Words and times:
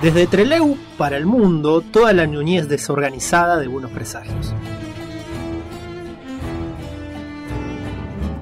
Desde 0.00 0.28
Treleu 0.28 0.76
para 0.96 1.16
el 1.16 1.26
mundo, 1.26 1.80
toda 1.80 2.12
la 2.12 2.24
ñuñez 2.24 2.68
desorganizada 2.68 3.58
de 3.58 3.66
buenos 3.66 3.90
presagios. 3.90 4.54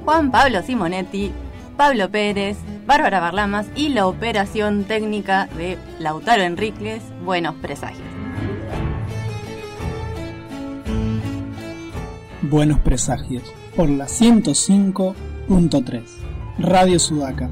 Juan 0.05 0.31
Pablo 0.31 0.63
Simonetti, 0.63 1.33
Pablo 1.77 2.11
Pérez, 2.11 2.59
Bárbara 2.87 3.21
Barlamas 3.21 3.67
y 3.75 3.89
la 3.89 4.07
operación 4.07 4.85
técnica 4.85 5.49
de 5.57 5.79
Lautaro 5.99 6.43
Enríquez, 6.43 7.03
Buenos 7.25 7.57
Presagios. 7.57 8.06
Buenos 12.49 12.79
Presagios, 12.79 13.43
por 13.75 13.91
la 13.91 14.05
105.3, 14.07 16.03
Radio 16.59 16.99
Sudaca. 17.01 17.51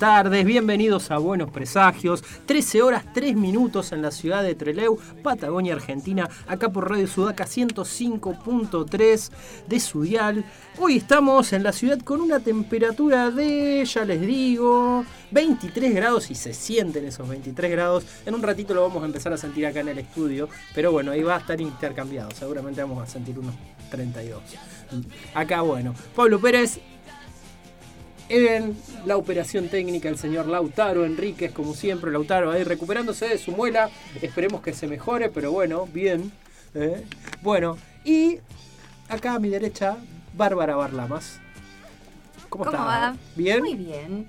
Tardes, 0.00 0.46
bienvenidos 0.46 1.10
a 1.10 1.18
Buenos 1.18 1.50
Presagios. 1.50 2.24
13 2.46 2.80
horas 2.80 3.04
3 3.12 3.36
minutos 3.36 3.92
en 3.92 4.00
la 4.00 4.10
ciudad 4.10 4.42
de 4.42 4.54
Trelew, 4.54 4.98
Patagonia, 5.22 5.74
Argentina. 5.74 6.26
Acá 6.46 6.72
por 6.72 6.90
Radio 6.90 7.06
Sudaca 7.06 7.44
105.3 7.44 9.30
de 9.68 9.78
Sudial. 9.78 10.44
Hoy 10.78 10.96
estamos 10.96 11.52
en 11.52 11.62
la 11.62 11.72
ciudad 11.72 11.98
con 11.98 12.22
una 12.22 12.40
temperatura 12.40 13.30
de, 13.30 13.84
ya 13.84 14.06
les 14.06 14.22
digo, 14.22 15.04
23 15.32 15.94
grados 15.94 16.30
y 16.30 16.34
se 16.34 16.54
sienten 16.54 17.04
esos 17.04 17.28
23 17.28 17.70
grados. 17.70 18.06
En 18.24 18.34
un 18.34 18.42
ratito 18.42 18.72
lo 18.72 18.80
vamos 18.80 19.02
a 19.02 19.06
empezar 19.06 19.34
a 19.34 19.36
sentir 19.36 19.66
acá 19.66 19.80
en 19.80 19.88
el 19.88 19.98
estudio, 19.98 20.48
pero 20.74 20.92
bueno, 20.92 21.12
ahí 21.12 21.22
va 21.22 21.36
a 21.36 21.40
estar 21.40 21.60
intercambiado. 21.60 22.30
Seguramente 22.30 22.80
vamos 22.80 23.02
a 23.02 23.06
sentir 23.06 23.38
unos 23.38 23.54
32. 23.90 24.40
Acá, 25.34 25.60
bueno, 25.60 25.94
Pablo 26.16 26.40
Pérez 26.40 26.80
en 28.30 28.76
la 29.04 29.16
operación 29.16 29.68
técnica 29.68 30.08
el 30.08 30.16
señor 30.16 30.46
Lautaro 30.46 31.04
Enríquez, 31.04 31.52
como 31.52 31.74
siempre, 31.74 32.12
Lautaro 32.12 32.52
ahí 32.52 32.62
recuperándose 32.62 33.26
de 33.28 33.38
su 33.38 33.50
muela. 33.50 33.90
Esperemos 34.22 34.62
que 34.62 34.72
se 34.72 34.86
mejore, 34.86 35.28
pero 35.30 35.50
bueno, 35.50 35.88
bien. 35.92 36.30
¿eh? 36.74 37.04
Bueno, 37.42 37.76
y 38.04 38.38
acá 39.08 39.34
a 39.34 39.38
mi 39.40 39.48
derecha, 39.48 39.96
Bárbara 40.36 40.76
Barlamas. 40.76 41.40
¿Cómo, 42.48 42.64
¿Cómo 42.64 42.76
está? 42.76 42.84
va? 42.84 43.16
¿Bien? 43.34 43.58
Muy 43.60 43.74
bien. 43.74 44.28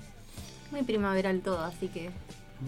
Muy 0.71 0.81
primaveral 0.81 1.41
todo, 1.41 1.59
así 1.63 1.87
que 1.87 2.09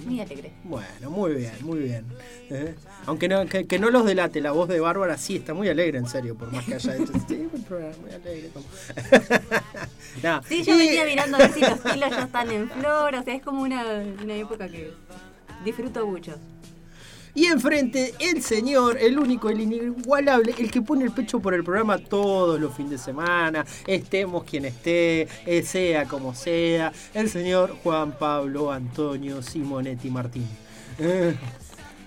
muy 0.06 0.20
alegre. 0.22 0.52
Bueno, 0.64 1.10
muy 1.10 1.34
bien, 1.36 1.54
muy 1.62 1.80
bien. 1.80 2.06
¿eh? 2.50 2.76
Aunque 3.06 3.28
no, 3.28 3.46
que, 3.46 3.66
que 3.68 3.80
no 3.80 3.90
los 3.90 4.06
delate, 4.06 4.42
la 4.42 4.52
voz 4.52 4.68
de 4.70 4.80
Bárbara 4.80 5.18
sí 5.18 5.36
está 5.38 5.54
muy 5.54 5.70
alegre, 5.70 5.98
en 6.00 6.08
serio, 6.08 6.36
por 6.36 6.52
más 6.52 6.66
que 6.66 6.76
haya 6.76 6.96
hecho. 6.96 7.14
Sí, 7.28 7.48
muy 7.52 8.14
alegre. 8.14 8.50
como- 8.54 8.66
Sí, 10.48 10.64
yo 10.64 10.76
y- 10.76 10.78
venía 10.78 11.06
mirando 11.06 11.38
a 11.38 11.40
ver 11.40 11.52
si 11.54 11.62
los 11.62 11.80
kilos 11.82 12.10
ya 12.10 12.24
están 12.24 12.50
en 12.52 12.70
flor, 12.70 13.16
o 13.16 13.24
sea, 13.24 13.34
es 13.36 13.42
como 13.42 13.62
una, 13.62 13.84
una 14.24 14.36
época 14.36 14.68
que 14.68 14.92
disfruto 15.66 16.06
mucho. 16.08 16.36
Y 17.36 17.46
enfrente, 17.46 18.14
el 18.20 18.44
señor, 18.44 18.98
el 19.00 19.18
único, 19.18 19.50
el 19.50 19.60
inigualable, 19.62 20.54
el 20.60 20.70
que 20.70 20.82
pone 20.84 21.04
el 21.04 21.12
pecho 21.12 21.40
por 21.40 21.56
el 21.56 21.64
programa 21.64 21.98
todos 21.98 22.60
los 22.62 22.76
fines 22.76 22.92
de 22.92 22.98
semana, 23.00 23.66
estemos 23.88 24.44
quien 24.44 24.66
esté, 24.66 25.28
eh, 25.46 25.64
sea 25.64 26.06
como 26.06 26.36
sea, 26.36 26.94
el 27.14 27.30
señor 27.30 27.76
Juan 27.84 28.12
Pablo 28.20 28.72
Antonio 28.72 29.42
Simonetti 29.42 30.12
Martín. 30.12 30.48
Eh, 31.00 31.34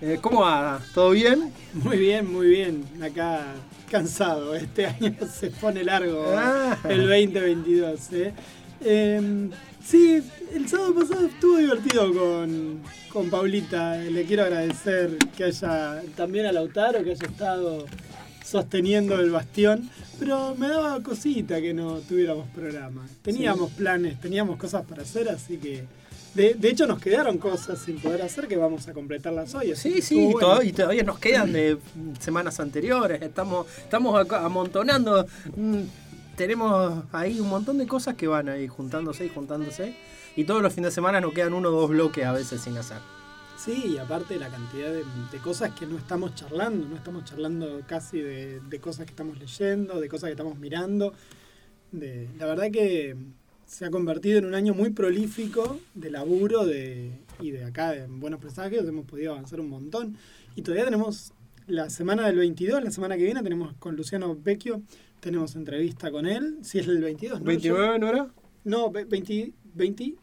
eh, 0.00 0.18
¿Cómo 0.20 0.42
va? 0.42 0.80
¿Todo 0.94 1.10
bien? 1.10 1.52
Muy 1.74 1.96
bien, 1.98 2.32
muy 2.32 2.46
bien. 2.46 2.84
Acá 3.02 3.46
cansado. 3.90 4.54
Este 4.54 4.86
año 5.00 5.14
se 5.32 5.50
pone 5.50 5.82
largo 5.82 6.24
Ah. 6.36 6.78
el 6.88 7.00
2022. 7.08 8.00
¿eh? 8.12 8.32
Sí, 9.86 10.20
el 10.52 10.68
sábado 10.68 10.96
pasado 10.96 11.26
estuvo 11.26 11.58
divertido 11.58 12.12
con, 12.12 12.82
con 13.12 13.30
Paulita. 13.30 13.96
Le 13.96 14.24
quiero 14.24 14.42
agradecer 14.42 15.16
que 15.36 15.44
haya, 15.44 16.02
también 16.16 16.46
a 16.46 16.52
Lautaro, 16.52 17.04
que 17.04 17.12
haya 17.12 17.26
estado 17.26 17.86
sosteniendo 18.44 19.14
el 19.20 19.30
bastión. 19.30 19.88
Pero 20.18 20.56
me 20.56 20.66
daba 20.66 21.00
cosita 21.04 21.60
que 21.60 21.72
no 21.72 22.00
tuviéramos 22.00 22.48
programa. 22.48 23.06
Teníamos 23.22 23.70
planes, 23.72 24.20
teníamos 24.20 24.56
cosas 24.56 24.84
para 24.84 25.02
hacer, 25.02 25.28
así 25.28 25.56
que... 25.58 25.84
De, 26.34 26.52
de 26.52 26.68
hecho 26.68 26.86
nos 26.86 27.00
quedaron 27.00 27.38
cosas 27.38 27.78
sin 27.78 27.98
poder 27.98 28.20
hacer 28.20 28.46
que 28.46 28.58
vamos 28.58 28.86
a 28.88 28.92
completarlas 28.92 29.54
hoy. 29.54 29.74
Sí, 29.74 30.02
sí, 30.02 30.16
bueno. 30.16 30.40
todavía, 30.40 30.68
y 30.68 30.72
todavía 30.72 31.02
nos 31.02 31.18
quedan 31.18 31.50
de 31.50 31.78
semanas 32.20 32.60
anteriores. 32.60 33.22
Estamos, 33.22 33.66
estamos 33.78 34.30
amontonando. 34.30 35.26
Tenemos 36.36 37.04
ahí 37.12 37.40
un 37.40 37.48
montón 37.48 37.78
de 37.78 37.86
cosas 37.86 38.14
que 38.14 38.26
van 38.26 38.50
ahí 38.50 38.68
juntándose 38.68 39.24
y 39.24 39.28
juntándose. 39.30 39.96
Y 40.36 40.44
todos 40.44 40.60
los 40.62 40.72
fines 40.74 40.90
de 40.90 40.94
semana 40.94 41.20
nos 41.20 41.32
quedan 41.32 41.54
uno 41.54 41.70
o 41.70 41.72
dos 41.72 41.88
bloques 41.88 42.26
a 42.26 42.32
veces 42.32 42.60
sin 42.60 42.76
hacer. 42.76 42.98
Sí, 43.56 43.94
y 43.94 43.98
aparte 43.98 44.38
la 44.38 44.50
cantidad 44.50 44.92
de, 44.92 45.02
de 45.32 45.38
cosas 45.38 45.72
que 45.72 45.86
no 45.86 45.96
estamos 45.96 46.34
charlando, 46.34 46.86
no 46.86 46.96
estamos 46.96 47.24
charlando 47.24 47.80
casi 47.86 48.20
de, 48.20 48.60
de 48.60 48.80
cosas 48.80 49.06
que 49.06 49.12
estamos 49.12 49.38
leyendo, 49.38 49.98
de 49.98 50.08
cosas 50.10 50.28
que 50.28 50.32
estamos 50.32 50.58
mirando. 50.58 51.14
De, 51.90 52.28
la 52.38 52.44
verdad 52.44 52.70
que 52.70 53.16
se 53.64 53.86
ha 53.86 53.90
convertido 53.90 54.38
en 54.38 54.44
un 54.44 54.54
año 54.54 54.74
muy 54.74 54.90
prolífico 54.90 55.80
de 55.94 56.10
laburo 56.10 56.66
de, 56.66 57.12
y 57.40 57.50
de 57.50 57.64
acá 57.64 57.96
en 57.96 58.20
Buenos 58.20 58.40
Presagios 58.40 58.86
hemos 58.86 59.06
podido 59.06 59.32
avanzar 59.32 59.58
un 59.58 59.70
montón. 59.70 60.18
Y 60.54 60.60
todavía 60.60 60.84
tenemos 60.84 61.32
la 61.66 61.90
semana 61.90 62.26
del 62.26 62.36
22, 62.36 62.84
la 62.84 62.90
semana 62.90 63.16
que 63.16 63.24
viene 63.24 63.42
tenemos 63.42 63.74
con 63.78 63.96
Luciano 63.96 64.36
Vecchio, 64.36 64.82
tenemos 65.20 65.56
entrevista 65.56 66.10
con 66.10 66.26
él, 66.26 66.58
si 66.62 66.78
es 66.78 66.86
el 66.88 67.00
22, 67.02 67.40
¿no? 67.42 67.52
Yo- 67.52 67.98
no 67.98 68.08
era? 68.08 68.28
no, 68.64 68.90
ve- 68.90 69.04
20, 69.04 69.52
20, 69.74 70.14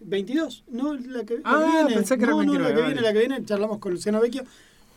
22. 0.00 0.64
No, 0.68 0.94
la 0.94 1.24
que, 1.24 1.34
la 1.34 1.40
Ah, 1.44 1.60
que 1.64 1.72
viene. 1.84 1.94
pensé 1.94 2.16
que 2.18 2.24
era 2.24 2.32
no, 2.32 2.42
no, 2.44 2.52
29, 2.52 2.62
la 2.68 2.74
que 2.74 2.80
vale. 2.80 2.94
viene, 2.94 3.00
la 3.08 3.12
que 3.12 3.18
viene. 3.18 3.44
Charlamos 3.44 3.78
con 3.78 3.92
Luciano 3.92 4.20
Vecchio, 4.20 4.44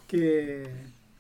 que, 0.08 0.68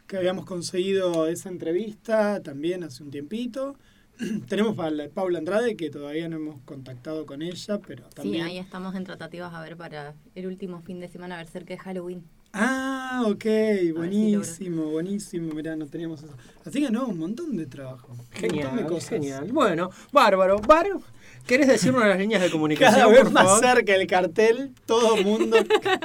que 0.08 0.18
habíamos 0.18 0.46
conseguido 0.46 1.28
esa 1.28 1.50
entrevista 1.50 2.42
también 2.44 2.84
hace 2.84 3.04
un 3.04 3.12
tiempito. 3.12 3.76
Tenemos 4.48 4.78
a 4.80 4.90
la- 4.92 5.10
Paula 5.10 5.40
Andrade, 5.40 5.76
que 5.76 5.90
todavía 5.90 6.28
no 6.30 6.36
hemos 6.38 6.62
contactado 6.62 7.26
con 7.26 7.42
ella, 7.42 7.80
pero 7.86 8.04
también... 8.10 8.46
Sí, 8.46 8.52
ahí 8.52 8.58
estamos 8.60 8.94
en 8.96 9.04
tratativas 9.04 9.54
a 9.54 9.62
ver 9.62 9.78
para 9.78 10.14
el 10.36 10.46
último 10.48 10.82
fin 10.82 11.00
de 11.00 11.08
semana, 11.08 11.36
a 11.36 11.38
ver 11.40 11.48
cerca 11.48 11.74
de 11.74 11.80
Halloween. 11.80 12.24
Ah, 12.54 13.24
ok, 13.28 13.44
si 13.44 13.92
buenísimo, 13.92 14.84
buenísimo. 14.86 15.54
Mirá, 15.54 15.76
no 15.76 15.86
teníamos 15.88 16.22
eso. 16.24 16.34
Así 16.66 16.82
que 16.84 16.92
no, 16.92 17.08
un 17.08 17.18
montón 17.18 17.56
de 17.56 17.66
trabajo. 17.66 18.08
un 18.12 18.18
montón 18.18 18.42
de 18.42 18.50
Genial, 18.50 18.86
cosas. 18.88 19.10
genial. 19.10 19.52
Bueno, 19.52 19.90
bárbaro. 20.12 20.60
Bárbaro. 20.60 21.02
¿Querés 21.48 21.68
decirnos 21.68 22.06
las 22.06 22.20
líneas 22.20 22.42
de 22.42 22.52
comunicación, 22.52 23.00
Cada 23.00 23.12
vez 23.12 23.22
por 23.24 23.32
más 23.32 23.46
favor? 23.46 23.64
cerca 23.66 23.96
el 23.96 24.06
cartel, 24.06 24.72
todo 24.86 25.18
mundo 25.18 25.58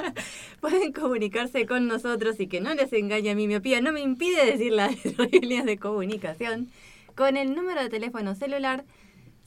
Pueden 0.61 0.91
comunicarse 0.93 1.67
con 1.67 1.87
nosotros 1.87 2.39
y 2.39 2.47
que 2.47 2.59
no 2.59 2.73
les 2.73 2.91
engañe 2.91 3.35
mi 3.35 3.47
miopía, 3.47 3.79
no 3.79 3.91
me 3.91 4.01
impide 4.01 4.45
decir 4.45 4.71
las 4.73 4.95
líneas 5.31 5.65
de 5.65 5.77
comunicación 5.77 6.69
con 7.15 7.37
el 7.37 7.53
número 7.53 7.83
de 7.83 7.89
teléfono 7.89 8.33
celular 8.33 8.83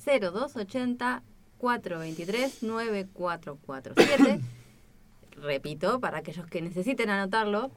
0280 0.04 1.22
423 1.58 2.62
9447 2.62 4.40
repito, 5.40 6.00
para 6.00 6.18
aquellos 6.18 6.46
que 6.46 6.62
necesiten 6.62 7.10
anotarlo, 7.10 7.70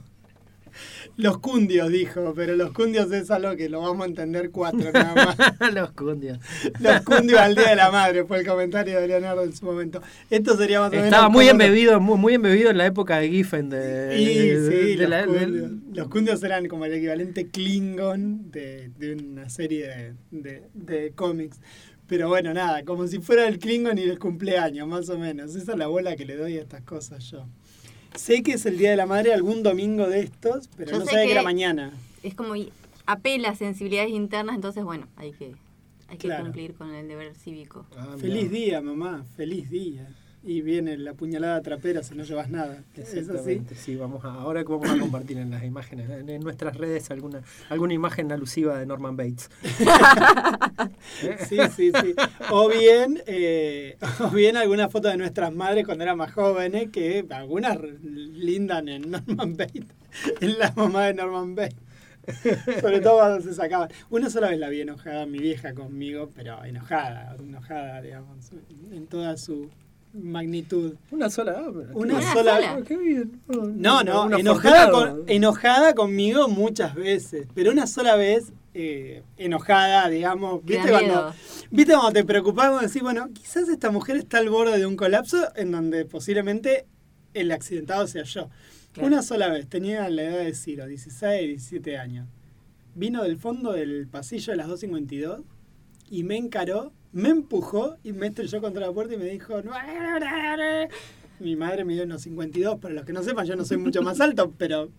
Los 1.15 1.39
cundios, 1.39 1.91
dijo, 1.91 2.33
pero 2.35 2.55
los 2.55 2.71
cundios 2.71 3.11
es 3.11 3.31
algo 3.31 3.55
que 3.55 3.67
lo 3.69 3.81
vamos 3.81 4.03
a 4.05 4.09
entender 4.09 4.51
cuatro 4.51 4.91
nada 4.91 5.15
más. 5.15 5.35
Los 5.73 5.91
cundios. 5.93 6.37
Los 6.79 7.01
cundios 7.01 7.39
al 7.39 7.55
Día 7.55 7.69
de 7.71 7.75
la 7.75 7.89
Madre, 7.89 8.23
fue 8.25 8.41
el 8.41 8.45
comentario 8.45 9.01
de 9.01 9.07
Leonardo 9.07 9.41
en 9.43 9.55
su 9.55 9.65
momento. 9.65 9.99
Esto 10.29 10.55
sería 10.55 10.79
más 10.81 10.89
o 10.89 10.91
menos. 10.91 11.05
Estaba 11.07 11.29
muy 11.29 11.47
embebido, 11.49 11.99
muy, 11.99 12.17
muy 12.19 12.33
embebido 12.35 12.69
en 12.69 12.77
la 12.77 12.85
época 12.85 13.17
de 13.17 13.29
Giffen. 13.29 13.69
De, 13.71 14.15
Y 14.19 14.25
de- 14.49 14.69
sí, 14.69 14.95
de 14.95 15.07
los, 15.07 15.09
la- 15.09 15.25
cundios. 15.25 15.71
Los 15.91 16.07
cundios 16.09 16.43
eran 16.43 16.67
como 16.67 16.85
el 16.85 16.93
equivalente 16.93 17.47
Klingon 17.49 18.51
de, 18.51 18.91
de 18.99 19.13
una 19.15 19.49
serie 19.49 19.87
de, 19.87 20.13
de- 20.29 20.63
de 20.75 21.11
cómics. 21.15 21.59
Pero 22.07 22.29
bueno, 22.29 22.53
nada, 22.53 22.83
como 22.85 23.05
si 23.07 23.19
fuera 23.19 23.47
el 23.47 23.59
Klingon 23.59 23.97
y 23.97 24.03
el 24.03 24.17
cumpleaños, 24.17 24.87
más 24.87 25.09
o 25.09 25.17
menos. 25.17 25.55
Esa 25.55 25.73
es 25.73 25.77
la 25.77 25.87
bola 25.87 26.15
que 26.15 26.25
le 26.25 26.35
doy 26.37 26.57
a 26.57 26.61
estas 26.61 26.81
cosas 26.83 27.23
yo. 27.31 27.45
Sé 28.15 28.41
que 28.43 28.53
es 28.53 28.65
el 28.65 28.77
Día 28.77 28.91
de 28.91 28.95
la 28.97 29.05
Madre 29.05 29.33
algún 29.33 29.61
domingo 29.61 30.07
de 30.07 30.21
estos, 30.21 30.69
pero 30.77 30.91
Yo 30.91 30.99
no 30.99 31.05
sé 31.05 31.11
sabía 31.11 31.25
que... 31.25 31.31
era 31.33 31.43
mañana. 31.43 31.91
Es 32.23 32.33
como 32.33 32.53
apela 33.05 33.49
a 33.49 33.55
sensibilidades 33.55 34.11
internas, 34.11 34.55
entonces 34.55 34.83
bueno, 34.83 35.07
hay 35.17 35.33
que, 35.33 35.53
hay 36.07 36.17
que 36.17 36.27
Claro. 36.27 36.45
cumplir 36.45 36.73
con 36.75 36.93
el 36.95 37.07
deber 37.07 37.35
cívico. 37.35 37.85
Ah. 37.97 38.15
Feliz 38.19 38.49
día, 38.49 38.81
mamá, 38.81 39.25
feliz 39.35 39.69
día. 39.69 40.07
Y 40.43 40.61
viene 40.61 40.97
la 40.97 41.13
puñalada 41.13 41.61
trapera 41.61 42.03
si 42.03 42.15
no 42.15 42.23
llevas 42.23 42.49
nada. 42.49 42.83
¿Es 42.95 43.09
así? 43.09 43.19
Exactamente, 43.19 43.75
sí, 43.75 43.95
vamos 43.95 44.23
a, 44.23 44.33
ahora 44.33 44.63
que 44.63 44.71
vamos 44.71 44.89
a 44.89 44.97
compartir 44.97 45.37
en 45.39 45.51
las 45.51 45.63
imágenes, 45.63 46.09
en, 46.09 46.29
en 46.29 46.41
nuestras 46.41 46.77
redes 46.77 47.11
alguna, 47.11 47.41
alguna 47.69 47.93
imagen 47.93 48.31
alusiva 48.31 48.77
de 48.77 48.85
Norman 48.85 49.17
Bates. 49.17 49.49
Sí, 51.47 51.57
sí, 51.75 51.91
sí. 52.01 52.15
O 52.51 52.69
bien, 52.69 53.21
eh, 53.25 53.97
o 54.19 54.29
bien 54.29 54.57
alguna 54.57 54.89
foto 54.89 55.07
de 55.07 55.17
nuestras 55.17 55.53
madres 55.53 55.85
cuando 55.85 56.03
eran 56.03 56.17
más 56.17 56.31
jóvenes, 56.31 56.89
que 56.91 57.25
algunas 57.29 57.77
lindan 58.03 58.89
en 58.89 59.11
Norman 59.11 59.57
Bates, 59.57 59.85
en 60.41 60.59
la 60.59 60.71
mamá 60.75 61.05
de 61.07 61.13
Norman 61.15 61.55
Bates. 61.55 61.77
Sobre 62.81 62.99
todo 62.99 63.19
cuando 63.19 63.41
se 63.41 63.53
sacaban. 63.53 63.89
Una 64.09 64.29
sola 64.29 64.49
vez 64.49 64.59
la 64.59 64.67
vi 64.67 64.81
enojada 64.81 65.25
mi 65.25 65.39
vieja 65.39 65.73
conmigo, 65.73 66.29
pero 66.35 66.63
enojada, 66.65 67.35
enojada, 67.39 68.01
digamos, 68.01 68.51
en 68.91 69.07
toda 69.07 69.37
su 69.37 69.69
magnitud. 70.21 70.95
Una 71.11 71.29
sola. 71.29 71.55
ah, 71.65 71.71
Una 71.93 72.19
qué- 72.19 72.25
sola- 72.33 72.59
Ah, 72.63 72.79
qué 72.85 72.97
bien. 72.97 73.39
Ah, 73.49 73.53
No, 73.73 74.03
no, 74.03 74.25
un 74.25 74.33
enojada, 74.39 74.91
con- 74.91 75.23
enojada 75.27 75.93
conmigo 75.95 76.47
muchas 76.47 76.95
veces, 76.95 77.47
pero 77.53 77.71
una 77.71 77.87
sola 77.87 78.15
vez 78.15 78.51
eh, 78.73 79.23
enojada, 79.37 80.07
digamos, 80.09 80.63
¿viste 80.63 80.89
cuando. 80.89 81.33
¿viste 81.71 81.93
cuando 81.93 82.11
te 82.11 82.23
preocupás 82.23 82.69
cuando 82.69 82.87
decís, 82.87 83.01
bueno, 83.01 83.27
quizás 83.33 83.67
esta 83.69 83.89
mujer 83.89 84.17
está 84.17 84.37
al 84.37 84.49
borde 84.49 84.77
de 84.77 84.85
un 84.85 84.95
colapso 84.95 85.47
en 85.55 85.71
donde 85.71 86.05
posiblemente 86.05 86.85
el 87.33 87.51
accidentado 87.51 88.05
sea 88.05 88.23
yo? 88.23 88.49
Claro. 88.91 89.07
Una 89.07 89.23
sola 89.23 89.47
vez, 89.49 89.67
tenía 89.67 90.07
la 90.09 90.21
edad 90.23 90.43
de 90.43 90.53
Ciro, 90.53 90.85
16, 90.85 91.47
17 91.47 91.97
años. 91.97 92.27
Vino 92.95 93.23
del 93.23 93.37
fondo 93.37 93.73
del 93.73 94.07
pasillo 94.07 94.51
de 94.53 94.57
las 94.57 94.67
252 94.67 95.41
y 96.09 96.23
me 96.23 96.37
encaró, 96.37 96.91
me 97.11 97.29
empujó 97.29 97.97
y 98.03 98.13
me 98.13 98.27
estrelló 98.27 98.61
contra 98.61 98.87
la 98.87 98.93
puerta 98.93 99.13
y 99.13 99.17
me 99.17 99.25
dijo, 99.25 99.61
mi 101.39 101.55
madre 101.55 101.85
me 101.85 101.93
dio 101.93 102.03
unos 102.03 102.21
52, 102.21 102.79
para 102.79 102.93
los 102.93 103.05
que 103.05 103.13
no 103.13 103.23
sepan, 103.23 103.45
yo 103.45 103.55
no 103.55 103.65
soy 103.65 103.77
mucho 103.77 104.01
más 104.01 104.19
alto, 104.21 104.53
pero... 104.57 104.89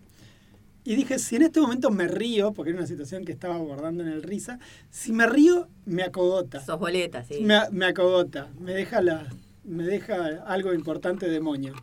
Y 0.85 0.95
dije, 0.95 1.19
si 1.19 1.35
en 1.35 1.43
este 1.43 1.59
momento 1.59 1.91
me 1.91 2.07
río, 2.07 2.53
porque 2.53 2.71
era 2.71 2.79
una 2.79 2.87
situación 2.87 3.25
que 3.25 3.31
estaba 3.31 3.55
abordando 3.55 4.01
en 4.01 4.09
el 4.09 4.23
risa, 4.23 4.59
si 4.89 5.11
me 5.11 5.27
río, 5.27 5.67
me 5.85 6.03
acogota. 6.03 6.61
Sos 6.61 6.79
boleta, 6.79 7.23
sí. 7.23 7.41
Me, 7.41 7.59
me 7.71 7.85
acogota, 7.85 8.47
me 8.59 8.73
deja, 8.73 9.01
la, 9.01 9.27
me 9.65 9.83
deja 9.83 10.41
algo 10.47 10.73
importante 10.73 11.29
de 11.29 11.41
moño. 11.41 11.73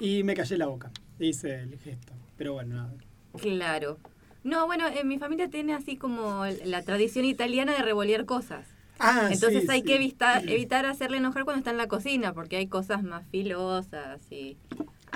Y 0.00 0.24
me 0.24 0.34
callé 0.34 0.56
la 0.56 0.66
boca, 0.66 0.90
hice 1.20 1.60
el 1.60 1.78
gesto. 1.78 2.12
Pero 2.36 2.54
bueno, 2.54 2.76
nada. 2.76 2.94
Claro. 3.40 3.98
No, 4.42 4.66
bueno, 4.66 4.86
en 4.88 5.06
mi 5.06 5.18
familia 5.18 5.48
tiene 5.48 5.74
así 5.74 5.96
como 5.96 6.44
la 6.64 6.82
tradición 6.82 7.24
italiana 7.24 7.74
de 7.74 7.82
revolear 7.82 8.24
cosas. 8.24 8.66
Ah, 8.98 9.28
Entonces 9.30 9.64
sí, 9.64 9.70
hay 9.70 9.80
sí. 9.80 9.84
que 9.84 9.96
evitar, 9.96 10.48
evitar 10.48 10.86
hacerle 10.86 11.18
enojar 11.18 11.44
cuando 11.44 11.58
está 11.58 11.70
en 11.70 11.76
la 11.76 11.88
cocina, 11.88 12.32
porque 12.32 12.56
hay 12.56 12.66
cosas 12.68 13.02
más 13.02 13.26
filosas 13.28 14.20
y... 14.30 14.56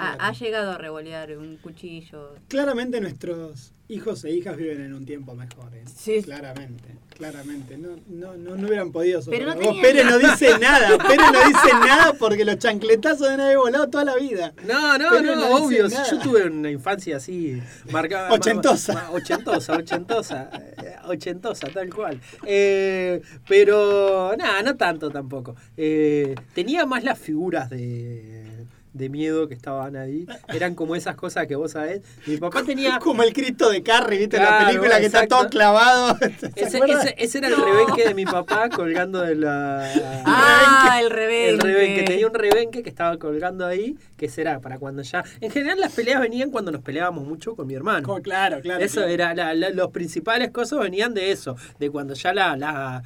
Ha, 0.00 0.16
Claro. 0.16 0.24
ha 0.24 0.32
llegado 0.32 0.72
a 0.72 0.78
revolear 0.78 1.36
un 1.36 1.56
cuchillo. 1.58 2.34
Claramente 2.48 3.00
nuestros 3.00 3.72
hijos 3.88 4.24
e 4.24 4.30
hijas 4.30 4.56
viven 4.56 4.80
en 4.82 4.94
un 4.94 5.04
tiempo 5.04 5.34
mejor. 5.34 5.74
¿eh? 5.74 5.82
Sí. 5.94 6.22
Claramente, 6.22 6.94
claramente. 7.16 7.76
No, 7.76 7.96
no, 8.08 8.36
no, 8.36 8.54
no 8.56 8.66
hubieran 8.68 8.92
podido 8.92 9.20
Pero 9.28 9.52
no 9.54 9.60
Pere 9.82 10.04
no 10.04 10.16
dice 10.18 10.58
nada, 10.60 10.96
Pere 10.96 11.16
no 11.32 11.44
dice 11.48 11.72
nada 11.74 12.12
porque 12.14 12.44
los 12.44 12.56
chancletazos 12.58 13.26
deben 13.26 13.40
haber 13.40 13.58
volado 13.58 13.88
toda 13.90 14.04
la 14.04 14.16
vida. 14.16 14.54
No, 14.66 14.96
no, 14.96 15.08
Pero 15.10 15.34
no, 15.36 15.56
obvio. 15.56 15.88
nada. 15.88 16.08
Yo 16.10 16.18
tuve 16.20 16.44
una 16.44 16.70
infancia 16.70 17.16
así 17.16 17.60
marcada. 17.90 18.32
Ochentosa. 18.32 19.10
ochentosa, 19.12 19.72
ochentosa. 19.76 20.50
eh, 20.82 20.96
Ochentosa, 21.08 21.66
tal 21.68 21.92
cual. 21.92 22.20
Eh, 22.46 23.20
pero 23.48 24.34
nada, 24.38 24.62
no 24.62 24.76
tanto 24.76 25.10
tampoco. 25.10 25.56
Eh, 25.76 26.34
tenía 26.54 26.86
más 26.86 27.02
las 27.04 27.18
figuras 27.18 27.68
de, 27.68 28.49
de 28.92 29.08
miedo 29.08 29.46
que 29.48 29.54
estaban 29.54 29.96
ahí. 29.96 30.26
Eran 30.48 30.74
como 30.74 30.96
esas 30.96 31.14
cosas 31.16 31.46
que 31.46 31.54
vos 31.56 31.72
sabés. 31.72 32.02
Mi 32.26 32.36
papá 32.38 32.62
tenía. 32.64 32.98
Como 32.98 33.22
el 33.22 33.32
Cristo 33.32 33.70
de 33.70 33.82
Carrie, 33.82 34.18
¿viste? 34.18 34.38
la 34.38 34.66
película 34.66 34.98
que 35.00 35.06
está 35.06 35.26
todo 35.26 35.48
clavado. 35.48 36.16
¿Se 36.18 36.50
Ese, 36.56 36.76
acuerdan? 36.78 37.06
ese- 37.08 37.14
ese 37.18 37.38
era 37.38 37.48
el 37.48 37.56
No. 37.58 37.64
rebenque 37.64 38.04
de 38.08 38.14
mi 38.14 38.24
papá 38.24 38.68
colgando 38.68 39.20
de 39.20 39.36
la. 39.36 39.90
Ah, 40.26 40.98
el 41.02 41.10
rebenque. 41.10 41.50
El 41.50 41.58
rebenque, 41.60 42.02
tenía 42.02 42.26
un 42.26 42.34
rebenque 42.34 42.82
que 42.82 42.88
estaba 42.88 43.16
colgando 43.18 43.66
ahí, 43.66 43.96
que 44.16 44.28
será 44.28 44.60
para 44.60 44.78
cuando 44.78 45.02
ya... 45.02 45.24
En 45.40 45.50
general 45.50 45.78
las 45.80 45.92
peleas 45.92 46.20
venían 46.20 46.50
cuando 46.50 46.70
nos 46.72 46.82
peleábamos 46.82 47.26
mucho 47.26 47.54
con 47.56 47.66
mi 47.66 47.74
hermano. 47.74 48.06
Co- 48.06 48.20
Claro, 48.22 48.60
claro. 48.60 48.84
Eso 48.84 48.96
claro. 49.00 49.10
era, 49.12 49.34
la- 49.34 49.54
la- 49.54 49.70
los 49.70 49.90
principales 49.90 50.50
cosas 50.50 50.80
venían 50.80 51.14
de 51.14 51.30
eso, 51.32 51.56
de 51.78 51.90
cuando 51.90 52.14
ya 52.14 52.32
la, 52.34 52.56
la- 52.56 53.02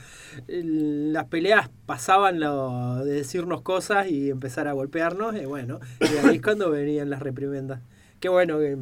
las 0.49 1.25
peleas 1.27 1.71
pasaban 1.87 2.41
lo, 2.41 3.05
de 3.05 3.13
decirnos 3.15 3.63
cosas 3.63 4.09
y 4.09 4.31
empezar 4.31 4.69
a 4.69 4.73
golpearnos, 4.73 5.35
y 5.37 5.45
bueno, 5.45 5.74
y 6.01 6.27
ahí 6.27 6.37
es 6.37 6.43
cuando 6.43 6.71
venían 6.71 7.11
las 7.11 7.21
reprimendas. 7.21 7.81
Qué 8.21 8.29
bueno 8.29 8.59
que 8.59 8.77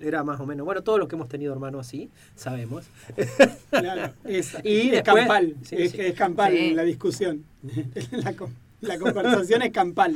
era 0.00 0.22
más 0.24 0.38
o 0.40 0.46
menos, 0.46 0.64
bueno, 0.66 0.82
todos 0.82 0.98
los 0.98 1.08
que 1.08 1.14
hemos 1.16 1.28
tenido 1.28 1.52
hermanos 1.52 1.86
así, 1.86 2.10
sabemos. 2.34 2.84
Claro, 3.70 4.12
es, 4.24 4.56
Y 4.64 4.80
es 4.80 4.90
después- 4.92 5.02
campal, 5.26 5.54
sí, 5.62 5.76
es, 5.78 5.92
sí. 5.92 6.00
es 6.00 6.14
campal 6.14 6.52
Sí. 6.52 6.74
la 6.74 6.82
discusión. 6.82 7.44
la, 8.10 8.34
la 8.80 8.98
conversación 8.98 9.62
es 9.62 9.72
campal. 9.72 10.14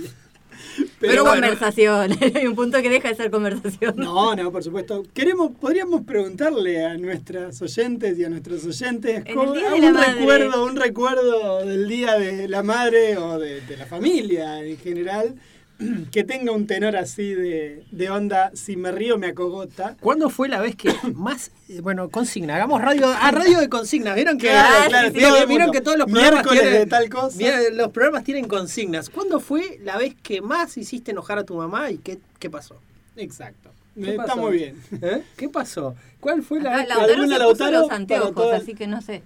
Pero, 0.99 1.23
bueno, 1.25 1.41
conversación. 1.41 2.11
Hay 2.35 2.47
un 2.47 2.55
punto 2.55 2.83
que 2.83 2.91
deja 2.91 3.09
de 3.09 3.15
ser 3.15 3.31
conversación. 3.31 3.95
No, 3.97 4.37
no, 4.37 4.53
por 4.53 4.63
supuesto. 4.63 5.05
Queremos, 5.15 5.53
podríamos 5.59 6.03
preguntarle 6.03 6.85
a 6.85 6.99
nuestras 6.99 7.63
oyentes 7.63 8.19
y 8.19 8.25
a 8.25 8.29
nuestros 8.29 8.67
oyentes 8.67 9.23
En 9.25 9.35
cómo- 9.35 9.53
un 9.53 9.95
recuerdo, 9.97 10.65
un 10.67 10.77
recuerdo 10.77 11.65
del 11.65 11.89
día 11.89 12.19
de 12.19 12.47
la 12.49 12.63
madre 12.63 13.17
o 13.17 13.39
de, 13.39 13.63
de 13.63 13.77
la 13.79 13.87
familia 13.87 14.63
en 14.63 14.77
general 14.77 15.35
que 16.13 16.25
tenga 16.25 16.53
un 16.53 16.67
tenor 16.67 16.97
así 16.97 17.35
de, 17.35 17.85
de 17.91 18.11
onda, 18.11 18.51
si 18.55 18.77
me 18.77 18.93
río 18.93 19.19
me 19.19 19.29
acogota. 19.29 19.97
¿Cuándo 20.01 20.31
fue 20.31 20.49
la 20.49 20.61
vez 20.61 20.77
que 20.77 20.93
más, 21.15 21.51
bueno, 21.83 22.09
consigna, 22.11 22.57
hagamos 22.57 22.81
radio, 22.81 23.09
a 23.09 23.31
radio 23.31 23.59
de 23.61 23.69
consignas, 23.69 24.15
vieron 24.15 24.39
que, 24.39 24.49
Claro, 24.49 24.89
claro, 24.89 25.11
vieron, 25.13 25.49
sí, 25.49 25.59
todo 25.59 25.73
que 25.73 25.81
todos 25.81 25.99
los 25.99 26.07
programas 26.07 26.33
Miércoles 26.35 26.63
tienen, 26.63 26.81
de 26.81 26.87
tal 26.87 27.09
cosa. 27.09 27.39
Los 27.73 27.89
programas 27.93 28.25
tienen 28.25 28.49
consignas. 28.49 29.11
¿Cuándo 29.11 29.41
fue 29.41 29.79
la 29.83 29.97
vez 29.97 30.15
que 30.23 30.41
más 30.43 30.77
hiciste 30.77 31.11
enojar 31.11 31.39
a 31.39 31.45
tu 31.45 31.55
mamá 31.55 31.91
y 31.91 31.99
qué, 31.99 32.19
qué 32.39 32.51
pasó? 32.51 32.77
Exacto. 33.17 33.71
¿Qué 33.95 34.11
Está 34.13 34.25
pasó? 34.27 34.37
muy 34.39 34.53
bien. 34.53 34.77
¿Eh? 35.03 35.23
¿Qué 35.37 35.49
pasó? 35.49 35.95
¿Cuál 36.21 36.43
fue 36.43 36.61
la 36.61 36.71
Acá 36.71 36.79
vez 36.79 36.87
que- 36.87 36.95
Lautaro 36.95 37.13
¿Alguna 37.23 37.37
se 37.37 37.43
puso 37.45 37.65
Lautaro 37.65 37.81
los 37.81 37.91
anteojos, 37.91 38.53
así 38.55 38.75
que 38.75 38.87
no 38.87 39.01
sé. 39.03 39.23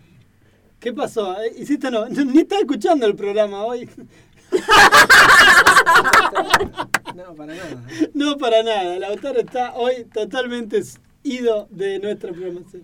¿Qué 0.81 0.93
pasó? 0.93 1.41
Eh, 1.43 1.53
¿Hiciste 1.59 1.91
no? 1.91 2.07
Ni 2.09 2.41
estaba 2.41 2.61
escuchando 2.61 3.07
el 3.07 3.15
programa 3.15 3.65
hoy. 3.65 3.89
No, 7.15 7.35
para 7.37 7.55
nada. 7.55 7.83
No, 8.13 8.39
para 8.39 8.63
nada. 8.65 8.99
Lautaro 8.99 9.39
está 9.39 9.75
hoy 9.75 10.05
totalmente 10.13 10.83
ido 11.23 11.69
de 11.71 12.01
nuestra 12.01 12.33
programación. 12.33 12.83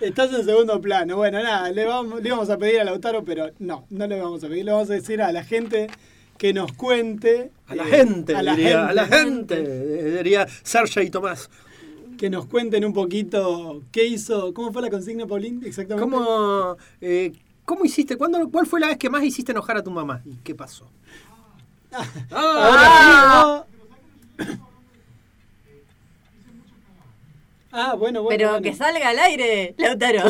Estás 0.00 0.32
en 0.34 0.44
segundo 0.44 0.80
plano. 0.80 1.16
Bueno, 1.16 1.42
nada, 1.42 1.70
le, 1.70 1.86
vamos, 1.86 2.22
le 2.22 2.32
a 2.32 2.58
pedir 2.58 2.80
a 2.80 2.84
Lautaro, 2.84 3.24
pero 3.24 3.50
no, 3.60 3.86
no 3.88 4.06
le 4.06 4.20
vamos 4.20 4.44
a 4.44 4.48
pedir. 4.48 4.64
Le 4.64 4.72
vamos 4.72 4.90
a 4.90 4.94
decir 4.94 5.22
a 5.22 5.32
la 5.32 5.42
gente 5.42 5.88
que 6.36 6.52
nos 6.52 6.72
cuente. 6.72 7.50
A 7.66 7.76
la 7.76 7.84
eh, 7.84 7.90
gente, 7.90 8.34
a 8.34 8.42
la 8.42 8.56
diría, 8.56 8.78
gente, 8.78 8.90
a 8.90 8.94
la 8.94 9.06
gente, 9.06 10.16
diría 10.16 10.46
Sergio 10.62 11.02
y 11.02 11.10
Tomás. 11.10 11.48
Que 12.18 12.28
nos 12.28 12.46
cuenten 12.46 12.84
un 12.84 12.92
poquito 12.92 13.82
qué 13.90 14.04
hizo. 14.04 14.52
¿Cómo 14.52 14.72
fue 14.72 14.82
la 14.82 14.90
consigna, 14.90 15.26
Paulín? 15.26 15.62
Exactamente. 15.64 16.02
¿Cómo, 16.02 16.76
eh, 17.00 17.32
¿Cómo 17.72 17.86
hiciste? 17.86 18.18
¿Cuándo, 18.18 18.50
¿Cuál 18.50 18.66
fue 18.66 18.80
la 18.80 18.88
vez 18.88 18.98
que 18.98 19.08
más 19.08 19.24
hiciste 19.24 19.52
enojar 19.52 19.78
a 19.78 19.82
tu 19.82 19.90
mamá? 19.90 20.20
¿Y 20.26 20.36
qué 20.44 20.54
pasó? 20.54 20.90
Ah, 22.30 23.64
¿no? 24.36 24.46
Ah, 27.72 27.94
bueno, 27.94 28.22
bueno. 28.22 28.28
Pero 28.28 28.50
bueno. 28.50 28.62
que 28.62 28.74
salga 28.74 29.08
al 29.08 29.18
aire, 29.18 29.74
Lautaro. 29.78 30.20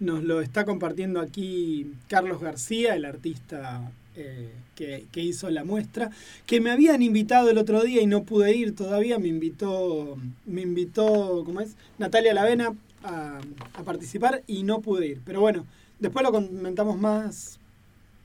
Nos 0.00 0.22
lo 0.22 0.40
está 0.40 0.64
compartiendo 0.64 1.20
aquí 1.20 1.92
Carlos 2.08 2.40
García, 2.40 2.94
el 2.94 3.04
artista 3.04 3.90
eh, 4.18 4.52
que, 4.74 5.06
que 5.12 5.22
hizo 5.22 5.48
la 5.50 5.64
muestra, 5.64 6.10
que 6.46 6.60
me 6.60 6.70
habían 6.70 7.02
invitado 7.02 7.50
el 7.50 7.58
otro 7.58 7.82
día 7.82 8.02
y 8.02 8.06
no 8.06 8.24
pude 8.24 8.54
ir 8.54 8.74
todavía. 8.74 9.18
Me 9.18 9.28
invitó, 9.28 10.18
me 10.44 10.62
invitó, 10.62 11.42
¿cómo 11.44 11.60
es? 11.60 11.76
Natalia 11.98 12.34
Lavena 12.34 12.74
a, 13.04 13.40
a 13.74 13.82
participar 13.84 14.42
y 14.46 14.64
no 14.64 14.80
pude 14.80 15.06
ir. 15.06 15.20
Pero 15.24 15.40
bueno, 15.40 15.66
después 15.98 16.24
lo 16.24 16.32
comentamos 16.32 16.98
más. 16.98 17.58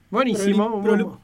Buenísimo. 0.09 1.22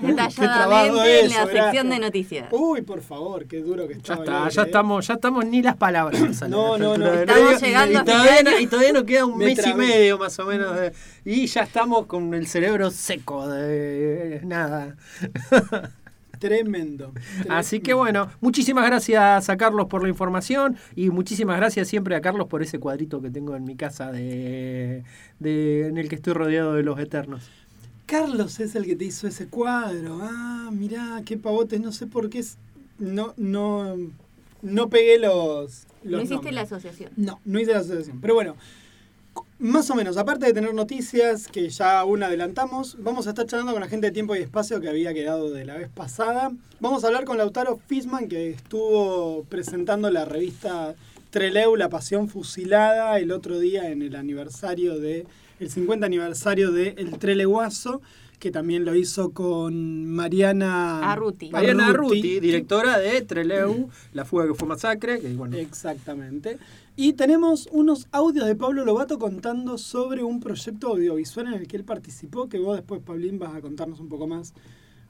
Más 0.00 0.02
Uy, 0.02 0.10
detalladamente 0.14 1.20
en 1.20 1.26
eso, 1.26 1.38
la 1.46 1.46
sección 1.64 1.90
de 1.90 1.98
noticias. 1.98 2.48
Uy, 2.50 2.82
por 2.82 3.00
favor, 3.00 3.46
qué 3.46 3.60
duro 3.62 3.86
que 3.86 3.94
Ya 4.00 4.14
está, 4.14 4.48
ya 4.48 4.62
¿eh? 4.62 4.64
estamos, 4.66 5.06
ya 5.06 5.14
estamos 5.14 5.44
ni 5.46 5.62
las 5.62 5.76
palabras. 5.76 6.20
No, 6.48 6.76
no, 6.78 6.96
no. 6.98 7.06
Estamos 7.12 7.62
llegando 7.62 8.00
y, 8.00 8.04
todavía, 8.04 8.42
no- 8.42 8.58
y 8.60 8.66
todavía 8.66 8.92
nos 8.92 9.04
queda 9.04 9.24
un 9.26 9.38
Me 9.38 9.44
mes 9.46 9.66
y 9.66 9.74
medio 9.74 10.18
más 10.18 10.38
o 10.38 10.46
menos. 10.46 10.74
de- 10.76 10.92
y 11.24 11.46
ya 11.46 11.62
estamos 11.62 12.06
con 12.06 12.34
el 12.34 12.46
cerebro 12.46 12.90
seco 12.90 13.48
de 13.48 14.40
nada. 14.44 14.96
Tremendo. 16.38 17.12
Así 17.48 17.78
que 17.78 17.92
tremendo. 17.92 17.98
bueno, 17.98 18.28
muchísimas 18.40 18.84
gracias 18.86 19.48
a 19.48 19.56
Carlos 19.56 19.86
por 19.86 20.02
la 20.02 20.08
información 20.08 20.76
y 20.94 21.08
muchísimas 21.10 21.56
gracias 21.56 21.88
siempre 21.88 22.16
a 22.16 22.20
Carlos 22.20 22.48
por 22.48 22.60
ese 22.62 22.78
cuadrito 22.78 23.22
que 23.22 23.30
tengo 23.30 23.56
en 23.56 23.64
mi 23.64 23.76
casa 23.76 24.10
de, 24.10 25.04
de- 25.38 25.86
en 25.86 25.96
el 25.96 26.08
que 26.08 26.16
estoy 26.16 26.32
rodeado 26.34 26.74
de 26.74 26.82
los 26.82 26.98
eternos. 26.98 27.50
Carlos 28.06 28.60
es 28.60 28.74
el 28.74 28.84
que 28.84 28.96
te 28.96 29.06
hizo 29.06 29.26
ese 29.26 29.46
cuadro. 29.48 30.18
Ah, 30.22 30.70
mirá, 30.72 31.22
qué 31.24 31.36
pavotes. 31.36 31.80
No 31.80 31.92
sé 31.92 32.06
por 32.06 32.28
qué 32.28 32.40
es. 32.40 32.58
No, 32.98 33.34
no, 33.36 33.96
no 34.62 34.88
pegué 34.88 35.18
los. 35.18 35.86
No 36.02 36.18
hiciste 36.18 36.34
nombres. 36.34 36.54
la 36.54 36.60
asociación. 36.62 37.12
No, 37.16 37.40
no 37.44 37.60
hice 37.60 37.72
la 37.72 37.78
asociación. 37.78 38.20
Pero 38.20 38.34
bueno, 38.34 38.56
más 39.58 39.88
o 39.90 39.94
menos, 39.94 40.16
aparte 40.16 40.46
de 40.46 40.52
tener 40.52 40.74
noticias 40.74 41.48
que 41.48 41.68
ya 41.70 42.00
aún 42.00 42.22
adelantamos, 42.22 42.96
vamos 43.00 43.26
a 43.26 43.30
estar 43.30 43.46
charlando 43.46 43.72
con 43.72 43.80
la 43.80 43.88
gente 43.88 44.08
de 44.08 44.12
Tiempo 44.12 44.36
y 44.36 44.40
Espacio 44.40 44.80
que 44.80 44.88
había 44.88 45.14
quedado 45.14 45.50
de 45.50 45.64
la 45.64 45.76
vez 45.76 45.88
pasada. 45.88 46.52
Vamos 46.80 47.04
a 47.04 47.06
hablar 47.06 47.24
con 47.24 47.38
Lautaro 47.38 47.80
Fisman, 47.86 48.28
que 48.28 48.50
estuvo 48.50 49.44
presentando 49.44 50.10
la 50.10 50.24
revista 50.24 50.94
Treleu, 51.30 51.76
La 51.76 51.88
Pasión 51.88 52.28
Fusilada, 52.28 53.18
el 53.18 53.32
otro 53.32 53.58
día 53.58 53.90
en 53.90 54.02
el 54.02 54.16
aniversario 54.16 54.98
de. 54.98 55.26
El 55.60 55.70
50 55.70 56.04
aniversario 56.04 56.72
de 56.72 56.94
El 56.98 57.18
Treleguazo, 57.18 58.02
que 58.38 58.50
también 58.50 58.84
lo 58.84 58.94
hizo 58.94 59.30
con 59.30 60.06
Mariana 60.06 61.10
Arruti. 61.10 61.50
Mariana 61.50 61.92
Ruti, 61.92 62.40
directora 62.40 62.98
de 62.98 63.22
Treleu, 63.22 63.88
La 64.12 64.24
fuga 64.24 64.46
que 64.46 64.54
fue 64.54 64.68
masacre, 64.68 65.20
que 65.20 65.32
bueno, 65.34 65.56
Exactamente. 65.56 66.58
Y 66.96 67.14
tenemos 67.14 67.68
unos 67.72 68.06
audios 68.12 68.46
de 68.46 68.54
Pablo 68.54 68.84
Lobato 68.84 69.18
contando 69.18 69.78
sobre 69.78 70.22
un 70.22 70.40
proyecto 70.40 70.88
audiovisual 70.88 71.48
en 71.48 71.54
el 71.54 71.66
que 71.66 71.76
él 71.76 71.84
participó, 71.84 72.48
que 72.48 72.58
vos 72.58 72.76
después, 72.76 73.00
Paulín, 73.00 73.38
vas 73.38 73.54
a 73.54 73.60
contarnos 73.60 73.98
un 73.98 74.08
poco 74.08 74.26
más. 74.26 74.54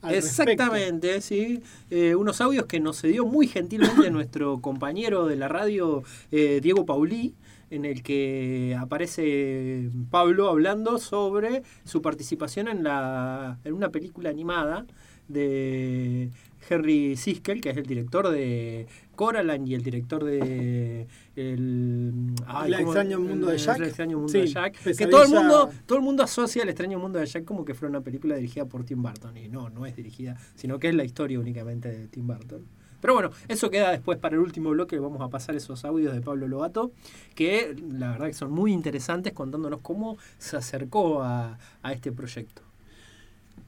Al 0.01 0.15
Exactamente, 0.15 1.21
sí. 1.21 1.63
Eh, 1.91 2.15
unos 2.15 2.41
audios 2.41 2.67
que 2.67 2.79
nos 2.79 3.01
cedió 3.01 3.27
muy 3.27 3.49
gentilmente 3.49 4.11
nuestro 4.13 4.61
compañero 4.61 5.27
de 5.27 5.37
la 5.37 5.49
radio, 5.49 6.05
eh, 6.31 6.61
Diego 6.63 6.87
Paulí, 6.87 7.35
en 7.75 7.85
el 7.85 8.03
que 8.03 8.77
aparece 8.79 9.91
Pablo 10.11 10.49
hablando 10.49 10.99
sobre 10.99 11.63
su 11.85 12.03
participación 12.03 12.69
en, 12.69 12.85
la, 12.85 13.59
en 13.65 13.73
una 13.75 13.91
película 13.91 14.31
animada 14.31 14.87
de 15.29 16.31
Henry 16.69 17.17
Siskel, 17.17 17.61
que 17.61 17.71
es 17.71 17.77
el 17.77 17.87
director 17.87 18.29
de 18.29 18.87
Coraline 19.17 19.67
y 19.69 19.75
el 19.75 19.83
director 19.83 20.23
de 20.23 21.07
el, 21.35 22.35
ay, 22.47 22.73
El 22.73 22.81
extraño 22.81 23.21
mundo 23.21 23.47
de 23.49 23.55
El 23.55 23.59
Jack. 23.59 23.81
extraño 23.81 24.19
mundo 24.19 24.33
Sí, 24.33 24.41
de 24.41 24.47
Jack. 24.49 24.77
Que 24.97 25.07
todo 25.07 25.25
el 25.25 25.31
mundo 25.31 25.71
todo 25.87 25.99
el 25.99 26.05
mundo 26.05 26.23
asocia 26.23 26.63
el 26.63 26.69
extraño 26.69 26.99
mundo 26.99 27.19
de 27.19 27.27
Jack 27.27 27.45
como 27.45 27.65
que 27.65 27.75
fuera 27.75 27.91
una 27.91 28.03
película 28.03 28.37
dirigida 28.37 28.67
por 28.67 28.85
Tim 28.85 29.03
Burton 29.03 29.37
y 29.37 29.49
no, 29.49 29.71
no 29.71 29.87
es 29.87 29.97
dirigida, 29.97 30.37
sino 30.55 30.79
que 30.79 30.89
es 30.91 30.95
la 30.95 31.05
historia 31.05 31.41
únicamente 31.41 31.91
de 31.91 32.09
Tim 32.09 32.27
Burton. 32.27 32.67
Pero 33.05 33.13
bueno, 33.13 33.33
eso 33.49 33.69
queda 33.69 33.91
después 33.91 34.19
para 34.19 34.35
el 34.35 34.41
último 34.41 34.71
bloque, 34.71 34.99
vamos 34.99 35.21
a 35.21 35.29
pasar 35.29 35.55
esos 35.55 35.85
audios 35.85 36.15
de 36.15 36.23
Pablo 36.23 36.49
Lobato, 36.49 36.91
que 37.35 37.77
la 37.93 38.13
verdad 38.13 38.29
que 38.29 38.33
son 38.33 38.51
muy 38.51 38.73
interesantes 38.73 39.35
contándonos 39.35 39.81
cómo 39.83 40.17
se 40.39 40.57
acercó 40.57 41.23
a, 41.23 41.59
a 41.83 41.93
este 41.93 42.13
proyecto. 42.13 42.63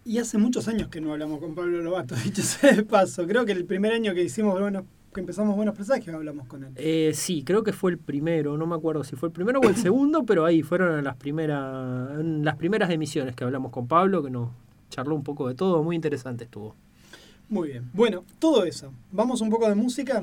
Y 0.07 0.21
hace 0.21 0.39
muchos 0.39 0.69
años 0.69 0.89
que 0.89 1.03
no 1.03 1.13
hablamos 1.13 1.39
con 1.41 1.55
Pablo 1.55 1.83
Lobato, 1.83 2.15
dicho 2.25 2.41
sea 2.41 2.73
de 2.73 2.83
paso. 2.83 3.27
Creo 3.27 3.45
que 3.45 3.53
el 3.53 3.67
primer 3.67 3.93
año 3.93 4.15
que 4.15 4.23
hicimos 4.23 4.59
buenos, 4.59 4.85
que 5.13 5.21
empezamos 5.21 5.55
buenos 5.55 5.75
presagios 5.75 6.17
hablamos 6.17 6.47
con 6.47 6.65
él. 6.65 6.71
Eh, 6.77 7.13
sí, 7.13 7.45
creo 7.45 7.63
que 7.63 7.75
fue 7.75 7.91
el 7.91 7.99
primero, 7.99 8.57
no 8.57 8.65
me 8.65 8.75
acuerdo 8.75 9.05
si 9.05 9.17
fue 9.17 9.29
el 9.29 9.35
primero 9.35 9.61
o 9.61 9.69
el 9.69 9.77
segundo, 9.77 10.25
pero 10.25 10.47
ahí 10.47 10.63
fueron 10.63 11.05
las 11.05 11.17
primeras, 11.17 12.19
en 12.21 12.43
las 12.43 12.57
primeras 12.57 12.89
emisiones 12.89 13.37
que 13.37 13.45
hablamos 13.45 13.71
con 13.71 13.87
Pablo, 13.87 14.23
que 14.23 14.31
nos 14.31 14.49
charló 14.89 15.15
un 15.15 15.25
poco 15.25 15.47
de 15.47 15.55
todo, 15.55 15.83
muy 15.83 15.95
interesante 15.95 16.45
estuvo. 16.45 16.75
Muy 17.49 17.69
bien. 17.69 17.91
Bueno, 17.93 18.25
todo 18.39 18.65
eso. 18.65 18.93
Vamos 19.13 19.41
un 19.41 19.51
poco 19.51 19.69
de 19.69 19.75
música. 19.75 20.23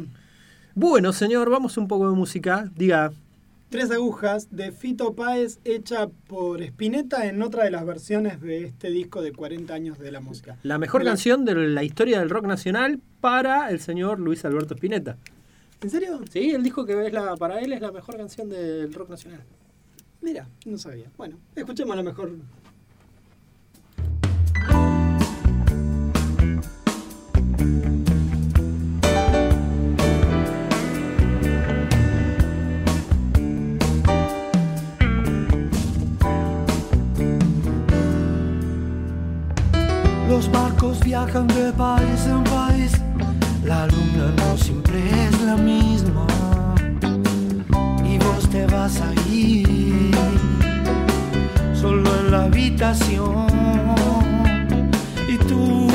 Bueno, 0.76 1.14
señor, 1.14 1.50
vamos 1.50 1.78
un 1.78 1.88
poco 1.88 2.10
de 2.10 2.16
música. 2.16 2.70
Diga, 2.76 3.12
Tres 3.70 3.90
agujas 3.90 4.50
de 4.52 4.72
Fito 4.72 5.16
Páez 5.16 5.58
hecha 5.66 6.08
por 6.28 6.62
Spinetta 6.62 7.26
en 7.26 7.42
otra 7.42 7.64
de 7.64 7.72
las 7.72 7.84
versiones 7.84 8.40
de 8.40 8.66
este 8.66 8.92
disco 8.92 9.24
de 9.24 9.34
40 9.34 9.74
años 9.74 9.98
de 9.98 10.12
la 10.12 10.20
música. 10.20 10.58
la 10.62 10.78
mejor 10.78 11.04
canción 11.04 11.44
de 11.44 11.56
la 11.56 11.84
historia 11.84 12.20
del 12.20 12.30
rock 12.30 12.46
nacional 12.46 13.00
para 13.20 13.72
el 13.72 13.80
señor 13.80 14.20
Luis 14.20 14.46
Alberto 14.46 14.76
Spinetta. 14.76 15.18
¿En 15.82 15.90
serio? 15.90 16.22
Sí, 16.32 16.52
él 16.52 16.62
dijo 16.62 16.86
que 16.86 17.08
es 17.08 17.12
la, 17.12 17.36
para 17.36 17.62
él 17.62 17.74
es 17.74 17.82
la 17.82 17.92
mejor 17.92 18.16
canción 18.16 18.48
del 18.48 18.94
rock 18.94 19.10
nacional. 19.10 19.42
Mira, 20.22 20.48
no 20.68 20.78
sabía. 20.78 21.08
Bueno, 21.18 21.38
escuchemos 21.56 21.96
la 21.96 22.04
mejor 22.04 22.32
viajan 41.04 41.48
de 41.48 41.72
país 41.74 42.26
en 42.26 42.44
país, 42.46 42.92
la 43.64 43.86
luna 43.86 44.34
no 44.36 44.58
siempre 44.58 45.00
es 45.26 45.42
la 45.42 45.56
misma. 45.56 46.26
Y 48.04 48.18
vos 48.18 48.50
te 48.50 48.66
vas 48.66 49.00
a 49.00 49.14
ir 49.32 50.12
solo 51.74 52.10
en 52.20 52.32
la 52.32 52.44
habitación. 52.46 53.48
Y 55.28 55.38
tu 55.38 55.88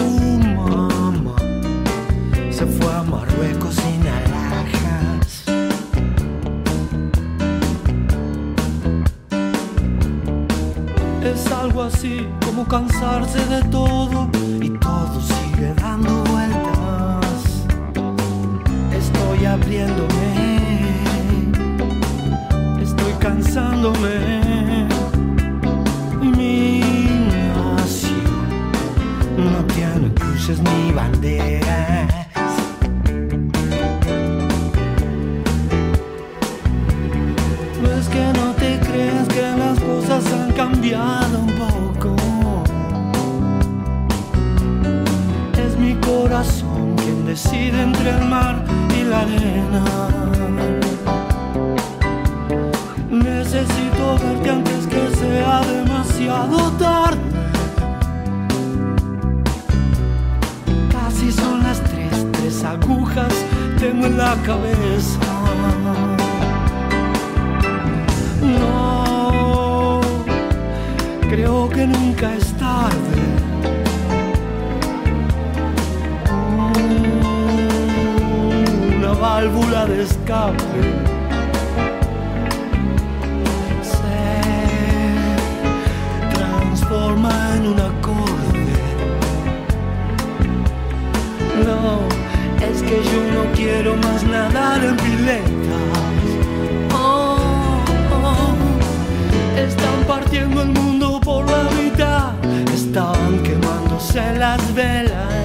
mamá 0.57 1.37
se 2.51 2.65
fue 2.65 2.93
a 2.95 3.03
Marruecos 3.03 3.75
sin 3.75 4.03
alhajas. 4.19 5.45
Es 11.25 11.53
algo 11.53 11.83
así 11.83 12.27
como 12.45 12.65
cansarse 12.67 13.45
de 13.47 13.63
todo 13.65 14.08
Estoy 19.69 19.83
abriéndome, 19.83 20.29
estoy 22.83 23.13
cansándome. 23.19 24.89
Mi 26.23 26.81
nación 27.29 28.63
no 29.37 29.63
tiene 29.75 30.15
cruces 30.15 30.59
ni 30.61 30.93
banderas. 30.93 32.09
No 37.83 37.93
es 37.93 38.09
que 38.09 38.25
no 38.39 38.55
te 38.55 38.81
creas 38.81 39.29
que 39.29 39.43
las 39.43 39.79
cosas 39.81 40.33
han 40.33 40.53
cambiado 40.53 41.41
un 41.41 41.53
poco. 41.59 42.17
Es 45.63 45.77
mi 45.77 45.95
corazón 45.97 46.97
quien 46.97 47.27
decide 47.27 47.83
entre 47.83 48.09
el 48.17 48.25
mar 48.25 48.65
la 49.09 49.21
arena. 49.21 49.85
Necesito 53.11 54.19
verte 54.23 54.51
antes 54.51 54.87
que 54.87 55.17
sea 55.17 55.61
demasiado 55.63 56.71
tarde. 56.73 57.21
Casi 60.91 61.33
son 61.33 61.63
las 61.63 61.83
tres, 61.85 62.27
tres 62.33 62.65
agujas 62.65 63.35
tengo 63.79 64.07
en 64.07 64.19
la 64.19 64.35
cabeza. 64.45 65.21
No, 68.43 70.01
creo 71.31 71.69
que 71.69 71.87
nunca 71.87 72.35
es 72.35 72.53
válvula 79.39 79.87
de 79.87 80.03
escape. 80.03 80.65
Se 83.93 84.19
transforma 86.37 87.33
en 87.57 87.63
un 87.73 87.79
acorde. 87.91 88.75
No, 91.69 91.83
es 92.69 92.83
que 92.89 92.97
yo 93.11 93.21
no 93.37 93.43
quiero 93.55 93.91
más 94.05 94.21
nadar 94.25 94.81
en 94.85 94.97
piletas. 94.97 96.27
Oh, 96.93 97.79
están 99.57 99.99
partiendo 100.09 100.63
el 100.63 100.71
mundo 100.71 101.21
por 101.21 101.49
la 101.49 101.63
mitad, 101.81 102.33
están 102.75 103.41
quemándose 103.47 104.35
las 104.37 104.75
velas, 104.75 105.38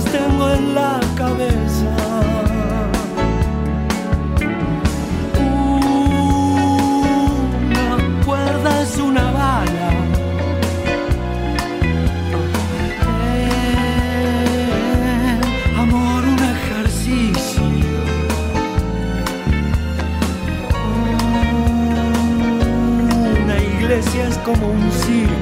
tengo 0.00 0.50
en 0.50 0.74
la 0.74 0.98
cabeza. 1.16 1.94
Una 7.76 8.24
cuerda 8.24 8.82
es 8.82 8.96
una 8.96 9.30
bala. 9.32 9.90
Eh, 13.36 15.40
amor, 15.78 16.24
un 16.24 16.38
ejercicio. 16.56 17.62
Una 23.44 23.58
iglesia 23.58 24.28
es 24.28 24.38
como 24.38 24.68
un 24.68 24.90
circo. 24.90 25.41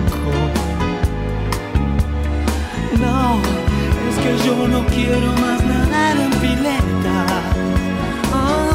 No 4.68 4.84
quiero 4.86 5.32
más 5.34 5.64
nadar 5.64 6.16
en 6.16 6.30
pileta. 6.40 7.26
Oh. 8.34 8.74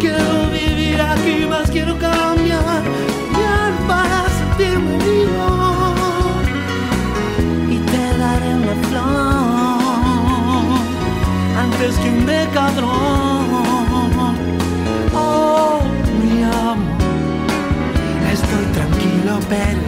Quiero 0.00 0.50
vivir 0.52 1.00
aquí, 1.00 1.46
más 1.48 1.70
quiero 1.70 1.98
cambiar. 1.98 2.82
Para 3.86 4.24
sentirme 4.38 4.96
vivo. 4.98 5.94
Y 7.70 7.78
te 7.90 8.18
daré 8.18 8.54
una 8.54 8.76
flor 8.88 9.78
antes 11.62 11.96
que 11.98 12.08
un 12.10 12.26
decadrón. 12.26 13.48
Oh, 15.14 15.80
mi 16.22 16.42
amor, 16.42 16.76
estoy 18.32 18.64
tranquilo, 18.72 19.40
perdido. 19.48 19.87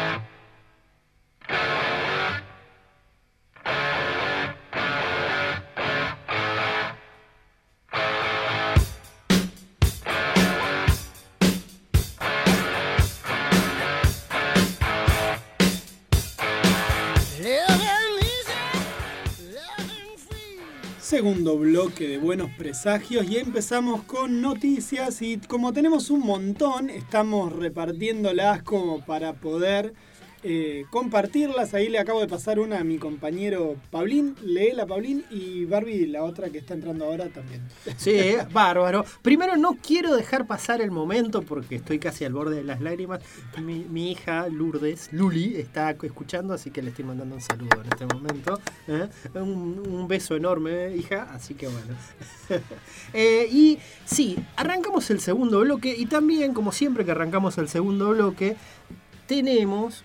Segundo 21.11 21.57
bloque 21.57 22.07
de 22.07 22.17
Buenos 22.17 22.51
Presagios 22.57 23.29
y 23.29 23.35
empezamos 23.35 24.03
con 24.03 24.41
noticias 24.41 25.21
y 25.21 25.39
como 25.39 25.73
tenemos 25.73 26.09
un 26.09 26.21
montón, 26.21 26.89
estamos 26.89 27.51
repartiéndolas 27.51 28.63
como 28.63 29.05
para 29.05 29.33
poder 29.33 29.93
eh, 30.43 30.85
compartirlas. 30.89 31.73
Ahí 31.73 31.89
le 31.89 31.99
acabo 31.99 32.19
de 32.19 32.27
pasar 32.27 32.59
una 32.59 32.79
a 32.79 32.83
mi 32.83 32.97
compañero 32.97 33.75
Pablín, 33.91 34.35
la 34.41 34.85
Pablín 34.85 35.23
y 35.29 35.65
Barbie, 35.65 36.07
la 36.07 36.23
otra 36.23 36.49
que 36.49 36.57
está 36.57 36.73
entrando 36.73 37.05
ahora 37.05 37.29
también. 37.29 37.61
Sí, 37.97 38.33
bárbaro. 38.51 39.05
Primero 39.21 39.57
no 39.57 39.77
quiero 39.81 40.15
dejar 40.15 40.47
pasar 40.47 40.81
el 40.81 40.91
momento 40.91 41.41
porque 41.41 41.75
estoy 41.75 41.99
casi 41.99 42.25
al 42.25 42.33
borde 42.33 42.57
de 42.57 42.63
las 42.63 42.81
lágrimas. 42.81 43.21
Mi, 43.61 44.11
hija 44.11 44.47
Lourdes, 44.47 45.09
Luli, 45.11 45.55
está 45.57 45.91
escuchando, 45.91 46.53
así 46.53 46.71
que 46.71 46.81
le 46.81 46.89
estoy 46.89 47.05
mandando 47.05 47.35
un 47.35 47.41
saludo 47.41 47.81
en 47.83 47.91
este 47.91 48.05
momento. 48.05 48.59
¿eh? 48.87 49.07
Un, 49.35 49.83
un 49.87 50.07
beso 50.07 50.35
enorme, 50.35 50.95
hija, 50.95 51.29
así 51.33 51.53
que 51.53 51.67
bueno. 51.67 51.95
Eh, 53.13 53.47
y 53.51 53.77
sí, 54.05 54.37
arrancamos 54.55 55.09
el 55.09 55.19
segundo 55.19 55.61
bloque 55.61 55.93
y 55.97 56.05
también, 56.05 56.53
como 56.53 56.71
siempre 56.71 57.03
que 57.03 57.11
arrancamos 57.11 57.57
el 57.57 57.67
segundo 57.67 58.11
bloque, 58.11 58.55
tenemos 59.27 60.03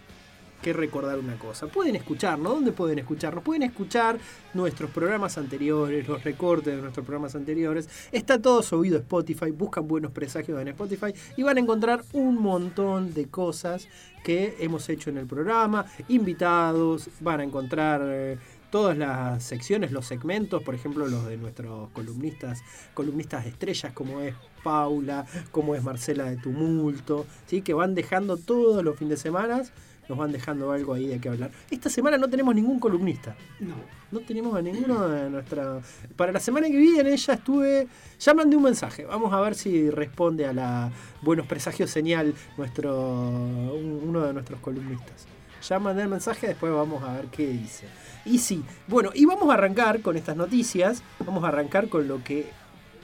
que 0.63 0.73
recordar 0.73 1.19
una 1.19 1.39
cosa. 1.39 1.67
Pueden 1.67 1.97
escucharnos, 1.97 2.53
¿dónde 2.53 2.73
pueden 2.73 2.99
escucharnos? 2.99 3.45
Pueden 3.45 3.63
escuchar 3.63 4.19
nuestros 4.55 4.91
programas 4.91 5.39
anteriores, 5.39 6.07
los 6.09 6.25
recortes 6.25 6.75
de 6.77 6.83
nuestros 6.83 7.05
programas 7.05 7.35
anteriores. 7.35 7.89
Está 8.13 8.41
todo 8.41 8.63
subido 8.63 8.97
a 8.97 9.01
Spotify, 9.01 9.51
buscan 9.51 9.87
buenos 9.87 10.13
presagios 10.13 10.61
en 10.61 10.69
Spotify 10.69 11.13
y 11.37 11.43
van 11.43 11.57
a 11.57 11.61
encontrar 11.61 12.05
un 12.13 12.41
montón 12.41 13.15
de 13.15 13.27
cosas 13.27 13.89
que 14.25 14.57
hemos 14.59 14.89
hecho 14.89 15.11
en 15.11 15.19
el 15.19 15.27
programa, 15.27 15.87
invitados, 16.09 17.09
van 17.21 17.41
a 17.41 17.45
encontrar... 17.45 18.01
eh, 18.05 18.39
todas 18.71 18.99
las 18.99 19.43
secciones, 19.43 19.93
los 19.93 20.07
segmentos, 20.07 20.63
por 20.63 20.75
ejemplo, 20.75 21.07
los 21.07 21.27
de 21.27 21.37
nuestros 21.37 21.89
columnistas, 21.93 22.63
columnistas 22.95 23.47
estrellas 23.47 23.93
como 23.93 24.21
es 24.21 24.35
Paula, 24.63 25.25
como 25.53 25.75
es 25.75 25.83
Marcela 25.83 26.25
de 26.25 26.37
Tumulto, 26.37 27.25
¿sí? 27.47 27.63
que 27.63 27.75
van 27.75 27.95
dejando 27.95 28.37
todos 28.37 28.85
los 28.85 28.97
fines 28.99 29.19
de 29.19 29.23
semana, 29.23 29.63
nos 30.09 30.17
van 30.19 30.33
dejando 30.33 30.71
algo 30.71 30.95
ahí 30.95 31.07
de 31.07 31.19
qué 31.21 31.29
hablar. 31.29 31.51
Esta 31.71 31.91
semana 31.91 32.17
no 32.19 32.29
tenemos 32.29 32.55
ningún 32.55 32.79
columnista. 32.79 33.37
No. 33.61 33.75
No 34.13 34.21
tenemos 34.21 34.55
a 34.57 34.63
ninguno 34.63 35.09
de 35.09 35.29
nuestra. 35.31 35.81
Para 36.17 36.31
la 36.33 36.41
semana 36.41 36.69
que 36.69 36.77
viene 36.77 37.17
ya 37.17 37.33
estuve. 37.35 37.89
Ya 38.21 38.35
mandé 38.35 38.57
un 38.57 38.63
mensaje. 38.63 39.05
Vamos 39.05 39.33
a 39.33 39.41
ver 39.41 39.55
si 39.57 39.91
responde 39.91 40.47
a 40.47 40.53
la 40.53 40.91
Buenos 41.23 41.47
Presagios 41.47 41.91
Señal 41.91 42.35
nuestro 42.57 42.95
un- 43.01 44.01
uno 44.07 44.21
de 44.23 44.33
nuestros 44.33 44.61
columnistas. 44.61 45.27
Ya 45.69 45.79
mandé 45.81 46.03
el 46.03 46.09
mensaje, 46.09 46.47
después 46.47 46.73
vamos 46.73 47.03
a 47.03 47.15
ver 47.15 47.27
qué 47.27 47.49
dice. 47.49 47.87
Y 48.25 48.39
sí, 48.39 48.63
bueno, 48.87 49.11
y 49.15 49.25
vamos 49.27 49.51
a 49.51 49.55
arrancar 49.55 50.01
con 50.03 50.17
estas 50.17 50.37
noticias. 50.37 51.03
Vamos 51.25 51.43
a 51.43 51.49
arrancar 51.49 51.89
con 51.89 52.07
lo 52.07 52.23
que 52.23 52.49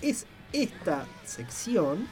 es 0.00 0.26
esta 0.52 1.06
sección. 1.24 2.06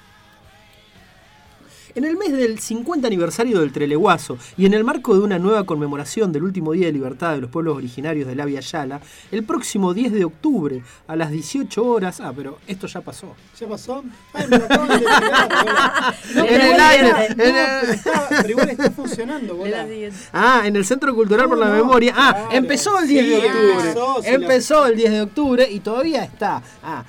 En 1.94 2.05
el 2.05 2.16
mes 2.16 2.33
del 2.33 2.59
50 2.59 3.07
aniversario 3.07 3.61
del 3.61 3.72
Treleguazo 3.72 4.38
y 4.57 4.66
en 4.66 4.74
el 4.74 4.85
marco 4.85 5.14
de 5.14 5.20
una 5.20 5.38
nueva 5.38 5.64
conmemoración 5.64 6.31
del 6.33 6.44
último 6.44 6.72
día 6.72 6.87
de 6.87 6.92
libertad 6.92 7.33
de 7.35 7.40
los 7.40 7.50
pueblos 7.50 7.76
originarios 7.76 8.29
de 8.29 8.35
la 8.37 8.44
Via 8.44 8.61
Yala, 8.61 9.00
el 9.33 9.42
próximo 9.44 9.92
10 9.92 10.12
de 10.12 10.24
octubre 10.24 10.83
a 11.09 11.16
las 11.16 11.31
18 11.31 11.85
horas. 11.85 12.20
Ah, 12.20 12.33
pero 12.35 12.59
esto 12.66 12.87
ya 12.87 13.00
pasó. 13.00 13.35
¿Ya 13.59 13.66
pasó? 13.68 14.05
Ay, 14.33 14.46
me 14.48 14.59
lo 14.59 14.64
acaban 14.64 14.88
de. 15.00 15.07
No, 16.35 16.44
En 16.44 16.46
pero 16.48 16.55
el 16.62 16.66
igual 16.66 16.81
aire, 16.81 17.09
está- 17.09 17.26
en 17.33 17.40
el- 17.40 17.90
está- 17.94 18.29
pero 18.29 18.48
igual 18.50 18.68
está 18.70 18.90
funcionando, 18.90 19.55
De 19.55 19.59
bola. 19.59 19.87
Ah, 20.33 20.62
en 20.64 20.76
el 20.76 20.85
Centro 20.85 21.14
Cultural 21.14 21.48
por 21.48 21.59
la 21.59 21.68
No, 21.68 21.74
Memoria. 21.74 22.14
Ah, 22.16 22.33
claro. 22.35 22.48
empezó 22.53 22.98
el 23.00 23.09
10 23.09 23.26
de 23.29 23.40
Sí, 23.40 23.46
octubre. 23.46 23.72
empezó, 23.90 24.24
Empezó 24.24 24.87
el 24.87 24.96
10 24.96 25.11
de 25.11 25.22
octubre 25.22 25.68
y 25.70 25.81
todavía 25.81 26.24
está. 26.24 26.62
Ah, 26.83 27.05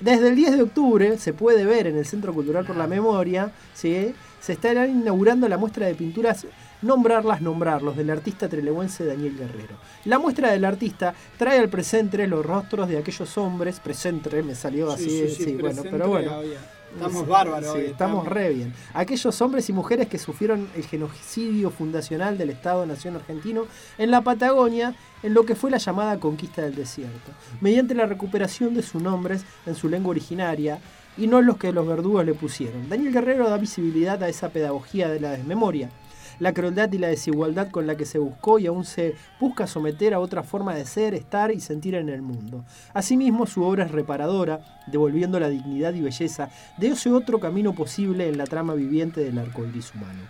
desde 0.00 0.28
el 0.28 0.36
10 0.36 0.56
de 0.56 0.62
octubre 0.62 1.18
se 1.18 1.32
puede 1.32 1.64
ver 1.64 1.86
en 1.86 1.96
el 1.96 2.06
Centro 2.06 2.32
Cultural 2.32 2.64
por 2.64 2.76
la 2.76 2.86
Memoria, 2.86 3.50
¿sí? 3.74 4.14
se 4.40 4.52
está 4.52 4.86
inaugurando 4.86 5.48
la 5.48 5.58
muestra 5.58 5.86
de 5.86 5.94
pinturas 5.94 6.46
Nombrarlas, 6.80 7.40
nombrarlos, 7.40 7.96
del 7.96 8.08
artista 8.08 8.48
trelewense 8.48 9.04
Daniel 9.04 9.36
Guerrero. 9.36 9.76
La 10.04 10.18
muestra 10.20 10.52
del 10.52 10.64
artista 10.64 11.12
trae 11.36 11.58
al 11.58 11.68
presente 11.68 12.24
los 12.28 12.46
rostros 12.46 12.88
de 12.88 12.98
aquellos 12.98 13.36
hombres, 13.36 13.80
presente 13.80 14.42
me 14.44 14.54
salió 14.54 14.90
así, 14.90 15.26
Sí, 15.28 15.44
sí, 15.44 15.56
bueno, 15.56 15.82
pero 15.82 16.08
bueno. 16.08 16.34
había. 16.34 16.58
Estamos 16.94 17.26
bárbaros. 17.26 17.72
sí, 17.72 17.78
hoy, 17.78 17.86
estamos 17.86 18.26
re 18.26 18.50
bien. 18.50 18.74
Aquellos 18.94 19.40
hombres 19.42 19.68
y 19.68 19.72
mujeres 19.72 20.08
que 20.08 20.18
sufrieron 20.18 20.68
el 20.74 20.84
genocidio 20.84 21.70
fundacional 21.70 22.38
del 22.38 22.50
Estado-Nación 22.50 23.16
argentino 23.16 23.66
en 23.98 24.10
la 24.10 24.22
Patagonia 24.22 24.94
en 25.22 25.34
lo 25.34 25.44
que 25.44 25.54
fue 25.54 25.70
la 25.70 25.78
llamada 25.78 26.18
conquista 26.18 26.62
del 26.62 26.74
desierto, 26.74 27.32
mediante 27.60 27.94
la 27.94 28.06
recuperación 28.06 28.74
de 28.74 28.82
sus 28.82 29.02
nombres 29.02 29.44
en 29.66 29.74
su 29.74 29.88
lengua 29.88 30.10
originaria 30.10 30.78
y 31.16 31.26
no 31.26 31.40
los 31.42 31.56
que 31.58 31.72
los 31.72 31.86
verdugos 31.86 32.24
le 32.24 32.34
pusieron. 32.34 32.88
Daniel 32.88 33.12
Guerrero 33.12 33.48
da 33.48 33.58
visibilidad 33.58 34.22
a 34.22 34.28
esa 34.28 34.50
pedagogía 34.50 35.08
de 35.08 35.20
la 35.20 35.30
desmemoria 35.32 35.90
la 36.38 36.52
crueldad 36.52 36.92
y 36.92 36.98
la 36.98 37.08
desigualdad 37.08 37.70
con 37.70 37.86
la 37.86 37.96
que 37.96 38.04
se 38.04 38.18
buscó 38.18 38.58
y 38.58 38.66
aún 38.66 38.84
se 38.84 39.14
busca 39.40 39.66
someter 39.66 40.14
a 40.14 40.20
otra 40.20 40.42
forma 40.42 40.74
de 40.74 40.84
ser, 40.86 41.14
estar 41.14 41.50
y 41.50 41.60
sentir 41.60 41.94
en 41.94 42.08
el 42.08 42.22
mundo. 42.22 42.64
Asimismo, 42.94 43.46
su 43.46 43.62
obra 43.62 43.84
es 43.84 43.90
reparadora, 43.90 44.60
devolviendo 44.86 45.40
la 45.40 45.48
dignidad 45.48 45.94
y 45.94 46.00
belleza 46.00 46.50
de 46.76 46.88
ese 46.88 47.10
otro 47.10 47.40
camino 47.40 47.74
posible 47.74 48.28
en 48.28 48.38
la 48.38 48.44
trama 48.44 48.74
viviente 48.74 49.22
del 49.22 49.38
arcoiris 49.38 49.94
humano. 49.94 50.22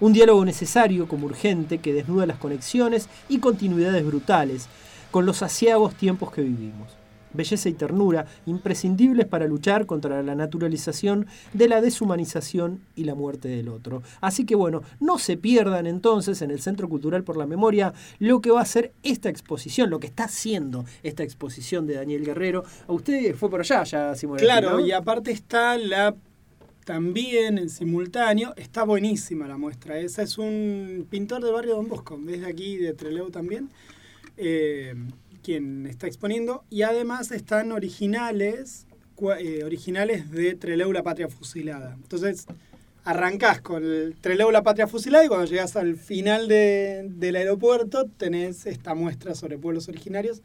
Un 0.00 0.12
diálogo 0.12 0.44
necesario 0.44 1.08
como 1.08 1.26
urgente 1.26 1.78
que 1.78 1.92
desnuda 1.92 2.26
las 2.26 2.38
conexiones 2.38 3.08
y 3.28 3.38
continuidades 3.38 4.04
brutales 4.04 4.68
con 5.10 5.26
los 5.26 5.42
asiagos 5.42 5.94
tiempos 5.94 6.32
que 6.32 6.42
vivimos 6.42 6.99
belleza 7.32 7.68
y 7.68 7.72
ternura, 7.72 8.26
imprescindibles 8.46 9.26
para 9.26 9.46
luchar 9.46 9.86
contra 9.86 10.22
la 10.22 10.34
naturalización 10.34 11.26
de 11.52 11.68
la 11.68 11.80
deshumanización 11.80 12.80
y 12.96 13.04
la 13.04 13.14
muerte 13.14 13.48
del 13.48 13.68
otro. 13.68 14.02
Así 14.20 14.44
que 14.44 14.54
bueno, 14.54 14.82
no 15.00 15.18
se 15.18 15.36
pierdan 15.36 15.86
entonces 15.86 16.42
en 16.42 16.50
el 16.50 16.60
Centro 16.60 16.88
Cultural 16.88 17.24
por 17.24 17.36
la 17.36 17.46
Memoria 17.46 17.92
lo 18.18 18.40
que 18.40 18.50
va 18.50 18.60
a 18.60 18.66
ser 18.66 18.92
esta 19.02 19.28
exposición, 19.28 19.90
lo 19.90 20.00
que 20.00 20.06
está 20.06 20.24
haciendo 20.24 20.84
esta 21.02 21.22
exposición 21.22 21.86
de 21.86 21.94
Daniel 21.94 22.24
Guerrero. 22.24 22.64
A 22.86 22.92
usted 22.92 23.34
fue 23.34 23.50
por 23.50 23.60
allá 23.60 23.84
ya, 23.84 24.14
Simón. 24.14 24.38
Claro, 24.38 24.72
¿no? 24.72 24.80
y 24.80 24.92
aparte 24.92 25.30
está 25.30 25.76
la 25.78 26.14
también 26.84 27.58
en 27.58 27.68
simultáneo, 27.68 28.52
está 28.56 28.82
buenísima 28.84 29.46
la 29.46 29.56
muestra. 29.56 29.98
Esa 29.98 30.22
es 30.22 30.38
un 30.38 31.06
pintor 31.08 31.44
de 31.44 31.52
barrio 31.52 31.76
Don 31.76 31.88
Bosco, 31.88 32.18
desde 32.20 32.46
aquí 32.46 32.76
de 32.78 32.94
Trelew 32.94 33.30
también, 33.30 33.70
eh, 34.36 34.94
quien 35.42 35.86
está 35.86 36.06
exponiendo. 36.06 36.64
Y 36.70 36.82
además 36.82 37.30
están 37.32 37.72
originales, 37.72 38.86
eh, 39.38 39.64
originales 39.64 40.30
de 40.30 40.54
Trelew 40.54 40.92
la 40.92 41.02
Patria 41.02 41.28
Fusilada. 41.28 41.94
Entonces 41.94 42.46
arrancás 43.04 43.60
con 43.60 43.82
el 43.82 44.14
Trelew 44.20 44.50
la 44.50 44.62
Patria 44.62 44.86
Fusilada 44.86 45.24
y 45.24 45.28
cuando 45.28 45.46
llegas 45.46 45.74
al 45.76 45.96
final 45.96 46.48
de- 46.48 47.06
del 47.08 47.36
aeropuerto 47.36 48.06
tenés 48.16 48.66
esta 48.66 48.94
muestra 48.94 49.34
sobre 49.34 49.58
pueblos 49.58 49.88
originarios. 49.88 50.42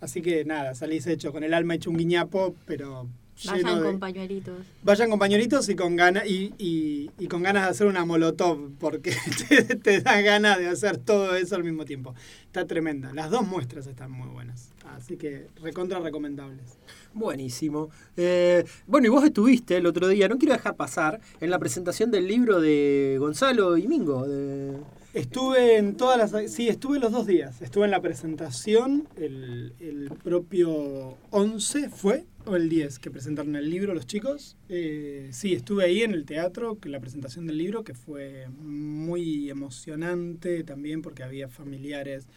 Así 0.00 0.22
que 0.22 0.44
nada, 0.46 0.74
salís 0.74 1.06
hecho 1.06 1.30
con 1.30 1.44
el 1.44 1.52
alma 1.52 1.74
hecho 1.74 1.90
un 1.90 1.98
guiñapo, 1.98 2.54
pero 2.64 3.06
Vayan 3.46 3.78
de- 3.78 3.84
con 3.84 3.98
pañuelitos. 3.98 4.58
Vayan 4.82 5.10
compañeritos 5.10 5.68
y 5.68 5.74
con 5.76 5.96
ganas 5.96 6.26
y, 6.26 6.52
y- 6.58 7.10
y 7.18 7.26
con 7.28 7.42
ganas 7.42 7.64
de 7.64 7.70
hacer 7.70 7.86
una 7.86 8.04
molotov, 8.04 8.70
porque 8.78 9.14
te, 9.48 9.76
te 9.76 10.00
da 10.00 10.20
ganas 10.20 10.58
de 10.58 10.68
hacer 10.68 10.98
todo 10.98 11.34
eso 11.36 11.56
al 11.56 11.64
mismo 11.64 11.84
tiempo. 11.84 12.14
Está 12.46 12.66
tremenda. 12.66 13.12
Las 13.14 13.30
dos 13.30 13.46
muestras 13.46 13.86
están 13.86 14.10
muy 14.10 14.28
buenas. 14.28 14.70
Así 14.96 15.16
que 15.16 15.46
recontra 15.62 16.00
recomendables. 16.00 16.78
Buenísimo. 17.14 17.90
Eh, 18.16 18.64
bueno, 18.86 19.06
y 19.06 19.10
vos 19.10 19.24
estuviste 19.24 19.76
el 19.76 19.86
otro 19.86 20.08
día, 20.08 20.28
no 20.28 20.36
quiero 20.38 20.54
dejar 20.54 20.76
pasar, 20.76 21.20
en 21.40 21.50
la 21.50 21.58
presentación 21.58 22.10
del 22.10 22.26
libro 22.26 22.60
de 22.60 23.16
Gonzalo 23.18 23.76
y 23.76 23.86
Mingo, 23.86 24.26
de 24.26 24.76
Estuve 25.12 25.76
en 25.76 25.96
todas 25.96 26.16
las... 26.18 26.52
Sí, 26.52 26.68
estuve 26.68 27.00
los 27.00 27.10
dos 27.10 27.26
días. 27.26 27.60
Estuve 27.62 27.86
en 27.86 27.90
la 27.90 28.00
presentación, 28.00 29.08
el, 29.16 29.74
el 29.80 30.10
propio 30.22 31.18
11 31.30 31.88
fue, 31.90 32.26
o 32.46 32.54
el 32.54 32.68
10, 32.68 33.00
que 33.00 33.10
presentaron 33.10 33.56
el 33.56 33.68
libro 33.68 33.92
los 33.92 34.06
chicos. 34.06 34.56
Eh, 34.68 35.28
sí, 35.32 35.52
estuve 35.54 35.84
ahí 35.84 36.02
en 36.02 36.12
el 36.12 36.24
teatro, 36.24 36.78
la 36.84 37.00
presentación 37.00 37.46
del 37.46 37.58
libro, 37.58 37.82
que 37.82 37.94
fue 37.94 38.48
muy 38.60 39.50
emocionante 39.50 40.62
también 40.62 41.02
porque 41.02 41.24
había 41.24 41.48
familiares 41.48 42.28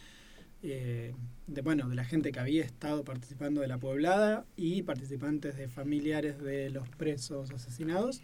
eh, 0.62 1.14
de, 1.46 1.62
bueno, 1.62 1.88
de 1.88 1.94
la 1.94 2.04
gente 2.04 2.32
que 2.32 2.40
había 2.40 2.64
estado 2.64 3.04
participando 3.04 3.60
de 3.60 3.68
la 3.68 3.78
pueblada 3.78 4.46
y 4.56 4.82
participantes 4.82 5.56
de 5.56 5.68
familiares 5.68 6.40
de 6.42 6.70
los 6.70 6.88
presos 6.88 7.52
asesinados. 7.52 8.20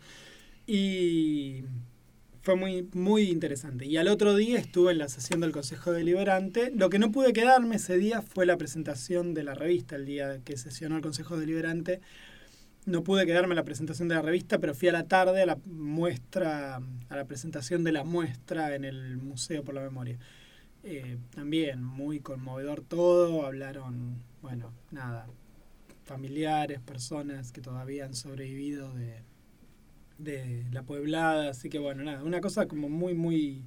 Y 0.66 1.64
fue 2.42 2.56
muy, 2.56 2.88
muy 2.94 3.24
interesante. 3.24 3.86
Y 3.86 3.96
al 3.96 4.08
otro 4.08 4.34
día 4.34 4.58
estuve 4.58 4.92
en 4.92 4.98
la 4.98 5.08
sesión 5.08 5.40
del 5.40 5.52
Consejo 5.52 5.92
Deliberante. 5.92 6.72
Lo 6.74 6.88
que 6.88 6.98
no 6.98 7.12
pude 7.12 7.32
quedarme 7.32 7.76
ese 7.76 7.98
día 7.98 8.22
fue 8.22 8.46
la 8.46 8.56
presentación 8.56 9.34
de 9.34 9.44
la 9.44 9.54
revista, 9.54 9.96
el 9.96 10.06
día 10.06 10.40
que 10.44 10.56
sesionó 10.56 10.96
el 10.96 11.02
Consejo 11.02 11.38
Deliberante. 11.38 12.00
No 12.86 13.04
pude 13.04 13.26
quedarme 13.26 13.54
la 13.54 13.64
presentación 13.64 14.08
de 14.08 14.14
la 14.14 14.22
revista, 14.22 14.58
pero 14.58 14.74
fui 14.74 14.88
a 14.88 14.92
la 14.92 15.06
tarde 15.06 15.42
a 15.42 15.46
la 15.46 15.58
muestra, 15.66 16.76
a 17.08 17.16
la 17.16 17.24
presentación 17.26 17.84
de 17.84 17.92
la 17.92 18.04
muestra 18.04 18.74
en 18.74 18.84
el 18.84 19.18
Museo 19.18 19.62
por 19.62 19.74
la 19.74 19.82
Memoria. 19.82 20.18
Eh, 20.82 21.18
también 21.34 21.84
muy 21.84 22.20
conmovedor 22.20 22.80
todo, 22.80 23.44
hablaron, 23.44 24.22
bueno, 24.40 24.72
nada, 24.90 25.26
familiares, 26.04 26.80
personas 26.80 27.52
que 27.52 27.60
todavía 27.60 28.06
han 28.06 28.14
sobrevivido 28.14 28.94
de, 28.94 29.22
de 30.22 30.64
la 30.72 30.82
pueblada, 30.82 31.50
así 31.50 31.68
que 31.68 31.78
bueno, 31.78 32.02
nada, 32.04 32.22
una 32.22 32.40
cosa 32.40 32.66
como 32.66 32.88
muy, 32.88 33.14
muy, 33.14 33.62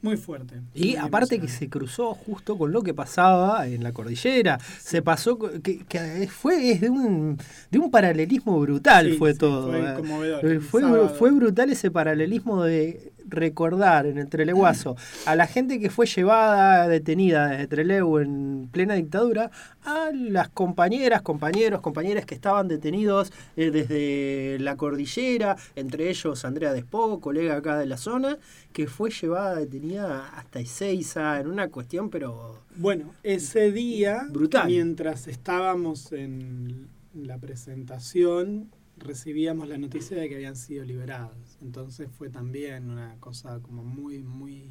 muy 0.00 0.16
fuerte. 0.16 0.60
Y 0.74 0.88
muy 0.88 0.96
aparte 0.96 1.40
que 1.40 1.48
se 1.48 1.68
cruzó 1.68 2.14
justo 2.14 2.56
con 2.58 2.72
lo 2.72 2.82
que 2.82 2.94
pasaba 2.94 3.66
en 3.66 3.82
la 3.82 3.92
cordillera. 3.92 4.58
Se 4.80 5.02
pasó, 5.02 5.38
que, 5.62 5.84
que 5.86 6.28
fue 6.28 6.70
es 6.72 6.80
de 6.80 6.90
un, 6.90 7.38
de 7.70 7.78
un 7.78 7.90
paralelismo 7.90 8.58
brutal 8.60 9.10
Sí, 9.12 9.16
fue 9.16 9.32
sí, 9.32 9.38
todo. 9.38 9.70
fue 9.70 9.80
eh. 9.80 9.94
conmovedor. 9.94 11.10
Fue 11.10 11.30
brutal 11.30 11.70
ese 11.70 11.90
paralelismo 11.90 12.64
de 12.64 13.12
recordar 13.32 14.06
en 14.06 14.18
el 14.18 14.28
Treleguazo 14.28 14.96
a 15.26 15.34
la 15.34 15.46
gente 15.46 15.80
que 15.80 15.90
fue 15.90 16.06
llevada 16.06 16.86
detenida 16.86 17.48
desde 17.48 17.66
Trelew 17.66 18.18
en 18.18 18.68
plena 18.70 18.94
dictadura 18.94 19.50
a 19.84 20.10
las 20.12 20.48
compañeras, 20.50 21.22
compañeros, 21.22 21.80
compañeras 21.80 22.24
que 22.24 22.34
estaban 22.34 22.68
detenidos 22.68 23.32
eh, 23.56 23.70
desde 23.70 24.58
la 24.60 24.76
cordillera, 24.76 25.56
entre 25.74 26.10
ellos 26.10 26.44
Andrea 26.44 26.72
Despó, 26.72 27.20
colega 27.20 27.56
acá 27.56 27.78
de 27.78 27.86
la 27.86 27.96
zona, 27.96 28.38
que 28.72 28.86
fue 28.86 29.10
llevada 29.10 29.56
detenida 29.56 30.28
hasta 30.36 30.60
Ezeiza 30.60 31.40
en 31.40 31.48
una 31.48 31.68
cuestión 31.68 32.10
pero 32.10 32.60
Bueno, 32.76 33.14
ese 33.22 33.72
día, 33.72 34.26
Brutal. 34.30 34.66
mientras 34.68 35.26
estábamos 35.26 36.12
en 36.12 36.88
la 37.14 37.38
presentación, 37.38 38.70
recibíamos 38.98 39.68
la 39.68 39.78
noticia 39.78 40.16
de 40.16 40.28
que 40.28 40.36
habían 40.36 40.56
sido 40.56 40.84
liberados. 40.84 41.51
Entonces 41.62 42.10
fue 42.10 42.28
también 42.28 42.90
una 42.90 43.16
cosa 43.20 43.60
como 43.60 43.84
muy, 43.84 44.22
muy, 44.22 44.70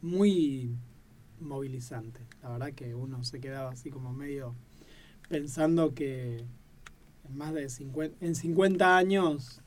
muy 0.00 0.76
movilizante. 1.38 2.20
La 2.42 2.50
verdad 2.50 2.72
que 2.72 2.94
uno 2.94 3.22
se 3.24 3.40
quedaba 3.40 3.70
así 3.70 3.90
como 3.90 4.12
medio 4.12 4.54
pensando 5.28 5.94
que 5.94 6.44
en 7.24 7.36
más 7.36 7.52
de 7.52 7.68
50, 7.68 8.24
en 8.24 8.34
50 8.34 8.96
años 8.96 9.60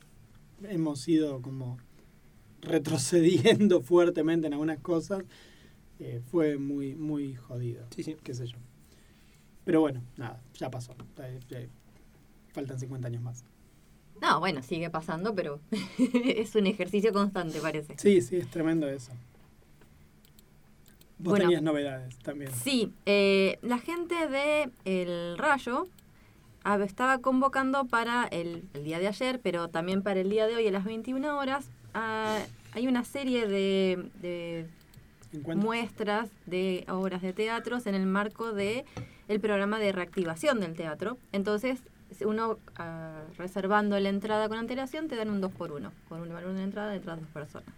hemos 0.62 1.06
ido 1.08 1.40
como 1.42 1.78
retrocediendo 2.60 3.80
fuertemente 3.82 4.48
en 4.48 4.52
algunas 4.54 4.80
cosas. 4.80 5.24
Eh, 6.00 6.20
fue 6.30 6.58
muy, 6.58 6.94
muy 6.94 7.34
jodido. 7.34 7.86
Sí, 7.94 8.02
sí. 8.02 8.16
Qué 8.22 8.34
sé 8.34 8.46
yo. 8.46 8.58
Pero 9.64 9.80
bueno, 9.80 10.02
nada, 10.16 10.42
ya 10.54 10.70
pasó. 10.70 10.94
Eh, 11.18 11.40
eh, 11.50 11.68
Faltan 12.52 12.78
50 12.78 13.06
años 13.08 13.22
más. 13.22 13.44
No, 14.20 14.40
bueno, 14.40 14.62
sigue 14.62 14.90
pasando, 14.90 15.34
pero 15.34 15.60
es 16.24 16.54
un 16.54 16.66
ejercicio 16.66 17.12
constante, 17.12 17.60
parece. 17.60 17.94
Sí, 17.98 18.20
sí, 18.20 18.36
es 18.36 18.48
tremendo 18.50 18.88
eso. 18.88 19.12
Vos 21.18 21.30
Bueno. 21.32 21.44
tenías 21.46 21.62
novedades 21.62 22.16
también. 22.18 22.52
Sí, 22.52 22.92
eh, 23.06 23.58
la 23.62 23.78
gente 23.78 24.14
de 24.28 24.70
El 24.84 25.36
Rayo 25.38 25.86
estaba 26.84 27.18
convocando 27.18 27.86
para 27.86 28.26
el, 28.26 28.64
el 28.74 28.84
día 28.84 28.98
de 28.98 29.08
ayer, 29.08 29.40
pero 29.42 29.68
también 29.68 30.02
para 30.02 30.20
el 30.20 30.28
día 30.30 30.46
de 30.46 30.56
hoy 30.56 30.66
a 30.68 30.70
las 30.70 30.84
21 30.84 31.36
horas. 31.38 31.66
ah, 31.94 32.38
hay 32.72 32.86
una 32.86 33.02
serie 33.02 33.46
de, 33.48 34.10
de 34.20 34.66
muestras 35.56 36.28
de 36.44 36.84
obras 36.88 37.22
de 37.22 37.32
teatros 37.32 37.86
en 37.86 37.94
el 37.94 38.04
marco 38.06 38.52
de 38.52 38.84
el 39.26 39.40
programa 39.40 39.78
de 39.78 39.90
reactivación 39.92 40.60
del 40.60 40.74
teatro. 40.74 41.16
Entonces, 41.32 41.80
uno 42.24 42.58
ah, 42.76 43.22
reservando 43.36 43.98
la 43.98 44.08
entrada 44.08 44.48
con 44.48 44.58
antelación 44.58 45.08
te 45.08 45.16
dan 45.16 45.30
un 45.30 45.40
2 45.40 45.52
por 45.52 45.72
1 45.72 45.92
con 46.08 46.20
un 46.20 46.28
valor 46.28 46.54
de 46.54 46.62
entrada 46.62 46.90
de 46.90 46.98
otras 46.98 47.20
dos 47.20 47.28
personas. 47.30 47.68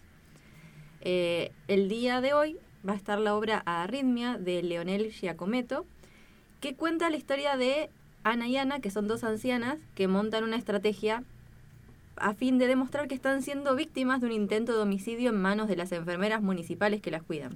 Eh, 1.01 1.53
el 1.69 1.89
día 1.89 2.21
de 2.21 2.35
hoy 2.35 2.59
va 2.87 2.93
a 2.93 2.97
estar 2.97 3.19
la 3.19 3.35
obra 3.35 3.63
Arritmia 3.65 4.39
de 4.39 4.63
Leonel 4.63 5.11
Giacometto, 5.11 5.87
que 6.61 6.75
cuenta 6.75 7.11
la 7.11 7.17
historia 7.17 7.57
de 7.57 7.91
Ana 8.23 8.49
y 8.49 8.57
Ana, 8.57 8.81
que 8.81 8.91
son 8.91 9.09
dos 9.09 9.25
ancianas 9.25 9.79
que 9.95 10.09
montan 10.09 10.45
una 10.45 10.57
estrategia 10.57 11.25
a 12.17 12.35
fin 12.35 12.59
de 12.59 12.67
demostrar 12.67 13.09
que 13.09 13.15
están 13.15 13.43
siendo 13.43 13.75
víctimas 13.75 14.21
de 14.21 14.27
un 14.27 14.33
intento 14.33 14.75
de 14.75 14.83
homicidio 14.83 15.31
en 15.31 15.41
manos 15.41 15.69
de 15.69 15.77
las 15.77 15.91
enfermeras 15.93 16.43
municipales 16.43 17.01
que 17.01 17.11
las 17.11 17.23
cuidan. 17.23 17.55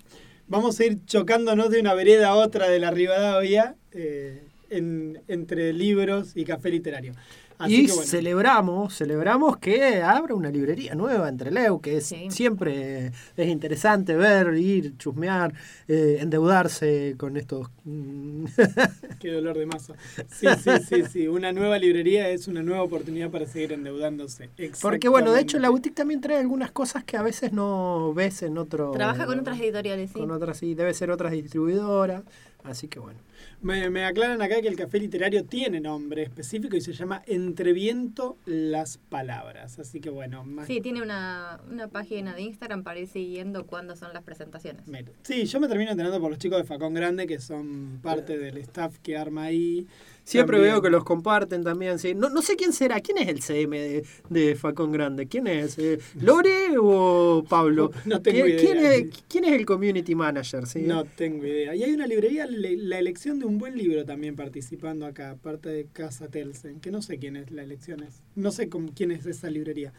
vamos 0.47 0.79
a 0.79 0.85
ir 0.85 0.99
chocándonos 1.05 1.69
de 1.69 1.79
una 1.79 1.93
vereda 1.93 2.29
a 2.29 2.35
otra 2.35 2.69
de 2.69 2.79
la 2.79 2.91
Rivadavia 2.91 3.75
eh, 3.93 4.43
en- 4.69 5.21
entre 5.27 5.71
libros 5.73 6.35
y 6.35 6.43
café 6.45 6.69
literario. 6.71 7.13
Así 7.57 7.81
y 7.83 7.85
que 7.85 7.91
bueno. 7.93 8.07
celebramos, 8.07 8.95
celebramos 8.97 9.57
que 9.57 10.01
abra 10.01 10.35
una 10.35 10.49
librería 10.49 10.95
nueva 10.95 11.29
entre 11.29 11.51
Leu, 11.51 11.79
que 11.81 11.97
es, 11.97 12.05
Sí. 12.07 12.27
siempre 12.29 13.11
es 13.37 13.47
interesante 13.47 14.15
ver, 14.15 14.53
ir, 14.55 14.97
chusmear, 14.97 15.53
eh, 15.87 16.17
endeudarse 16.21 17.15
con 17.17 17.37
estos... 17.37 17.69
mm, 17.85 18.45
Qué 19.19 19.31
dolor 19.31 19.57
de 19.57 19.65
masa. 19.65 19.93
Sí, 20.31 20.47
sí, 20.63 20.71
sí, 20.87 21.03
sí. 21.11 21.27
Una 21.27 21.51
nueva 21.51 21.77
librería 21.77 22.29
es 22.29 22.47
una 22.47 22.61
nueva 22.63 22.83
oportunidad 22.83 23.29
para 23.29 23.45
seguir 23.45 23.73
endeudándose. 23.73 24.49
Porque 24.81 25.07
bueno, 25.09 25.31
de 25.31 25.41
hecho 25.41 25.59
la 25.59 25.69
boutique 25.69 25.95
también 25.95 26.21
trae 26.21 26.37
algunas 26.39 26.71
cosas 26.71 27.03
que 27.03 27.17
a 27.17 27.21
veces 27.21 27.53
no 27.53 28.13
ves 28.13 28.43
en 28.43 28.57
otro... 28.57 28.91
Trabaja 28.91 29.25
con 29.25 29.39
otras 29.39 29.59
editoriales, 29.59 30.11
sí. 30.11 30.19
Con 30.19 30.31
otras, 30.31 30.57
sí, 30.57 30.73
debe 30.75 30.93
ser 30.93 31.11
otras 31.11 31.31
distribuidoras. 31.31 32.23
Así 32.63 32.87
que 32.87 32.99
bueno. 32.99 33.19
Me, 33.61 33.89
me 33.89 34.05
aclaran 34.05 34.41
acá 34.41 34.61
que 34.61 34.67
el 34.67 34.75
café 34.75 34.99
literario 34.99 35.43
tiene 35.43 35.81
nombre 35.81 36.23
específico 36.23 36.77
y 36.77 36.81
se 36.81 36.93
llama 36.93 37.21
Entreviento 37.27 38.37
las 38.45 38.97
Palabras. 38.97 39.79
Así 39.79 39.99
que 39.99 40.09
bueno, 40.09 40.43
más 40.45 40.67
Sí, 40.67 40.79
tiene 40.81 41.01
una, 41.01 41.59
una 41.69 41.87
página 41.89 42.33
de 42.35 42.41
Instagram 42.41 42.83
para 42.83 42.99
ir 42.99 43.07
siguiendo 43.07 43.65
cuándo 43.65 43.95
son 43.95 44.13
las 44.13 44.23
presentaciones. 44.23 44.83
Sí, 45.23 45.45
yo 45.45 45.59
me 45.59 45.67
termino 45.67 45.91
enterando 45.91 46.19
por 46.19 46.29
los 46.29 46.39
chicos 46.39 46.57
de 46.59 46.63
Facón 46.63 46.93
Grande 46.93 47.27
que 47.27 47.39
son 47.39 47.99
parte 48.01 48.37
del 48.37 48.57
staff 48.57 48.97
que 48.99 49.17
arma 49.17 49.43
ahí. 49.43 49.87
Siempre 50.25 50.55
También. 50.57 50.75
veo 50.75 50.81
que 50.81 50.89
los 50.89 51.03
comparten 51.03 51.63
también. 51.63 51.99
Sí. 51.99 52.15
No, 52.15 52.29
no 52.29 52.41
sé 52.41 52.55
quién 52.55 52.71
será. 52.71 53.01
¿Quién 53.01 53.17
es 53.17 53.27
el 53.27 53.41
CM 53.41 53.77
de, 53.77 54.05
de 54.29 54.55
Facón 54.55 54.91
Grande? 54.93 55.27
¿Quién 55.27 55.47
es? 55.47 55.77
Eh, 55.77 55.99
¿Lore 56.21 56.77
o 56.79 57.43
Pablo? 57.47 57.91
No 58.05 58.21
tengo 58.21 58.45
¿Quién, 58.45 58.57
idea. 58.59 58.59
¿quién 58.59 58.85
es, 59.09 59.23
quién 59.27 59.43
es 59.45 59.51
el 59.51 59.65
community 59.65 60.15
manager? 60.15 60.65
Sí? 60.65 60.83
No 60.83 61.03
tengo 61.03 61.45
idea. 61.45 61.75
Y 61.75 61.83
hay 61.83 61.91
una 61.93 62.07
librería, 62.07 62.47
la 62.47 62.99
elección 62.99 63.37
de 63.39 63.45
un 63.45 63.57
buen 63.57 63.77
libro 63.77 64.05
también 64.05 64.35
participando 64.37 65.05
acá, 65.05 65.31
aparte 65.31 65.67
de 65.69 65.85
Casa 65.91 66.29
Telsen, 66.29 66.79
que 66.79 66.89
no 66.91 67.01
sé 67.01 67.17
quién 67.19 67.35
es 67.35 67.51
la 67.51 67.63
elección. 67.63 68.01
es- 68.03 68.21
No 68.35 68.51
sé 68.51 68.69
con 68.69 68.87
quién 68.89 69.11
es 69.11 69.25
esa 69.25 69.49
librería. 69.49 69.91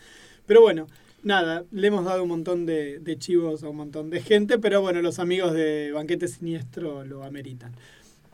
Pero 0.47 0.63
bueno, 0.63 0.87
nada, 1.23 1.65
le 1.71 1.87
hemos 1.89 2.05
dado 2.07 2.23
un 2.23 2.29
montón 2.31 2.65
de, 2.67 2.99
de 2.99 3.19
chivos 3.19 3.63
a 3.63 3.69
un 3.69 3.77
montón 3.77 4.09
de 4.11 4.21
gente, 4.23 4.59
pero 4.59 4.81
bueno, 4.81 5.03
los 5.03 5.19
amigos 5.19 5.53
de 5.53 5.91
Banquete 5.93 6.29
Siniestro 6.29 7.05
lo 7.05 7.25
ameritan. 7.25 7.73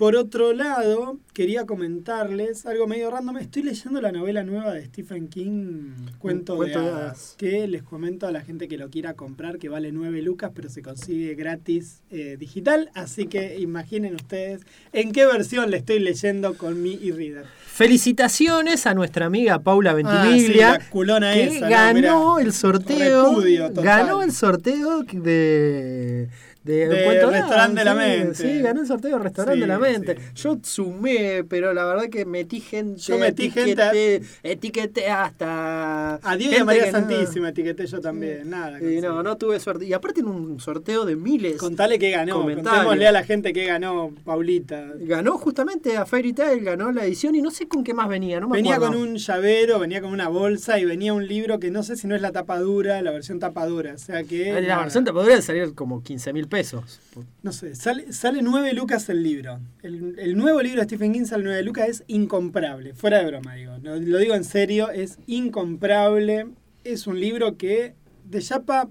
Por 0.01 0.17
otro 0.17 0.55
lado, 0.55 1.19
quería 1.35 1.67
comentarles 1.67 2.65
algo 2.65 2.87
medio 2.87 3.11
random. 3.11 3.37
Estoy 3.37 3.65
leyendo 3.65 4.01
la 4.01 4.11
novela 4.11 4.43
nueva 4.45 4.73
de 4.73 4.87
Stephen 4.87 5.29
King, 5.29 5.93
Cuento, 6.19 6.57
Cuento 6.57 6.79
de 6.81 6.87
de 6.87 6.91
Hadas, 6.91 7.35
que 7.37 7.69
les 7.69 7.83
comento 7.83 8.27
a 8.27 8.33
la 8.33 8.41
gente 8.41 8.67
que 8.67 8.79
lo 8.79 8.89
quiera 8.89 9.13
comprar, 9.13 9.59
que 9.59 9.69
vale 9.69 9.93
9 9.93 10.23
lucas, 10.23 10.53
pero 10.55 10.71
se 10.71 10.81
consigue 10.81 11.35
gratis 11.35 12.01
eh, 12.11 12.39
digital. 12.41 12.91
Así 12.95 13.27
que 13.27 13.59
imaginen 13.59 14.15
ustedes 14.15 14.63
en 14.95 15.13
qué 15.13 15.27
versión 15.27 15.71
le 15.71 15.77
estoy 15.77 15.99
leyendo 15.99 16.55
con 16.57 16.83
mi 16.83 16.95
e-reader. 16.95 17.45
Felicitaciones 17.67 18.87
a 18.87 18.95
nuestra 18.95 19.27
amiga 19.27 19.59
Paula 19.59 19.91
Ah, 19.91 19.97
sí, 19.97 20.03
Ventimiglia. 20.03 20.73
la 20.79 20.89
culona 20.89 21.35
que 21.35 21.45
esa, 21.45 21.69
ganó 21.69 22.39
el 22.39 22.55
sorteo. 22.55 23.35
Repudio 23.35 23.71
ganó 23.75 24.23
el 24.23 24.33
sorteo 24.33 25.03
de. 25.03 26.31
De, 26.63 26.89
De 26.89 27.05
Cuento 27.05 27.31
de 27.31 27.39
Restaurante 27.41 27.79
de 27.79 27.85
la 27.87 27.93
sí, 27.93 27.99
Mente. 27.99 28.35
Sí, 28.35 28.61
ganó 28.61 28.81
el 28.83 28.87
sorteo 28.87 29.17
de 29.17 29.23
Restaurante 29.25 29.55
Sí, 29.55 29.61
de 29.61 29.67
la 29.67 29.79
Mente. 29.79 30.17
sí. 30.17 30.43
Yo 30.43 30.59
sumé, 30.63 31.45
pero 31.49 31.73
la 31.73 31.85
verdad 31.87 32.09
que 32.11 32.25
metí 32.27 32.61
gente. 32.61 33.01
Yo 33.01 33.19
metí 33.19 33.51
gente- 33.51 33.71
etiqueté, 33.71 34.23
etiqueté 34.43 35.09
hasta. 35.09 36.17
A 36.23 36.37
Dios 36.37 36.53
y 36.53 36.57
a 36.57 36.65
María 36.65 36.85
que 36.85 36.93
no- 36.93 36.99
Santísima 36.99 37.49
etiqueté 37.51 37.87
yo 37.87 38.01
también. 38.01 38.51
Nada. 38.51 38.79
Y 38.83 39.01
no, 39.01 39.23
no 39.23 39.37
tuve 39.37 39.59
suerte. 39.61 39.87
Y 39.87 39.93
aparte 39.93 40.21
en 40.21 40.27
un 40.27 40.61
sorteo 40.61 41.05
de 41.05 41.17
miles. 41.17 41.57
Contale 41.57 41.99
que 41.99 42.11
ganó. 42.11 42.41
Comentarios. 42.41 42.73
Contémosle 42.73 43.07
a 43.09 43.13
la 43.13 43.25
gente 43.25 43.53
que 43.53 43.65
ganó 43.65 44.13
Paulita. 44.25 44.85
Ganó 45.01 45.39
justamente 45.39 45.97
a 45.97 46.05
Fairy 46.07 46.33
Tail, 46.33 46.63
ganó 46.63 46.93
la 46.93 47.05
edición 47.05 47.35
y 47.35 47.43
no 47.43 47.51
sé 47.51 47.69
con 47.69 47.85
qué 47.85 47.95
más 47.95 48.09
venía, 48.09 48.39
no 48.41 48.49
me 48.49 48.59
Venía 48.59 48.75
acuerdo. 48.77 48.95
con 48.99 49.03
un 49.03 49.17
llavero, 49.17 49.79
venía 49.79 50.01
con 50.03 50.13
una 50.13 50.29
bolsa 50.29 50.79
y 50.79 50.85
venía 50.85 51.13
un 51.15 51.27
libro 51.27 51.59
que 51.59 51.71
no 51.71 51.83
sé 51.83 51.97
si 51.97 52.07
no 52.07 52.15
es 52.15 52.21
la 52.23 52.33
tapa 52.33 52.59
dura, 52.59 53.01
la 53.03 53.11
versión 53.13 53.39
tapa 53.39 53.65
dura. 53.67 53.95
O 53.95 53.99
sea 53.99 54.25
que. 54.25 54.53
Ah, 54.53 54.61
La 54.61 54.79
versión 54.81 55.05
te 55.05 55.13
podría 55.13 55.41
salir 55.43 55.75
como 55.75 56.03
15 56.03 56.33
mil 56.33 56.49
pesos. 56.51 57.01
No 57.43 57.53
sé, 57.53 57.75
sale, 57.75 58.13
sale 58.13 58.43
9 58.43 58.75
lucas 58.75 59.09
el 59.09 59.23
libro. 59.23 59.59
El, 59.83 60.19
el 60.19 60.37
nuevo 60.37 60.61
libro 60.61 60.81
de 60.81 60.85
Stephen 60.85 61.15
King 61.15 61.25
sale 61.25 61.45
9 61.45 61.63
lucas, 61.63 61.89
es 61.89 62.05
incomparable. 62.09 62.93
Fuera 62.93 63.21
de 63.21 63.27
broma, 63.27 63.55
digo. 63.55 63.79
Lo, 63.83 63.97
lo 63.97 64.19
digo 64.19 64.35
en 64.35 64.45
serio, 64.45 64.91
es 64.91 65.19
incomparable. 65.27 66.49
Es 66.85 67.07
un 67.07 67.19
libro 67.19 67.57
que 67.57 67.95
de 68.29 68.41
Yapa, 68.41 68.91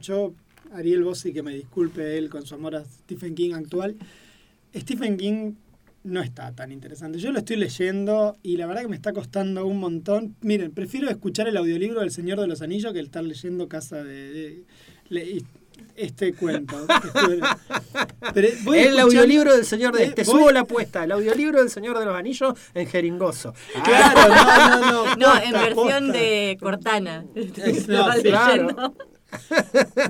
yo, 0.00 0.34
Ariel 0.72 1.02
Bossi, 1.02 1.32
que 1.32 1.42
me 1.42 1.54
disculpe 1.54 2.16
él 2.16 2.30
con 2.30 2.46
su 2.46 2.54
amor 2.54 2.76
a 2.76 2.84
Stephen 2.84 3.34
King 3.34 3.54
actual, 3.54 3.96
Stephen 4.74 5.16
King 5.16 5.54
no 6.04 6.20
está 6.20 6.52
tan 6.52 6.70
interesante. 6.70 7.18
Yo 7.18 7.32
lo 7.32 7.38
estoy 7.38 7.56
leyendo 7.56 8.36
y 8.42 8.58
la 8.58 8.66
verdad 8.66 8.82
que 8.82 8.88
me 8.88 8.96
está 8.96 9.12
costando 9.12 9.66
un 9.66 9.78
montón. 9.78 10.36
Miren, 10.42 10.70
prefiero 10.70 11.08
escuchar 11.08 11.48
el 11.48 11.56
audiolibro 11.56 12.00
del 12.00 12.10
Señor 12.10 12.40
de 12.40 12.46
los 12.46 12.60
Anillos 12.60 12.92
que 12.92 12.98
el 12.98 13.06
estar 13.06 13.24
leyendo 13.24 13.68
Casa 13.68 14.04
de... 14.04 14.64
este 15.96 16.34
cuento. 16.34 16.86
Pero 18.34 18.48
voy 18.64 18.78
el 18.78 18.98
audiolibro 18.98 19.54
del 19.54 19.64
Señor 19.64 19.94
de... 19.96 20.04
Eh, 20.04 20.10
Te 20.10 20.24
voy- 20.24 20.34
subo 20.34 20.50
la 20.50 20.60
apuesta. 20.60 21.04
El 21.04 21.12
audiolibro 21.12 21.60
del 21.60 21.70
Señor 21.70 21.98
de 21.98 22.04
los 22.04 22.14
Anillos 22.16 22.54
en 22.74 22.86
jeringoso. 22.86 23.54
Claro, 23.84 24.28
no, 24.34 24.80
no, 24.80 24.80
no. 24.80 25.16
No, 25.16 25.26
posta, 25.32 25.44
en 25.44 25.52
versión 25.52 25.74
posta. 25.74 26.12
de 26.12 26.56
Cortana. 26.60 27.24
No, 27.88 28.12
sí, 28.12 28.22
claro. 28.22 28.94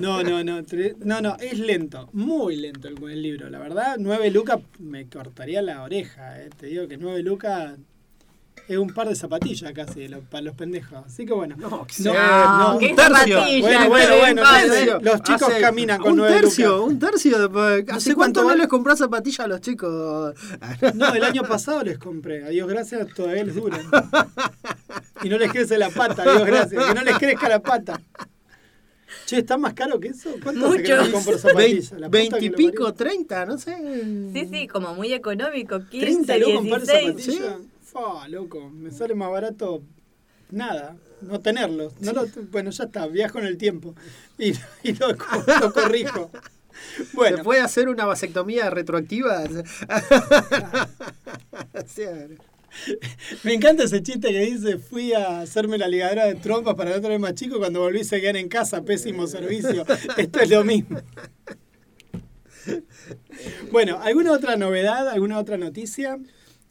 No, 0.01 0.21
no, 0.23 0.43
no. 0.43 0.61
No, 1.03 1.21
no, 1.21 1.35
es 1.39 1.57
lento. 1.57 2.09
Muy 2.13 2.57
lento 2.57 2.87
el, 2.87 2.95
el 3.09 3.21
libro. 3.21 3.49
La 3.49 3.57
verdad, 3.59 3.95
9 3.97 4.29
lucas 4.31 4.59
me 4.79 5.07
cortaría 5.07 5.61
la 5.63 5.81
oreja. 5.83 6.41
eh. 6.41 6.49
Te 6.55 6.67
digo 6.67 6.87
que 6.87 6.97
9 6.97 7.23
lucas 7.23 7.73
es 8.67 8.77
un 8.77 8.89
par 8.93 9.07
de 9.09 9.15
zapatillas 9.15 9.71
casi 9.73 10.07
lo- 10.07 10.21
para 10.21 10.41
los 10.41 10.55
pendejos. 10.55 11.05
Así 11.05 11.25
que 11.25 11.33
bueno. 11.33 11.55
No, 11.57 11.85
que 11.85 11.93
No, 12.03 12.11
sea, 12.13 12.57
no, 12.59 12.73
un 12.73 12.79
¿Qué 12.79 12.93
tercio. 12.95 13.39
Bueno, 13.61 13.61
¿Qué 13.61 13.87
bueno, 13.87 14.17
bueno, 14.17 14.41
entonces, 14.41 14.87
los 15.01 15.21
chicos 15.21 15.43
Hace 15.49 15.61
caminan 15.61 15.99
con 16.01 16.11
un 16.13 16.17
9 16.17 16.33
tercio, 16.41 16.77
lucas. 16.77 16.91
un 16.91 16.99
tercio. 16.99 17.47
de- 17.47 17.85
¿Hace 17.91 17.99
sé 18.09 18.15
cuánto 18.15 18.15
cuánto 18.15 18.41
no 18.41 18.47
vale. 18.47 18.59
les 18.59 18.67
compras 18.67 18.97
zapatillas 18.99 19.39
a 19.41 19.47
los 19.47 19.61
chicos? 19.61 20.35
No, 20.95 21.13
el 21.13 21.23
año 21.23 21.43
pasado 21.43 21.83
les 21.83 21.97
compré. 21.97 22.43
A 22.45 22.49
Dios 22.49 22.67
gracias, 22.67 23.07
todavía 23.13 23.43
les 23.43 23.55
duran. 23.55 23.81
Y 25.23 25.29
no 25.29 25.37
les 25.37 25.51
crece 25.51 25.77
la 25.77 25.89
pata, 25.89 26.23
a 26.23 26.25
Dios 26.31 26.45
gracias. 26.45 26.85
Que 26.85 26.93
no 26.93 27.01
les 27.03 27.17
crezca 27.17 27.47
la 27.49 27.59
pata. 27.61 27.99
Che, 29.25 29.37
¿está 29.39 29.57
más 29.57 29.73
caro 29.73 29.99
que 29.99 30.09
eso? 30.09 30.29
¿Cuánto 30.43 30.67
hace 30.67 30.83
no 30.83 30.97
Mucho. 31.03 31.11
compro 31.11 31.37
zapatillas? 31.37 31.93
Veintipico, 32.11 32.93
treinta, 32.93 33.45
no 33.45 33.57
sé. 33.57 33.75
Sí, 34.33 34.47
sí, 34.51 34.67
como 34.67 34.93
muy 34.93 35.13
económico. 35.13 35.79
15, 35.89 36.25
30 36.25 36.37
lucas 36.37 36.61
un 36.61 36.69
par 36.69 36.81
de 36.81 36.93
16. 36.93 37.35
zapatillas. 37.39 37.74
Fa, 37.95 38.27
loco. 38.27 38.69
Me 38.69 38.91
sale 38.91 39.15
más 39.15 39.31
barato 39.31 39.81
nada. 40.51 40.97
No 41.21 41.39
tenerlos. 41.39 41.93
No 42.01 42.11
lo- 42.11 42.27
bueno, 42.51 42.69
ya 42.71 42.83
está. 42.85 43.07
Viajo 43.07 43.39
en 43.39 43.45
el 43.45 43.57
tiempo. 43.57 43.95
Y, 44.37 44.51
y 44.83 44.93
lo, 44.93 45.07
lo 45.61 45.73
corrijo. 45.73 46.29
Bueno, 47.13 47.37
¿Se 47.37 47.43
puede 47.43 47.61
hacer 47.61 47.87
una 47.87 48.05
vasectomía 48.05 48.69
retroactiva? 48.69 49.45
Me 53.43 53.53
encanta 53.53 53.83
ese 53.83 54.03
chiste 54.03 54.29
que 54.31 54.39
dice: 54.41 54.77
Fui 54.77 55.13
a 55.13 55.39
hacerme 55.39 55.77
la 55.77 55.87
ligadura 55.87 56.25
de 56.25 56.35
trompas 56.35 56.75
para 56.75 56.91
no 56.93 57.01
tener 57.01 57.19
más 57.19 57.33
chico. 57.35 57.57
Cuando 57.59 57.79
volví 57.79 58.03
se 58.03 58.19
quedan 58.19 58.35
en 58.35 58.49
casa. 58.49 58.81
Pésimo 58.83 59.25
servicio. 59.27 59.85
Esto 60.17 60.39
es 60.41 60.49
lo 60.49 60.65
mismo. 60.65 60.99
Bueno, 63.71 63.99
¿alguna 64.01 64.31
otra 64.31 64.55
novedad? 64.57 65.07
¿Alguna 65.09 65.39
otra 65.39 65.57
noticia? 65.57 66.17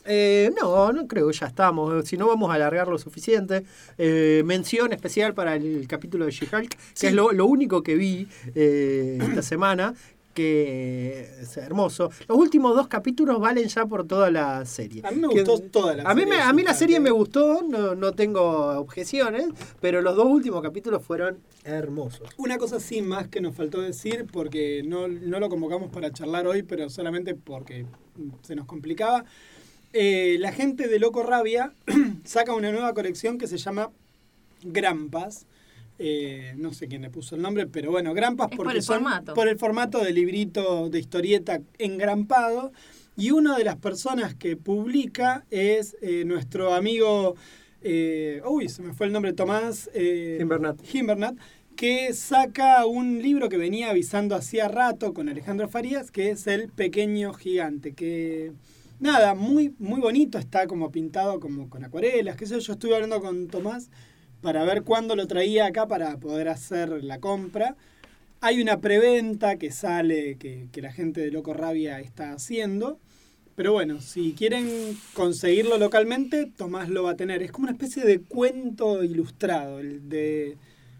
Eh, 0.06 0.50
no, 0.60 0.92
no 0.92 1.06
creo 1.06 1.28
que 1.28 1.34
ya 1.36 1.46
estamos. 1.46 2.06
Si 2.06 2.16
no, 2.16 2.26
vamos 2.28 2.50
a 2.50 2.54
alargar 2.54 2.88
lo 2.88 2.98
suficiente. 2.98 3.64
Eh, 3.98 4.42
mención 4.44 4.92
especial 4.92 5.34
para 5.34 5.56
el 5.56 5.86
capítulo 5.88 6.26
de 6.26 6.30
She-Hulk, 6.32 6.68
que 6.70 6.76
Sí. 6.94 7.06
es 7.06 7.12
lo, 7.14 7.32
lo 7.32 7.46
único 7.46 7.82
que 7.82 7.94
vi 7.96 8.28
eh, 8.54 9.18
esta 9.20 9.42
semana, 9.42 9.94
que 10.34 11.28
es 11.42 11.56
hermoso. 11.56 12.10
Los 12.28 12.36
últimos 12.36 12.74
dos 12.74 12.88
capítulos 12.88 13.38
valen 13.38 13.68
ya 13.68 13.86
por 13.86 14.04
toda 14.06 14.30
la 14.32 14.64
serie. 14.66 15.00
A 15.06 15.12
mí 15.12 15.20
me 15.20 15.28
Que- 15.28 15.42
gustó 15.44 15.60
toda 15.60 15.94
la 15.94 16.02
a 16.02 16.14
mí, 16.14 16.22
serie 16.22 16.36
me- 16.36 16.42
a 16.42 16.52
mí 16.52 16.62
la 16.64 16.74
serie 16.74 16.96
eh. 16.96 17.00
me 17.00 17.10
gustó, 17.12 17.62
no, 17.62 17.94
no 17.94 18.12
tengo 18.12 18.42
objeciones, 18.78 19.46
pero 19.80 20.02
los 20.02 20.16
dos 20.16 20.26
últimos 20.26 20.60
capítulos 20.60 21.02
fueron 21.04 21.38
hermosos. 21.62 22.28
Una 22.36 22.58
cosa 22.58 22.80
sí 22.80 23.00
más 23.00 23.28
que 23.28 23.40
nos 23.40 23.54
faltó 23.54 23.80
decir, 23.80 24.26
porque 24.30 24.82
no, 24.84 25.06
no 25.06 25.38
lo 25.38 25.48
convocamos 25.48 25.90
para 25.90 26.10
charlar 26.12 26.48
hoy, 26.48 26.64
pero 26.64 26.90
solamente 26.90 27.34
porque 27.36 27.86
se 28.42 28.56
nos 28.56 28.66
complicaba. 28.66 29.24
Eh, 29.96 30.36
la 30.40 30.50
gente 30.52 30.88
de 30.88 30.98
Loco 30.98 31.22
Rabia 31.22 31.72
saca 32.24 32.52
una 32.52 32.72
nueva 32.72 32.92
colección 32.94 33.38
que 33.38 33.46
se 33.46 33.58
llama 33.58 33.90
Grampas. 34.64 35.46
Eh, 36.00 36.54
no 36.56 36.72
sé 36.72 36.88
quién 36.88 37.02
le 37.02 37.10
puso 37.10 37.36
el 37.36 37.42
nombre, 37.42 37.68
pero 37.68 37.92
bueno, 37.92 38.12
Grampas 38.12 38.50
Es 38.50 38.56
porque 38.56 38.70
por 38.70 38.76
el 38.76 38.82
son 38.82 38.96
formato. 38.96 39.34
por 39.34 39.46
el 39.46 39.56
formato 39.56 40.02
de 40.02 40.12
librito 40.12 40.90
de 40.90 40.98
historieta 40.98 41.60
engrampado. 41.78 42.72
Y 43.16 43.30
una 43.30 43.56
de 43.56 43.62
las 43.62 43.76
personas 43.76 44.34
que 44.34 44.56
publica 44.56 45.44
es 45.52 45.96
eh, 46.02 46.24
nuestro 46.24 46.74
amigo, 46.74 47.36
eh, 47.80 48.42
uy, 48.44 48.68
se 48.68 48.82
me 48.82 48.92
fue 48.92 49.06
el 49.06 49.12
nombre, 49.12 49.32
Tomás 49.32 49.88
eh, 49.94 50.34
Gimbernat. 50.38 50.82
Gimbernat, 50.82 51.36
que 51.76 52.12
saca 52.12 52.84
un 52.86 53.22
libro 53.22 53.48
que 53.48 53.56
venía 53.56 53.90
avisando 53.90 54.34
hacía 54.34 54.66
rato 54.66 55.14
con 55.14 55.28
Alejandro 55.28 55.68
Farías, 55.68 56.10
que 56.10 56.30
es 56.30 56.48
El 56.48 56.68
Pequeño 56.68 57.32
Gigante, 57.34 57.92
que 57.92 58.50
nada, 59.00 59.34
muy, 59.34 59.74
muy 59.78 60.00
bonito, 60.00 60.38
está 60.38 60.66
como 60.66 60.90
pintado 60.90 61.40
como 61.40 61.68
con 61.68 61.84
acuarelas, 61.84 62.36
qué 62.36 62.46
sé 62.46 62.54
yo. 62.54 62.60
Yo 62.60 62.72
estuve 62.74 62.94
hablando 62.94 63.20
con 63.20 63.48
Tomás 63.48 63.90
para 64.40 64.64
ver 64.64 64.82
cuándo 64.82 65.16
lo 65.16 65.26
traía 65.26 65.66
acá 65.66 65.86
para 65.88 66.16
poder 66.18 66.48
hacer 66.48 67.02
la 67.04 67.20
compra. 67.20 67.76
Hay 68.40 68.60
una 68.60 68.80
preventa 68.80 69.56
que 69.56 69.70
sale, 69.70 70.36
que, 70.36 70.68
que 70.70 70.82
la 70.82 70.92
gente 70.92 71.20
de 71.20 71.30
Loco 71.30 71.54
Rabia 71.54 72.00
está 72.00 72.32
haciendo. 72.32 72.98
Pero 73.56 73.72
bueno, 73.72 74.00
si 74.00 74.32
quieren 74.32 74.68
conseguirlo 75.14 75.78
localmente, 75.78 76.46
Tomás 76.46 76.88
lo 76.88 77.04
va 77.04 77.12
a 77.12 77.16
tener. 77.16 77.42
Es 77.42 77.52
como 77.52 77.64
una 77.64 77.72
especie 77.72 78.04
de 78.04 78.20
cuento 78.20 79.04
ilustrado, 79.04 79.78
el 79.78 80.08
de 80.08 80.58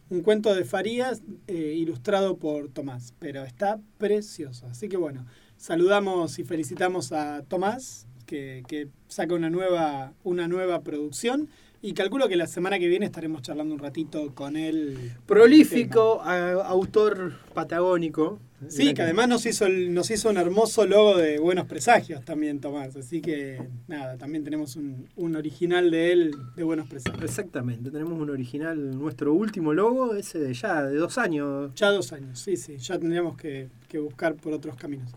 un 0.08 0.22
cuento 0.22 0.54
de 0.54 0.64
Farías 0.64 1.22
eh, 1.46 1.74
ilustrado 1.76 2.36
por 2.36 2.68
Tomás, 2.68 3.14
pero 3.18 3.42
está 3.44 3.80
precioso. 3.98 4.66
Así 4.66 4.88
que 4.88 4.96
bueno, 4.96 5.26
saludamos 5.68 6.38
y 6.38 6.44
felicitamos 6.44 7.10
a 7.12 7.42
Tomás, 7.48 8.06
que, 8.26 8.62
que 8.68 8.88
saca 9.08 9.34
una 9.34 9.48
nueva, 9.48 10.12
una 10.22 10.46
nueva 10.46 10.82
producción. 10.82 11.48
Y 11.80 11.92
calculo 11.92 12.28
que 12.28 12.36
la 12.36 12.46
semana 12.46 12.78
que 12.78 12.88
viene 12.88 13.04
estaremos 13.06 13.42
charlando 13.42 13.74
un 13.74 13.80
ratito 13.80 14.34
con 14.34 14.56
él. 14.56 15.12
Prolífico, 15.26 16.20
a- 16.22 16.52
autor 16.66 17.32
patagónico. 17.54 18.38
Sí, 18.68 18.94
que 18.94 19.02
además 19.02 19.28
nos 19.28 19.44
hizo, 19.44 19.66
el- 19.66 19.92
nos 19.92 20.10
hizo 20.10 20.30
un 20.30 20.38
hermoso 20.38 20.86
logo 20.86 21.16
de 21.18 21.38
Buenos 21.38 21.66
Presagios 21.66 22.24
también, 22.24 22.60
Tomás. 22.60 22.96
Así 22.96 23.20
que 23.20 23.62
nada, 23.88 24.16
también 24.16 24.44
tenemos 24.44 24.76
un, 24.76 25.08
un 25.16 25.36
original 25.36 25.90
de 25.90 26.12
él 26.12 26.34
de 26.56 26.62
Buenos 26.62 26.88
Presagios. 26.88 27.22
Exactamente, 27.22 27.90
tenemos 27.90 28.18
un 28.18 28.30
original, 28.30 28.98
nuestro 28.98 29.32
último 29.34 29.74
logo, 29.74 30.14
ese 30.14 30.38
de 30.38 30.54
ya, 30.54 30.82
de 30.84 30.96
dos 30.96 31.16
años. 31.18 31.72
Ya 31.74 31.90
dos 31.90 32.12
años, 32.14 32.38
sí, 32.38 32.56
sí, 32.56 32.76
ya 32.78 32.98
tendríamos 32.98 33.36
que, 33.36 33.68
que 33.88 33.98
buscar 33.98 34.34
por 34.36 34.52
otros 34.54 34.76
caminos. 34.76 35.10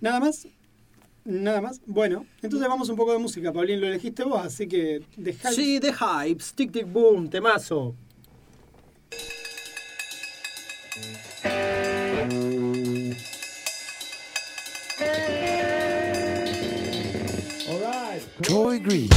Nada 0.00 0.20
más, 0.20 0.46
nada 1.24 1.60
más. 1.60 1.80
Bueno, 1.86 2.26
entonces 2.42 2.68
vamos 2.68 2.88
un 2.88 2.96
poco 2.96 3.12
de 3.12 3.18
música, 3.18 3.52
Paulín, 3.52 3.80
lo 3.80 3.86
elegiste 3.86 4.24
vos, 4.24 4.44
así 4.44 4.66
que 4.68 5.02
dejá 5.16 5.50
Sí, 5.52 5.80
The 5.80 5.92
Hypes, 5.92 6.54
Tic 6.54 6.72
Tic 6.72 6.90
Boom, 6.90 7.28
temazo. 7.28 7.94
Troy 18.42 18.78
Green. 18.78 19.08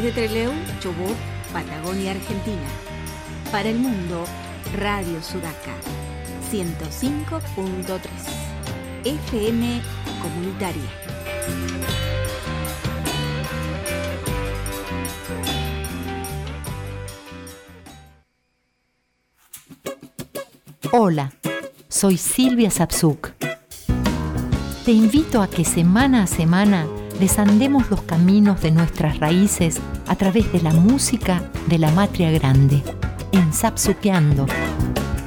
Desde 0.00 0.12
Treleu, 0.12 0.50
Chobó, 0.80 1.14
Patagonia, 1.52 2.12
Argentina. 2.12 2.66
Para 3.52 3.68
el 3.68 3.78
mundo, 3.78 4.24
Radio 4.78 5.22
Sudaca. 5.22 5.74
105.3. 6.50 8.00
FM 9.04 9.82
Comunitaria. 10.22 10.82
Hola, 20.92 21.30
soy 21.90 22.16
Silvia 22.16 22.70
Sapsuk. 22.70 23.32
Te 24.82 24.92
invito 24.92 25.42
a 25.42 25.50
que 25.50 25.66
semana 25.66 26.22
a 26.22 26.26
semana 26.26 26.86
desandemos 27.20 27.88
los 27.90 28.02
caminos 28.02 28.60
de 28.62 28.70
nuestras 28.70 29.18
raíces 29.18 29.78
a 30.08 30.16
través 30.16 30.50
de 30.52 30.62
la 30.62 30.72
música 30.72 31.42
de 31.68 31.78
la 31.78 31.90
Matria 31.90 32.30
Grande, 32.30 32.82
en 33.32 33.52
Sapsuqueando, 33.52 34.46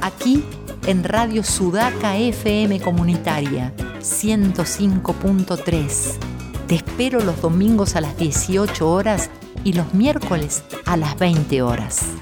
aquí 0.02 0.42
en 0.86 1.04
Radio 1.04 1.44
Sudaca 1.44 2.16
FM 2.16 2.80
Comunitaria 2.80 3.72
105.3. 4.00 5.86
Te 6.66 6.74
espero 6.74 7.20
los 7.20 7.40
domingos 7.40 7.94
a 7.94 8.00
las 8.00 8.18
18 8.18 8.90
horas 8.90 9.30
y 9.62 9.74
los 9.74 9.94
miércoles 9.94 10.64
a 10.84 10.96
las 10.96 11.16
20 11.16 11.62
horas. 11.62 12.13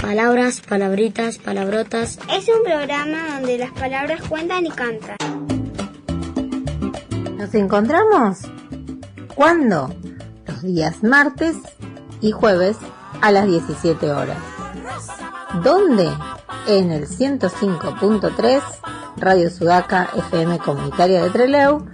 Palabras, 0.07 0.61
palabritas, 0.61 1.37
palabrotas. 1.37 2.17
Es 2.31 2.47
un 2.47 2.63
programa 2.63 3.33
donde 3.33 3.57
las 3.57 3.71
palabras 3.71 4.21
cuentan 4.21 4.65
y 4.65 4.69
cantan. 4.69 5.17
¿Nos 7.35 7.53
encontramos? 7.53 8.37
¿Cuándo? 9.35 9.93
Los 10.45 10.61
días 10.61 11.03
martes 11.03 11.57
y 12.21 12.31
jueves 12.31 12.77
a 13.19 13.33
las 13.33 13.47
17 13.47 14.09
horas. 14.09 14.37
¿Dónde? 15.61 16.09
En 16.67 16.91
el 16.91 17.05
105.3 17.05 18.61
Radio 19.17 19.49
Sudaca 19.49 20.09
FM 20.15 20.59
Comunitaria 20.59 21.21
de 21.21 21.31
Treleu 21.31 21.85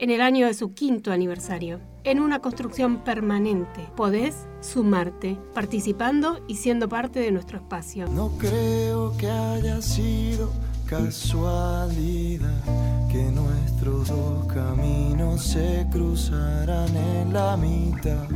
En 0.01 0.11
el 0.11 0.20
año 0.20 0.49
de 0.49 0.55
su 0.55 0.74
quinto 0.74 1.12
aniversario, 1.12 1.78
en 2.03 2.18
una 2.18 2.41
construcción 2.41 3.05
permanente, 3.05 3.86
podés 3.95 4.49
sumarte, 4.61 5.38
participando 5.55 6.45
y 6.49 6.57
siendo 6.57 6.88
parte 6.88 7.20
de 7.20 7.30
nuestro 7.30 7.59
espacio. 7.59 8.09
No 8.09 8.32
creo 8.38 9.16
que 9.16 9.30
haya 9.30 9.80
sido 9.80 10.51
casualidad 10.86 12.64
que 13.09 13.22
nuestros 13.22 14.09
dos 14.09 14.47
caminos 14.53 15.45
se 15.45 15.86
cruzaran 15.93 16.88
en 16.97 17.32
la 17.32 17.57
mitad 17.57 18.26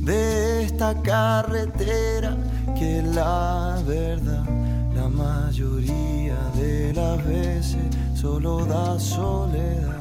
de 0.00 0.64
esta 0.64 1.00
carretera 1.02 2.36
que 2.76 3.02
la 3.02 3.80
verdad 3.86 4.44
la 4.94 5.08
mayoría 5.08 6.36
de 6.56 6.92
las 6.94 7.26
veces 7.26 7.84
solo 8.14 8.64
da 8.66 8.98
soledad. 8.98 9.98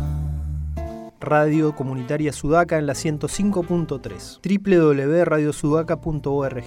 Radio 1.19 1.75
Comunitaria 1.75 2.31
Sudaca 2.31 2.77
en 2.77 2.85
la 2.87 2.93
105.3, 2.93 4.39
www.radiosudaca.org. 4.41 6.65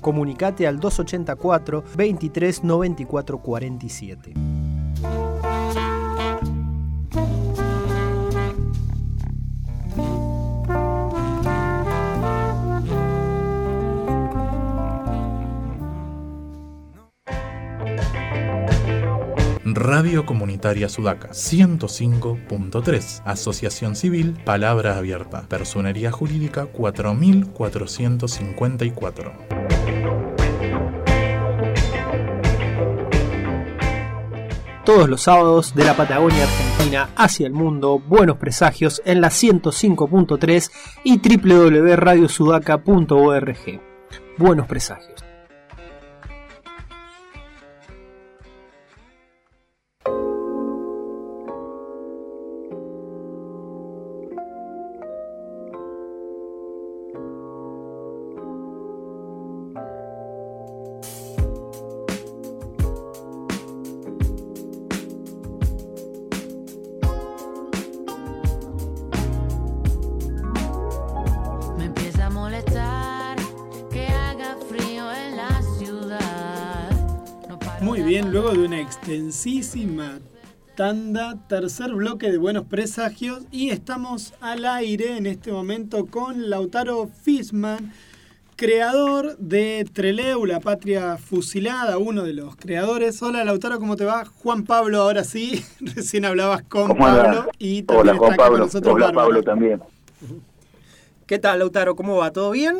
Comunicate 0.00 0.66
al 0.66 0.78
284 0.78 1.84
23 1.96 2.64
94 2.64 3.38
47. 3.38 4.63
Radio 19.84 20.24
Comunitaria 20.24 20.88
Sudaca 20.88 21.28
105.3 21.28 23.20
Asociación 23.26 23.96
Civil 23.96 24.34
Palabra 24.42 24.96
Abierta 24.96 25.42
Personería 25.42 26.10
Jurídica 26.10 26.64
4454 26.64 29.32
Todos 34.86 35.10
los 35.10 35.20
sábados 35.20 35.74
de 35.74 35.84
la 35.84 35.94
Patagonia 35.94 36.44
Argentina 36.44 37.10
hacia 37.14 37.46
el 37.46 37.52
mundo, 37.52 37.98
buenos 37.98 38.38
presagios 38.38 39.02
en 39.04 39.20
la 39.20 39.28
105.3 39.28 40.70
y 41.04 41.18
www.radiosudaca.org. 41.18 43.80
Buenos 44.38 44.66
presagios. 44.66 45.33
Extensísima 79.44 80.20
tanda, 80.74 81.36
tercer 81.48 81.92
bloque 81.92 82.30
de 82.30 82.38
Buenos 82.38 82.64
Presagios 82.64 83.42
y 83.52 83.68
estamos 83.68 84.32
al 84.40 84.64
aire 84.64 85.18
en 85.18 85.26
este 85.26 85.52
momento 85.52 86.06
con 86.06 86.48
Lautaro 86.48 87.08
Fisman, 87.08 87.92
creador 88.56 89.36
de 89.36 89.86
Treleu, 89.92 90.46
la 90.46 90.60
patria 90.60 91.18
fusilada, 91.18 91.98
uno 91.98 92.22
de 92.22 92.32
los 92.32 92.56
creadores. 92.56 93.22
Hola 93.22 93.44
Lautaro, 93.44 93.78
¿cómo 93.78 93.96
te 93.96 94.06
va? 94.06 94.24
Juan 94.24 94.64
Pablo, 94.64 95.02
ahora 95.02 95.24
sí, 95.24 95.62
recién 95.94 96.24
hablabas 96.24 96.62
con. 96.62 96.96
Pablo 96.96 97.50
y 97.58 97.82
también 97.82 98.00
Hola 98.00 98.12
está 98.12 98.18
Juan 98.18 98.32
aquí 98.32 98.36
con 98.38 98.46
Pablo, 98.46 98.64
nosotros 98.64 98.94
hola. 98.94 99.12
Pablo 99.12 99.42
también. 99.42 99.82
¿Qué 101.26 101.38
tal, 101.38 101.58
Lautaro? 101.58 101.94
¿Cómo 101.96 102.16
va? 102.16 102.32
¿Todo 102.32 102.50
bien? 102.50 102.78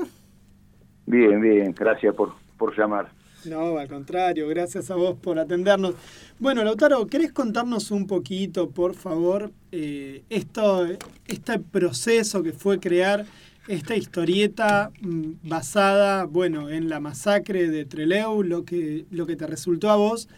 Bien, 1.04 1.42
bien, 1.42 1.74
gracias 1.78 2.14
por, 2.14 2.32
por 2.56 2.74
llamar. 2.74 3.10
No, 3.46 3.78
al 3.78 3.88
contrario, 3.88 4.48
gracias 4.48 4.90
a 4.90 4.94
vos 4.94 5.16
por 5.20 5.38
atendernos. 5.38 5.94
Bueno, 6.38 6.64
Lautaro, 6.64 7.06
¿querés 7.06 7.32
contarnos 7.32 7.90
un 7.90 8.06
poquito, 8.06 8.70
por 8.70 8.94
favor, 8.94 9.52
eh, 9.72 10.22
esto, 10.30 10.86
este 11.26 11.58
proceso 11.58 12.42
que 12.42 12.52
fue 12.52 12.80
crear 12.80 13.26
esta 13.68 13.96
historieta 13.96 14.90
mm, 15.00 15.48
basada, 15.48 16.24
bueno, 16.24 16.70
en 16.70 16.88
la 16.88 17.00
masacre 17.00 17.68
de 17.68 17.84
Treleu, 17.84 18.42
lo 18.42 18.64
que, 18.64 19.06
lo 19.10 19.26
que 19.26 19.36
te 19.36 19.46
resultó 19.46 19.90
a 19.90 19.96
vos 19.96 20.28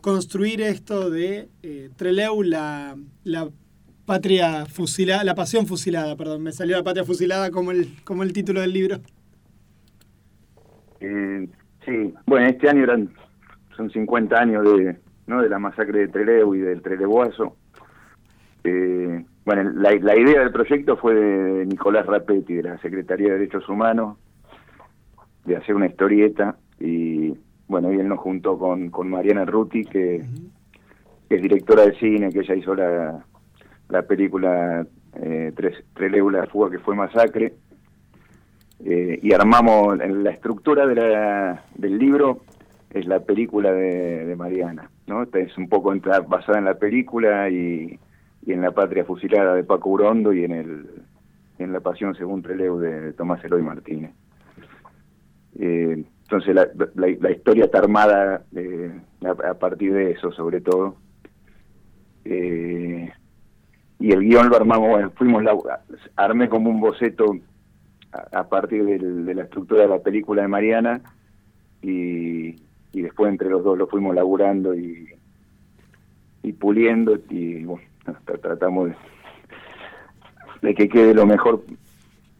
construir 0.00 0.60
esto 0.60 1.08
de 1.08 1.48
eh, 1.62 1.88
Treleu, 1.96 2.42
la, 2.42 2.96
la 3.24 3.48
patria 4.04 4.66
fusilada, 4.66 5.24
la 5.24 5.34
pasión 5.34 5.66
fusilada, 5.66 6.14
perdón, 6.16 6.42
me 6.42 6.52
salió 6.52 6.76
la 6.76 6.84
patria 6.84 7.04
fusilada 7.04 7.50
como 7.50 7.70
el, 7.70 7.88
como 8.04 8.22
el 8.22 8.32
título 8.34 8.60
del 8.60 8.72
libro. 8.72 9.00
Eh, 11.00 11.48
sí, 11.84 12.14
bueno, 12.26 12.46
este 12.46 12.68
año 12.68 12.84
eran 12.84 13.10
son 13.76 13.90
50 13.90 14.36
años 14.36 14.64
de, 14.64 14.96
¿no? 15.26 15.42
de 15.42 15.48
la 15.48 15.58
masacre 15.58 16.00
de 16.00 16.08
Trelew 16.08 16.54
y 16.54 16.60
del 16.60 16.82
Treleguazo. 16.82 17.56
Eh, 18.62 19.24
bueno, 19.44 19.70
la, 19.74 19.94
idea 19.94 20.40
del 20.40 20.52
proyecto 20.52 20.96
fue 20.96 21.14
de 21.14 21.66
Nicolás 21.66 22.06
Rapetti, 22.06 22.54
de 22.54 22.62
la 22.62 22.78
Secretaría 22.78 23.28
de 23.28 23.38
Derechos 23.38 23.68
Humanos, 23.68 24.16
de 25.44 25.56
hacer 25.56 25.74
una 25.74 25.86
historieta 25.86 26.56
y 26.80 27.34
bueno, 27.66 27.92
y 27.92 27.98
él 27.98 28.08
nos 28.08 28.20
juntó 28.20 28.58
con, 28.58 28.90
con 28.90 29.10
Mariana 29.10 29.44
Ruti, 29.44 29.84
que, 29.84 30.24
es 31.28 31.42
directora 31.42 31.86
de 31.86 31.98
cine, 31.98 32.30
que 32.30 32.40
ella 32.40 32.54
hizo 32.54 32.74
la, 32.74 33.24
la 33.88 34.02
película 34.02 34.86
eh, 35.20 35.52
Trelew, 35.94 36.30
la 36.30 36.46
fuga 36.46 36.70
que 36.70 36.78
fue 36.78 36.94
masacre. 36.94 37.54
Eh, 38.82 39.20
y 39.22 39.32
armamos 39.32 39.96
la 39.98 40.30
estructura 40.30 40.86
del 40.86 41.98
libro 41.98 42.40
es 42.90 43.06
la 43.06 43.20
película 43.20 43.72
de, 43.72 44.34
Mariana, 44.36 44.90
¿no? 45.06 45.22
Es 45.22 45.56
un 45.56 45.68
poco 45.68 45.94
basada 46.26 46.58
en 46.58 46.64
la 46.64 46.74
película 46.74 47.48
y, 47.48 47.98
en 48.46 48.60
la 48.60 48.72
patria 48.72 49.04
fusilada 49.04 49.54
de 49.54 49.64
Paco 49.64 49.90
Urondo 49.90 50.32
y 50.32 50.44
en 50.44 50.52
el 50.52 50.86
en 51.58 51.72
la 51.72 51.80
pasión 51.80 52.14
según 52.16 52.42
Treleu 52.42 52.78
de 52.78 53.12
Tomás 53.12 53.42
Eloy 53.44 53.62
Martínez. 53.62 54.12
Eh, 55.58 56.04
entonces 56.22 56.54
la, 56.94 57.30
historia 57.30 57.66
está 57.66 57.78
armada 57.78 58.42
eh, 58.56 58.92
a, 59.24 59.54
partir 59.54 59.94
de 59.94 60.10
eso, 60.10 60.32
sobre 60.32 60.60
todo. 60.60 60.96
Y 62.24 64.12
el 64.12 64.20
guion 64.20 64.48
lo 64.48 64.56
armamos, 64.56 65.12
fuimos 65.14 65.42
la, 65.44 65.56
armé 66.16 66.48
como 66.48 66.70
un 66.70 66.80
boceto 66.80 67.38
a, 68.32 68.48
partir 68.48 68.84
del- 68.84 69.24
de 69.26 69.34
la 69.34 69.42
estructura 69.44 69.82
de 69.82 69.88
la 69.88 69.98
película 69.98 70.42
de 70.42 70.48
Mariana 70.48 71.00
y, 71.82 72.56
después 72.92 73.30
entre 73.30 73.50
los 73.50 73.62
dos 73.64 73.76
lo 73.76 73.86
fuimos 73.88 74.14
laburando 74.14 74.74
y, 74.74 75.08
puliendo 76.58 77.18
y 77.30 77.64
bueno, 77.64 77.86
tra- 78.26 78.40
tratamos 78.40 78.90
de, 80.62 80.74
que 80.74 80.88
quede 80.88 81.14
lo 81.14 81.26
mejor 81.26 81.62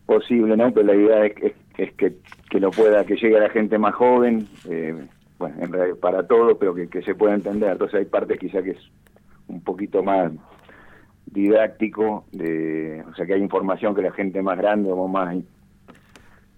posible, 0.07 0.57
¿no? 0.57 0.73
Pero 0.73 0.87
la 0.87 0.95
idea 0.95 1.27
es, 1.27 1.35
es- 1.43 1.53
es 1.77 1.93
que, 1.95 2.15
que 2.51 2.61
lo 2.61 2.71
pueda, 2.71 3.05
que 3.05 3.17
llegue 3.17 3.37
a 3.37 3.41
la 3.41 3.51
gente 3.51 3.79
más 3.79 3.95
joven, 3.95 4.47
eh, 4.69 4.95
bueno, 5.39 5.57
en 5.61 5.73
realidad 5.73 5.97
para 5.99 6.25
todo, 6.27 6.57
pero 6.57 6.73
que, 6.75 6.87
que 6.89 7.03
se 7.03 7.15
pueda 7.17 7.35
entender. 7.35 7.73
Entonces 7.73 7.99
hay 7.99 8.05
partes 8.05 8.39
quizá 8.39 8.63
que 8.63 8.71
es 8.71 8.91
un 9.49 9.61
poquito 9.61 10.03
más 10.05 10.31
didáctico, 11.27 12.27
de, 12.33 13.03
o 13.11 13.15
sea 13.15 13.27
que 13.27 13.35
hay 13.35 13.43
información 13.43 13.95
que 13.95 14.03
la 14.03 14.13
gente 14.13 14.41
más 14.43 14.57
grande 14.59 14.93
o 14.93 15.09
más 15.09 15.35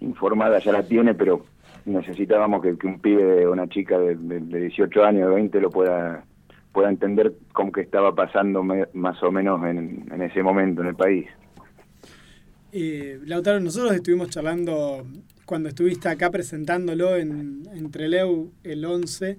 informada 0.01 0.59
ya 0.59 0.73
la 0.73 0.83
tiene, 0.83 1.15
pero 1.15 1.45
necesitábamos 1.85 2.63
que, 2.63 2.77
un 2.87 3.01
pibe 3.01 3.47
o 3.47 3.53
una 3.53 3.69
chica 3.69 3.99
de, 3.99 4.17
de- 4.17 4.41
de 4.41 4.61
18 4.63 5.05
años, 5.05 5.29
de 5.29 5.35
20 5.35 5.61
lo 5.61 5.71
pueda 5.71 6.25
pueda 6.73 6.91
entender 6.91 7.33
cómo 7.55 7.73
que 7.73 7.81
estaba 7.81 8.15
pasando 8.15 8.63
más 8.63 9.23
o 9.23 9.33
menos 9.33 9.65
en, 9.65 10.07
en 10.13 10.21
ese 10.21 10.43
momento 10.43 10.83
en 10.83 10.89
el 10.89 10.95
país. 10.95 11.27
Eh, 12.73 13.19
Lautaro, 13.25 13.61
nosotros 13.61 13.95
estuvimos 13.95 14.29
charlando 14.29 15.07
cuando 15.47 15.71
estuviste 15.71 16.11
acá 16.11 16.31
presentándolo 16.31 17.17
en, 17.17 17.63
en 17.73 17.91
Treleu 17.91 18.51
el 18.63 18.85
11 18.85 19.39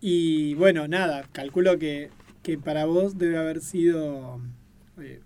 y 0.00 0.54
bueno, 0.54 0.88
nada, 0.88 1.24
calculo 1.32 1.78
que, 1.78 2.08
que 2.42 2.56
para 2.56 2.86
vos 2.86 3.18
debe 3.18 3.36
haber 3.36 3.60
sido 3.60 4.40
eh, 4.98 5.20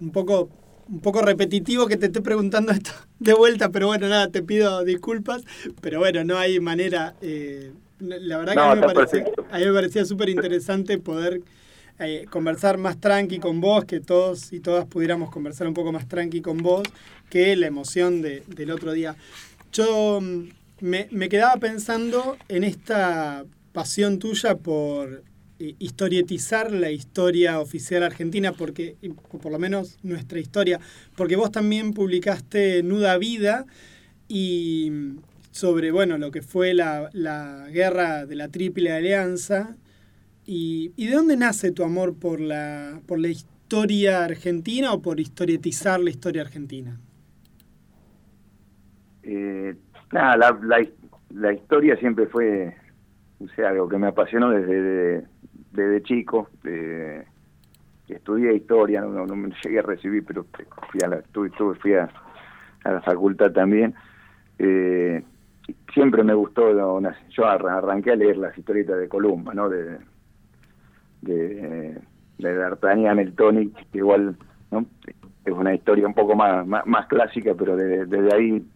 un 0.00 0.10
poco 0.10 0.48
un 0.88 1.00
poco 1.00 1.22
repetitivo 1.22 1.86
que 1.86 1.96
te 1.96 2.06
esté 2.06 2.20
preguntando 2.20 2.72
esto 2.72 2.90
de 3.18 3.34
vuelta, 3.34 3.70
pero 3.70 3.86
bueno, 3.86 4.08
nada, 4.08 4.28
te 4.28 4.42
pido 4.42 4.84
disculpas, 4.84 5.42
pero 5.80 5.98
bueno, 5.98 6.24
no 6.24 6.38
hay 6.38 6.60
manera, 6.60 7.14
eh, 7.22 7.72
la 8.00 8.38
verdad 8.38 8.52
que 8.52 8.58
No, 8.58 8.64
a 8.64 8.74
mí 8.74 8.80
me 8.80 8.86
parecía, 8.92 9.24
perfecto. 9.24 9.46
a 9.50 9.58
mí 9.58 9.64
me 9.64 9.72
parecía 9.72 10.04
súper 10.04 10.28
interesante 10.28 10.98
poder 10.98 11.40
eh, 12.00 12.26
conversar 12.30 12.76
más 12.76 13.00
tranqui 13.00 13.38
con 13.38 13.60
vos, 13.60 13.84
que 13.84 14.00
todos 14.00 14.52
y 14.52 14.60
todas 14.60 14.84
pudiéramos 14.86 15.30
conversar 15.30 15.66
un 15.68 15.74
poco 15.74 15.92
más 15.92 16.08
tranqui 16.08 16.40
con 16.42 16.58
vos, 16.58 16.82
que 17.30 17.54
la 17.56 17.66
emoción 17.66 18.20
de- 18.20 18.42
del 18.48 18.70
otro 18.72 18.92
día. 18.92 19.16
Yo 19.72 20.20
mm, 20.20 20.48
me, 20.80 21.08
me 21.10 21.28
quedaba 21.28 21.56
pensando 21.56 22.36
en 22.48 22.64
esta 22.64 23.44
pasión 23.72 24.18
tuya 24.18 24.56
por 24.56 25.22
historietizar 25.58 26.72
la 26.72 26.90
historia 26.90 27.60
oficial 27.60 28.02
argentina, 28.02 28.52
porque, 28.52 28.96
por 29.42 29.52
lo 29.52 29.58
menos 29.58 29.98
nuestra 30.02 30.38
historia, 30.40 30.80
porque 31.16 31.36
vos 31.36 31.52
también 31.52 31.92
publicaste 31.92 32.82
Nuda 32.82 33.16
Vida 33.18 33.66
y 34.28 34.90
sobre 35.50 35.92
bueno 35.92 36.18
lo 36.18 36.30
que 36.32 36.42
fue 36.42 36.74
la, 36.74 37.10
la 37.12 37.68
guerra 37.70 38.26
de 38.26 38.34
la 38.36 38.48
Triple 38.48 38.92
Alianza. 38.92 39.76
Y, 40.46 40.92
¿Y 40.96 41.06
de 41.06 41.14
dónde 41.14 41.36
nace 41.36 41.72
tu 41.72 41.84
amor 41.84 42.18
por 42.18 42.40
la, 42.40 43.00
por 43.06 43.18
la 43.18 43.28
historia 43.28 44.24
argentina 44.24 44.92
o 44.92 45.00
por 45.00 45.20
historietizar 45.20 46.00
la 46.00 46.10
historia 46.10 46.42
argentina? 46.42 47.00
Eh, 49.22 49.74
la, 50.10 50.36
la, 51.30 51.52
historia 51.52 51.96
siempre 51.96 52.26
fue 52.26 52.74
o 53.38 53.48
sea, 53.56 53.70
algo 53.70 53.88
que 53.88 53.98
me 53.98 54.08
apasionó 54.08 54.50
desde, 54.50 54.82
de- 54.82 55.24
desde 55.74 56.02
chico. 56.02 56.48
de- 56.62 57.24
estudié 58.08 58.54
historia, 58.54 59.00
no, 59.00 59.08
no- 59.10 59.26
no 59.26 59.34
me 59.36 59.50
llegué 59.62 59.78
a 59.78 59.82
recibir, 59.82 60.24
pero 60.26 60.44
fui 60.90 61.00
a 61.04 61.08
la, 61.08 61.16
estuve- 61.16 61.48
estuve- 61.48 61.74
fui 61.76 61.94
a, 61.94 62.08
la 62.92 63.00
facultad 63.00 63.50
también. 63.52 63.94
Eh, 64.58 65.22
siempre 65.92 66.22
me 66.22 66.34
gustó, 66.34 66.72
una- 66.94 67.16
yo 67.30 67.46
arra- 67.46 67.78
arranqué 67.78 68.12
a 68.12 68.16
leer 68.16 68.36
las 68.36 68.56
historietas 68.56 68.98
de 68.98 69.08
Columba, 69.08 69.54
¿no? 69.54 69.68
De, 69.68 69.98
de, 71.22 71.98
de 72.38 72.54
D'Artagnan, 72.54 73.18
el 73.18 73.34
que 73.90 73.98
igual 73.98 74.36
¿no? 74.70 74.84
es 75.44 75.52
una 75.52 75.74
historia 75.74 76.06
un 76.06 76.14
poco 76.14 76.34
más, 76.34 76.66
más, 76.66 76.86
clásica, 77.06 77.52
pero 77.58 77.76
de- 77.76 78.06
desde 78.06 78.34
ahí 78.34 78.66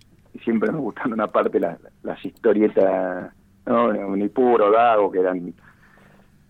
siempre 0.44 0.70
me 0.72 0.78
gustaron 0.78 1.14
una 1.14 1.26
parte 1.26 1.58
las, 1.60 1.78
las 2.02 2.24
historietas, 2.24 3.32
¿no? 3.66 3.88
Unipuro, 4.08 4.70
Dago, 4.70 5.10
que 5.10 5.20
eran 5.20 5.52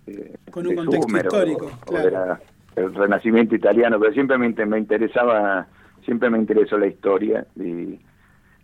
eh, 0.08 0.34
Con 0.50 0.64
un 0.66 0.70
de 0.70 0.76
contexto 0.76 1.06
Sumer 1.08 1.24
histórico, 1.24 1.66
o 1.66 1.90
claro. 1.90 2.04
de 2.04 2.10
la- 2.10 2.40
el 2.76 2.94
Renacimiento 2.94 3.54
italiano, 3.56 3.98
pero 3.98 4.12
siempre 4.12 4.38
me, 4.38 4.46
inter- 4.46 4.66
me 4.66 4.78
interesaba, 4.78 5.66
siempre 6.04 6.30
me 6.30 6.38
interesó 6.38 6.78
la 6.78 6.86
historia 6.86 7.44
y, 7.56 7.98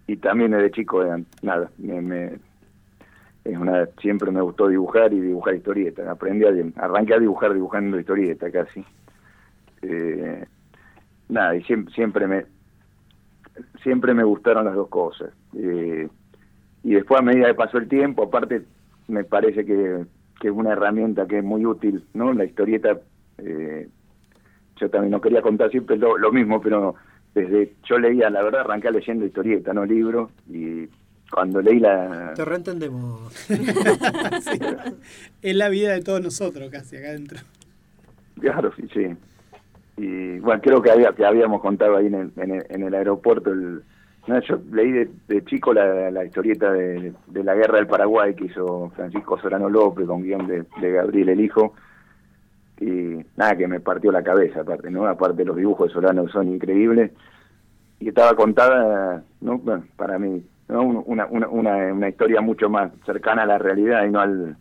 y 0.07 0.17
también 0.19 0.53
desde 0.53 0.71
chico, 0.71 1.03
eh, 1.05 1.25
nada, 1.43 1.71
me, 1.79 2.01
me- 2.01 2.39
es 3.45 3.59
una, 3.59 3.87
siempre 4.01 4.31
me 4.31 4.41
gustó 4.41 4.69
dibujar 4.69 5.13
y 5.13 5.21
dibujar 5.21 5.55
historietas. 5.55 6.07
Aprendí 6.09 6.45
a, 6.47 6.83
arranqué 6.83 7.15
a 7.15 7.19
dibujar 7.19 7.53
dibujando 7.53 7.99
historieta 8.01 8.51
casi. 8.51 8.85
Eh, 9.83 10.45
nada, 11.29 11.55
y 11.57 11.63
siempre, 11.65 11.93
siempre 11.95 12.27
me 12.27 12.47
siempre 13.83 14.15
me 14.15 14.25
gustaron 14.25 14.65
las 14.65 14.75
dos 14.75 14.89
cosas. 14.89 15.31
Eh, 15.57 16.09
y 16.85 16.95
después 16.95 17.21
a 17.21 17.23
medida 17.25 17.49
que 17.49 17.55
pasó 17.55 17.79
el 17.79 17.89
tiempo, 17.89 18.23
aparte 18.25 18.63
me 19.09 19.25
parece 19.25 19.65
que, 19.65 20.05
que 20.41 20.49
es 20.49 20.55
una 20.55 20.73
herramienta 20.73 21.27
que 21.27 21.39
es 21.39 21.45
muy 21.45 21.65
útil, 21.65 22.05
¿no? 22.15 22.33
La 22.33 22.45
historieta, 22.45 22.99
eh, 23.39 23.89
yo 24.77 24.91
también 24.91 25.11
no 25.11 25.21
quería 25.21 25.43
contar 25.43 25.71
siempre 25.71 25.97
lo, 25.97 26.19
lo 26.19 26.33
mismo, 26.33 26.61
pero 26.61 26.95
desde 27.35 27.73
yo 27.85 27.99
leía, 27.99 28.31
la 28.31 28.43
verdad, 28.43 28.61
arranqué 28.61 28.91
leyendo 28.91 29.25
historieta, 29.27 29.73
no 29.73 29.85
libros, 29.85 30.31
y 30.49 30.89
cuando 31.31 31.61
leí 31.61 31.81
la... 31.81 32.33
Te 32.35 32.45
reentendemos. 32.45 33.33
Sí. 34.41 34.59
Es 35.43 35.57
la 35.57 35.69
vida 35.69 35.93
de 35.93 36.03
todos 36.03 36.21
nosotros 36.21 36.71
casi 36.71 36.97
acá 36.97 37.09
adentro. 37.09 37.39
Claro, 38.41 38.73
sí, 38.77 38.89
sí. 38.93 39.17
Y 39.97 40.39
bueno, 40.41 40.61
creo 40.61 40.83
que 40.83 40.91
había 40.91 41.13
que 41.13 41.25
habíamos 41.25 41.61
contado 41.63 41.97
ahí 41.97 42.07
en 42.07 42.15
el, 42.15 42.33
en 42.37 42.51
el, 42.51 42.67
en 42.69 42.83
el 42.83 42.95
aeropuerto. 42.95 43.53
El, 43.53 43.83
no, 44.27 44.41
yo 44.41 44.59
leí 44.73 44.91
de, 44.93 45.45
chico 45.45 45.75
la, 45.75 46.25
historieta 46.25 46.73
de, 46.73 47.13
la 47.33 47.55
guerra 47.55 47.77
del 47.77 47.87
Paraguay 47.87 48.35
que 48.35 48.47
hizo 48.47 48.91
Francisco 48.97 49.39
Solano 49.39 49.69
López 49.69 50.07
con 50.07 50.23
guion 50.23 50.47
de, 50.47 50.65
Gabriel 50.93 51.29
el 51.31 51.41
Hijo. 51.41 51.75
Y 52.81 53.25
nada, 53.37 53.57
que 53.57 53.69
me 53.69 53.81
partió 53.81 54.11
la 54.11 54.23
cabeza, 54.23 54.63
aparte, 54.63 54.91
¿no? 54.91 55.07
Aparte, 55.07 55.45
los 55.45 55.57
dibujos 55.57 55.89
de 55.89 55.95
Solano 55.95 56.29
son 56.29 56.49
increíbles. 56.49 57.13
Y 58.01 58.09
estaba 58.09 58.35
contada, 58.35 59.23
¿no? 59.41 59.61
Para 59.97 60.19
mí, 60.19 60.45
¿no? 60.69 60.83
Una, 60.83 61.27
una, 61.27 61.49
una, 61.49 61.93
una 61.93 62.09
historia 62.09 62.41
mucho 62.41 62.69
más 62.69 62.93
cercana 63.07 63.43
a 63.43 63.47
la 63.47 63.59
realidad 63.59 64.05
y 64.07 64.11
no 64.11 64.21
al, 64.21 64.57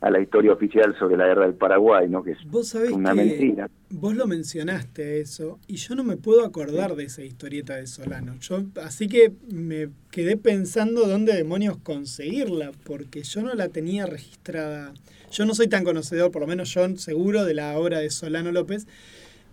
a 0.00 0.10
la 0.10 0.20
historia 0.20 0.52
oficial 0.52 0.96
sobre 0.98 1.16
la 1.16 1.26
guerra 1.26 1.44
del 1.44 1.54
Paraguay, 1.54 2.08
¿no? 2.08 2.22
Que 2.22 2.32
es 2.32 2.38
Vos 2.46 2.68
sabés 2.68 2.90
una 2.92 3.10
que 3.10 3.16
mentira. 3.16 3.70
Vos 3.90 4.14
lo 4.16 4.26
mencionaste 4.26 5.20
eso 5.20 5.58
y 5.66 5.76
yo 5.76 5.94
no 5.94 6.04
me 6.04 6.16
puedo 6.16 6.44
acordar 6.44 6.96
de 6.96 7.04
esa 7.04 7.22
historieta 7.22 7.76
de 7.76 7.86
Solano. 7.86 8.36
Yo 8.40 8.64
así 8.82 9.08
que 9.08 9.32
me 9.52 9.90
quedé 10.10 10.36
pensando 10.38 11.06
dónde 11.06 11.34
demonios 11.34 11.76
conseguirla 11.76 12.72
porque 12.84 13.22
yo 13.24 13.42
no 13.42 13.52
la 13.54 13.68
tenía 13.68 14.06
registrada. 14.06 14.94
Yo 15.30 15.44
no 15.44 15.54
soy 15.54 15.68
tan 15.68 15.84
conocedor, 15.84 16.30
por 16.30 16.42
lo 16.42 16.48
menos 16.48 16.72
yo 16.72 16.96
seguro 16.96 17.44
de 17.44 17.54
la 17.54 17.76
obra 17.78 17.98
de 17.98 18.10
Solano 18.10 18.52
López 18.52 18.86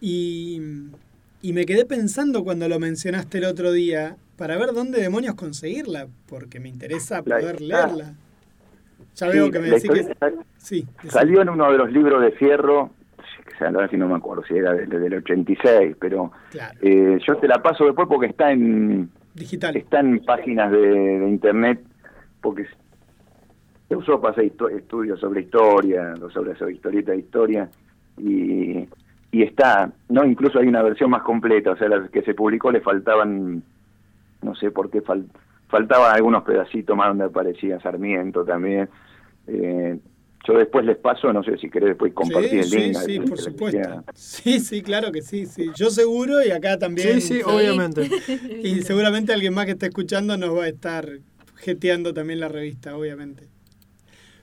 y 0.01 0.61
y 1.39 1.53
me 1.53 1.65
quedé 1.65 1.85
pensando 1.85 2.43
cuando 2.43 2.67
lo 2.67 2.79
mencionaste 2.79 3.37
el 3.37 3.45
otro 3.45 3.71
día 3.71 4.17
para 4.37 4.57
ver 4.57 4.73
dónde 4.73 4.99
demonios 4.99 5.35
conseguirla 5.35 6.07
porque 6.27 6.59
me 6.59 6.67
interesa 6.67 7.17
La- 7.25 7.39
poder 7.39 7.57
ah, 7.73 8.13
Ya 9.17 9.31
Sí, 9.31 9.37
veo 9.37 9.51
que 9.51 9.59
me 9.59 9.69
decís 9.69 9.89
que 9.91 10.15
sí. 10.57 10.87
Salió 11.09 11.41
en 11.41 11.49
uno 11.49 11.71
de 11.71 11.77
los 11.79 11.91
libros 11.91 12.21
de 12.21 12.31
Fierro, 12.31 12.91
que 13.57 13.65
ahora 13.65 13.87
sí 13.89 13.97
no 13.97 14.07
me 14.07 14.15
acuerdo 14.15 14.43
si 14.43 14.55
era 14.55 14.73
desde 14.73 15.07
el 15.07 15.15
86, 15.15 15.95
pero 15.99 16.31
Claro. 16.51 16.77
eh, 16.81 17.17
yo 17.27 17.37
te 17.37 17.47
la 17.47 17.61
paso 17.61 17.85
después 17.85 18.07
porque 18.07 18.27
está 18.27 18.51
en 18.51 19.09
digital. 19.33 19.75
está 19.75 19.99
en 20.01 20.19
páginas 20.23 20.71
de, 20.71 20.79
de 21.19 21.29
internet, 21.29 21.81
porque 22.41 22.67
se 23.87 23.95
usó 23.95 24.21
para 24.21 24.33
hacer 24.33 24.51
estudios 24.75 25.19
sobre 25.19 25.41
historia, 25.41 26.13
o 26.21 26.29
sobre, 26.29 26.55
sobre 26.55 26.73
historieta 26.73 27.13
de 27.13 27.17
historia, 27.19 27.69
y, 28.17 28.87
y 29.31 29.43
está, 29.43 29.91
no 30.09 30.25
incluso 30.25 30.59
hay 30.59 30.67
una 30.67 30.83
versión 30.83 31.09
más 31.09 31.23
completa, 31.23 31.71
o 31.71 31.77
sea, 31.77 31.87
la 31.89 32.07
que 32.09 32.21
se 32.21 32.35
publicó 32.35 32.71
le 32.71 32.81
faltaban, 32.81 33.63
no 34.43 34.55
sé 34.55 34.69
por 34.69 34.91
qué, 34.91 35.01
fal- 35.03 35.25
faltaban 35.67 36.15
algunos 36.15 36.43
pedacitos 36.43 36.95
más 36.95 37.09
donde 37.09 37.25
aparecía 37.25 37.79
Sarmiento 37.79 38.43
también. 38.43 38.89
Eh, 39.47 39.97
yo 40.47 40.53
después 40.53 40.85
les 40.85 40.97
paso, 40.97 41.33
no 41.33 41.43
sé 41.43 41.57
si 41.57 41.69
querés 41.69 41.89
después 41.89 42.13
compartir 42.13 42.63
sí, 42.63 42.75
el 42.77 42.83
link. 42.83 42.97
Sí, 42.97 43.13
sí, 43.13 43.19
por 43.19 43.37
supuesto. 43.37 44.03
Sí, 44.13 44.59
sí, 44.59 44.81
claro 44.81 45.11
que 45.11 45.21
sí, 45.21 45.45
sí. 45.45 45.71
Yo 45.75 45.89
seguro 45.89 46.41
y 46.43 46.51
acá 46.51 46.77
también. 46.77 47.19
Sí, 47.19 47.35
sí, 47.35 47.41
obviamente. 47.45 48.09
Y 48.63 48.81
seguramente 48.81 49.33
alguien 49.33 49.53
más 49.53 49.65
que 49.65 49.71
esté 49.71 49.87
escuchando 49.87 50.37
nos 50.37 50.55
va 50.55 50.63
a 50.63 50.67
estar 50.67 51.05
jeteando 51.57 52.13
también 52.13 52.39
la 52.39 52.47
revista, 52.47 52.95
obviamente. 52.95 53.43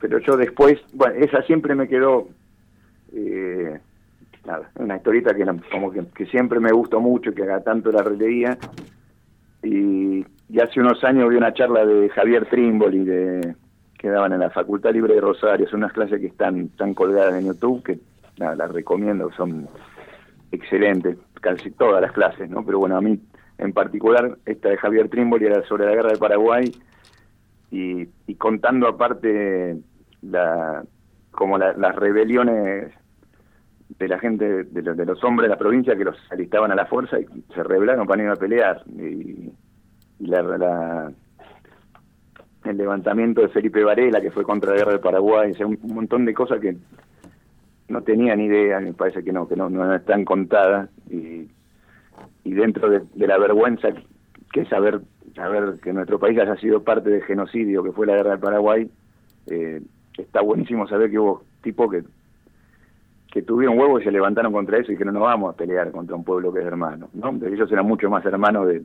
pero 0.00 0.18
yo 0.18 0.36
después, 0.36 0.78
bueno, 0.92 1.14
esa 1.24 1.42
siempre 1.42 1.74
me 1.74 1.88
quedó, 1.88 2.28
eh, 3.14 3.78
nada, 4.44 4.70
una 4.76 4.96
historieta 4.96 5.34
que 5.34 5.44
como 5.70 5.90
que, 5.90 6.04
que 6.14 6.26
siempre 6.26 6.60
me 6.60 6.72
gustó 6.72 7.00
mucho, 7.00 7.32
que 7.32 7.44
haga 7.44 7.62
tanto 7.62 7.90
la 7.92 8.02
releía, 8.02 8.58
y, 9.62 10.24
y 10.48 10.60
hace 10.60 10.80
unos 10.80 11.02
años 11.04 11.28
vi 11.30 11.36
una 11.36 11.52
charla 11.54 11.84
de 11.86 12.08
Javier 12.10 12.46
Trimboli 12.46 13.04
de 13.04 13.54
que 13.98 14.08
daban 14.10 14.32
en 14.32 14.40
la 14.40 14.50
Facultad 14.50 14.92
Libre 14.92 15.14
de 15.14 15.20
Rosario, 15.20 15.66
son 15.68 15.78
unas 15.80 15.92
clases 15.92 16.20
que 16.20 16.26
están, 16.26 16.60
están 16.66 16.92
colgadas 16.94 17.34
en 17.34 17.46
YouTube, 17.46 17.82
que 17.82 17.98
las 18.36 18.70
recomiendo, 18.70 19.30
son 19.32 19.66
excelentes, 20.52 21.16
casi 21.40 21.70
todas 21.70 22.02
las 22.02 22.12
clases, 22.12 22.50
¿no? 22.50 22.64
Pero 22.64 22.78
bueno, 22.80 22.96
a 22.96 23.00
mí 23.00 23.18
en 23.58 23.72
particular, 23.72 24.36
esta 24.44 24.68
de 24.68 24.76
Javier 24.76 25.08
Trimboli 25.08 25.46
era 25.46 25.62
sobre 25.66 25.86
la 25.86 25.92
guerra 25.94 26.10
del 26.10 26.18
Paraguay, 26.18 26.72
y, 27.70 28.06
y 28.26 28.34
contando 28.36 28.86
aparte 28.88 29.76
la 30.22 30.84
como 31.32 31.58
la- 31.58 31.72
las 31.72 31.96
rebeliones 31.96 32.92
de 33.98 34.08
la 34.08 34.18
gente, 34.18 34.64
de, 34.64 34.82
los- 34.82 34.96
de 34.96 35.04
los 35.06 35.22
hombres 35.24 35.48
de 35.48 35.54
la 35.54 35.58
provincia 35.58 35.96
que 35.96 36.04
los 36.04 36.16
alistaban 36.30 36.70
a 36.70 36.76
la 36.76 36.86
fuerza 36.86 37.18
y 37.18 37.26
se 37.54 37.62
rebelaron 37.64 38.06
para 38.06 38.22
ir 38.22 38.28
a 38.28 38.36
pelear. 38.36 38.82
Y 38.86 39.50
la, 40.20 40.42
la- 40.42 41.12
el 42.64 42.76
levantamiento 42.78 43.42
de 43.42 43.48
Felipe 43.48 43.84
Varela, 43.84 44.20
que 44.20 44.30
fue 44.30 44.42
contra 44.44 44.70
la 44.70 44.76
guerra 44.78 44.92
del 44.92 45.00
Paraguay, 45.00 45.52
un, 45.64 45.78
montón 45.82 46.24
de 46.24 46.32
cosas 46.32 46.60
que 46.60 46.76
no 47.88 48.02
tenía 48.02 48.34
ni 48.36 48.46
idea, 48.46 48.80
me 48.80 48.94
parece 48.94 49.22
que 49.22 49.32
no, 49.32 49.46
que 49.46 49.54
no, 49.56 49.94
están 49.94 50.24
contadas. 50.24 50.88
Y, 51.10 51.48
y 52.44 52.52
dentro 52.52 52.88
de, 52.88 53.02
de 53.14 53.26
la 53.26 53.38
vergüenza 53.38 53.88
que 54.52 54.62
es 54.62 54.68
saber, 54.68 55.00
saber 55.34 55.74
que 55.82 55.92
nuestro 55.92 56.18
país 56.18 56.38
haya 56.38 56.56
sido 56.56 56.82
parte 56.82 57.10
del 57.10 57.22
genocidio 57.24 57.82
que 57.82 57.92
fue 57.92 58.06
la 58.06 58.14
guerra 58.16 58.30
del 58.30 58.40
Paraguay, 58.40 58.90
eh, 59.48 59.82
está 60.16 60.40
buenísimo 60.40 60.86
saber 60.88 61.10
que 61.10 61.18
hubo 61.18 61.42
tipos 61.62 61.90
que 61.90 62.02
que 63.30 63.42
tuvieron 63.42 63.76
huevos 63.76 64.00
y 64.00 64.04
se 64.04 64.12
levantaron 64.12 64.52
contra 64.52 64.78
eso 64.78 64.92
y 64.92 64.96
que 64.96 65.04
no 65.04 65.10
nos 65.10 65.22
vamos 65.22 65.52
a 65.52 65.56
pelear 65.56 65.90
contra 65.90 66.14
un 66.14 66.22
pueblo 66.22 66.52
que 66.52 66.60
es 66.60 66.66
hermano, 66.66 67.08
¿no? 67.14 67.30
Ellos 67.44 67.70
eran 67.72 67.84
mucho 67.84 68.08
más 68.08 68.24
hermanos 68.24 68.68
de, 68.68 68.82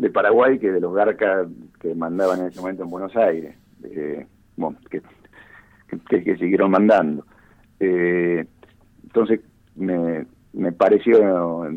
de 0.00 0.10
Paraguay 0.10 0.58
que 0.58 0.72
de 0.72 0.80
los 0.80 0.94
garcas 0.94 1.46
que 1.80 1.94
mandaban 1.94 2.40
en 2.40 2.46
ese 2.46 2.60
momento 2.60 2.84
en 2.84 2.90
Buenos 2.90 3.14
Aires, 3.16 3.54
eh, 3.84 4.26
bueno, 4.56 4.78
que, 4.90 5.02
que, 6.08 6.36
siguieron 6.36 6.70
mandando. 6.70 7.26
Eh, 7.78 8.46
entonces 9.02 9.40
me, 9.76 10.26
me 10.52 10.72
pareció 10.72 11.68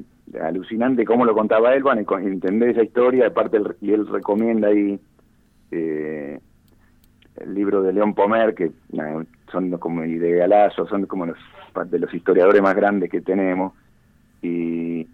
alucinante 0.42 1.06
cómo 1.06 1.26
lo 1.26 1.34
contaba 1.34 1.74
él, 1.74 1.84
bueno, 1.84 2.02
entender 2.20 2.70
esa 2.70 2.84
historia, 2.84 3.28
aparte 3.28 3.58
él, 3.58 3.76
y 3.82 3.92
él 3.92 4.08
recomienda 4.08 4.70
ahí 4.70 5.00
eh, 5.72 6.40
el 7.36 7.54
libro 7.54 7.84
de 7.84 7.94
León 7.94 8.14
Pomer, 8.14 8.56
que 8.56 8.72
nada, 8.92 9.26
son 9.52 9.70
como 9.78 10.06
y 10.06 10.18
de 10.18 10.38
Galazo, 10.38 10.88
son 10.88 11.06
como 11.08 11.26
los 11.26 11.38
de 11.90 12.00
los 12.00 12.14
historiadores 12.14 12.62
más 12.62 12.76
grandes 12.76 13.10
que 13.10 13.22
tenemos, 13.22 13.74
y 14.42 15.08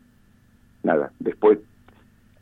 nada, 0.83 1.11
después 1.19 1.59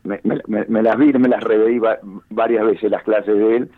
me, 0.04 0.20
me, 0.24 0.64
me- 0.68 0.82
las 0.82 0.96
vi, 0.98 1.12
me 1.12 1.28
las 1.28 1.42
reveí 1.42 1.78
va- 1.78 1.98
varias 2.30 2.64
veces 2.66 2.90
las 2.90 3.02
clases 3.02 3.36
de 3.36 3.56
él, 3.56 3.70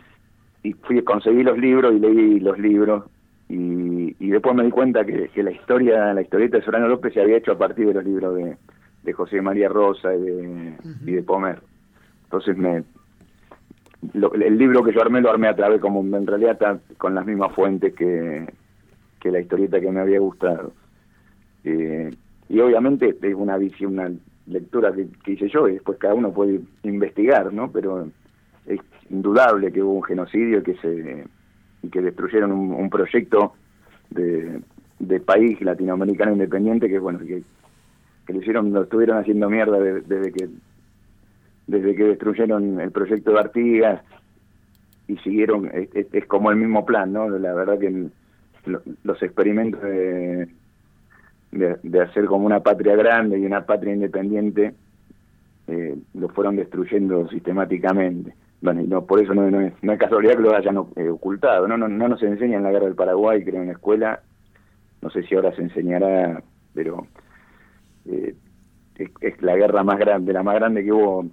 y 0.63 0.73
fui 0.73 1.01
conseguí 1.03 1.43
los 1.43 1.57
libros 1.57 1.93
y 1.93 1.99
leí 1.99 2.39
los 2.39 2.57
libros, 2.59 3.05
y, 3.49 4.15
y 4.19 4.29
después 4.29 4.55
me 4.55 4.63
di 4.63 4.71
cuenta 4.71 5.03
que, 5.03 5.27
que 5.29 5.43
la 5.43 5.51
historia, 5.51 6.13
la 6.13 6.21
historieta 6.21 6.57
de 6.57 6.63
Solano 6.63 6.87
López 6.87 7.13
se 7.13 7.21
había 7.21 7.37
hecho 7.37 7.51
a 7.53 7.57
partir 7.57 7.87
de 7.87 7.93
los 7.95 8.05
libros 8.05 8.35
de, 8.35 8.57
de 9.03 9.13
José 9.13 9.41
María 9.41 9.67
Rosa 9.67 10.13
y 10.15 10.21
de, 10.21 10.73
y 11.05 11.11
de 11.13 11.23
Pomer. 11.23 11.59
Entonces 12.25 12.55
me, 12.55 12.83
lo- 14.13 14.33
el 14.33 14.57
libro 14.57 14.83
que 14.83 14.93
yo 14.93 15.01
armé 15.01 15.19
lo 15.21 15.31
armé 15.31 15.47
a 15.47 15.55
través, 15.55 15.81
como 15.81 15.99
en 16.15 16.25
realidad 16.27 16.79
con 16.97 17.13
las 17.15 17.25
mismas 17.25 17.53
fuentes 17.53 17.93
que, 17.93 18.45
que 19.19 19.31
la 19.31 19.39
historieta 19.41 19.81
que 19.81 19.91
me 19.91 19.99
había 19.99 20.19
gustado. 20.19 20.71
Eh, 21.63 22.09
y 22.49 22.59
obviamente 22.59 23.15
es 23.21 23.35
una 23.35 23.57
visión, 23.57 23.93
una 23.93 24.11
lectura 24.47 24.91
que, 24.91 25.07
que 25.23 25.33
hice 25.33 25.47
yo, 25.49 25.67
y 25.67 25.73
después 25.73 25.97
cada 25.97 26.13
uno 26.13 26.31
puede 26.31 26.61
investigar, 26.83 27.53
¿no? 27.53 27.71
Pero 27.71 28.07
es 28.65 28.79
indudable 29.09 29.71
que 29.71 29.81
hubo 29.81 29.93
un 29.93 30.03
genocidio 30.03 30.59
y 30.59 30.63
que 30.63 30.75
se 30.75 31.25
y 31.83 31.89
que 31.89 32.01
destruyeron 32.01 32.51
un, 32.51 32.71
un 32.73 32.89
proyecto 32.89 33.53
de, 34.11 34.61
de 34.99 35.19
país 35.19 35.59
latinoamericano 35.61 36.33
independiente 36.33 36.87
que 36.87 36.99
bueno 36.99 37.19
que, 37.19 37.41
que 38.27 38.33
lo 38.33 38.39
hicieron 38.39 38.71
lo 38.71 38.83
estuvieron 38.83 39.17
haciendo 39.17 39.49
mierda 39.49 39.79
de- 39.79 40.01
desde 40.01 40.31
que 40.31 40.49
desde 41.67 41.95
que 41.95 42.03
destruyeron 42.03 42.79
el 42.79 42.91
proyecto 42.91 43.31
de 43.31 43.39
Artigas 43.39 44.01
y 45.07 45.17
siguieron, 45.17 45.69
es, 45.73 46.25
como 46.27 46.51
el 46.51 46.57
mismo 46.57 46.85
plan, 46.85 47.11
¿no? 47.13 47.27
La 47.29 47.53
verdad 47.53 47.79
que 47.79 48.07
los 49.03 49.23
experimentos 49.23 49.81
de, 49.81 50.47
de, 51.51 52.01
hacer 52.01 52.25
como 52.25 52.45
una 52.45 52.61
patria 52.61 52.95
grande 52.95 53.39
y 53.39 53.45
una 53.45 53.65
patria 53.65 53.93
independiente 53.93 54.73
eh, 55.67 55.97
lo 56.13 56.29
fueron 56.29 56.55
destruyendo 56.55 57.27
sistemáticamente. 57.29 58.33
Bueno, 58.61 58.81
y 58.81 58.87
no, 58.87 59.05
por 59.05 59.21
eso 59.21 59.33
no, 59.33 59.49
no 59.49 59.61
es, 59.61 59.73
no 59.81 59.93
es 59.93 59.99
casualidad 59.99 60.35
que 60.35 60.43
lo 60.43 60.55
hayan 60.55 60.77
eh, 60.95 61.09
ocultado. 61.09 61.67
No, 61.67 61.77
no, 61.77 61.87
no 61.87 62.07
nos 62.07 62.21
enseñan 62.21 62.63
la 62.63 62.71
guerra 62.71 62.85
del 62.85 62.95
Paraguay, 62.95 63.43
creo, 63.43 63.61
en 63.61 63.67
la 63.67 63.73
escuela. 63.73 64.21
No 65.01 65.09
sé 65.09 65.23
si 65.23 65.35
ahora 65.35 65.53
se 65.55 65.63
enseñará, 65.63 66.43
pero 66.73 67.07
eh, 68.05 68.35
es, 68.97 69.09
es 69.19 69.41
la 69.41 69.55
guerra 69.55 69.83
más 69.83 69.97
grande, 69.97 70.31
la 70.31 70.43
más 70.43 70.55
grande 70.55 70.83
que 70.83 70.93
hubo 70.93 71.25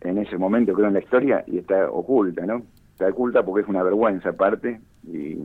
en 0.00 0.18
ese 0.18 0.36
momento, 0.36 0.72
creo, 0.74 0.88
en 0.88 0.94
la 0.94 1.00
historia, 1.00 1.44
y 1.46 1.58
está 1.58 1.90
oculta, 1.90 2.44
¿no? 2.44 2.62
Está 2.92 3.08
oculta 3.08 3.44
porque 3.44 3.62
es 3.62 3.68
una 3.68 3.82
vergüenza 3.82 4.30
aparte, 4.30 4.80
y, 5.04 5.38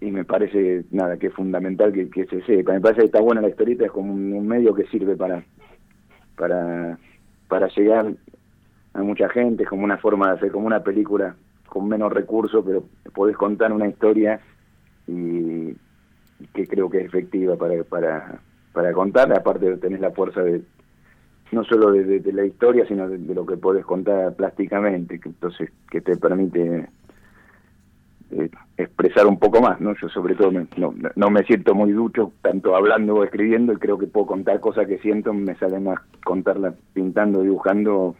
y 0.00 0.10
me 0.10 0.24
parece, 0.24 0.84
nada, 0.90 1.16
que 1.16 1.28
es 1.28 1.34
fundamental 1.34 1.92
que, 1.92 2.08
que 2.08 2.26
se 2.26 2.42
sepa. 2.42 2.72
Me 2.72 2.80
parece 2.80 3.00
que 3.00 3.06
está 3.06 3.20
buena 3.20 3.40
la 3.40 3.48
historieta, 3.48 3.86
es 3.86 3.90
como 3.90 4.12
un, 4.12 4.46
medio 4.46 4.74
que 4.74 4.86
sirve 4.86 5.16
para, 5.16 5.44
para, 6.36 6.98
para 7.48 7.68
llegar 7.68 8.14
a 8.94 9.02
mucha 9.02 9.28
gente, 9.28 9.64
es 9.64 9.68
como 9.68 9.84
una 9.84 9.98
forma 9.98 10.28
de 10.28 10.36
hacer 10.36 10.52
como 10.52 10.66
una 10.66 10.82
película 10.82 11.34
con 11.66 11.88
menos 11.88 12.12
recursos, 12.12 12.64
pero 12.64 12.84
podés 13.12 13.36
contar 13.36 13.72
una 13.72 13.88
historia 13.88 14.40
y, 15.06 15.74
que 16.54 16.66
creo 16.68 16.88
que 16.88 16.98
es 16.98 17.06
efectiva 17.06 17.56
para, 17.56 17.82
para, 17.82 18.40
para 18.72 18.92
contar, 18.92 19.32
aparte 19.32 19.76
tener 19.78 20.00
la 20.00 20.12
fuerza 20.12 20.42
de 20.42 20.62
no 21.50 21.64
solo 21.64 21.90
de 21.90 22.32
la 22.32 22.44
historia, 22.44 22.86
sino 22.86 23.08
de, 23.08 23.18
de 23.18 23.34
lo 23.34 23.44
que 23.44 23.56
podés 23.56 23.84
contar 23.84 24.36
plásticamente, 24.36 25.18
que 25.18 25.30
entonces 25.30 25.72
que 25.90 26.00
te 26.00 26.16
permite 26.16 26.86
eh, 28.30 28.50
expresar 28.76 29.26
un 29.26 29.38
poco 29.38 29.60
más, 29.60 29.80
¿no? 29.80 29.94
Yo 30.00 30.08
sobre 30.08 30.34
todo 30.34 30.50
me- 30.50 30.66
no, 30.76 30.94
no 31.16 31.30
me 31.30 31.42
siento 31.44 31.74
muy 31.74 31.92
ducho, 31.92 32.32
tanto 32.42 32.74
hablando 32.76 33.14
o 33.14 33.24
escribiendo, 33.24 33.72
y 33.72 33.76
creo 33.76 33.98
que 33.98 34.06
puedo 34.06 34.26
contar 34.26 34.60
cosas 34.60 34.86
que 34.86 34.98
siento, 34.98 35.32
me 35.32 35.54
sale 35.56 35.80
más 35.80 35.98
contarlas 36.24 36.74
pintando, 36.92 37.42
dibujando, 37.42 38.14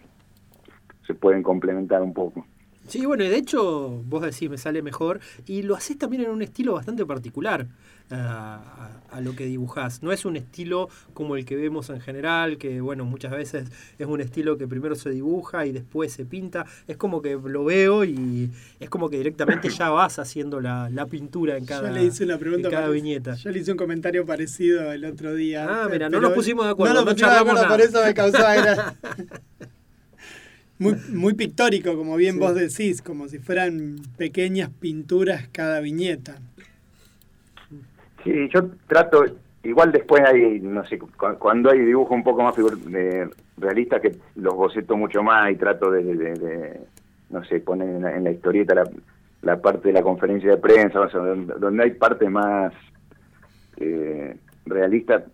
se 1.07 1.15
pueden 1.15 1.43
complementar 1.43 2.03
un 2.03 2.13
poco. 2.15 2.47
Sí, 2.89 3.05
bueno, 3.07 3.25
y 3.25 3.29
de 3.29 3.37
hecho, 3.37 4.03
vos 4.07 4.23
decís, 4.23 4.49
me 4.51 4.59
sale 4.59 4.83
mejor, 4.83 5.21
y 5.47 5.63
lo 5.63 5.77
haces 5.77 5.99
también 5.99 6.23
en 6.25 6.31
un 6.31 6.43
estilo 6.43 6.75
bastante 6.75 7.05
particular 7.07 7.67
a, 8.11 8.17
a- 9.11 9.17
a 9.17 9.21
lo 9.21 9.35
que 9.37 9.45
dibujás. 9.47 10.03
No 10.03 10.13
es 10.13 10.25
un 10.25 10.37
estilo 10.37 10.89
como 11.15 11.37
el 11.37 11.45
que 11.45 11.57
vemos 11.57 11.91
en 11.91 12.01
general, 12.01 12.57
que 12.59 12.81
bueno, 12.81 13.05
muchas 13.05 13.33
veces 13.33 13.69
es 13.99 14.07
un 14.07 14.21
estilo 14.21 14.57
que 14.59 14.67
primero 14.67 14.95
se 14.95 15.11
dibuja 15.11 15.67
y 15.67 15.73
después 15.73 16.13
se 16.13 16.25
pinta. 16.25 16.65
Es 16.87 16.97
como 16.97 17.21
que 17.23 17.35
lo 17.43 17.65
veo 17.65 18.05
y 18.05 18.51
es 18.81 18.89
como 18.91 19.09
que 19.11 19.19
directamente 19.19 19.69
ya 19.69 19.91
vas 19.91 20.19
haciendo 20.19 20.61
la, 20.61 20.89
la 20.91 21.07
pintura 21.07 21.57
en 21.57 21.67
cada, 21.67 21.89
yo 21.89 21.95
le 21.95 22.05
hice 22.05 22.25
una 22.25 22.39
pregunta 22.39 22.69
en 22.69 22.75
cada 22.75 22.89
viñeta. 22.89 23.35
Yo 23.35 23.51
le 23.51 23.59
hice 23.61 23.73
un 23.73 23.79
comentario 23.79 24.25
parecido 24.25 24.93
el 24.93 25.05
otro 25.05 25.35
día. 25.35 25.67
Ah, 25.69 25.89
mira, 25.91 26.09
no 26.09 26.21
nos 26.21 26.33
pusimos 26.33 26.65
de 26.65 26.71
acuerdo, 26.73 26.95
No 26.95 27.01
no 27.01 27.05
nos 27.07 27.15
pusimos 27.15 27.31
de 27.33 27.37
charlamos 27.37 27.61
acuerdo, 27.63 27.69
por 27.69 27.79
nada. 27.79 27.91
eso 27.91 28.07
me 28.07 28.15
causaba. 28.15 28.95
Muy, 30.79 30.95
muy 31.13 31.35
pictórico, 31.35 31.97
como 31.97 32.17
bien 32.17 32.35
Sí. 32.35 32.41
vos 32.41 32.55
decís, 32.55 33.03
como 33.03 33.27
si 33.29 33.39
fueran 33.39 33.97
pequeñas 34.17 34.71
pinturas 34.71 35.49
cada 35.51 35.81
viñeta. 35.81 36.37
Sí, 38.25 38.49
yo 38.53 38.71
trato, 38.87 39.25
igual 39.65 39.93
después 39.93 40.23
hay, 40.25 40.61
no 40.61 40.85
sé, 40.87 40.99
cu- 40.99 41.11
cuando 41.39 41.71
hay 41.71 41.81
dibujo 41.81 42.15
un 42.15 42.23
poco 42.25 42.43
más 42.43 42.55
figur- 42.55 42.79
de, 42.79 43.29
realista 43.57 44.01
que 44.01 44.17
los 44.37 44.55
boceto 44.55 44.97
mucho 44.97 45.23
más 45.23 45.51
y 45.51 45.57
trato 45.57 45.91
de, 45.91 46.05
de- 46.05 46.15
de- 46.17 46.35
de, 46.35 46.81
no 47.31 47.45
sé, 47.45 47.61
poner 47.61 47.89
en 47.89 48.03
la, 48.03 48.17
en 48.17 48.25
la 48.25 48.31
historieta 48.31 48.75
la, 48.75 48.89
la 49.43 49.61
parte 49.61 49.89
de 49.89 49.95
la 49.95 50.03
conferencia 50.03 50.51
de 50.51 50.57
prensa, 50.59 51.01
o 51.01 51.11
sea, 51.11 51.21
donde, 51.21 51.55
donde 51.59 51.83
hay 51.85 51.91
parte 51.93 52.29
más 52.29 52.73
eh, 53.79 54.37
realista, 54.67 55.25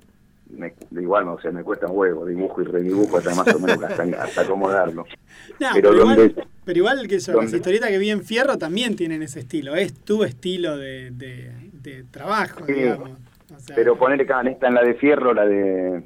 me, 0.57 0.74
igual, 1.00 1.28
o 1.28 1.40
sea, 1.40 1.50
me 1.50 1.62
cuesta 1.62 1.86
un 1.86 1.96
huevo, 1.98 2.24
dibujo 2.26 2.62
y 2.62 2.64
redibujo 2.64 3.18
hasta 3.18 3.34
más 3.34 3.55
o 3.55 3.59
menos 3.59 3.82
hasta, 3.82 4.02
hasta 4.22 4.40
acomodarlo. 4.42 5.05
No, 5.61 5.68
pero, 5.74 5.90
pero, 5.90 6.05
donde... 6.05 6.24
igual, 6.26 6.48
pero 6.64 6.78
igual 6.78 7.09
que 7.09 7.16
eso, 7.16 7.32
las 7.32 7.42
donde- 7.42 7.57
historietas 7.59 7.90
que 7.90 7.98
vi 7.98 8.11
en 8.11 8.22
Fierro 8.22 8.57
también 8.59 8.96
tienen 8.96 9.22
ese 9.22 9.40
estilo. 9.40 9.74
Es 9.76 9.92
tu 9.94 10.24
estilo 10.24 10.76
de, 10.78 11.11
de, 11.11 11.52
de 11.72 12.05
trabajo, 12.05 12.64
Sí, 12.66 12.72
digamos. 12.72 13.11
O 13.55 13.59
sea, 13.61 13.76
Pero 13.76 13.96
ponerle 13.96 14.26
cada 14.26 14.42
esta 14.50 14.68
en 14.68 14.74
la 14.74 14.82
de 14.82 14.94
Fierro, 14.94 15.34
la 15.34 15.44
de 15.46 16.02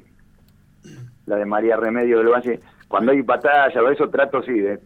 la 1.25 1.35
de 1.37 1.45
María 1.45 1.77
Remedio 1.77 2.17
del 2.17 2.27
Valle, 2.27 2.59
cuando 2.87 3.11
hay 3.11 3.21
batalla 3.21 3.81
o 3.81 3.89
eso 3.89 4.09
trato 4.09 4.41
sí 4.43 4.59
de, 4.59 4.79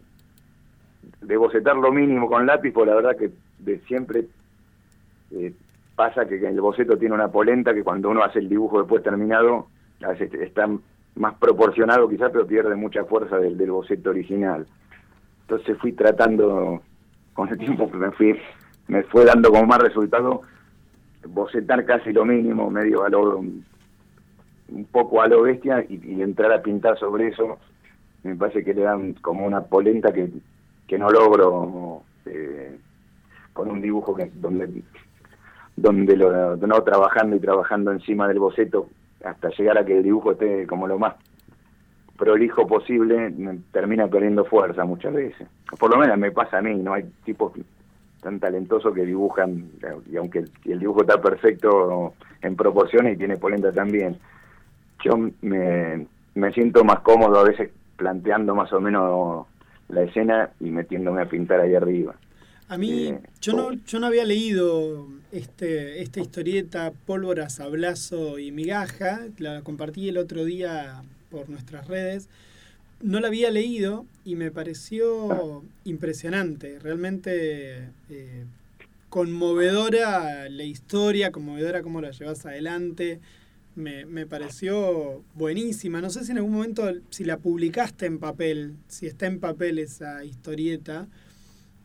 de 1.22 1.36
bocetar 1.36 1.74
lo 1.76 1.90
mínimo 1.90 2.28
con 2.28 2.46
lápiz, 2.46 2.70
porque 2.72 2.90
la 2.90 2.96
verdad 2.96 3.16
que 3.16 3.30
de 3.58 3.80
siempre 3.88 4.26
eh, 5.32 5.52
pasa 5.94 6.26
que 6.26 6.36
el 6.36 6.60
boceto 6.60 6.96
tiene 6.96 7.14
una 7.14 7.28
polenta 7.28 7.74
que 7.74 7.84
cuando 7.84 8.10
uno 8.10 8.22
hace 8.22 8.40
el 8.40 8.48
dibujo 8.48 8.80
después 8.80 9.02
terminado, 9.02 9.68
a 10.02 10.08
veces 10.08 10.32
está 10.34 10.68
más 11.16 11.34
proporcionado 11.34 12.08
quizás, 12.08 12.30
pero 12.32 12.46
pierde 12.46 12.74
mucha 12.74 13.04
fuerza 13.04 13.38
del, 13.38 13.56
boceto 13.70 14.10
original. 14.10 14.66
Entonces 15.42 15.78
fui 15.78 15.92
tratando, 15.92 16.82
con 17.32 17.48
el 17.48 17.58
tiempo 17.58 17.90
que 17.90 17.96
me 17.96 18.10
fui, 18.10 18.38
me 18.88 19.02
fue 19.04 19.24
dando 19.24 19.50
como 19.50 19.66
más 19.66 19.78
resultado 19.78 20.42
bocetar 21.28 21.84
casi 21.84 22.12
lo 22.12 22.24
mínimo, 22.24 22.70
medio 22.70 23.04
a 23.04 23.08
lo, 23.08 23.38
un 23.38 24.84
poco 24.90 25.22
a 25.22 25.28
lo 25.28 25.42
bestia 25.42 25.84
y, 25.88 26.00
y 26.04 26.22
entrar 26.22 26.52
a 26.52 26.62
pintar 26.62 26.98
sobre 26.98 27.28
eso, 27.28 27.58
me 28.24 28.34
parece 28.36 28.64
que 28.64 28.74
le 28.74 28.82
dan 28.82 29.14
como 29.14 29.46
una 29.46 29.62
polenta 29.62 30.12
que, 30.12 30.28
que 30.86 30.98
no 30.98 31.10
logro 31.10 32.02
eh, 32.26 32.78
con 33.52 33.70
un 33.70 33.80
dibujo 33.80 34.14
que 34.14 34.30
donde 34.34 34.82
donde 35.76 36.16
lo 36.16 36.56
no 36.56 36.82
trabajando 36.82 37.36
y 37.36 37.40
trabajando 37.40 37.92
encima 37.92 38.28
del 38.28 38.38
boceto 38.38 38.88
hasta 39.24 39.48
llegar 39.50 39.78
a 39.78 39.84
que 39.84 39.96
el 39.96 40.02
dibujo 40.02 40.32
esté 40.32 40.66
como 40.66 40.86
lo 40.86 40.98
más 40.98 41.14
prolijo 42.16 42.66
posible 42.66 43.34
termina 43.72 44.06
perdiendo 44.06 44.44
fuerza 44.44 44.84
muchas 44.84 45.12
veces. 45.12 45.48
Por 45.78 45.90
lo 45.90 45.98
menos 45.98 46.16
me 46.16 46.30
pasa 46.30 46.58
a 46.58 46.62
mí 46.62 46.74
no 46.76 46.94
hay 46.94 47.04
tipos 47.24 47.52
tan 48.20 48.38
talentosos 48.38 48.94
que 48.94 49.04
dibujan 49.04 49.70
y 50.10 50.16
aunque 50.16 50.44
el 50.64 50.78
dibujo 50.78 51.02
está 51.02 51.20
perfecto 51.20 52.14
en 52.40 52.56
proporciones 52.56 53.14
y 53.14 53.18
tiene 53.18 53.36
polenta 53.36 53.72
también 53.72 54.18
yo 55.02 55.18
me, 55.42 56.06
me 56.34 56.52
siento 56.52 56.84
más 56.84 57.00
cómodo 57.00 57.40
a 57.40 57.44
veces 57.44 57.70
planteando 57.96 58.54
más 58.54 58.72
o 58.72 58.80
menos 58.80 59.46
la 59.88 60.02
escena 60.02 60.50
y 60.60 60.70
metiéndome 60.70 61.20
a 61.20 61.26
pintar 61.26 61.60
ahí 61.60 61.74
arriba 61.74 62.14
A 62.68 62.78
mí, 62.78 63.08
Eh, 63.08 63.20
yo 63.40 63.52
no, 63.52 63.72
yo 63.86 64.00
no 64.00 64.06
había 64.06 64.24
leído 64.24 65.06
este, 65.32 66.00
esta 66.02 66.20
historieta 66.20 66.92
Pólvora, 67.06 67.50
Sablazo 67.50 68.38
y 68.38 68.52
Migaja, 68.52 69.26
la 69.38 69.60
compartí 69.62 70.08
el 70.08 70.16
otro 70.16 70.44
día 70.44 71.02
por 71.30 71.50
nuestras 71.50 71.86
redes. 71.88 72.28
No 73.02 73.20
la 73.20 73.28
había 73.28 73.50
leído 73.50 74.06
y 74.24 74.36
me 74.36 74.50
pareció 74.50 75.62
impresionante, 75.84 76.78
realmente 76.78 77.90
eh, 78.08 78.44
conmovedora 79.10 80.48
la 80.48 80.64
historia, 80.64 81.32
conmovedora 81.32 81.82
cómo 81.82 82.00
la 82.00 82.12
llevas 82.12 82.46
adelante. 82.46 83.20
Me, 83.76 84.06
me 84.06 84.24
pareció 84.24 85.22
buenísima. 85.34 86.00
No 86.00 86.08
sé 86.08 86.24
si 86.24 86.30
en 86.30 86.38
algún 86.38 86.52
momento, 86.52 86.90
si 87.10 87.24
la 87.24 87.36
publicaste 87.36 88.06
en 88.06 88.18
papel, 88.18 88.74
si 88.88 89.06
está 89.06 89.26
en 89.26 89.40
papel 89.40 89.78
esa 89.80 90.24
historieta. 90.24 91.08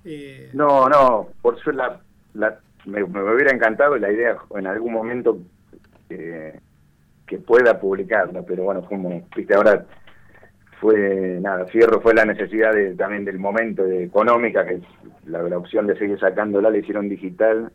Eh, 0.05 0.49
No, 0.53 0.87
no, 0.89 1.27
por 1.41 1.59
suerte 1.59 1.81
la, 1.81 1.99
la- 2.33 2.59
me, 2.85 3.03
hubiera 3.03 3.51
encantado 3.51 3.97
la 3.97 4.11
idea 4.11 4.37
en 4.55 4.67
algún 4.67 4.93
momento 4.93 5.37
que 6.07 7.37
pueda 7.37 7.79
publicarla, 7.79 8.41
pero 8.43 8.63
bueno, 8.63 8.81
como 8.83 9.27
viste 9.35 9.53
ahora 9.53 9.85
fue 10.79 11.37
nada, 11.41 11.65
Fierro 11.65 12.01
fue 12.01 12.13
la 12.13 12.25
necesidad 12.25 12.73
de, 12.73 12.95
también 12.95 13.25
del 13.25 13.37
momento 13.37 13.83
de 13.83 14.03
económica, 14.05 14.65
que 14.65 14.81
la, 15.27 15.43
la 15.43 15.57
opción 15.57 15.85
de 15.87 15.97
seguir 15.97 16.19
sacándola 16.19 16.69
la 16.69 16.77
hicieron 16.77 17.09
digital 17.09 17.71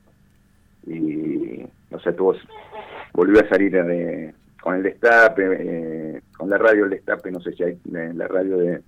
y 0.87 1.65
no 1.91 2.01
sé, 2.01 2.13
tuvo, 2.15 2.35
volvió 3.13 3.41
a 3.41 3.49
salir 3.49 3.73
de, 3.73 4.35
con 4.61 4.75
el 4.75 4.83
destape, 4.83 5.45
eh, 5.61 6.21
con 6.37 6.49
la 6.51 6.59
radio 6.59 6.85
el 6.85 6.91
destape, 6.91 7.31
no 7.31 7.41
sé 7.41 7.53
si 7.53 7.63
hay 7.63 7.73
eh, 7.95 8.13
la 8.15 8.27
radio 8.27 8.57
de, 8.57 8.81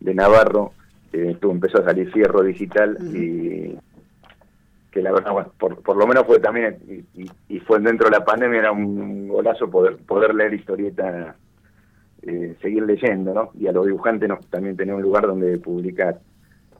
de 0.00 0.14
Navarro, 0.14 0.72
eh, 1.12 1.36
tuvo, 1.40 1.52
empezó 1.52 1.78
a 1.78 1.84
salir 1.84 2.10
Fierro 2.12 2.42
digital 2.42 2.98
y 3.14 3.76
que 4.90 5.02
la 5.02 5.12
verdad, 5.12 5.32
bueno, 5.32 5.52
por, 5.58 5.82
por 5.82 5.96
lo 5.96 6.06
menos 6.06 6.24
fue 6.26 6.38
también, 6.40 6.78
y, 6.88 7.22
y- 7.22 7.30
y 7.48 7.60
fue 7.60 7.78
dentro 7.80 8.08
de 8.08 8.16
la 8.18 8.24
pandemia, 8.24 8.58
era 8.60 8.72
un 8.72 9.28
golazo 9.28 9.70
poder, 9.70 9.96
poder 9.98 10.34
leer 10.34 10.54
historieta, 10.54 11.36
eh, 12.22 12.56
seguir 12.62 12.84
leyendo, 12.84 13.34
¿no? 13.34 13.50
Y 13.58 13.66
a 13.66 13.72
los 13.72 13.84
dibujantes 13.86 14.28
no, 14.28 14.38
también 14.50 14.76
tener 14.76 14.94
un 14.94 15.02
lugar 15.02 15.26
donde 15.26 15.58
publicar. 15.58 16.18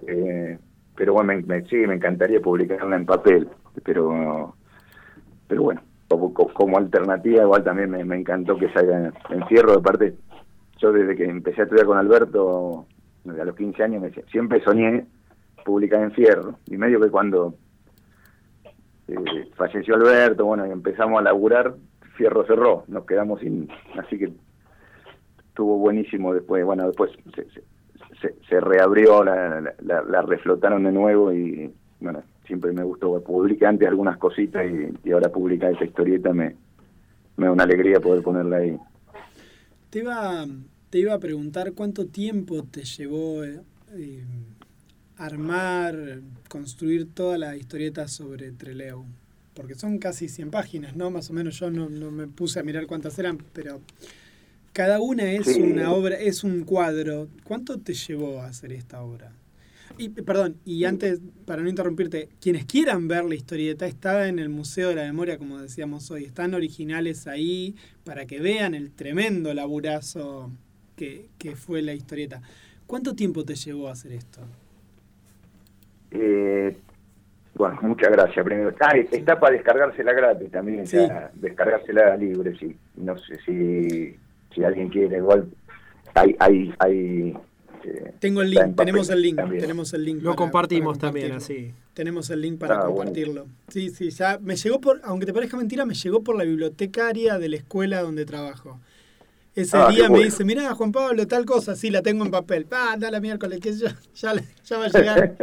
Eh, 0.07 0.59
pero 0.97 1.13
bueno, 1.13 1.35
me, 1.35 1.43
me- 1.43 1.69
sí, 1.69 1.77
me 1.77 1.95
encantaría 1.95 2.41
publicarla 2.41 2.97
en 2.97 3.07
papel, 3.07 3.49
pero 3.85 4.55
pero 5.47 5.63
bueno, 5.63 5.83
como, 6.09 6.33
co- 6.35 6.53
como 6.53 6.77
alternativa 6.79 7.43
igual 7.43 7.63
también 7.63 7.91
me, 7.91 8.05
me 8.05 8.17
encantó 8.17 8.57
que 8.57 8.71
salga 8.73 9.13
en 9.31 9.47
Fierro, 9.49 9.73
de 9.77 9.83
parte, 9.83 10.15
yo 10.79 10.93
desde 10.93 11.15
que 11.15 11.25
empecé 11.25 11.61
a 11.61 11.65
estudiar 11.65 11.87
con 11.87 11.99
Alberto, 11.99 12.87
a 13.31 13.45
los 13.45 13.57
15 13.57 13.83
años, 13.83 14.13
siempre 14.31 14.63
soñé 14.63 15.07
publicar 15.65 16.03
en 16.03 16.13
Fierro, 16.13 16.59
y 16.67 16.77
medio 16.77 17.01
que 17.01 17.11
cuando 17.11 17.55
eh, 19.09 19.15
falleció 19.57 19.95
Alberto, 19.95 20.47
bueno, 20.47 20.67
y 20.67 20.71
empezamos 20.71 21.19
a 21.19 21.23
laburar, 21.23 21.75
Fierro 22.17 22.45
cerró, 22.47 22.85
nos 22.89 23.05
quedamos 23.05 23.41
sin, 23.41 23.69
así 23.99 24.19
que 24.19 24.33
estuvo 25.49 25.79
buenísimo 25.79 26.33
después, 26.33 26.65
bueno, 26.65 26.87
después 26.87 27.11
se, 28.49 28.61
reabrió, 28.61 29.23
la, 29.25 30.23
reflotaron 30.23 30.85
de 30.85 30.93
nuevo 30.93 31.33
y 31.33 31.73
bueno, 32.01 32.23
siempre 32.47 32.73
me 32.73 32.83
gustó, 32.83 33.23
publiqué 33.23 33.67
antes 33.67 33.89
algunas 33.89 34.19
cositas 34.19 34.67
y, 34.67 35.09
y 35.09 35.13
ahora 35.13 35.31
publicar 35.31 35.73
esa 35.73 35.85
historieta 35.85 36.33
me, 36.33 36.57
me 37.39 37.47
da 37.47 37.53
una 37.53 37.65
alegría 37.65 38.01
poder 38.01 38.23
ponerla 38.23 38.59
ahí. 38.59 38.77
Te 39.91 40.01
iba, 40.01 40.45
te 40.91 40.99
iba 40.99 41.15
a 41.15 41.19
preguntar 41.19 41.73
cuánto 41.73 42.07
tiempo 42.07 42.63
te 42.65 42.85
llevó 42.85 43.45
eh, 43.45 43.61
eh, 43.95 44.25
armar, 45.17 46.21
construir 46.49 47.07
toda 47.13 47.39
la 47.39 47.57
historieta 47.57 48.09
sobre 48.09 48.53
Treleu. 48.53 49.05
Porque 49.55 49.75
son 49.75 49.99
casi 49.99 50.29
100 50.29 50.51
páginas, 50.51 50.95
¿no? 50.97 51.11
Más 51.11 51.31
o 51.31 51.33
menos 51.33 51.59
yo 51.59 51.71
no, 51.71 51.89
no 51.89 52.11
me 52.13 52.29
puse 52.29 52.61
a 52.61 52.63
mirar 52.63 52.87
cuántas 52.87 53.19
eran, 53.19 53.39
pero 53.53 53.81
cada 54.73 55.01
una 55.01 55.33
es 55.33 55.47
Sí. 55.47 55.61
una 55.61 55.91
obra, 55.93 56.17
es 56.17 56.45
un 56.45 56.63
cuadro. 56.65 57.29
¿Cuánto 57.43 57.79
te 57.79 57.93
llevó 57.95 58.41
a 58.41 58.47
hacer 58.47 58.73
esta 58.73 59.03
obra? 59.03 59.33
Y 59.97 60.11
perdón, 60.11 60.59
y 60.65 60.85
antes, 60.85 61.19
para 61.45 61.61
no 61.63 61.69
interrumpirte, 61.69 62.29
quienes 62.41 62.67
quieran 62.67 63.09
ver 63.09 63.25
la 63.25 63.35
historieta 63.35 63.87
está 63.89 64.29
en 64.29 64.39
el 64.39 64.49
Museo 64.49 64.91
de 64.91 64.95
la 64.95 65.03
Memoria, 65.05 65.39
como 65.39 65.59
decíamos 65.59 66.09
hoy. 66.13 66.25
Están 66.25 66.55
originales 66.55 67.27
ahí 67.27 67.75
para 68.05 68.27
que 68.27 68.39
vean 68.39 68.75
el 68.77 68.93
tremendo 68.93 69.53
laburazo 69.55 70.53
que, 70.99 71.29
que 71.39 71.57
fue 71.57 71.81
la 71.81 71.95
historieta. 71.95 72.43
¿Cuánto 72.87 73.15
tiempo 73.15 73.45
te 73.45 73.55
llevó 73.55 73.89
a 73.89 73.93
hacer 73.93 74.13
esto? 74.13 74.41
Eh, 76.11 76.77
bueno, 77.55 77.79
muchas 77.83 78.11
gracias 78.11 78.45
primero. 78.45 78.75
Ah, 78.81 78.97
está 78.97 79.39
para 79.39 79.55
descargársela 79.57 80.13
gratis 80.13 80.51
también, 80.51 80.87
Sí. 80.87 80.97
para 80.97 81.31
descargársela 81.35 82.17
libre, 82.17 82.57
sí. 82.59 82.77
No 82.97 83.17
sé 83.19 83.37
si, 83.45 84.17
si 84.55 84.65
alguien 84.65 84.89
quiere, 84.89 85.17
igual 85.19 85.49
hay... 86.15 86.35
hay, 86.39 86.75
hay 86.79 87.37
eh, 87.85 88.13
Tengo 88.21 88.43
el 88.43 88.51
link, 88.51 88.77
tenemos 88.77 89.09
el 89.11 89.23
link, 89.23 89.37
también. 89.37 89.61
tenemos 89.61 89.93
el 89.95 90.05
link. 90.05 90.17
Lo 90.23 90.31
para- 90.31 90.37
compartimos 90.37 90.99
para 90.99 91.13
también, 91.13 91.33
así. 91.33 91.73
Tenemos 91.95 92.29
el 92.31 92.41
link 92.41 92.59
para 92.59 92.75
Ah, 92.75 92.79
bueno. 92.83 92.97
compartirlo. 92.97 93.47
Sí, 93.69 93.91
sí, 93.91 94.11
ya 94.11 94.39
me 94.41 94.57
llegó 94.57 94.81
por, 94.81 95.01
aunque 95.05 95.27
te 95.27 95.33
parezca 95.33 95.57
mentira, 95.57 95.85
me 95.85 95.95
llegó 95.95 96.23
por 96.23 96.37
la 96.37 96.45
bibliotecaria 96.45 97.39
de 97.39 97.49
la 97.49 97.57
escuela 97.57 98.01
donde 98.03 98.25
trabajo. 98.25 98.81
Ese 99.59 99.77
Ah, 99.77 99.91
día 99.91 100.09
me 100.09 100.23
dice, 100.23 100.45
mirá, 100.45 100.73
Juan 100.75 100.93
Pablo, 100.93 101.27
tal 101.27 101.45
cosa, 101.45 101.75
sí, 101.75 101.91
la 101.91 102.01
tengo 102.01 102.25
en 102.25 102.31
papel. 102.31 102.67
Ah, 102.71 102.93
anda 102.93 103.11
la 103.11 103.19
miércoles, 103.21 103.59
que 103.61 103.73
ya, 103.73 103.93
ya 104.15 104.33
va 104.79 104.85
a 104.85 104.89
llegar. 104.89 105.37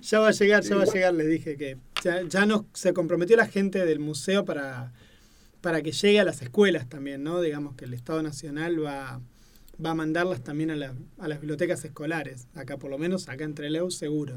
ya 0.00 0.20
va 0.20 0.28
a 0.28 0.30
llegar, 0.30 0.62
ya 0.62 0.76
va 0.76 0.82
a 0.82 0.86
llegar, 0.86 1.14
le 1.14 1.26
dije 1.26 1.56
que 1.56 1.76
ya, 2.04 2.22
ya 2.22 2.46
nos, 2.46 2.66
se 2.72 2.92
comprometió 2.94 3.36
la 3.36 3.46
gente 3.46 3.84
del 3.84 3.98
museo 3.98 4.44
para, 4.44 4.92
para 5.60 5.82
que 5.82 5.90
llegue 5.90 6.20
a 6.20 6.24
las 6.24 6.40
escuelas 6.42 6.88
también, 6.88 7.24
¿no? 7.24 7.40
Digamos 7.40 7.74
que 7.74 7.84
el 7.86 7.94
Estado 7.94 8.22
Nacional 8.22 8.84
va, 8.84 9.20
va 9.84 9.90
a 9.90 9.94
mandarlas 9.96 10.44
también 10.44 10.70
a, 10.70 10.76
la- 10.76 10.94
a 11.18 11.26
las 11.26 11.40
bibliotecas 11.40 11.84
escolares, 11.84 12.46
acá 12.54 12.76
por 12.76 12.90
lo 12.90 12.98
menos, 12.98 13.28
acá 13.28 13.42
en 13.42 13.54
Trelew 13.56 13.90
seguro. 13.90 14.36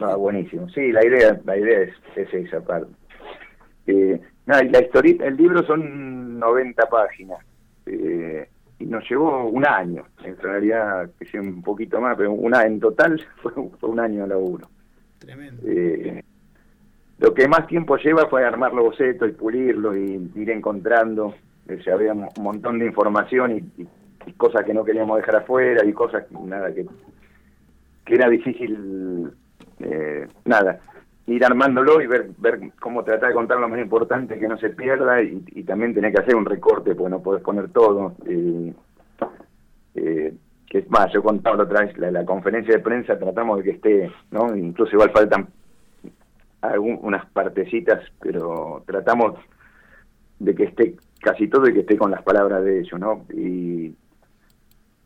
Ah, 0.00 0.16
buenísimo. 0.16 0.68
Sí, 0.70 0.90
la 0.90 1.06
idea, 1.06 1.40
la 1.44 1.56
idea 1.56 1.82
es, 1.82 1.94
es 2.16 2.34
esa 2.34 2.60
parte. 2.60 2.90
Eh, 3.86 4.20
la 4.46 4.80
historieta, 4.82 5.26
el 5.26 5.36
libro 5.36 5.64
son 5.64 6.40
90 6.40 6.88
páginas. 6.88 7.38
Eh, 7.86 8.48
y 8.78 8.86
nos 8.86 9.08
llevó 9.08 9.46
un 9.46 9.66
año. 9.66 10.04
En 10.24 10.36
realidad, 10.38 11.10
que 11.18 11.26
sea 11.26 11.40
un 11.40 11.62
poquito 11.62 12.00
más, 12.00 12.16
pero 12.16 12.32
una 12.32 12.64
en 12.64 12.80
total 12.80 13.20
fue, 13.42 13.52
fue 13.78 13.90
un 13.90 14.00
año 14.00 14.22
de 14.22 14.28
laburo. 14.28 14.68
Tremendo. 15.18 15.62
Eh, 15.66 16.22
lo 17.18 17.32
que 17.34 17.46
más 17.46 17.66
tiempo 17.68 17.96
lleva 17.96 18.26
fue 18.28 18.44
armar 18.44 18.72
los 18.74 18.84
bocetos 18.86 19.28
y 19.28 19.32
pulirlos 19.32 19.96
y 19.96 20.30
ir 20.34 20.50
encontrando. 20.50 21.26
O 21.68 21.82
sea, 21.84 21.94
había 21.94 22.12
un 22.12 22.28
montón 22.40 22.78
de 22.80 22.86
información 22.86 23.52
y, 23.52 23.82
y- 23.82 23.88
y 24.26 24.32
cosas 24.34 24.64
que 24.64 24.72
no 24.74 24.84
queríamos 24.84 25.16
dejar 25.16 25.36
afuera 25.36 25.84
y 25.84 25.92
cosas 25.92 26.24
que- 26.26 26.34
nada 26.46 26.72
que, 26.74 26.86
que 28.04 28.14
era 28.14 28.28
difícil, 28.28 29.30
eh, 29.80 30.26
nada, 30.44 30.78
ir 31.26 31.44
armándolo 31.44 32.00
y 32.00 32.06
ver, 32.06 32.30
ver 32.38 32.60
cómo 32.80 33.04
tratar 33.04 33.28
de 33.28 33.34
contar 33.34 33.58
lo 33.58 33.68
más 33.68 33.80
importante 33.80 34.38
que 34.38 34.48
no 34.48 34.58
se 34.58 34.70
pierda 34.70 35.22
y, 35.22 35.62
también 35.64 35.94
tener 35.94 36.12
que 36.12 36.20
hacer 36.20 36.34
un 36.34 36.44
recorte 36.44 36.94
porque 36.94 37.10
no 37.10 37.22
podés 37.22 37.42
poner 37.42 37.68
todo. 37.70 38.14
eh, 38.26 38.72
eh, 39.94 40.34
que 40.72 40.78
es 40.78 40.90
más, 40.90 41.12
yo 41.12 41.22
contaba 41.22 41.56
la 41.58 41.64
otra 41.64 41.82
vez, 41.82 41.98
la, 41.98 42.24
conferencia 42.24 42.74
de 42.74 42.80
prensa 42.80 43.18
tratamos 43.18 43.58
de 43.58 43.62
que 43.62 43.70
esté, 43.72 44.10
¿no? 44.30 44.56
Incluso 44.56 44.92
igual 44.94 45.10
faltan 45.10 45.48
algunas 46.62 47.26
partecitas, 47.26 48.02
pero 48.18 48.82
tratamos 48.86 49.38
de 50.38 50.54
que 50.54 50.64
esté 50.64 50.96
casi 51.20 51.48
todo 51.48 51.68
y 51.68 51.74
que 51.74 51.80
esté 51.80 51.98
con 51.98 52.10
las 52.10 52.22
palabras 52.22 52.64
de 52.64 52.80
ellos, 52.80 52.98
¿no? 52.98 53.26
Y 53.34 53.94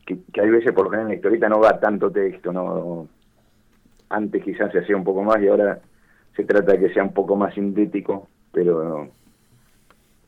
que, 0.07 0.19
que 0.33 0.41
hay 0.41 0.51
veces, 0.51 0.73
por 0.73 0.85
lo 0.85 0.91
general, 0.91 1.09
en 1.09 1.15
la 1.15 1.17
historieta 1.17 1.49
no 1.49 1.59
va 1.59 1.81
tanto 1.81 2.13
texto, 2.13 2.53
¿no? 2.53 3.09
Antes 4.09 4.45
quizás 4.45 4.71
se 4.71 4.79
hacía 4.79 4.97
un 4.97 5.03
poco 5.03 5.25
más 5.25 5.43
y 5.43 5.49
ahora 5.49 5.81
se 6.37 6.45
trata 6.45 6.73
de 6.73 6.81
que 6.81 6.93
sea 6.95 7.03
un 7.03 7.13
poco 7.15 7.35
más 7.37 7.55
sintético, 7.55 8.29
pero 8.53 9.09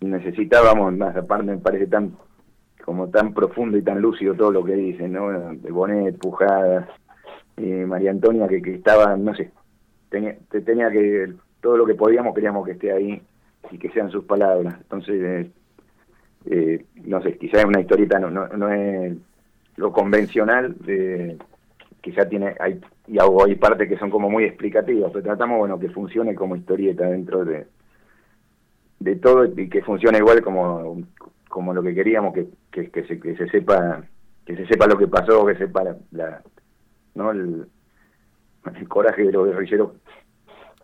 necesitábamos 0.00 0.92
más, 0.96 1.16
aparte 1.16 1.44
me 1.44 1.58
parece 1.58 1.86
tan 1.86 2.12
como 2.84 3.08
tan 3.08 3.34
profundo 3.34 3.76
y 3.76 3.82
tan 3.82 4.00
lúcido 4.00 4.34
todo 4.34 4.50
lo 4.50 4.64
que 4.64 4.74
dicen, 4.74 5.12
¿no? 5.12 5.28
De 5.54 5.70
Bonet, 5.70 6.16
Pujadas, 6.18 6.88
eh, 7.58 7.84
María 7.86 8.10
Antonia, 8.12 8.48
que, 8.48 8.62
que 8.62 8.76
estaba, 8.76 9.14
no 9.16 9.34
sé, 9.34 9.50
tenía, 10.08 10.36
te- 10.50 10.62
tenía 10.62 10.90
que, 10.90 11.34
todo 11.60 11.76
lo 11.76 11.84
que 11.84 11.94
podíamos 11.94 12.34
queríamos 12.34 12.64
que 12.64 12.72
esté 12.72 12.90
ahí 12.92 13.20
y 13.70 13.78
que 13.78 13.90
sean 13.90 14.10
sus 14.10 14.24
palabras. 14.24 14.74
Entonces, 14.80 15.20
eh, 15.22 15.50
eh, 16.46 16.84
no 17.04 17.20
sé, 17.20 17.36
quizás 17.36 17.64
una 17.66 17.80
historieta 17.80 18.18
no, 18.18 18.30
no, 18.30 18.48
no 18.48 18.72
es 18.72 19.14
lo 19.76 19.92
convencional, 19.92 20.74
de, 20.78 21.36
quizá 22.10 22.28
tiene, 22.28 22.54
hay, 22.60 22.80
y 23.06 23.18
algo- 23.18 23.44
hay 23.44 23.54
partes 23.56 23.88
que 23.88 23.98
son 23.98 24.10
como 24.10 24.28
muy 24.30 24.44
explicativas, 24.44 25.10
pero 25.12 25.24
tratamos, 25.24 25.58
bueno, 25.58 25.78
que 25.78 25.88
funcione 25.90 26.34
como 26.34 26.56
historieta 26.56 27.06
dentro 27.06 27.44
de, 27.44 27.66
de 29.00 29.16
todo 29.16 29.44
y 29.44 29.68
que 29.68 29.82
funcione 29.82 30.18
igual 30.18 30.42
como, 30.42 31.02
como 31.48 31.72
lo 31.74 31.82
que 31.82 31.94
queríamos, 31.94 32.34
que, 32.34 32.48
que, 32.90 33.04
se, 33.04 33.18
que 33.20 33.36
se 33.36 33.48
sepa 33.48 34.02
que 34.44 34.56
se 34.56 34.66
sepa 34.66 34.86
lo 34.86 34.96
que 34.96 35.06
pasó, 35.08 35.44
que 35.44 35.56
sepa 35.56 35.84
la, 35.84 35.96
la- 36.12 36.42
¿no? 37.14 37.30
el, 37.32 37.66
el 38.74 38.88
coraje 38.88 39.22
de 39.24 39.32
los 39.32 39.46
guerrilleros 39.46 39.92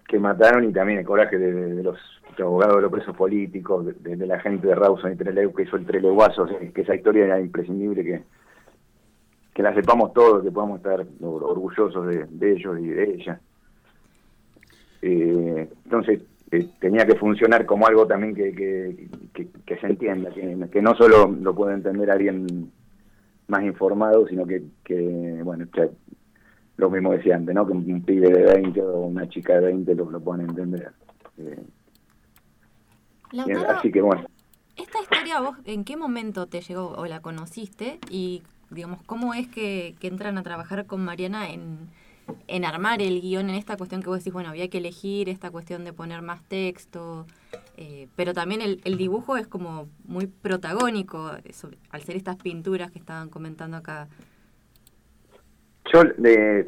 que 0.07 0.18
mataron 0.18 0.64
y 0.64 0.72
también 0.72 0.99
el 0.99 1.07
coraje 1.07 1.39
de, 1.39 1.83
los 1.83 1.99
abogados 2.39 2.77
de 2.77 2.83
los 2.83 2.93
presos 2.93 3.16
políticos, 3.16 3.87
de, 4.03 4.16
la 4.27 4.39
gente 4.41 4.66
de 4.66 4.75
Rawson 4.75 5.12
y 5.12 5.16
Trelew 5.16 5.55
que 5.55 5.62
hizo 5.62 5.77
el 5.77 5.87
Treleguazo, 5.87 6.47
que 6.75 6.83
esa 6.83 6.95
historia 6.95 7.25
era 7.25 7.41
imprescindible 7.41 8.05
que, 8.05 8.22
que 9.55 9.62
la 9.62 9.72
sepamos 9.74 10.12
todos, 10.12 10.42
que 10.42 10.50
podamos 10.50 10.78
estar 10.78 11.00
or- 11.20 11.44
orgullosos 11.44 12.07
de, 12.09 12.26
de 12.28 12.52
ellos 12.52 12.78
y 12.80 12.86
de 12.88 13.05
ella. 13.14 13.40
Eh, 15.02 15.68
entonces, 15.84 16.22
eh, 16.50 16.68
tenía 16.80 17.07
que 17.07 17.14
funcionar 17.16 17.64
como 17.66 17.86
algo 17.86 18.07
también 18.07 18.34
que, 18.34 18.52
que, 18.55 19.09
que- 19.32 19.48
que 19.64 19.76
se 19.78 19.86
entienda, 19.86 20.30
que, 20.32 20.82
no 20.82 20.94
solo 20.96 21.28
lo 21.28 21.55
puede 21.55 21.74
entender 21.74 22.11
alguien 22.11 22.70
más 23.48 23.62
informado, 23.62 24.26
sino 24.26 24.44
que, 24.46 24.62
bueno, 25.44 25.66
ya 25.76 25.88
lo 26.76 26.90
mismo 26.90 27.12
decía 27.12 27.36
antes, 27.36 27.55
¿no? 27.55 27.66
Que 27.66 27.72
un, 27.72 27.90
un 27.92 28.02
pibe 28.02 28.28
de 28.30 28.42
20 28.55 28.82
o 28.82 29.00
una 29.02 29.28
chica 29.28 29.55
de 29.55 29.66
20 29.66 29.94
lo, 29.94 30.11
lo 30.11 30.20
pueden 30.20 30.48
entender. 30.48 30.90
Eh, 31.38 31.62
Lautaro, 33.32 33.70
así 33.78 33.90
que 33.92 34.00
bueno, 34.00 34.24
¿esta 34.76 35.00
historia 35.00 35.40
vos 35.40 35.57
en 35.64 35.84
qué 35.84 35.96
momento 35.96 36.46
te 36.46 36.61
llegó 36.62 36.88
o 36.96 37.07
la 37.07 37.20
conociste? 37.20 37.98
Y, 38.11 38.42
digamos, 38.75 39.03
¿cómo 39.05 39.35
es 39.35 39.49
que, 39.49 39.95
entran 40.01 40.39
a 40.39 40.43
trabajar 40.43 40.87
con 40.87 41.05
Mariana 41.05 41.51
en, 41.51 41.89
en 42.47 42.64
armar 42.64 43.01
el 43.01 43.20
guion, 43.20 43.49
en 43.49 43.57
esta 43.57 43.77
cuestión 43.77 44.03
que 44.03 44.09
vos 44.09 44.18
decís, 44.18 44.33
bueno, 44.33 44.51
había 44.51 44.68
que 44.68 44.79
elegir 44.79 45.29
esta 45.29 45.51
cuestión 45.51 45.85
de 45.85 45.93
poner 45.93 46.22
más 46.22 46.43
texto, 46.49 47.27
eh, 47.77 48.09
pero 48.16 48.33
también 48.35 48.61
el, 48.61 48.97
dibujo 48.97 49.37
es 49.37 49.47
como 49.47 49.89
muy 50.05 50.27
protagónico, 50.27 51.33
eso, 51.45 51.70
al 51.91 52.03
ser 52.03 52.16
estas 52.16 52.37
pinturas 52.37 52.91
que 52.91 52.99
estaban 52.99 53.29
comentando 53.29 53.77
acá. 53.77 54.09
Yo, 55.93 56.03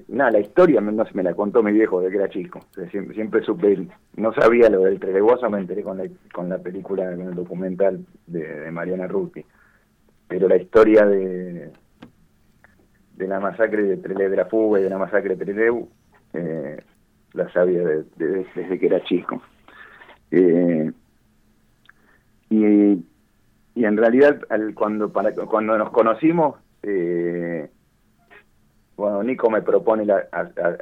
nada, 0.09 0.31
la 0.31 0.41
historia 0.41 0.81
no 0.81 1.05
sé, 1.05 1.11
me 1.15 1.23
la 1.23 1.35
contó 1.35 1.63
mi 1.63 1.73
viejo 1.73 2.01
de 2.01 2.11
que 2.11 2.17
era 2.17 2.29
chico. 2.29 2.61
Siempre, 2.91 3.15
siempre 3.15 3.43
supe, 3.45 3.89
no 4.17 4.33
sabía 4.35 4.69
lo 4.69 4.83
del 4.83 5.01
Treleguazo, 5.01 5.49
me 5.49 5.59
enteré 5.59 5.83
con 5.83 5.97
la, 5.99 6.05
con 6.33 6.49
la 6.49 6.59
película, 6.59 7.11
con 7.17 7.29
el 7.29 7.35
documental 7.35 8.05
de, 8.27 8.61
de 8.61 8.71
Mariana 8.71 9.07
Ruti. 9.07 9.45
Pero 10.29 10.49
la 10.49 10.57
historia 10.57 11.07
de, 11.07 11.71
de 13.17 13.27
la 13.29 13.41
masacre 13.41 13.83
de 13.83 13.97
Trelew, 13.97 14.31
de 14.31 14.37
la 14.37 14.47
fuga 14.47 14.79
y 14.81 14.83
de 14.83 14.91
la 14.91 14.99
masacre 14.99 15.37
de 15.37 15.45
Trelew, 15.45 15.89
eh, 16.35 16.81
la 17.33 17.51
sabía 17.53 17.83
de- 17.83 18.05
de- 18.17 18.47
desde 18.55 18.79
que 18.79 18.87
era 18.87 19.03
chico. 19.05 19.43
Eh, 20.31 20.91
y, 22.51 23.05
y 23.75 23.85
en 23.85 23.97
realidad, 23.97 24.41
al- 24.49 24.75
cuando, 24.75 25.12
cuando 25.12 25.77
nos 25.79 25.91
conocimos, 25.91 26.57
eh, 26.83 27.69
bueno, 28.97 29.23
Nico 29.23 29.51
me 29.51 29.62
propone 29.62 30.11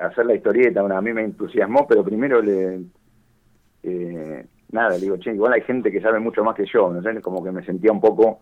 hacer 0.01 0.27
la 0.27 0.35
historieta, 0.35 0.81
bueno, 0.83 0.97
a 0.97 1.03
mí 1.03 1.13
me 1.13 1.23
entusiasmó, 1.25 1.87
pero 1.89 2.05
primero 2.05 2.41
le... 2.41 2.81
eh, 3.83 4.47
nada, 4.71 4.91
le 4.91 4.99
digo, 5.01 5.17
che, 5.17 5.33
igual 5.35 5.53
hay 5.55 5.63
gente 5.63 5.91
que 5.91 6.01
sabe 6.01 6.21
mucho 6.21 6.45
más 6.45 6.55
que 6.55 6.65
yo, 6.67 6.93
¿no? 6.93 7.21
Como 7.23 7.43
que 7.43 7.51
me 7.51 7.65
sentía 7.65 7.91
un 7.93 8.01
poco... 8.01 8.41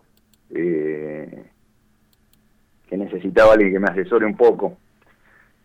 necesitaba 2.97 3.53
alguien 3.53 3.73
que 3.73 3.79
me 3.79 3.87
asesore 3.87 4.25
un 4.25 4.35
poco 4.35 4.77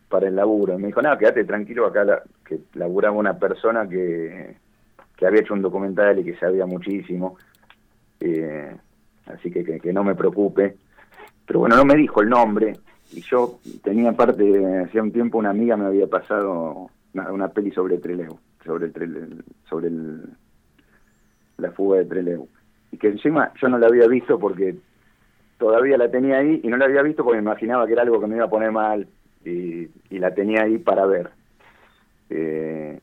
para 0.09 0.29
el 0.29 0.37
laburo. 0.37 0.79
Me 0.79 0.89
dijo, 0.89 1.03
nada, 1.03 1.19
quédate 1.19 1.45
tranquilo, 1.45 1.87
acá 1.87 2.05
la, 2.05 2.23
que 2.45 2.61
laburaba 2.75 3.17
una 3.17 3.39
persona 3.39 3.89
que, 3.89 4.57
que 5.17 5.27
había 5.27 5.41
hecho 5.41 5.55
un 5.55 5.63
documental 5.63 6.19
y 6.19 6.25
que 6.25 6.37
sabía 6.37 6.65
muchísimo, 6.67 7.37
eh, 8.21 8.75
así 9.27 9.51
que, 9.51 9.81
que 9.81 9.93
no 9.93 10.05
me 10.05 10.15
preocupe. 10.15 10.77
Pero 11.47 11.61
bueno, 11.61 11.77
no 11.77 11.85
me 11.85 11.97
dijo 11.97 12.21
el 12.23 12.29
nombre, 12.29 12.75
y 13.13 13.23
yo 13.23 13.59
tenía 13.83 14.13
parte, 14.13 14.83
hacía 14.85 15.03
un 15.03 15.13
tiempo 15.13 15.39
una 15.39 15.51
amiga 15.51 15.77
me 15.77 15.87
había 15.87 16.07
pasado 16.07 16.91
una, 17.15 17.33
una 17.33 17.49
peli 17.49 17.71
sobre 17.73 17.99
Trelew, 17.99 18.39
sobre 18.65 18.87
el, 18.87 18.93
Trelew- 18.93 19.43
sobre 19.69 19.89
el, 19.89 20.23
la 21.57 21.71
fuga 21.73 21.99
de 21.99 22.05
Trelew. 22.05 22.49
Y 22.93 22.97
que 22.99 23.09
encima 23.09 23.53
yo 23.61 23.69
no 23.69 23.79
la 23.79 23.87
había 23.87 24.07
visto 24.07 24.39
porque 24.39 24.77
todavía 25.59 25.97
la 25.99 26.11
tenía 26.11 26.39
ahí 26.39 26.61
y 26.63 26.69
no 26.69 26.77
la 26.77 26.87
había 26.87 27.03
visto 27.03 27.25
porque 27.25 27.39
me 27.41 27.43
imaginaba 27.51 27.87
que 27.87 27.93
era 27.93 28.03
algo 28.03 28.21
que 28.21 28.27
me 28.27 28.37
iba 28.37 28.45
a 28.47 28.51
poner 28.51 28.73
mal, 28.73 29.07
y, 29.45 29.89
y 30.11 30.19
la 30.19 30.33
tenía 30.35 30.63
ahí 30.63 30.79
para 30.79 31.05
ver. 31.07 31.31
Eh, 32.31 33.01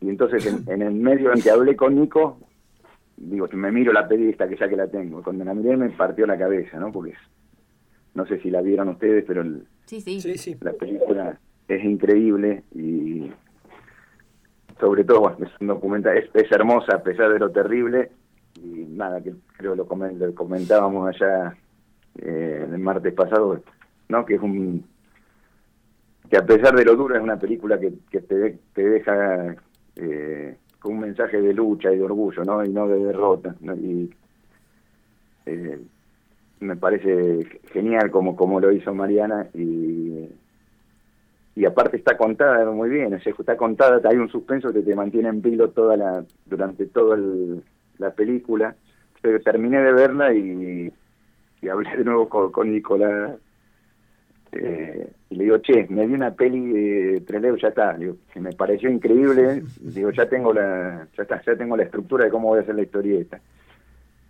y 0.00 0.08
entonces 0.08 0.46
en, 0.46 0.70
en 0.72 0.82
el 0.82 0.94
medio 0.94 1.32
en 1.32 1.40
que 1.42 1.50
hablé 1.50 1.74
con 1.76 1.94
Nico, 1.96 2.38
digo, 3.16 3.48
me 3.52 3.72
miro 3.72 3.92
la 3.92 4.06
peli 4.06 4.28
esta 4.30 4.48
que 4.48 4.56
ya 4.56 4.68
que 4.68 4.76
la 4.76 4.86
tengo. 4.88 5.22
Cuando 5.22 5.44
la 5.44 5.54
miré 5.54 5.76
me 5.76 5.90
partió 5.90 6.26
la 6.26 6.38
cabeza, 6.38 6.78
¿no? 6.78 6.92
Porque 6.92 7.10
es- 7.12 7.18
no 8.14 8.26
sé 8.26 8.38
si 8.40 8.50
la 8.50 8.60
vieron 8.62 8.88
ustedes, 8.88 9.24
pero 9.26 9.42
el- 9.42 9.64
Sí, 9.86 10.00
sí. 10.00 10.20
sí. 10.20 10.56
la 10.60 10.72
película 10.72 11.38
es 11.66 11.84
increíble 11.84 12.62
y 12.74 13.30
sobre 14.78 15.04
todo 15.04 15.20
bueno, 15.20 15.38
es 15.46 15.50
un 15.60 15.66
documental, 15.68 16.16
es, 16.18 16.30
es 16.34 16.50
hermosa 16.52 16.96
a 16.96 17.02
pesar 17.02 17.32
de 17.32 17.38
lo 17.38 17.50
terrible 17.50 18.10
y 18.64 18.86
nada, 18.90 19.20
que 19.22 19.32
creo 19.56 19.74
lo, 19.74 19.86
comen- 19.86 20.16
lo 20.18 20.34
comentábamos 20.34 21.08
allá 21.08 21.56
eh, 22.20 22.66
el 22.70 22.78
martes 22.78 23.12
pasado, 23.14 23.62
¿no? 24.08 24.24
Que 24.24 24.34
es 24.34 24.40
un 24.42 24.84
que 26.30 26.36
a 26.36 26.44
pesar 26.44 26.74
de 26.76 26.84
lo 26.84 26.94
duro 26.94 27.16
es 27.16 27.22
una 27.22 27.38
película 27.38 27.78
que, 27.80 27.92
que 28.10 28.20
te, 28.20 28.58
te 28.74 28.88
deja 28.88 29.56
eh, 29.96 30.56
con 30.78 30.94
un 30.94 31.00
mensaje 31.00 31.40
de 31.40 31.54
lucha 31.54 31.90
y 31.92 31.96
de 31.96 32.04
orgullo, 32.04 32.44
¿no? 32.44 32.62
Y 32.64 32.68
no 32.70 32.86
de 32.86 33.02
derrota. 33.02 33.54
Y 33.82 34.10
eh, 35.46 35.80
me 36.60 36.76
parece 36.76 37.44
genial 37.72 38.10
como, 38.10 38.36
como 38.36 38.60
lo 38.60 38.70
hizo 38.72 38.92
Mariana 38.94 39.46
y, 39.54 40.28
y 41.56 41.64
aparte 41.64 41.96
está 41.96 42.16
contada 42.16 42.70
muy 42.70 42.90
bien, 42.90 43.14
o 43.14 43.20
sea, 43.20 43.32
está 43.38 43.56
contada, 43.56 44.06
hay 44.08 44.16
un 44.16 44.28
suspenso 44.28 44.72
que 44.72 44.82
te 44.82 44.94
mantiene 44.94 45.30
en 45.30 45.40
vilo 45.40 45.70
toda 45.70 45.96
la, 45.96 46.24
durante 46.46 46.86
toda 46.86 47.16
el- 47.16 47.62
la 47.98 48.10
película. 48.10 48.74
Pero 49.20 49.40
terminé 49.40 49.82
de 49.82 49.92
verla 49.92 50.32
y, 50.32 50.92
hablé 51.68 51.96
de 51.96 52.04
nuevo 52.04 52.28
con, 52.28 52.70
Nicolás 52.70 53.32
eh, 54.52 55.10
y 55.30 55.34
le 55.34 55.44
digo, 55.44 55.58
che, 55.58 55.86
me 55.90 56.06
vi 56.06 56.14
una 56.14 56.30
peli 56.30 56.72
de 56.72 57.20
Trelew, 57.20 57.56
ya 57.56 57.68
está, 57.68 57.94
digo, 57.94 58.16
que 58.32 58.40
me 58.40 58.52
pareció 58.52 58.88
increíble, 58.88 59.62
digo, 59.80 60.10
ya 60.10 60.26
tengo 60.26 60.54
la, 60.54 61.06
ya 61.16 61.22
está, 61.22 61.42
ya 61.42 61.54
tengo 61.54 61.76
la 61.76 61.82
estructura 61.82 62.24
de 62.24 62.30
cómo 62.30 62.48
voy 62.48 62.60
a 62.60 62.62
hacer 62.62 62.74
la 62.74 62.82
historieta. 62.82 63.38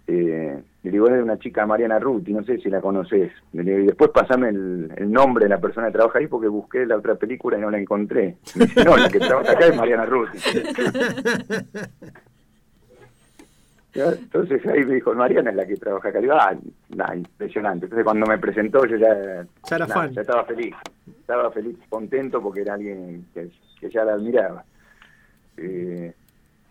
Eh, 0.08 0.58
le 0.82 0.90
digo, 0.90 1.06
es 1.06 1.14
de 1.14 1.22
una 1.22 1.38
chica 1.38 1.66
Mariana 1.66 1.98
Ruti, 1.98 2.32
no 2.32 2.42
sé 2.42 2.58
si 2.58 2.70
la 2.70 2.80
conoces. 2.80 3.30
Y 3.52 3.58
después 3.58 4.10
pasame 4.10 4.48
el, 4.48 5.12
nombre 5.12 5.44
de 5.44 5.50
la 5.50 5.60
persona 5.60 5.88
que 5.88 5.92
trabaja 5.92 6.18
ahí 6.18 6.26
porque 6.26 6.48
busqué 6.48 6.86
la 6.86 6.96
otra 6.96 7.14
película 7.14 7.58
y 7.58 7.60
no 7.60 7.70
la 7.70 7.78
encontré. 7.78 8.36
Dice, 8.54 8.84
no, 8.84 8.96
la 8.96 9.08
que 9.08 9.18
trabaja 9.18 9.52
acá 9.52 9.66
es 9.66 9.76
Mariana 9.76 10.06
Ruti. 10.06 10.38
Entonces 14.06 14.64
ahí 14.66 14.84
me 14.84 14.96
dijo, 14.96 15.14
Mariana 15.14 15.50
es 15.50 15.56
la 15.56 15.66
que 15.66 15.76
trabaja 15.76 16.08
acá. 16.08 16.18
Le 16.18 16.26
digo, 16.26 16.36
ah, 16.38 16.56
nah, 16.90 17.14
impresionante. 17.14 17.86
Entonces 17.86 18.04
cuando 18.04 18.26
me 18.26 18.38
presentó 18.38 18.84
yo 18.86 18.96
ya, 18.96 19.46
Ya 19.68 19.76
era 19.76 19.86
nah, 19.86 19.94
fan. 19.94 20.12
ya 20.12 20.20
estaba 20.20 20.44
feliz. 20.44 20.74
Estaba 21.06 21.50
feliz, 21.50 21.76
contento 21.88 22.42
porque 22.42 22.62
era 22.62 22.74
alguien 22.74 23.26
que, 23.34 23.50
que 23.80 23.90
ya 23.90 24.04
la 24.04 24.14
admiraba. 24.14 24.64
Eh, 25.56 26.14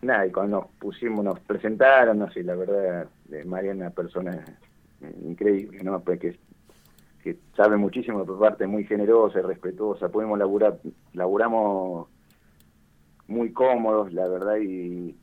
nada, 0.01 0.25
y 0.25 0.31
cuando 0.31 0.61
nos 0.61 0.69
pusimos, 0.79 1.23
nos 1.23 1.39
presentaron, 1.41 2.19
no 2.19 2.31
sé, 2.31 2.43
la 2.43 2.55
verdad, 2.55 3.07
eh, 3.31 3.43
Mariana 3.45 3.85
es 3.85 3.87
una 3.87 3.89
persona 3.89 4.45
eh, 5.01 5.15
increíble, 5.25 5.83
¿no? 5.83 5.99
Pues 5.99 6.19
que, 6.19 6.37
sabe 7.57 7.75
muchísimo, 7.75 8.25
por 8.25 8.39
parte 8.39 8.67
muy 8.67 8.85
generosa 8.85 9.39
y 9.39 9.41
respetuosa. 9.41 10.07
Podemos 10.07 10.39
laburar, 10.39 10.79
laburamos 11.13 12.07
muy 13.27 13.51
cómodos, 13.51 14.13
la 14.13 14.29
verdad, 14.29 14.57
y, 14.57 15.13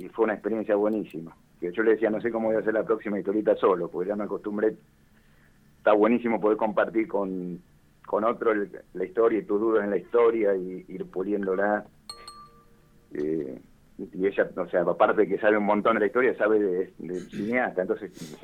y 0.00 0.08
fue 0.08 0.24
una 0.24 0.34
experiencia 0.34 0.74
buenísima. 0.76 1.36
Que 1.60 1.70
yo 1.72 1.82
le 1.82 1.92
decía, 1.92 2.10
no 2.10 2.20
sé 2.20 2.30
cómo 2.30 2.48
voy 2.48 2.56
a 2.56 2.60
hacer 2.60 2.74
la 2.74 2.84
próxima 2.84 3.18
historieta 3.18 3.54
solo, 3.56 3.88
porque 3.88 4.08
ya 4.08 4.16
me 4.16 4.24
acostumbré. 4.24 4.74
Está 5.78 5.92
buenísimo 5.92 6.40
poder 6.40 6.56
compartir 6.56 7.06
con, 7.06 7.60
con 8.06 8.24
otro 8.24 8.52
la 8.94 9.04
historia 9.04 9.38
y 9.38 9.44
tus 9.44 9.60
dudas 9.60 9.84
en 9.84 9.90
la 9.90 9.96
historia 9.98 10.54
y 10.56 10.84
ir 10.88 11.04
puliéndola. 11.06 11.84
Eh, 13.14 13.60
y 13.98 14.26
ella, 14.26 14.48
o 14.56 14.66
sea, 14.68 14.80
aparte 14.82 15.22
de 15.22 15.28
que 15.28 15.38
sabe 15.38 15.58
un 15.58 15.64
montón 15.64 15.94
de 15.94 16.00
la 16.00 16.06
historia, 16.06 16.34
sabe 16.36 16.58
de, 16.58 16.92
del 16.98 17.20
cineasta, 17.30 17.82
entonces 17.82 18.38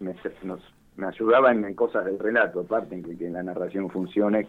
me, 0.00 0.14
nos, 0.42 0.60
me 0.96 1.06
ayudaba 1.06 1.52
en, 1.52 1.74
cosas 1.74 2.04
del 2.06 2.18
relato, 2.18 2.60
aparte 2.60 2.96
en 2.96 3.04
que, 3.04 3.16
que 3.16 3.30
la 3.30 3.42
narración 3.44 3.88
funcione. 3.90 4.48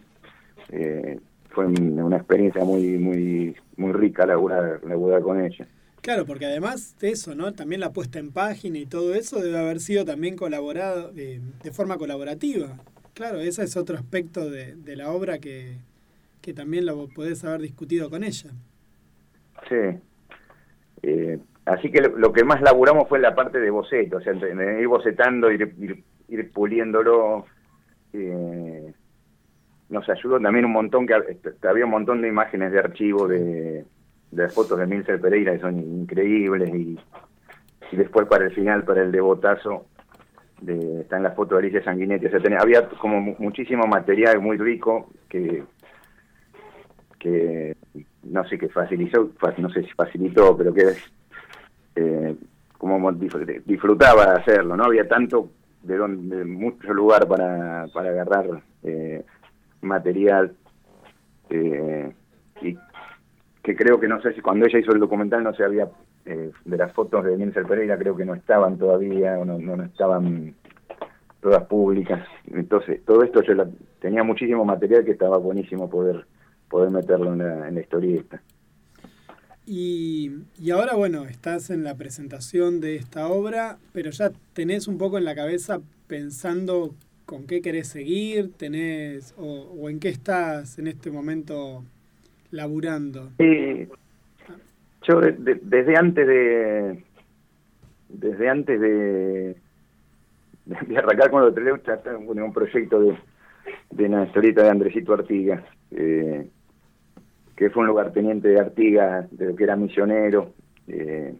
Eh, 0.72 1.20
fue 1.50 1.66
un- 1.68 2.00
una 2.02 2.18
experiencia 2.18 2.64
muy 2.64 2.98
muy 2.98 3.56
muy 3.78 3.92
rica 3.92 4.26
laburar, 4.26 4.80
laburar 4.86 5.22
con 5.22 5.40
ella. 5.42 5.68
Claro, 6.02 6.26
porque 6.26 6.48
además 6.48 6.98
de 7.00 7.10
eso, 7.10 7.36
¿no? 7.36 7.54
También 7.54 7.80
la 7.80 7.94
puesta 7.94 8.18
en 8.18 8.32
página 8.32 8.80
y 8.80 8.88
todo 8.88 9.14
eso 9.14 9.40
debe 9.40 9.60
haber 9.60 9.80
sido 9.80 10.04
también 10.04 10.36
colaborado 10.36 11.12
de, 11.12 11.42
de 11.64 11.72
forma 11.72 11.98
colaborativa. 11.98 12.76
Claro, 13.14 13.40
ese 13.40 13.64
es 13.64 13.78
otro 13.78 13.98
aspecto 13.98 14.50
de, 14.50 14.76
de 14.76 14.96
la 14.96 15.12
obra 15.12 15.38
que, 15.38 15.78
que 16.42 16.54
también 16.54 16.88
lo 16.88 17.08
podés 17.10 17.44
haber 17.44 17.62
discutido 17.62 18.10
con 18.10 18.24
ella. 18.24 18.50
Sí. 19.70 20.00
Eh, 21.04 21.40
así 21.66 21.92
que 21.92 22.02
lo, 22.02 22.34
que 22.34 22.44
más 22.44 22.62
laburamos 22.62 23.08
fue 23.08 23.20
la 23.20 23.36
parte 23.36 23.60
de 23.60 23.70
boceto, 23.70 24.18
o 24.18 24.22
sea, 24.22 24.34
ir 24.34 24.88
bocetando, 24.88 25.52
ir, 25.52 26.04
ir, 26.30 26.52
puliéndolo. 26.52 27.46
Eh, 28.14 28.92
nos 29.90 30.10
ayudó 30.10 30.40
también 30.40 30.66
un 30.66 30.72
montón, 30.72 31.06
que, 31.06 31.14
que 31.62 31.68
había 31.68 31.86
un 31.86 31.92
montón 31.92 32.22
de 32.22 32.28
imágenes 32.28 32.72
de 32.72 32.80
archivo 32.80 33.28
de, 33.28 33.86
las 34.32 34.54
fotos 34.54 34.80
de 34.80 34.86
Milcer 34.88 35.20
Pereira 35.20 35.54
que 35.54 35.60
son 35.60 35.80
increíbles 35.80 36.74
y, 36.74 36.98
y 37.92 37.96
después 37.96 38.28
para 38.28 38.46
el 38.46 38.52
final, 38.54 38.84
para 38.84 39.02
el 39.04 39.12
de 39.12 39.20
botazo, 39.22 39.86
de, 40.62 41.02
están 41.02 41.24
las 41.24 41.36
fotos 41.36 41.58
de 41.58 41.66
Alicia 41.68 41.84
Sanguinetti. 41.84 42.28
O 42.28 42.30
sea, 42.30 42.40
tenía- 42.40 42.60
había 42.60 42.88
como 42.90 43.20
mu- 43.20 43.36
muchísimo 43.40 43.86
material 43.88 44.40
muy 44.40 44.58
rico 44.58 45.10
que 45.30 45.64
que 47.20 47.76
no 48.24 48.44
sé 48.48 48.58
qué 48.58 48.68
facilitó, 48.70 49.30
fa- 49.38 49.54
no 49.58 49.70
sé 49.70 49.84
si 49.84 49.90
facilitó, 49.92 50.58
pero 50.58 50.74
que 50.74 50.94
eh, 51.96 52.36
como 52.78 52.98
mo- 52.98 53.12
disfr- 53.12 53.62
disfrutaba 53.64 54.26
de 54.34 54.40
hacerlo, 54.40 54.76
¿no? 54.76 54.86
Había 54.86 55.08
tanto 55.08 55.52
de, 55.84 55.98
donde, 55.98 56.38
de 56.38 56.46
mucho 56.46 56.92
lugar 56.94 57.28
para, 57.28 57.86
para 57.94 58.10
agarrar 58.10 58.64
eh, 58.84 59.24
material 59.82 60.54
eh, 61.52 62.12
y 62.62 62.76
que 63.64 63.76
creo 63.76 64.00
que 64.00 64.08
no 64.08 64.22
sé 64.22 64.34
si 64.34 64.42
cuando 64.42 64.66
ella 64.66 64.80
hizo 64.80 64.92
el 64.92 65.00
documental 65.00 65.44
no 65.44 65.54
se 65.54 65.64
había 65.64 65.88
eh, 66.26 66.52
de 66.66 66.78
las 66.78 66.92
fotos 66.94 67.24
de 67.24 67.38
Nielsen 67.38 67.68
Pereira 67.68 67.98
creo 67.98 68.16
que 68.16 68.26
no 68.26 68.34
estaban 68.34 68.78
todavía 68.78 69.36
no, 69.38 69.60
no, 69.60 69.84
estaban 69.84 70.56
todas 71.42 71.64
públicas. 71.66 72.28
Entonces 72.52 73.04
todo 73.06 73.24
esto 73.24 73.42
yo 73.44 73.54
tenía 74.00 74.24
muchísimo 74.24 74.66
material 74.66 75.06
que 75.06 75.12
estaba 75.12 75.38
buenísimo 75.38 75.90
poder 75.90 76.26
poder 76.70 76.90
meterlo 76.92 77.34
en 77.34 77.40
la, 77.40 77.68
en 77.68 77.76
la 77.76 77.82
historieta 77.82 78.42
Y, 79.66 80.32
y 80.58 80.72
ahora, 80.72 80.96
bueno, 80.96 81.26
estás 81.26 81.70
en 81.70 81.84
la 81.84 81.96
presentación 81.96 82.80
de 82.80 82.96
esta 82.96 83.28
obra, 83.28 83.78
pero 83.92 84.10
ya 84.12 84.32
tenés 84.54 84.88
un 84.88 84.98
poco 84.98 85.18
en 85.18 85.26
la 85.26 85.36
cabeza 85.36 85.82
pensando 86.08 86.96
con 87.26 87.46
qué 87.46 87.62
querés 87.62 87.90
seguir, 87.90 88.54
tenés 88.54 89.34
o 89.38 89.90
en 89.90 90.00
qué 90.00 90.10
estás 90.10 90.80
en 90.80 90.88
este 90.88 91.12
momento 91.12 91.84
laburando. 92.52 93.30
Sí, 93.38 93.88
yo 95.08 95.20
de- 95.22 95.32
de- 95.34 95.60
desde 95.64 95.98
antes 95.98 96.28
de 96.28 97.04
desde 98.10 98.50
antes 98.50 98.80
de, 98.80 99.56
de 100.66 100.98
arrancar 100.98 101.32
con 101.32 101.42
los 101.44 101.54
Treleu 101.56 101.78
ya 101.88 101.98
tengo 101.98 102.32
un 102.34 102.54
proyecto 102.54 103.00
de, 103.02 103.18
de 103.92 104.06
una 104.06 104.26
historieta 104.26 104.64
de 104.64 104.70
Andresito 104.70 105.14
Artigas, 105.14 105.64
eh, 105.92 106.46
que 107.56 107.70
fue 107.70 107.82
un 107.84 107.88
lugarteniente 107.88 108.50
de 108.50 108.60
Artigas, 108.60 109.28
de 109.32 109.46
lo 109.48 109.56
que 109.56 109.64
era 109.64 109.76
misionero. 109.76 110.54
eh, 110.88 111.34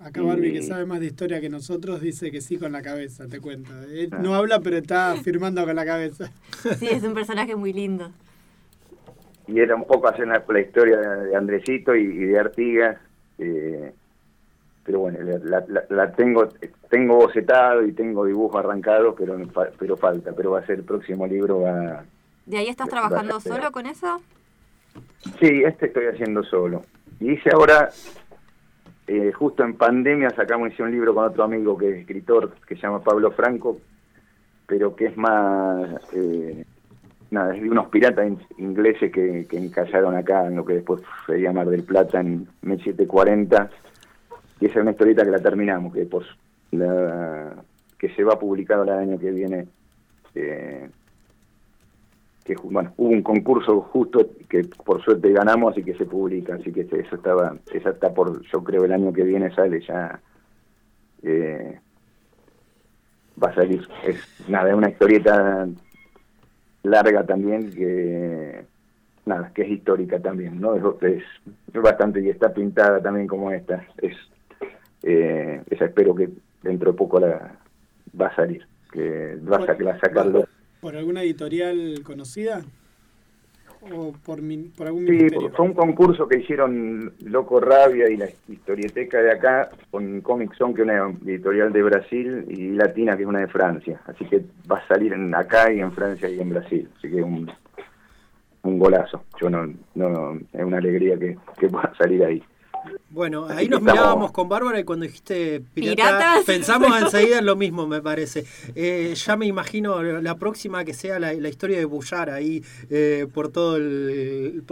Acá 0.00 0.20
Barbie, 0.22 0.52
que 0.54 0.62
sabe 0.62 0.84
más 0.84 0.98
de 0.98 1.06
historia 1.06 1.40
que 1.40 1.48
nosotros, 1.48 2.00
dice 2.00 2.32
que 2.32 2.40
sí 2.40 2.56
con 2.56 2.72
la 2.72 2.82
cabeza, 2.82 3.28
te 3.28 3.38
cuento. 3.40 3.70
Él 3.84 4.08
Ah. 4.10 4.18
no 4.20 4.34
habla, 4.34 4.58
pero 4.60 4.76
está 4.78 5.14
firmando 5.22 5.64
con 5.64 5.76
la 5.76 5.84
cabeza. 5.84 6.32
Sí, 6.76 6.88
es 6.90 7.04
un 7.04 7.14
personaje 7.14 7.54
muy 7.54 7.72
lindo. 7.72 8.10
Y 9.46 9.60
era 9.60 9.74
un 9.74 9.84
poco 9.84 10.08
hacer 10.08 10.26
la, 10.28 10.42
la 10.46 10.60
historia 10.60 10.98
de 10.98 11.36
Andresito 11.36 11.94
y, 11.94 12.02
y 12.02 12.24
de 12.26 12.38
Artigas. 12.38 12.98
eh, 13.38 13.92
pero 14.84 14.98
bueno, 14.98 15.18
la, 15.44 15.64
la- 15.68 15.84
la 15.90 16.12
tengo 16.12 16.48
tengo 16.90 17.16
bocetado 17.16 17.84
y 17.86 17.92
tengo 17.92 18.24
dibujo 18.24 18.58
arrancado, 18.58 19.14
pero 19.14 19.36
pero 19.78 19.96
falta, 19.96 20.32
pero 20.36 20.50
va 20.52 20.58
a 20.60 20.66
ser 20.66 20.78
el 20.80 20.84
próximo 20.84 21.26
libro. 21.26 21.60
Va, 21.60 22.04
¿De 22.46 22.58
ahí 22.58 22.68
estás 22.68 22.88
trabajando 22.88 23.38
solo 23.40 23.70
con 23.70 23.86
eso? 23.86 24.20
sí, 25.40 25.62
este 25.64 25.86
estoy 25.86 26.06
haciendo 26.06 26.42
solo. 26.42 26.82
Y 27.20 27.32
hice 27.34 27.50
ahora, 27.54 27.90
eh, 29.06 29.30
justo 29.32 29.62
en 29.62 29.74
pandemia, 29.74 30.30
sacamos 30.30 30.72
hice 30.72 30.82
un 30.82 30.90
libro 30.90 31.14
con 31.14 31.24
otro 31.24 31.44
amigo 31.44 31.78
que 31.78 31.90
es 31.90 31.98
escritor, 32.00 32.52
que 32.66 32.74
se 32.74 32.82
llama 32.82 33.02
Pablo 33.04 33.30
Franco, 33.30 33.78
pero 34.66 34.96
que 34.96 35.06
es 35.06 35.16
más... 35.16 36.00
eh, 36.14 36.64
nada, 37.32 37.54
es 37.56 37.62
de 37.62 37.70
unos 37.70 37.88
piratas 37.88 38.28
in- 38.28 38.38
ingleses 38.58 39.10
que, 39.10 39.46
que 39.48 39.56
encallaron 39.58 40.14
acá 40.16 40.46
en 40.46 40.56
lo 40.56 40.64
que 40.64 40.74
después 40.74 41.02
sería 41.26 41.52
Mar 41.52 41.66
del 41.68 41.82
Plata 41.82 42.20
en 42.20 42.46
1740 42.62 43.70
y 44.60 44.66
esa 44.66 44.74
es 44.78 44.82
una 44.82 44.92
historieta 44.92 45.24
que 45.24 45.30
la 45.30 45.40
terminamos 45.40 45.92
que 45.92 46.04
pues 46.06 46.26
la, 46.70 47.54
que 47.98 48.10
se 48.10 48.22
va 48.22 48.34
a 48.34 48.38
publicar 48.38 48.80
el 48.80 48.90
año 48.90 49.18
que 49.18 49.30
viene 49.30 49.66
eh, 50.34 50.88
que 52.44 52.54
bueno, 52.62 52.92
hubo 52.96 53.08
un 53.10 53.22
concurso 53.22 53.80
justo 53.80 54.26
que 54.48 54.64
por 54.84 55.02
suerte 55.02 55.30
ganamos 55.32 55.76
y 55.78 55.82
que 55.84 55.94
se 55.94 56.04
publica, 56.06 56.54
así 56.56 56.72
que 56.72 56.80
eso 56.82 57.16
estaba, 57.16 57.56
esa 57.72 57.90
está 57.90 58.12
por, 58.12 58.42
yo 58.46 58.64
creo 58.64 58.84
el 58.84 58.92
año 58.92 59.12
que 59.12 59.22
viene 59.22 59.54
sale 59.54 59.80
ya, 59.80 60.20
eh, 61.22 61.78
va 63.42 63.48
a 63.50 63.54
salir, 63.54 63.86
es 64.04 64.16
nada, 64.48 64.74
una 64.74 64.90
historieta 64.90 65.68
larga 66.82 67.24
también 67.24 67.70
que, 67.70 68.64
nada, 69.26 69.52
que 69.54 69.62
es 69.62 69.70
histórica 69.70 70.20
también, 70.20 70.60
¿no? 70.60 70.76
Es, 70.76 71.22
es 71.72 71.82
bastante, 71.82 72.20
y 72.20 72.28
está 72.28 72.52
pintada 72.52 73.00
también 73.00 73.26
como 73.26 73.50
esta, 73.50 73.86
es, 73.98 74.16
eh, 75.02 75.62
esa 75.70 75.84
espero 75.86 76.14
que 76.14 76.30
dentro 76.62 76.92
de 76.92 76.98
poco 76.98 77.20
la 77.20 77.56
va 78.20 78.26
a 78.26 78.36
salir, 78.36 78.66
que 78.92 79.36
va 79.50 79.58
a, 79.58 79.66
sacar, 79.66 79.86
va 79.86 79.92
a 79.92 80.00
sacarlo. 80.00 80.48
¿Por 80.80 80.96
alguna 80.96 81.22
editorial 81.22 82.00
conocida? 82.04 82.62
¿O 83.90 84.12
por, 84.24 84.40
mi, 84.40 84.58
por 84.76 84.86
algún 84.86 85.06
Sí, 85.06 85.10
ministerio? 85.12 85.50
fue 85.56 85.66
un 85.66 85.74
concurso 85.74 86.28
que 86.28 86.38
hicieron 86.38 87.12
Loco 87.24 87.58
Rabia 87.60 88.08
y 88.08 88.16
la 88.16 88.28
historieteca 88.48 89.20
de 89.20 89.32
acá 89.32 89.70
con 89.90 90.20
Comic 90.20 90.54
Zone, 90.54 90.72
que 90.74 90.82
es 90.82 90.88
una 90.88 91.10
editorial 91.26 91.72
de 91.72 91.82
Brasil, 91.82 92.44
y 92.48 92.68
Latina, 92.70 93.16
que 93.16 93.22
es 93.22 93.28
una 93.28 93.40
de 93.40 93.48
Francia. 93.48 94.00
Así 94.06 94.24
que 94.26 94.40
va 94.70 94.78
a 94.78 94.86
salir 94.86 95.12
en 95.12 95.34
acá 95.34 95.72
y 95.72 95.80
en 95.80 95.90
Francia 95.92 96.28
y 96.28 96.38
en 96.40 96.50
Brasil. 96.50 96.88
Así 96.96 97.10
que 97.10 97.22
un, 97.22 97.50
un 98.62 98.78
golazo. 98.78 99.24
Yo 99.40 99.50
no, 99.50 99.66
no, 99.96 100.38
es 100.52 100.64
una 100.64 100.78
alegría 100.78 101.18
que, 101.18 101.36
que 101.58 101.68
pueda 101.68 101.92
salir 101.98 102.24
ahí. 102.24 102.42
Bueno, 103.10 103.46
ahí 103.48 103.68
nos 103.68 103.80
estamos- 103.80 103.82
mirábamos 103.82 104.32
con 104.32 104.48
Bárbara 104.48 104.80
y 104.80 104.84
cuando 104.84 105.04
dijiste 105.04 105.62
pirata, 105.74 105.94
¿Piratas? 105.94 106.44
pensamos 106.46 106.90
enseguida 107.00 107.38
en 107.38 107.46
lo 107.46 107.56
mismo, 107.56 107.86
me 107.86 108.00
parece. 108.00 108.44
Eh, 108.74 109.12
ya 109.14 109.36
me 109.36 109.46
imagino 109.46 110.02
la 110.02 110.36
próxima 110.36 110.84
que 110.84 110.94
sea 110.94 111.18
la, 111.18 111.32
la 111.34 111.48
historia 111.48 111.78
de 111.78 111.84
Bullar 111.84 112.30
ahí 112.30 112.62
eh, 112.90 113.26
por 113.32 113.48
todo 113.50 113.76
el 113.76 114.62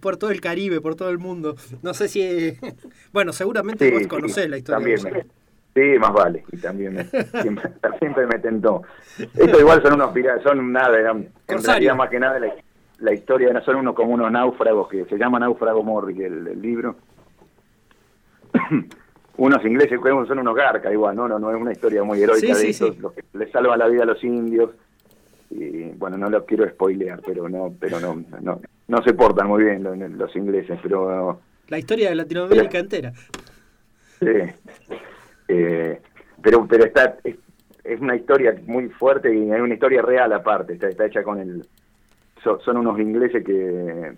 por, 0.00 0.16
todo 0.16 0.30
el 0.30 0.40
Caribe, 0.40 0.80
por 0.80 0.94
todo 0.96 1.10
el 1.10 1.18
mundo. 1.18 1.56
No 1.82 1.94
sé 1.94 2.08
si 2.08 2.22
eh, 2.22 2.58
bueno, 3.12 3.32
seguramente 3.32 3.86
Sí, 3.86 3.92
vos 3.92 4.02
sí, 4.02 4.08
conocés 4.08 4.50
la 4.50 4.58
historia 4.58 4.78
también 4.78 4.96
de 4.96 5.02
me- 5.04 5.10
Bullar. 5.10 5.26
Sí, 5.74 5.98
más 5.98 6.12
vale. 6.14 6.42
Y 6.52 6.56
también 6.56 6.94
me, 6.94 7.04
siempre, 7.42 7.70
siempre 7.98 8.26
me 8.26 8.38
tentó. 8.38 8.82
Esto 9.18 9.60
igual 9.60 9.82
son 9.82 9.92
unos 9.94 10.10
piratas, 10.12 10.42
son 10.42 10.72
nada, 10.72 10.98
eran- 10.98 11.18
en 11.18 11.32
Corsario. 11.46 11.72
realidad 11.72 11.96
más 11.96 12.10
que 12.10 12.18
nada 12.18 12.38
la, 12.40 12.54
la 12.98 13.12
historia, 13.12 13.52
no 13.52 13.62
son 13.62 13.76
unos 13.76 13.94
como 13.94 14.14
unos 14.14 14.30
náufragos 14.30 14.88
que 14.88 15.04
se 15.04 15.18
llama 15.18 15.38
Náufrago 15.38 15.82
Morri 15.82 16.22
el, 16.22 16.46
el 16.46 16.62
libro. 16.62 16.96
unos 19.36 19.64
ingleses 19.64 20.00
son 20.00 20.38
unos 20.38 20.54
garcas 20.54 20.92
igual, 20.92 21.14
¿no? 21.16 21.28
No, 21.28 21.38
no 21.38 21.50
es 21.50 21.60
una 21.60 21.72
historia 21.72 22.02
muy 22.02 22.22
heroica 22.22 22.54
Sí, 22.54 22.66
de 22.66 22.72
sí, 22.72 22.72
sí. 22.72 22.98
los 23.00 23.12
que 23.12 23.22
le 23.34 23.50
salva 23.50 23.76
la 23.76 23.88
vida 23.88 24.02
a 24.04 24.06
los 24.06 24.22
indios. 24.24 24.70
Y 25.50 25.90
bueno, 25.90 26.16
no 26.16 26.28
los 26.28 26.44
quiero 26.44 26.68
spoilear, 26.68 27.20
pero 27.24 27.48
no, 27.48 27.72
pero 27.78 28.00
no, 28.00 28.22
no, 28.40 28.60
no 28.88 29.02
se 29.02 29.14
portan 29.14 29.46
muy 29.46 29.64
bien 29.64 29.82
los, 29.82 29.96
los 29.96 30.34
ingleses, 30.34 30.78
pero 30.82 31.40
La 31.68 31.78
historia 31.78 32.08
de 32.08 32.16
Latinoamérica 32.16 32.78
entera. 32.78 33.12
Sí. 34.18 34.26
Eh, 35.48 36.00
pero 36.42 36.66
pero 36.66 36.84
está 36.84 37.16
es, 37.22 37.36
es 37.84 38.00
una 38.00 38.16
historia 38.16 38.54
muy 38.66 38.88
fuerte 38.88 39.32
y 39.32 39.50
es 39.50 39.60
una 39.60 39.74
historia 39.74 40.02
real 40.02 40.32
aparte. 40.32 40.72
Está, 40.74 40.88
está 40.88 41.06
hecha 41.06 41.22
con 41.22 41.38
el. 41.38 41.66
So- 42.46 42.60
son 42.64 42.76
unos 42.78 42.98
ingleses 43.00 43.44
que. 43.44 44.14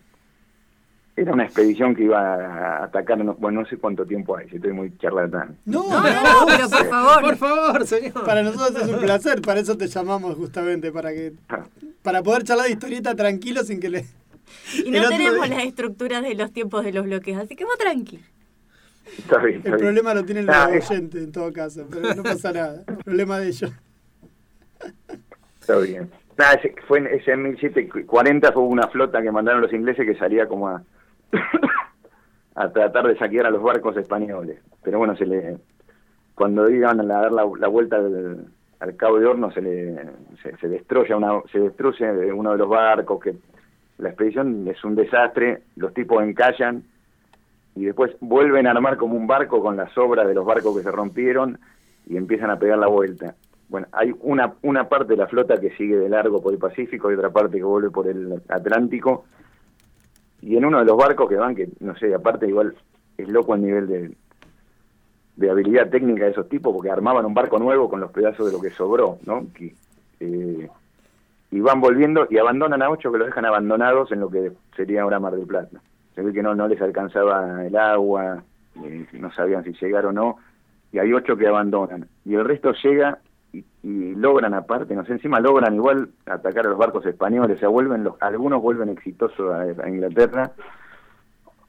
Era 1.16 1.32
una 1.32 1.44
expedición 1.46 1.96
que 1.96 2.04
iba 2.04 2.20
a 2.34 2.84
atacar. 2.84 3.18
no- 3.24 3.34
bueno, 3.34 3.62
no 3.62 3.66
sé 3.66 3.76
cuánto 3.78 4.04
tiempo 4.06 4.36
hay, 4.36 4.48
si 4.50 4.56
estoy 4.56 4.72
muy 4.72 4.96
charlatán. 4.98 5.56
No, 5.64 5.82
No, 5.90 6.02
pero 6.46 6.68
por 6.68 6.86
favor. 6.88 7.22
Por 7.22 7.36
favor, 7.36 7.86
señor. 7.86 8.24
Para 8.24 8.42
nosotros 8.44 8.84
es 8.86 8.94
un 8.94 9.00
placer, 9.00 9.40
para 9.42 9.58
eso 9.60 9.76
te 9.76 9.88
llamamos 9.88 10.36
justamente, 10.36 10.92
para 10.92 11.10
que 11.12 11.32
para 12.02 12.22
poder 12.22 12.44
charlar 12.44 12.66
de 12.66 12.72
historieta 12.72 13.14
tranquilo 13.16 13.64
sin 13.64 13.80
que 13.80 13.88
le... 13.88 14.04
Y 14.84 14.90
no 14.92 15.08
tenemos 15.08 15.46
día- 15.48 15.56
las 15.56 15.64
estructuras 15.66 16.22
de 16.22 16.34
los 16.36 16.52
tiempos 16.52 16.84
de 16.84 16.92
los 16.92 17.04
bloques, 17.04 17.36
así 17.36 17.56
que 17.56 17.64
vos 17.64 17.76
tranqui. 17.78 18.20
Está 19.18 19.38
bien, 19.38 19.56
está 19.58 19.70
El 19.70 19.74
bien. 19.74 19.78
problema 19.86 20.14
lo 20.14 20.24
tienen 20.24 20.46
los 20.46 20.54
Ah, 20.54 20.70
es- 20.72 20.88
oyentes 20.90 21.24
en 21.24 21.32
todo 21.32 21.52
caso, 21.52 21.84
pero 21.90 22.14
no 22.14 22.22
pasa 22.22 22.52
nada. 22.52 22.84
El 22.86 22.96
problema 22.98 23.38
de 23.40 23.48
ellos. 23.48 23.72
Está 25.60 25.78
bien. 25.78 26.08
Nada, 26.38 26.54
ese, 26.54 26.72
fue 26.86 26.98
en, 27.00 27.08
ese 27.08 27.32
en 27.32 27.42
1740 27.42 28.52
fue 28.52 28.62
una 28.62 28.86
flota 28.86 29.20
que 29.20 29.32
mandaron 29.32 29.60
los 29.60 29.72
ingleses 29.72 30.06
que 30.06 30.14
salía 30.14 30.46
como 30.46 30.68
a, 30.68 30.82
a 32.54 32.68
tratar 32.70 33.08
de 33.08 33.18
saquear 33.18 33.46
a 33.46 33.50
los 33.50 33.62
barcos 33.62 33.96
españoles. 33.96 34.60
Pero 34.82 34.98
bueno, 34.98 35.16
se 35.16 35.26
le 35.26 35.58
cuando 36.36 36.70
iban 36.70 37.00
a 37.00 37.04
dar 37.04 37.32
la, 37.32 37.42
vuelta 37.42 37.96
al, 37.96 38.46
al 38.78 38.96
Cabo 38.96 39.18
de 39.18 39.26
Horno 39.26 39.50
se 39.50 39.60
le 39.60 39.96
se, 40.40 40.56
se 40.56 41.14
una 41.14 41.42
se 41.50 41.58
destruye 41.58 42.32
uno 42.32 42.52
de 42.52 42.58
los 42.58 42.68
barcos 42.68 43.20
que 43.20 43.34
la 43.98 44.10
expedición 44.10 44.68
es 44.68 44.84
un 44.84 44.94
desastre, 44.94 45.64
los 45.74 45.92
tipos 45.92 46.22
encallan 46.22 46.84
y 47.74 47.86
después 47.86 48.16
vuelven 48.20 48.68
a 48.68 48.70
armar 48.70 48.96
como 48.96 49.16
un 49.16 49.26
barco 49.26 49.60
con 49.60 49.76
las 49.76 49.98
obras 49.98 50.28
de 50.28 50.34
los 50.34 50.46
barcos 50.46 50.76
que 50.76 50.84
se 50.84 50.92
rompieron 50.92 51.58
y 52.06 52.16
empiezan 52.16 52.50
a 52.50 52.58
pegar 52.60 52.78
la 52.78 52.86
vuelta. 52.86 53.34
Bueno, 53.68 53.86
hay 53.92 54.14
una, 54.20 54.54
una 54.62 54.88
parte 54.88 55.12
de 55.12 55.18
la 55.18 55.26
flota 55.26 55.60
que 55.60 55.70
sigue 55.76 55.96
de 55.96 56.08
largo 56.08 56.42
por 56.42 56.52
el 56.52 56.58
Pacífico 56.58 57.10
y 57.10 57.14
otra 57.14 57.30
parte 57.30 57.58
que 57.58 57.64
vuelve 57.64 57.90
por 57.90 58.06
el 58.06 58.42
Atlántico. 58.48 59.26
Y 60.40 60.56
en 60.56 60.64
uno 60.64 60.78
de 60.78 60.84
los 60.84 60.96
barcos 60.96 61.28
que 61.28 61.36
van, 61.36 61.54
que 61.54 61.68
no 61.80 61.96
sé, 61.96 62.14
aparte 62.14 62.46
igual 62.48 62.74
es 63.18 63.28
loco 63.28 63.54
el 63.54 63.62
nivel 63.62 63.86
de, 63.88 64.16
de 65.36 65.50
habilidad 65.50 65.90
técnica 65.90 66.24
de 66.24 66.30
esos 66.30 66.48
tipos, 66.48 66.72
porque 66.72 66.90
armaban 66.90 67.26
un 67.26 67.34
barco 67.34 67.58
nuevo 67.58 67.88
con 67.88 68.00
los 68.00 68.10
pedazos 68.10 68.46
de 68.46 68.52
lo 68.52 68.60
que 68.60 68.70
sobró, 68.70 69.18
¿no? 69.26 69.46
Que, 69.52 69.74
eh, 70.20 70.68
y 71.50 71.60
van 71.60 71.80
volviendo 71.80 72.26
y 72.30 72.38
abandonan 72.38 72.82
a 72.82 72.90
ocho 72.90 73.10
que 73.10 73.18
los 73.18 73.26
dejan 73.28 73.44
abandonados 73.44 74.12
en 74.12 74.20
lo 74.20 74.30
que 74.30 74.52
sería 74.76 75.02
ahora 75.02 75.20
Mar 75.20 75.34
del 75.34 75.46
Plata. 75.46 75.80
Se 76.14 76.22
ve 76.22 76.32
que 76.32 76.42
no, 76.42 76.54
no 76.54 76.68
les 76.68 76.80
alcanzaba 76.80 77.64
el 77.64 77.76
agua, 77.76 78.42
eh, 78.84 79.06
no 79.12 79.32
sabían 79.32 79.64
si 79.64 79.72
llegar 79.72 80.06
o 80.06 80.12
no, 80.12 80.36
y 80.92 80.98
hay 80.98 81.12
ocho 81.12 81.36
que 81.36 81.46
abandonan. 81.46 82.08
Y 82.24 82.34
el 82.34 82.44
resto 82.44 82.72
llega 82.82 83.18
y, 83.82 84.14
logran 84.14 84.54
aparte, 84.54 84.94
no 84.94 85.04
sé, 85.04 85.12
encima 85.12 85.40
logran 85.40 85.74
igual 85.74 86.10
atacar 86.26 86.66
a 86.66 86.70
los 86.70 86.78
barcos 86.78 87.06
españoles, 87.06 87.56
o 87.56 87.60
sea, 87.60 87.68
vuelven 87.68 88.04
los, 88.04 88.14
algunos 88.20 88.60
vuelven 88.60 88.88
exitosos 88.88 89.52
a, 89.52 89.88
Inglaterra, 89.88 90.52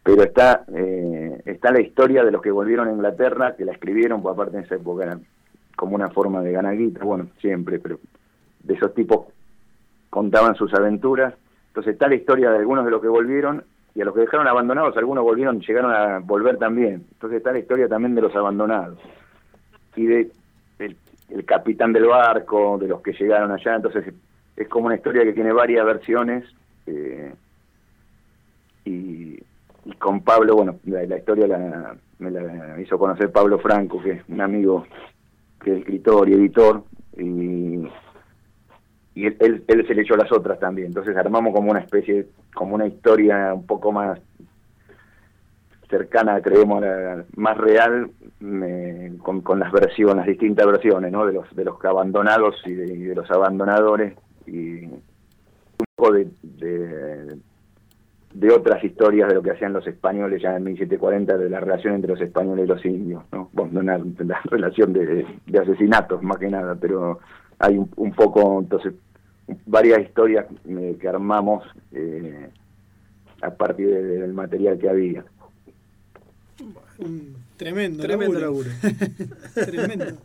pero 0.04 0.24
está 0.24 0.64
eh, 0.74 1.42
está 1.46 1.72
la 1.72 1.82
historia 1.82 2.24
de 2.24 2.32
los 2.32 2.42
que 2.42 2.52
volvieron 2.52 2.88
a 2.88 2.92
Inglaterra, 2.92 3.56
que 3.56 3.66
la 3.66 3.74
escribieron, 3.74 4.22
pues 4.22 4.34
aparte 4.34 4.58
en 4.58 4.64
esa 4.64 4.76
época 4.76 5.04
era 5.04 5.20
como 5.76 5.96
una 5.96 6.10
forma 6.10 6.42
de 6.42 6.52
ganar 6.52 6.76
guita, 6.76 7.04
bueno, 7.04 7.28
siempre, 7.40 7.80
pero 7.80 8.00
de 8.64 8.74
esos 8.74 8.94
tipos 8.94 9.28
contaban 10.10 10.56
sus 10.56 10.74
aventuras. 10.74 11.34
Entonces 11.68 11.94
está 11.94 12.08
la 12.08 12.16
historia 12.16 12.52
de 12.52 12.58
algunos 12.58 12.86
de 12.86 12.92
los 12.92 13.02
que 13.02 13.08
volvieron 13.08 13.64
y 13.96 14.02
a 14.02 14.06
los 14.06 14.14
que 14.14 14.22
dejaron 14.22 14.48
abandonados, 14.48 14.98
algunos 14.98 15.24
volvieron, 15.24 15.62
llegaron 15.62 15.92
a 15.92 16.20
volver 16.20 16.58
también. 16.58 17.06
Entonces 17.14 17.38
está 17.38 17.52
la 17.52 17.60
historia 17.60 17.88
también 17.88 18.16
de 18.16 18.22
los 18.22 18.36
abandonados 18.36 18.98
y 19.96 20.06
de 20.06 20.32
el, 20.80 20.96
el 21.32 21.46
capitán 21.46 21.94
del 21.94 22.06
barco, 22.06 22.78
de 22.78 22.88
los 22.88 23.02
que 23.02 23.14
llegaron 23.14 23.52
allá. 23.52 23.76
Entonces 23.76 24.14
es 24.56 24.68
como 24.68 24.88
una 24.88 24.96
historia 24.96 25.24
que 25.24 25.34
tiene 25.34 25.54
varias 25.54 25.86
versiones 25.86 26.44
eh, 26.86 27.34
y, 28.86 29.40
con 29.98 30.22
Pablo, 30.22 30.56
bueno, 30.56 30.80
la, 30.86 31.04
la 31.06 31.18
historia 31.18 31.48
la, 31.48 31.96
me 32.20 32.32
la 32.32 32.80
hizo 32.82 32.98
conocer 33.00 33.32
Pablo 33.32 33.60
Franco, 33.60 34.02
que 34.02 34.12
es 34.12 34.22
un 34.28 34.42
amigo 34.42 34.86
que 35.64 35.74
es 35.74 35.80
escritor 35.80 36.30
y 36.30 36.34
editor, 36.34 36.84
y, 37.18 37.88
y 39.16 39.26
él, 39.26 39.38
él, 39.40 39.64
él 39.68 39.88
se 39.88 39.94
le 39.96 40.02
echó 40.04 40.16
las 40.16 40.32
otras 40.32 40.60
también. 40.60 40.88
Entonces 40.88 41.16
armamos 41.18 41.54
como 41.54 41.72
una 41.72 41.80
especie, 41.80 42.28
como 42.54 42.76
una 42.76 42.88
historia 42.88 43.54
un 43.54 43.66
poco 43.66 43.92
más 43.92 44.20
cercana, 45.90 46.42
creemos, 46.42 46.82
la- 46.82 47.26
más 47.36 47.58
real, 47.58 48.12
me- 48.40 49.14
con, 49.20 49.42
con 49.42 49.60
las 49.60 49.72
versiones, 49.72 50.18
las 50.18 50.28
distintas 50.28 50.66
versiones, 50.68 51.12
¿no? 51.12 51.26
De 51.26 51.34
los, 51.34 51.54
de 51.56 51.66
los 51.66 51.84
abandonados 51.84 52.56
y 52.66 52.74
de, 52.74 52.94
y 52.94 53.04
de 53.04 53.16
los 53.16 53.30
abandonadores, 53.32 54.14
y 54.46 54.86
un 54.86 55.02
poco 55.96 56.14
de, 56.14 56.28
de, 56.44 57.38
otras 58.52 58.84
historias 58.84 59.28
de 59.30 59.36
lo 59.36 59.42
que 59.42 59.52
hacían 59.52 59.74
los 59.74 59.86
españoles 59.88 60.42
ya 60.42 60.56
en 60.56 60.64
1740, 60.64 61.38
de 61.38 61.50
la 61.50 61.60
relación 61.60 61.96
entre 61.96 62.12
los 62.12 62.22
españoles 62.22 62.66
y 62.66 62.68
los 62.68 62.86
indios, 62.86 63.24
¿no? 63.32 63.50
Bueno, 63.54 63.72
no 63.74 63.80
una, 63.82 63.98
la 63.98 64.40
relación 64.46 64.94
de, 64.94 65.26
asesinatos 65.60 66.22
más 66.24 66.38
que 66.38 66.50
nada, 66.50 66.76
pero 66.80 67.20
hay 67.58 67.78
un, 67.78 67.90
un 67.98 68.12
poco, 68.14 68.60
entonces, 68.60 68.94
varias 69.66 70.00
historias 70.02 70.46
eh, 70.68 70.98
que 71.02 71.08
armamos 71.10 71.64
eh, 71.92 72.50
a 73.42 73.50
partir 73.52 73.88
de- 73.90 74.04
del 74.20 74.34
material 74.34 74.78
que 74.78 74.90
había. 74.90 75.24
Un 77.00 77.36
tremendo, 77.58 78.04
Tremendo 78.04 78.40
laburo. 78.40 78.70
tremendo. 79.54 80.18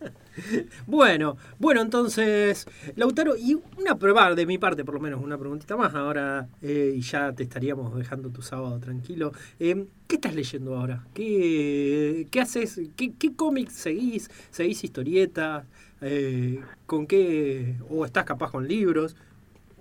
Bueno, 0.85 1.37
bueno, 1.57 1.81
entonces, 1.81 2.67
Lautaro, 2.95 3.37
y 3.37 3.57
una 3.77 3.97
prueba 3.97 4.35
de 4.35 4.45
mi 4.45 4.57
parte, 4.57 4.83
por 4.83 4.95
lo 4.95 4.99
menos, 4.99 5.23
una 5.23 5.37
preguntita 5.37 5.77
más 5.77 5.95
ahora, 5.95 6.47
eh, 6.61 6.93
y 6.95 7.01
ya 7.01 7.31
te 7.33 7.43
estaríamos 7.43 7.95
dejando 7.95 8.29
tu 8.29 8.41
sábado 8.41 8.77
tranquilo. 8.79 9.31
Eh, 9.59 9.85
¿Qué 10.07 10.15
estás 10.15 10.35
leyendo 10.35 10.77
ahora? 10.77 11.05
¿Qué, 11.13 12.27
qué 12.29 12.41
haces? 12.41 12.79
¿Qué, 12.95 13.13
qué 13.17 13.33
cómics 13.35 13.73
seguís? 13.73 14.29
¿Seguís 14.51 14.83
historietas? 14.83 15.65
Eh, 16.01 16.59
¿Con 16.85 17.07
qué? 17.07 17.75
¿O 17.89 18.05
estás 18.05 18.25
capaz 18.25 18.51
con 18.51 18.67
libros? 18.67 19.15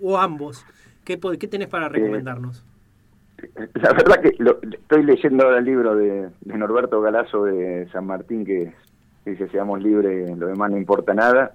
o 0.00 0.18
ambos. 0.18 0.64
¿Qué, 1.04 1.18
qué 1.38 1.48
tenés 1.48 1.68
para 1.68 1.88
recomendarnos? 1.88 2.64
La 3.74 3.92
verdad 3.92 4.20
que 4.20 4.34
lo- 4.38 4.58
estoy 4.62 5.02
leyendo 5.04 5.44
ahora 5.44 5.58
el 5.58 5.64
libro 5.64 5.96
de, 5.96 6.28
Norberto 6.44 7.00
Galazo 7.00 7.44
de 7.44 7.88
San 7.92 8.06
Martín 8.06 8.44
que 8.44 8.72
dice 9.24 9.48
seamos 9.48 9.82
libres, 9.82 10.36
lo 10.36 10.46
demás 10.48 10.70
no 10.70 10.76
importa 10.76 11.14
nada. 11.14 11.52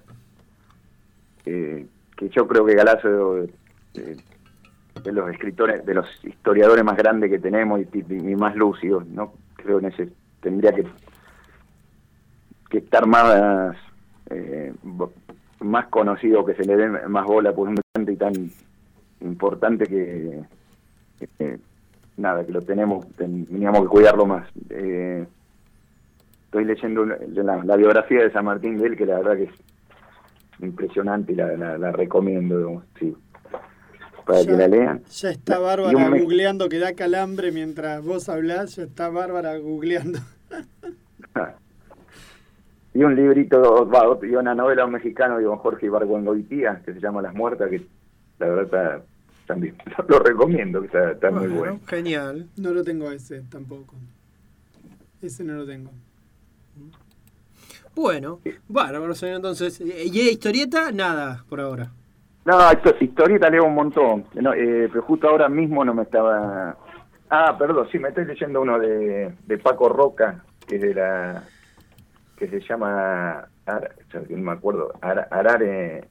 Eh, 1.46 1.86
que 2.16 2.28
yo 2.28 2.46
creo 2.46 2.64
que 2.66 2.74
Galazo 2.74 3.44
eh, 3.44 4.16
de 5.02 5.12
los 5.12 5.30
escritores, 5.30 5.84
de 5.86 5.94
los 5.94 6.06
historiadores 6.24 6.84
más 6.84 6.96
grandes 6.96 7.30
que 7.30 7.38
tenemos 7.38 7.80
y, 7.80 7.88
y- 7.98 8.30
y 8.32 8.36
más 8.36 8.54
lúcidos, 8.56 9.06
¿no? 9.06 9.32
Creo 9.56 9.80
que 9.80 9.86
ese 9.88 10.08
tendría 10.42 10.72
que, 10.72 10.84
que 12.68 12.78
estar 12.78 13.06
más 13.06 13.76
eh, 14.30 14.72
más 15.60 15.86
conocido, 15.88 16.44
que 16.44 16.54
se 16.54 16.64
le 16.64 16.76
dé 16.76 16.88
más 17.08 17.24
bola 17.26 17.52
por 17.52 17.68
un 17.68 17.76
y 18.08 18.16
tan 18.16 18.32
importante 19.20 19.86
que, 19.86 20.40
que, 21.38 21.58
nada, 22.20 22.44
que 22.44 22.52
lo 22.52 22.60
tenemos, 22.62 23.06
ten- 23.16 23.46
teníamos 23.46 23.82
que 23.82 23.88
cuidarlo 23.88 24.26
más. 24.26 24.48
Eh, 24.70 25.26
estoy 26.44 26.64
leyendo 26.64 27.04
la, 27.04 27.64
la 27.64 27.76
biografía 27.76 28.22
de 28.22 28.32
San 28.32 28.44
Martín 28.44 28.76
de 28.78 28.86
él, 28.88 28.96
que 28.96 29.06
la 29.06 29.18
verdad 29.18 29.36
que 29.36 29.44
es 29.44 29.50
impresionante 30.62 31.32
y 31.32 31.36
la, 31.36 31.56
la, 31.56 31.78
la 31.78 31.92
recomiendo, 31.92 32.58
digamos, 32.58 32.84
sí, 32.98 33.16
para 34.26 34.44
que 34.44 34.52
la 34.52 34.68
lean. 34.68 35.02
Ya 35.10 35.30
está 35.30 35.58
Bárbara 35.58 35.96
un 35.96 36.10
me- 36.10 36.20
googleando 36.20 36.68
que 36.68 36.78
da 36.78 36.92
calambre 36.94 37.50
mientras 37.52 38.04
vos 38.04 38.28
hablás, 38.28 38.76
ya 38.76 38.82
está 38.84 39.08
Bárbara 39.08 39.56
googleando. 39.58 40.18
Y 42.92 43.04
un 43.04 43.14
librito, 43.14 43.88
va, 43.88 44.18
y 44.26 44.34
una 44.34 44.52
novela 44.52 44.84
mexicana 44.88 45.38
de 45.38 45.44
don 45.44 45.58
Jorge 45.58 45.86
Ibargüengoitía, 45.86 46.82
que 46.84 46.92
se 46.92 46.98
llama 47.00 47.22
Las 47.22 47.34
Muertas, 47.34 47.70
que 47.70 47.82
la 48.40 48.46
verdad 48.48 48.64
está, 48.64 49.02
también 49.50 49.76
lo 50.08 50.18
recomiendo, 50.20 50.80
que 50.80 50.86
está, 50.86 51.12
está 51.12 51.30
muy 51.30 51.48
bueno. 51.48 51.80
Genial. 51.86 52.48
No 52.56 52.70
lo 52.72 52.82
tengo 52.84 53.10
ese 53.10 53.42
tampoco. 53.50 53.94
Ese 55.22 55.44
no 55.44 55.54
lo 55.54 55.66
tengo. 55.66 55.90
Bueno, 57.94 58.40
bárbaro, 58.68 59.14
señor, 59.14 59.36
entonces. 59.36 59.80
¿Y 59.80 59.84
de 60.24 60.30
historieta? 60.32 60.92
Nada, 60.92 61.44
por 61.48 61.60
ahora. 61.60 61.90
No, 62.44 62.58
histo- 62.72 62.96
historieta 63.00 63.50
leo 63.50 63.64
un 63.64 63.74
montón, 63.74 64.24
no, 64.34 64.54
eh, 64.54 64.88
pero 64.90 65.02
justo 65.02 65.28
ahora 65.28 65.48
mismo 65.48 65.84
no 65.84 65.92
me 65.92 66.02
estaba... 66.04 66.76
Ah, 67.28 67.54
perdón, 67.58 67.86
sí, 67.92 67.98
me 67.98 68.08
estoy 68.08 68.24
leyendo 68.24 68.62
uno 68.62 68.78
de, 68.78 69.34
de 69.46 69.58
Paco 69.58 69.88
Roca, 69.90 70.42
que 70.66 70.76
es 70.76 70.82
de 70.82 70.94
la... 70.94 71.44
que 72.36 72.48
se 72.48 72.60
llama... 72.60 73.46
No 74.30 74.36
me 74.38 74.52
acuerdo, 74.52 74.92
Ara- 75.02 75.28
Arare... 75.30 76.08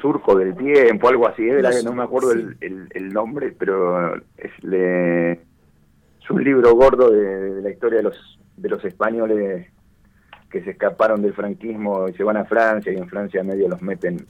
Surco 0.00 0.36
del 0.36 0.56
Tiempo, 0.56 1.08
algo 1.08 1.26
así, 1.28 1.48
es 1.48 1.56
de 1.56 1.62
la 1.62 1.70
No 1.70 1.74
que 1.74 1.80
sé, 1.80 1.84
no 1.86 1.92
me 1.94 2.02
acuerdo 2.04 2.32
sí. 2.32 2.38
el, 2.38 2.56
el, 2.60 2.88
el 2.94 3.12
nombre, 3.12 3.54
pero 3.58 4.14
es, 4.36 4.52
le- 4.62 5.32
es 5.32 6.30
un 6.30 6.42
libro 6.44 6.74
gordo 6.74 7.10
de, 7.10 7.20
de 7.54 7.62
la 7.62 7.70
historia 7.70 7.98
de 7.98 8.02
los, 8.04 8.38
de 8.56 8.68
los 8.68 8.84
españoles 8.84 9.66
que 10.50 10.62
se 10.62 10.70
escaparon 10.70 11.20
del 11.22 11.34
franquismo 11.34 12.08
y 12.08 12.12
se 12.14 12.22
van 12.22 12.36
a 12.36 12.44
Francia 12.44 12.92
y 12.92 12.96
en 12.96 13.08
Francia 13.08 13.42
medio 13.42 13.68
los 13.68 13.82
meten 13.82 14.26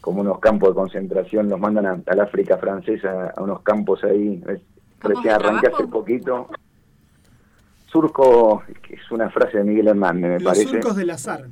como 0.00 0.20
unos 0.22 0.38
campos 0.40 0.70
de 0.70 0.74
concentración, 0.76 1.48
los 1.48 1.60
mandan 1.60 1.86
a- 1.86 2.02
al 2.06 2.20
África 2.20 2.56
francesa, 2.58 3.34
a 3.36 3.42
unos 3.42 3.60
campos 3.62 4.02
ahí. 4.04 4.42
Es- 4.48 4.60
¿Campos 4.98 5.22
Recién 5.22 5.34
arranqué 5.34 5.66
hace 5.66 5.86
poquito. 5.88 6.48
Surco, 7.86 8.62
que 8.82 8.94
es 8.94 9.10
una 9.10 9.28
frase 9.30 9.58
de 9.58 9.64
Miguel 9.64 9.88
Hernández, 9.88 10.22
me 10.30 10.40
Los 10.40 10.44
parece. 10.44 10.68
surcos 10.68 10.96
del 10.96 11.10
azar. 11.10 11.44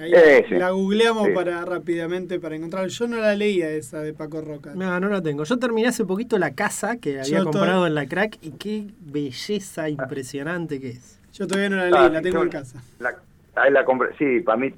Ahí 0.00 0.12
Ese. 0.12 0.58
la 0.58 0.70
googleamos 0.70 1.28
Sí. 1.28 1.32
para 1.34 1.64
rápidamente 1.64 2.40
para 2.40 2.56
encontrar. 2.56 2.88
Yo 2.88 3.06
no 3.06 3.18
la 3.18 3.34
leía 3.34 3.70
esa 3.70 4.00
de 4.00 4.12
Paco 4.12 4.40
Roca. 4.40 4.72
No, 4.74 4.98
no 4.98 5.08
la 5.08 5.22
tengo. 5.22 5.44
Yo 5.44 5.58
terminé 5.58 5.88
hace 5.88 6.04
poquito 6.04 6.36
la 6.38 6.52
casa 6.54 6.96
que 6.96 7.20
había 7.20 7.38
Yo 7.38 7.44
comprado 7.44 7.86
en 7.86 7.94
la 7.94 8.06
crack 8.06 8.38
y 8.42 8.50
qué 8.52 8.86
belleza 9.00 9.88
impresionante 9.88 10.80
que 10.80 10.90
es. 10.90 11.20
Yo 11.32 11.46
todavía 11.46 11.68
no 11.70 11.76
la 11.76 11.84
Ah, 11.84 12.02
leí, 12.04 12.12
la 12.12 12.22
tengo 12.22 12.38
yo- 12.38 12.42
en 12.44 12.48
casa. 12.50 12.82
La, 12.98 13.14
ahí 13.54 13.70
la 13.72 13.84
compré, 13.84 14.08
sí, 14.18 14.40
para 14.40 14.58
mí 14.58 14.74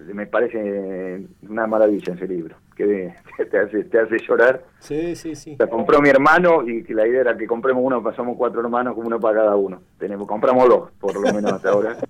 me 0.00 0.26
parece 0.26 1.26
una 1.48 1.66
maravilla 1.66 2.14
ese 2.14 2.28
libro, 2.28 2.56
que 2.76 3.12
te 3.50 3.58
hace, 3.58 3.82
te 3.84 3.98
hace 3.98 4.18
llorar. 4.18 4.62
Sí, 4.78 5.16
sí, 5.16 5.34
sí. 5.34 5.56
La 5.58 5.66
compró 5.66 6.00
mi 6.00 6.08
hermano 6.10 6.62
y 6.68 6.84
que 6.84 6.94
la 6.94 7.06
idea 7.08 7.22
era 7.22 7.36
que 7.36 7.46
compremos 7.48 7.82
uno, 7.84 8.00
pasamos 8.02 8.36
cuatro 8.36 8.60
hermanos, 8.60 8.94
como 8.94 9.08
uno 9.08 9.18
para 9.18 9.38
cada 9.40 9.56
uno. 9.56 9.82
Tenemos, 9.98 10.28
compramos 10.28 10.68
dos, 10.68 10.90
por 11.00 11.14
lo 11.14 11.32
menos 11.32 11.52
hasta 11.52 11.70
ahora. 11.70 11.96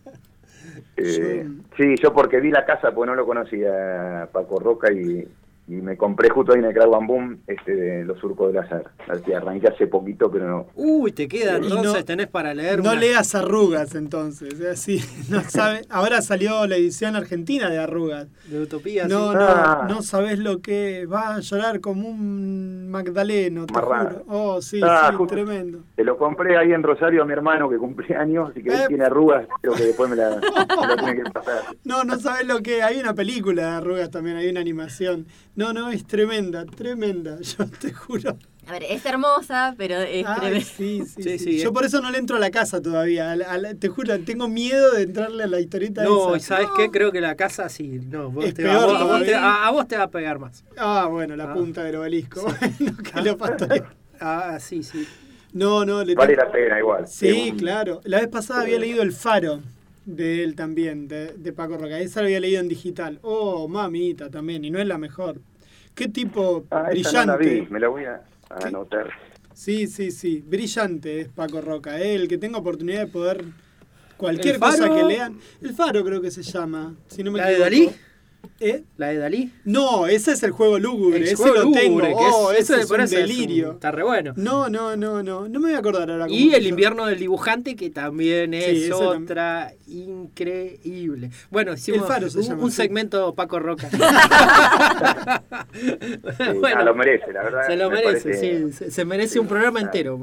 Eh, 0.99 1.47
sí, 1.77 1.95
yo 2.03 2.13
porque 2.13 2.41
vi 2.41 2.51
la 2.51 2.65
casa, 2.65 2.93
pues 2.93 3.07
no 3.07 3.15
lo 3.15 3.25
conocía 3.25 4.29
Paco 4.33 4.59
Roca 4.59 4.93
y, 4.93 5.27
y 5.69 5.75
me 5.83 5.97
compré 5.99 6.31
justo 6.31 6.53
ahí 6.53 6.59
en 6.61 6.65
el 6.65 6.75
Bam 6.89 7.07
Boom 7.07 7.39
este 7.47 7.77
de 7.77 8.05
Los 8.05 8.19
Surcos 8.19 8.53
del 8.53 8.63
Azar. 8.63 8.85
Así 9.09 9.33
arranqué 9.33 9.69
hace 9.69 9.87
poquito, 9.87 10.31
pero 10.31 10.49
no. 10.49 10.67
Uy, 10.75 11.13
te 11.13 11.29
queda, 11.29 11.53
Y 11.59 11.63
entonces 11.65 11.93
no- 11.95 12.05
tenés 12.05 12.27
para 12.29 12.55
leer. 12.55 12.83
No 12.83 12.93
una- 12.93 13.01
leas 13.01 13.35
arrugas 13.35 13.95
entonces, 13.95 14.59
es 14.59 14.67
así, 14.67 15.01
no 15.31 15.43
sabe. 15.43 15.83
Ahora 15.91 16.23
salió 16.23 16.67
la 16.67 16.77
edición 16.77 17.17
argentina 17.17 17.69
de 17.69 17.79
arrugas. 17.79 18.29
De 18.47 18.61
Utopía. 18.63 19.07
No, 19.07 19.31
sí. 19.33 19.37
no, 19.37 19.45
Ah. 19.47 19.87
no 19.89 20.03
sabes 20.03 20.39
lo 20.39 20.61
que 20.63 21.05
va 21.07 21.35
a 21.37 21.41
llorar 21.41 21.81
como 21.81 22.09
un 22.09 22.89
Magdaleno, 22.91 23.67
te 23.67 23.75
juro. 23.75 24.25
Oh, 24.29 24.63
sí, 24.63 24.81
Ah, 24.83 25.09
sí, 25.11 25.17
justo. 25.17 25.35
tremendo. 25.35 25.81
Te 25.97 26.05
lo 26.05 26.17
compré 26.17 26.57
ahí 26.57 26.73
en 26.73 26.83
Rosario 26.83 27.23
a 27.23 27.27
mi 27.27 27.33
hermano 27.35 27.69
que 27.69 27.77
cumple 27.77 28.17
años 28.17 28.53
y 28.57 28.63
que 28.63 28.71
él 28.71 28.81
Eh. 28.81 28.85
tiene 28.89 29.05
arrugas, 29.05 29.47
creo 29.61 29.75
que 29.75 29.85
después 29.85 30.09
me 30.09 30.17
la, 30.17 30.31
me 30.37 30.87
la 30.87 30.97
tiene 30.97 31.23
que 31.23 31.31
pasar. 31.31 31.63
No, 31.85 32.05
no 32.05 32.19
sabes 32.19 32.47
lo 32.47 32.63
que 32.63 32.83
hay 32.83 32.99
una 32.99 33.13
película 33.15 33.63
de 33.63 33.69
arrugas 33.77 34.11
también, 34.11 34.37
hay 34.39 34.49
una 34.49 34.61
animación. 34.61 35.27
No, 35.59 35.73
no, 35.73 35.91
es 35.91 36.07
tremenda, 36.07 36.65
tremenda, 36.65 37.41
yo 37.59 37.67
te 37.67 37.93
juro. 37.93 38.39
A 38.69 38.71
ver, 38.73 38.85
es 38.85 39.05
hermosa, 39.05 39.75
pero 39.77 39.97
es 39.97 40.25
Ay, 40.25 40.37
tremenda. 40.41 40.61
sí, 40.65 41.03
sí, 41.05 41.23
Sí, 41.23 41.23
sí. 41.23 41.39
sí, 41.39 41.59
Yo 41.59 41.73
por 41.73 41.85
eso 41.85 42.01
no 42.01 42.13
le 42.13 42.19
entro 42.19 42.37
a 42.37 42.39
la 42.39 42.53
casa 42.53 42.81
todavía. 42.81 43.33
a 43.33 43.37
la- 43.37 43.47
a 43.51 43.59
la- 43.59 43.75
te 43.75 43.89
juro, 43.89 44.17
tengo 44.21 44.47
miedo 44.47 44.93
de 44.93 45.03
entrarle 45.03 45.43
a 45.43 45.47
la 45.49 45.59
historieta 45.59 46.05
No, 46.05 46.35
y 46.35 46.39
esa. 46.39 46.55
¿sabes 46.59 46.69
qué? 46.77 46.91
Creo 46.93 47.11
que 47.11 47.21
la 47.21 47.35
casa 47.35 47.69
sí. 47.69 47.99
No, 48.09 48.31
vos 48.31 48.45
Es 48.45 48.55
te, 48.55 48.63
peor 48.63 48.77
a, 48.77 48.87
vos, 48.87 49.01
a 49.01 49.05
vos 49.05 49.25
te, 49.25 49.35
a- 49.35 49.67
a 49.67 49.71
vos 49.73 49.89
te 49.89 49.97
va 49.97 50.05
a 50.05 50.11
pegar 50.11 50.39
más. 50.39 50.63
Ah, 50.77 51.09
bueno, 51.11 51.35
la 51.35 51.51
Ah. 51.51 51.55
punta 51.55 51.83
del 51.83 51.97
obelisco. 51.97 52.41
Bueno, 52.79 52.97
que 53.03 53.21
lo 53.23 53.37
pastoreo. 53.37 53.87
Ah, 54.21 54.59
sí, 54.61 54.85
sí. 54.85 55.09
No, 55.55 55.85
no, 55.85 56.05
le 56.05 56.15
Vale 56.15 56.37
la 56.37 56.53
pena 56.53 56.79
igual. 56.79 57.09
Sí, 57.09 57.53
claro. 57.59 58.01
La 58.05 58.19
vez 58.21 58.29
pasada 58.29 58.61
había 58.61 58.79
leído 58.79 59.03
El 59.03 59.11
Faro 59.13 59.61
de 60.05 60.45
él 60.45 60.55
también, 60.55 61.09
de, 61.09 61.33
de 61.37 61.53
Paco 61.53 61.79
Roca. 61.79 61.99
Esa 61.99 62.21
la 62.21 62.27
había 62.27 62.39
leído 62.41 62.61
en 62.61 62.69
digital. 62.69 63.19
Oh, 63.23 63.67
mamita 63.67 64.31
también, 64.31 64.65
y 64.65 64.71
no 64.71 64.79
es 64.79 64.87
la 64.87 64.99
mejor. 64.99 65.41
Qué 65.99 66.07
tipo 66.09 66.65
Ah, 66.71 66.91
esa 66.93 67.25
no 67.27 67.33
la 67.33 67.37
brillante. 67.37 67.61
vi, 67.67 67.73
me 67.73 67.81
la 67.81 67.89
voy 67.89 68.05
a 68.05 68.23
a 68.51 68.67
anotar. 68.69 69.09
Sí, 69.53 69.89
sí, 69.89 70.13
sí. 70.13 70.45
Brillante 70.47 71.21
es 71.23 71.29
Paco 71.29 71.61
Roca. 71.61 71.99
¿eh? 72.01 72.15
El 72.15 72.29
que 72.29 72.39
tenga 72.39 72.59
oportunidad 72.59 73.01
de 73.01 73.07
poder. 73.09 73.45
Cualquier 74.17 74.55
¿El 74.55 74.61
cosa 74.61 74.89
que 74.89 75.03
lean. 75.03 75.39
El 75.61 75.75
Faro 75.75 76.05
creo 76.05 76.23
que 76.23 76.31
se 76.31 76.43
llama. 76.45 76.95
Si 77.09 77.25
no 77.25 77.33
me 77.33 77.41
¿La 77.41 77.49
de. 77.49 77.59
Dalí? 77.59 77.91
¿Eh? 78.61 78.83
¿La 78.97 79.09
de 79.09 79.19
Dalí? 79.19 79.53
No, 79.65 80.07
ese 80.09 80.33
es 80.33 80.43
el 80.43 80.51
juego 80.51 80.79
lúgubre. 80.81 81.19
El 81.19 81.25
ese 81.25 81.37
juego 81.37 81.55
lo 81.55 81.63
lúgubre, 81.65 81.81
tengo. 81.83 82.01
que 82.01 82.15
Oh, 82.33 82.51
es- 82.51 82.59
ese 82.61 82.73
eso 82.75 82.83
es 82.83 82.87
por 82.89 82.99
un 82.99 83.05
eso 83.05 83.17
es 83.17 83.23
un- 83.23 83.29
delirio. 83.29 83.73
está 83.73 83.93
re 83.93 84.03
bueno. 84.03 84.33
No, 84.37 84.69
no, 84.69 84.97
no, 84.97 85.23
no. 85.23 85.49
No 85.49 85.61
me 85.61 85.69
voy 85.69 85.75
a 85.75 85.79
acordar 85.79 86.11
ahora. 86.11 86.27
Y 86.29 86.55
el 86.55 86.67
invierno 86.67 87.07
del 87.07 87.19
dibujante, 87.21 87.77
que 87.77 87.91
también 87.91 88.55
es 88.55 88.65
Sí, 88.65 88.85
ese 88.85 88.93
otra 88.95 89.73
increíble. 89.87 91.31
Bueno, 91.51 91.75
hicimos 91.75 92.01
El 92.03 92.07
Faro 92.09 92.31
se 92.31 92.39
un, 92.39 92.45
llama, 92.45 92.63
un 92.65 92.71
sí. 92.71 92.77
segmento 92.79 93.33
Paco 93.35 93.59
Roca. 93.61 93.89
Sí, 95.73 95.79
Bueno, 96.61 96.81
ah, 96.81 96.85
lo 96.85 96.95
merece, 96.95 97.33
la 97.33 97.43
verdad. 97.45 97.67
se 97.67 97.77
lo 97.77 97.91
me 97.91 97.97
merece, 97.97 98.29
parece- 98.31 98.67
sí. 98.71 98.73
Se, 98.73 98.91
se 98.91 99.05
merece 99.05 99.39
un 99.39 99.47
programa 99.47 99.81
entero. 99.81 100.19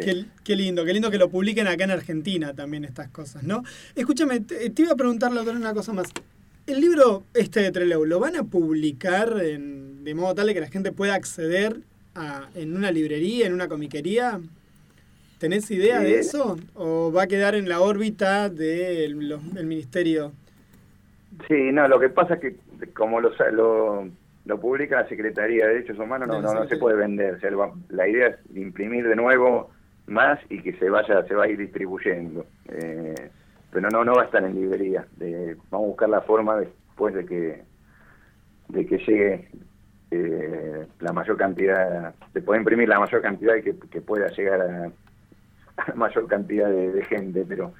Qué, 0.00 0.24
qué 0.42 0.56
lindo, 0.56 0.84
qué 0.84 0.92
lindo 0.92 1.10
que 1.12 1.18
lo 1.18 1.28
publiquen 1.30 1.68
acá 1.68 1.84
en 1.84 1.92
Argentina 1.92 2.52
también 2.54 2.84
estas 2.84 3.08
cosas, 3.08 3.44
¿no? 3.44 3.62
Escúchame, 3.94 4.40
te, 4.40 4.68
te 4.70 4.82
iba 4.82 4.92
a 4.92 4.96
preguntar 4.96 5.30
la 5.32 5.42
otra 5.42 5.52
vez 5.52 5.60
una 5.60 5.74
cosa 5.74 5.92
más. 5.92 6.08
El 6.66 6.80
libro 6.80 7.24
este 7.34 7.60
de 7.60 7.70
Trelew, 7.70 8.04
¿lo 8.04 8.18
van 8.18 8.36
a 8.36 8.42
publicar 8.44 9.40
en- 9.40 10.04
de 10.04 10.14
modo 10.14 10.34
tal 10.34 10.46
de 10.48 10.54
que 10.54 10.60
la 10.60 10.68
gente 10.68 10.92
pueda 10.92 11.14
acceder 11.14 11.78
a, 12.14 12.48
en 12.54 12.76
una 12.76 12.90
librería, 12.90 13.46
en 13.46 13.52
una 13.52 13.68
comiquería? 13.68 14.40
¿Tenés 15.38 15.70
idea 15.70 16.00
de 16.00 16.18
eso? 16.18 16.56
¿O 16.74 17.12
va 17.12 17.24
a 17.24 17.26
quedar 17.26 17.54
en 17.54 17.68
la 17.68 17.80
órbita 17.80 18.48
del 18.48 19.38
el 19.56 19.66
ministerio? 19.66 20.32
Sí, 21.46 21.70
no, 21.72 21.86
lo 21.88 22.00
que 22.00 22.08
pasa 22.08 22.34
es 22.34 22.40
que 22.40 22.56
como 22.94 23.20
lo, 23.20 23.30
lo, 23.52 24.08
lo 24.46 24.60
publica 24.60 25.02
la 25.02 25.08
Secretaría 25.08 25.66
de 25.66 25.74
Derechos 25.74 25.98
Humanos, 25.98 26.26
no, 26.28 26.36
De 26.36 26.42
no, 26.42 26.54
no 26.54 26.66
se 26.68 26.78
puede 26.78 26.96
vender. 26.96 27.34
O 27.34 27.40
sea, 27.40 27.50
la 27.90 28.08
idea 28.08 28.28
es 28.28 28.56
imprimir 28.56 29.06
de 29.06 29.14
nuevo 29.16 29.70
más 30.06 30.38
y 30.48 30.62
que 30.62 30.72
se 30.78 30.88
vaya 30.88 31.22
se 31.26 31.34
va 31.34 31.44
a 31.44 31.48
ir 31.48 31.58
distribuyendo. 31.58 32.46
Eh, 32.68 33.14
pero 33.70 33.88
no 33.90 34.04
no 34.04 34.14
va 34.14 34.22
a 34.22 34.24
estar 34.26 34.42
en 34.44 34.54
librería. 34.54 35.06
De- 35.16 35.56
vamos 35.70 35.86
a 35.86 35.88
buscar 35.88 36.08
la 36.08 36.20
forma 36.22 36.56
después 36.56 37.14
de 37.14 37.26
que 37.26 37.62
de 38.68 38.86
que 38.86 38.98
llegue 38.98 39.48
eh, 40.10 40.86
la 41.00 41.12
mayor 41.12 41.36
cantidad, 41.36 42.14
de 42.32 42.42
poder 42.42 42.60
imprimir 42.60 42.88
la 42.88 42.98
mayor 42.98 43.22
cantidad 43.22 43.54
que, 43.62 43.76
que 43.90 44.00
pueda 44.00 44.28
llegar 44.28 44.60
a, 44.62 44.92
la 45.88 45.94
mayor 45.94 46.26
cantidad 46.26 46.68
de, 46.68 46.92
de 46.92 47.04
gente, 47.04 47.44
pero 47.46 47.72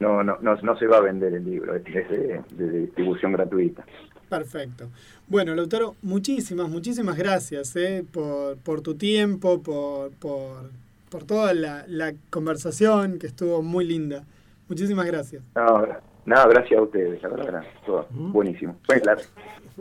no, 0.00 0.22
no, 0.24 0.38
no, 0.40 0.56
no 0.56 0.76
se 0.78 0.86
va 0.86 0.96
a 0.98 1.00
vender 1.00 1.32
el 1.34 1.44
libro, 1.44 1.76
es 1.76 1.84
de, 1.84 2.40
de 2.50 2.70
distribución 2.80 3.32
gratuita. 3.32 3.84
Perfecto. 4.28 4.88
Bueno, 5.28 5.54
Lautaro, 5.54 5.94
muchísimas, 6.02 6.68
muchísimas 6.68 7.16
gracias 7.16 7.76
eh, 7.76 8.04
por, 8.10 8.56
por 8.58 8.80
tu 8.80 8.94
tiempo, 8.94 9.62
por, 9.62 10.10
por, 10.12 10.70
por 11.10 11.24
toda 11.24 11.52
la, 11.54 11.84
la 11.86 12.14
conversación 12.30 13.18
que 13.18 13.26
estuvo 13.26 13.62
muy 13.62 13.84
linda. 13.84 14.24
Muchísimas 14.72 15.04
gracias. 15.06 15.42
No, 15.54 15.86
no, 16.24 16.48
gracias 16.48 16.78
a 16.80 16.82
ustedes, 16.82 17.22
la 17.22 17.28
verdad, 17.28 17.62
todo 17.84 18.06
buenísimo. 18.10 18.74
Pues 18.86 19.04
la 19.04 19.16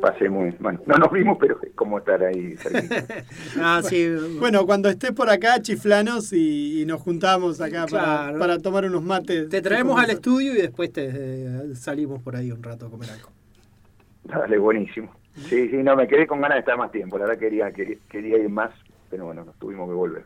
pasé 0.02 0.28
muy, 0.30 0.52
bueno, 0.60 0.82
no 0.86 0.96
nos 0.98 1.10
vimos, 1.12 1.38
pero 1.40 1.58
es 1.64 1.72
como 1.76 1.98
estar 2.00 2.22
ahí 2.24 2.58
cerquita. 2.58 3.06
Ah, 3.58 3.82
sí. 3.84 4.06
Bueno, 4.40 4.66
cuando 4.66 4.90
estés 4.90 5.12
por 5.12 5.30
acá, 5.30 5.62
chiflanos 5.62 6.34
y, 6.34 6.82
y 6.82 6.86
nos 6.86 7.02
juntamos 7.02 7.62
acá 7.62 7.86
para, 7.90 8.04
Claro. 8.04 8.40
para 8.40 8.58
tomar 8.60 8.84
unos 8.86 9.02
mates. 9.04 9.48
Te 9.48 9.62
traemos 9.62 9.98
al 9.98 10.10
estudio 10.10 10.54
y 10.54 10.58
después 10.62 10.92
te 10.92 11.10
eh, 11.14 11.76
salimos 11.76 12.22
por 12.22 12.36
ahí 12.36 12.52
un 12.52 12.62
rato 12.62 12.88
a 12.88 12.90
comer 12.90 13.12
algo. 13.12 13.30
Dale, 14.26 14.58
buenísimo. 14.58 15.10
Sí, 15.48 15.70
sí, 15.70 15.78
no, 15.78 15.96
me 15.96 16.08
quedé 16.10 16.28
con 16.28 16.42
ganas 16.42 16.56
de 16.58 16.60
estar 16.60 16.78
más 16.78 16.92
tiempo, 16.92 17.18
la 17.18 17.26
verdad 17.28 17.40
quería, 17.40 17.72
quería, 17.72 17.96
quería 18.10 18.38
ir 18.38 18.50
más, 18.50 18.72
pero 19.10 19.26
bueno, 19.28 19.46
nos 19.46 19.56
tuvimos 19.58 19.88
que 19.88 19.96
volver. 19.96 20.26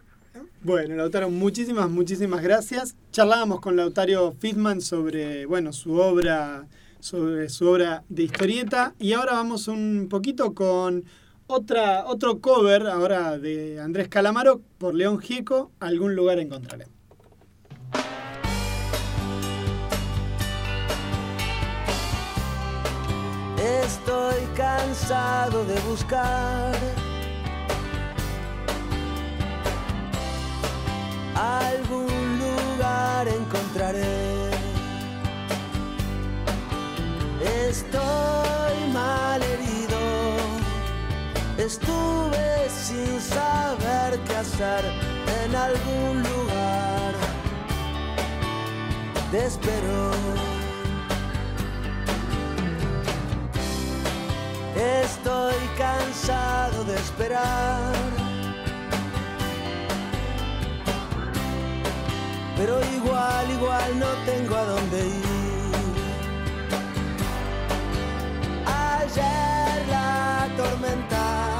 Bueno, 0.64 0.96
Lautaro, 0.96 1.30
muchísimas, 1.30 1.90
muchísimas 1.90 2.42
gracias. 2.42 2.96
Charlábamos 3.12 3.60
con 3.62 3.76
Lautario 3.76 4.32
Fitman 4.32 4.82
sobre, 4.82 5.46
bueno, 5.46 5.72
su 5.72 5.94
obra, 6.00 6.68
sobre 7.00 7.50
su 7.50 7.68
obra 7.68 8.04
de 8.10 8.24
historieta. 8.24 8.96
Y 9.00 9.14
ahora 9.14 9.34
vamos 9.34 9.68
un 9.68 10.08
poquito 10.10 10.54
con 10.54 11.06
otra, 11.48 12.06
otro 12.08 12.40
cover 12.40 12.88
ahora 12.88 13.38
de 13.38 13.80
Andrés 13.80 14.08
Calamaro 14.08 14.62
por 14.78 14.96
León 14.96 15.20
Gieco, 15.20 15.72
Algún 15.80 16.16
lugar 16.16 16.40
encontraré. 16.40 16.88
Estoy 23.58 24.44
cansado 24.56 25.64
de 25.66 25.80
buscar 25.82 26.74
algún 31.36 32.40
lugar 32.40 33.28
encontraré. 33.28 34.50
Estoy 37.70 38.92
mal 38.94 39.42
herido, 39.44 40.00
estuve 41.58 42.70
sin 42.70 43.20
saber 43.20 44.20
qué 44.26 44.36
hacer 44.36 44.86
en 45.44 45.56
algún 45.56 46.24
lugar. 46.24 47.14
Te 49.32 49.46
espero. 49.46 50.12
Estoy 54.76 55.56
cansado 55.78 56.84
de 56.84 56.96
esperar. 56.96 58.25
Pero 62.58 62.80
igual, 62.96 63.52
igual 63.52 64.00
no 64.00 64.08
tengo 64.26 64.56
a 64.56 64.64
dónde 64.64 65.08
ir. 65.08 65.26
Ayer 68.66 69.88
la 69.90 70.48
tormenta 70.56 71.60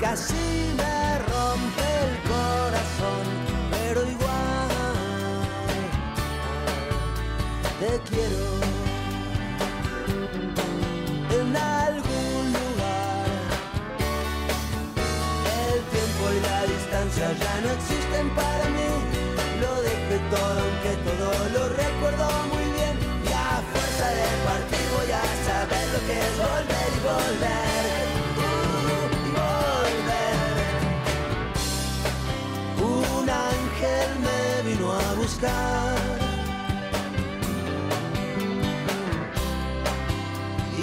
casi 0.00 0.74
me 0.76 1.18
rompe 1.30 1.86
el 2.04 2.12
corazón, 2.32 3.24
pero 3.70 4.02
igual 4.02 4.68
te 7.78 8.00
quiero 8.10 8.46
en 11.40 11.56
algún 11.56 12.42
lugar. 12.58 13.26
El 15.70 15.80
tiempo 15.94 16.24
y 16.36 16.40
la 16.40 16.62
distancia 16.66 17.32
ya 17.32 17.60
no 17.60 17.70
existen 17.70 18.28
para 18.34 18.68
mí. 18.70 19.07
Todo, 20.30 20.60
aunque 20.60 20.92
todo 21.08 21.30
lo 21.54 21.62
recuerdo 21.70 22.26
muy 22.52 22.66
bien. 22.76 22.94
Y 23.24 23.32
a 23.32 23.62
fuerza 23.72 24.06
de 24.18 24.28
partir 24.46 24.86
voy 24.96 25.10
a 25.10 25.24
saber 25.48 25.86
lo 25.94 26.00
que 26.06 26.14
es 26.26 26.34
volver 26.36 26.90
y 26.96 27.00
volver. 27.08 27.82
Uh, 28.44 29.06
volver. 29.38 30.36
Un 33.16 33.26
ángel 33.30 34.08
me 34.26 34.40
vino 34.68 34.86
a 34.92 35.14
buscar. 35.14 35.96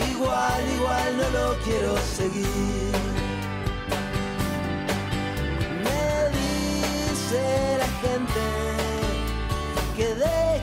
Igual, 0.09 0.61
igual 0.75 1.09
no 1.17 1.27
lo 1.37 1.47
quiero 1.59 1.91
seguir. 1.97 2.93
Me 5.83 6.03
dice 6.39 7.41
la 7.77 7.89
gente 8.01 8.64
que 9.95 10.54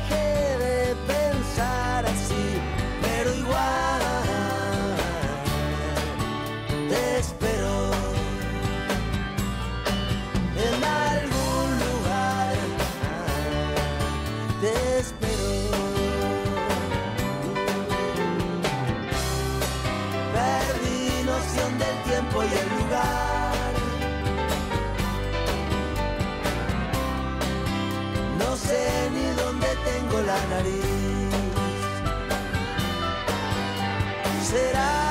¿Será 34.53 35.02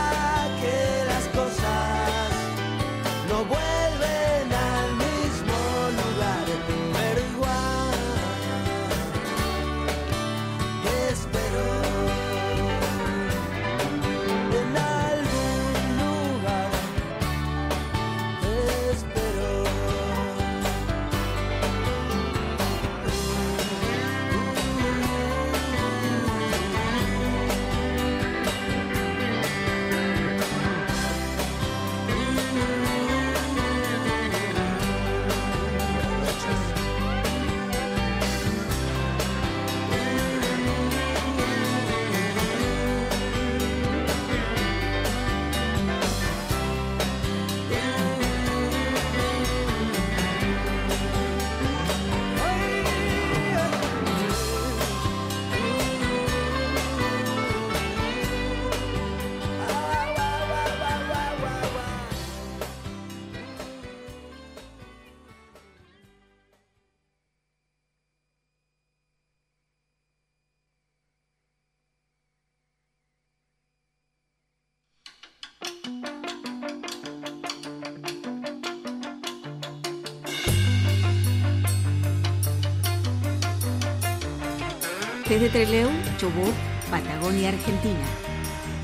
Trelew, 85.51 85.89
Chubut, 86.17 86.53
Patagonia, 86.89 87.49
Argentina. 87.49 88.05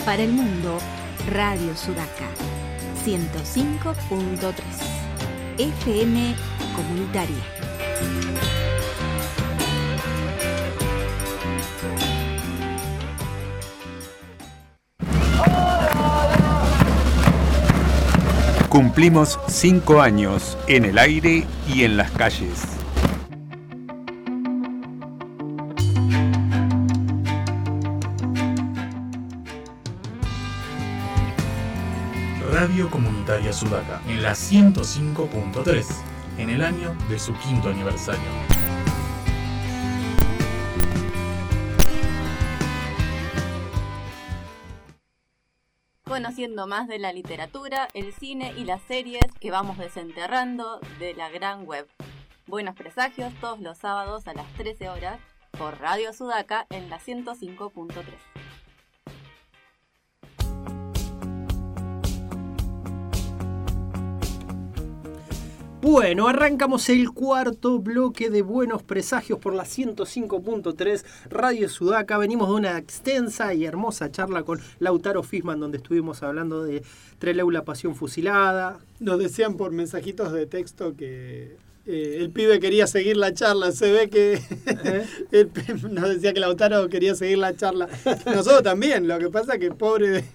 Para 0.03 0.23
el 0.23 0.31
mundo, 0.31 0.79
Radio 1.31 1.73
Sudaca. 1.77 2.27
105.3. 3.05 4.53
FM 5.57 6.35
Comunitaria. 6.75 7.37
Cumplimos 18.67 19.39
cinco 19.47 20.01
años 20.01 20.57
en 20.67 20.83
el 20.83 20.97
aire 20.97 21.47
y 21.73 21.85
en 21.85 21.95
las 21.95 22.11
calles. 22.11 22.76
Sudaca 33.57 33.99
en 34.07 34.21
la 34.21 34.33
105.3 34.33 35.85
en 36.37 36.51
el 36.51 36.61
año 36.61 36.95
de 37.09 37.17
su 37.17 37.33
quinto 37.39 37.69
aniversario. 37.69 38.21
Conociendo 46.03 46.67
más 46.67 46.87
de 46.87 46.99
la 46.99 47.11
literatura, 47.11 47.87
el 47.95 48.13
cine 48.13 48.53
y 48.55 48.63
las 48.63 48.83
series 48.83 49.25
que 49.39 49.49
vamos 49.49 49.79
desenterrando 49.79 50.79
de 50.99 51.15
la 51.15 51.29
gran 51.29 51.65
web. 51.65 51.87
Buenos 52.45 52.75
presagios 52.75 53.33
todos 53.41 53.59
los 53.59 53.79
sábados 53.79 54.27
a 54.27 54.35
las 54.35 54.53
13 54.53 54.89
horas 54.89 55.19
por 55.57 55.79
Radio 55.79 56.13
Sudaca 56.13 56.67
en 56.69 56.91
la 56.91 56.99
105.3. 56.99 58.46
Bueno, 65.89 66.27
arrancamos 66.27 66.89
el 66.89 67.11
cuarto 67.11 67.79
bloque 67.79 68.29
de 68.29 68.41
Buenos 68.41 68.83
Presagios 68.83 69.39
por 69.39 69.53
la 69.53 69.63
105.3 69.63 71.05
Radio 71.29 71.69
Sudaca. 71.69 72.17
Venimos 72.17 72.49
de 72.49 72.55
una 72.55 72.77
extensa 72.77 73.53
y 73.53 73.63
hermosa 73.63 74.11
charla 74.11 74.43
con 74.43 74.59
Lautaro 74.79 75.23
Fisman, 75.23 75.61
donde 75.61 75.77
estuvimos 75.77 76.23
hablando 76.23 76.61
de 76.61 76.83
Treleu 77.19 77.49
la 77.51 77.63
Pasión 77.63 77.95
Fusilada. 77.95 78.79
Nos 78.99 79.17
decían 79.17 79.55
por 79.55 79.71
mensajitos 79.71 80.33
de 80.33 80.45
texto 80.45 80.93
que 80.97 81.55
eh, 81.85 82.17
el 82.19 82.31
pibe 82.31 82.59
quería 82.59 82.85
seguir 82.85 83.15
la 83.15 83.33
charla. 83.33 83.71
Se 83.71 83.89
ve 83.89 84.09
que 84.09 84.41
el 85.31 85.47
pibe 85.47 85.89
nos 85.89 86.09
decía 86.09 86.33
que 86.33 86.41
Lautaro 86.41 86.89
quería 86.89 87.15
seguir 87.15 87.37
la 87.37 87.55
charla. 87.55 87.87
Nosotros 88.25 88.61
también. 88.61 89.07
Lo 89.07 89.19
que 89.19 89.29
pasa 89.29 89.53
es 89.53 89.59
que 89.61 89.71
pobre 89.71 90.25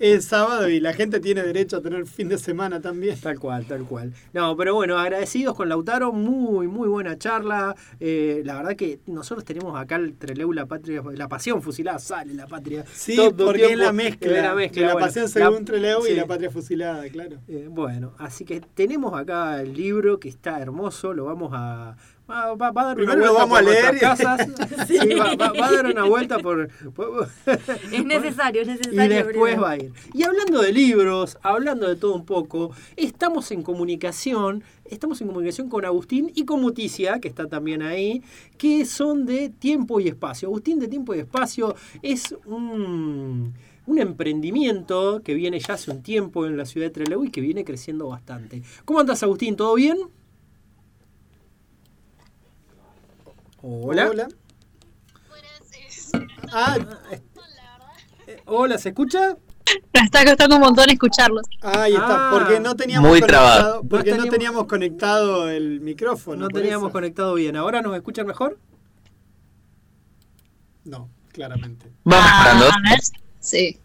es 0.00 0.24
sábado 0.24 0.68
y 0.68 0.80
la 0.80 0.92
gente 0.92 1.20
tiene 1.20 1.42
derecho 1.42 1.76
a 1.76 1.80
tener 1.80 2.06
fin 2.06 2.28
de 2.28 2.38
semana 2.38 2.80
también. 2.80 3.16
Tal 3.20 3.38
cual, 3.38 3.66
tal 3.66 3.84
cual. 3.84 4.12
No, 4.32 4.56
pero 4.56 4.74
bueno, 4.74 4.98
agradecidos 4.98 5.54
con 5.54 5.68
Lautaro, 5.68 6.10
muy, 6.12 6.66
muy 6.66 6.88
buena 6.88 7.16
charla. 7.18 7.76
Eh, 8.00 8.42
la 8.44 8.56
verdad 8.56 8.74
que 8.76 9.00
nosotros 9.06 9.44
tenemos 9.44 9.78
acá 9.78 9.96
el 9.96 10.14
Treleu, 10.16 10.52
la 10.52 10.66
patria, 10.66 11.02
la 11.14 11.28
pasión 11.28 11.62
fusilada, 11.62 11.98
sale 11.98 12.34
la 12.34 12.46
patria. 12.46 12.84
Sí, 12.92 13.14
Todo 13.14 13.46
porque 13.46 13.66
tiempo 13.66 13.72
es 13.74 13.86
la 13.86 13.92
mezcla. 13.92 14.36
es 14.36 14.42
la 14.42 14.54
mezcla. 14.54 14.86
La 14.86 14.92
bueno. 14.94 15.06
pasión 15.06 15.28
según 15.28 15.54
La- 15.60 15.64
Treleu 15.64 16.02
sí. 16.02 16.12
y 16.12 16.16
la 16.16 16.26
patria 16.26 16.50
fusilada, 16.50 17.08
claro. 17.10 17.36
Eh, 17.46 17.68
bueno, 17.70 18.14
así 18.18 18.44
que 18.44 18.60
tenemos 18.74 19.12
acá 19.18 19.60
el 19.60 19.74
libro 19.74 20.18
que 20.18 20.28
está 20.30 20.60
hermoso, 20.60 21.12
lo 21.12 21.26
vamos 21.26 21.50
a... 21.52 21.96
Va, 22.30 22.54
va- 22.54 22.70
va 22.70 22.82
a 22.82 22.84
dar 22.84 22.98
una 23.00 23.14
vuelta 23.16 23.32
vamos 23.32 23.58
a 23.58 23.62
por 23.62 23.70
leer 23.72 23.94
y- 23.94 23.98
casas. 23.98 24.48
Sí, 24.86 24.98
va, 25.14 25.34
va- 25.34 25.52
va 25.52 25.66
a 25.66 25.72
dar 25.72 25.86
una 25.86 26.04
vuelta 26.04 26.38
por... 26.38 26.68
por- 26.94 27.28
Es 27.92 28.04
necesario, 28.04 28.62
es 28.62 28.68
y 28.68 28.70
necesario. 28.70 29.16
después 29.16 29.34
primero. 29.54 29.62
va 29.62 29.70
a 29.70 29.76
ir. 29.76 29.92
Y 30.14 30.22
hablando 30.22 30.62
de 30.62 30.72
libros, 30.72 31.38
hablando 31.42 31.88
de 31.88 31.96
todo 31.96 32.14
un 32.14 32.24
poco, 32.24 32.70
estamos 32.96 33.50
en 33.50 33.62
comunicación, 33.62 34.62
estamos 34.84 35.20
en 35.20 35.26
comunicación 35.26 35.68
con 35.68 35.84
Agustín 35.84 36.30
y 36.34 36.44
con 36.44 36.60
Muticia, 36.60 37.18
que 37.20 37.28
está 37.28 37.48
también 37.48 37.82
ahí, 37.82 38.22
que 38.58 38.84
son 38.84 39.26
de 39.26 39.48
tiempo 39.48 39.98
y 40.00 40.08
espacio. 40.08 40.48
Agustín 40.48 40.78
de 40.78 40.86
tiempo 40.88 41.14
y 41.14 41.18
espacio 41.20 41.74
es 42.02 42.36
un, 42.46 43.54
un 43.86 43.98
emprendimiento 43.98 45.20
que 45.24 45.34
viene 45.34 45.58
ya 45.58 45.74
hace 45.74 45.90
un 45.90 46.02
tiempo 46.02 46.46
en 46.46 46.56
la 46.56 46.64
ciudad 46.64 46.86
de 46.86 46.90
Trelew 46.90 47.24
y 47.24 47.30
que 47.30 47.40
viene 47.40 47.64
creciendo 47.64 48.08
bastante. 48.08 48.62
¿Cómo 48.84 49.00
andas, 49.00 49.22
Agustín? 49.22 49.56
¿Todo 49.56 49.74
bien? 49.74 49.96
Hola. 53.62 54.08
Hola. 54.10 54.28
Ah, 56.52 56.76
Eh, 58.26 58.42
Hola, 58.46 58.78
¿se 58.78 58.90
escucha? 58.90 59.36
Me 59.92 60.00
está 60.00 60.24
costando 60.24 60.56
un 60.56 60.62
montón 60.62 60.88
escucharlos. 60.90 61.42
ahí 61.62 61.92
está, 61.94 62.28
Ah. 62.28 62.30
porque 62.32 62.58
no 62.60 62.74
teníamos 62.74 63.08
Muy 63.08 63.20
conectado, 63.20 63.56
trabado. 63.58 63.82
porque 63.88 64.10
No 64.10 64.16
no 64.16 64.22
teníamos- 64.24 64.30
teníamos 64.30 64.66
conectado 64.66 65.48
el 65.50 65.80
micrófono. 65.80 66.42
No 66.42 66.48
teníamos 66.48 66.86
eso. 66.88 66.92
conectado 66.92 67.34
bien. 67.34 67.56
¿Ahora 67.56 67.82
nos 67.82 67.94
escuchan 67.96 68.26
mejor? 68.26 68.58
No, 70.84 71.08
claramente. 71.32 71.90
Ah, 72.06 72.52
a 72.74 72.90
ver. 72.90 73.00
Sí. 73.40 73.78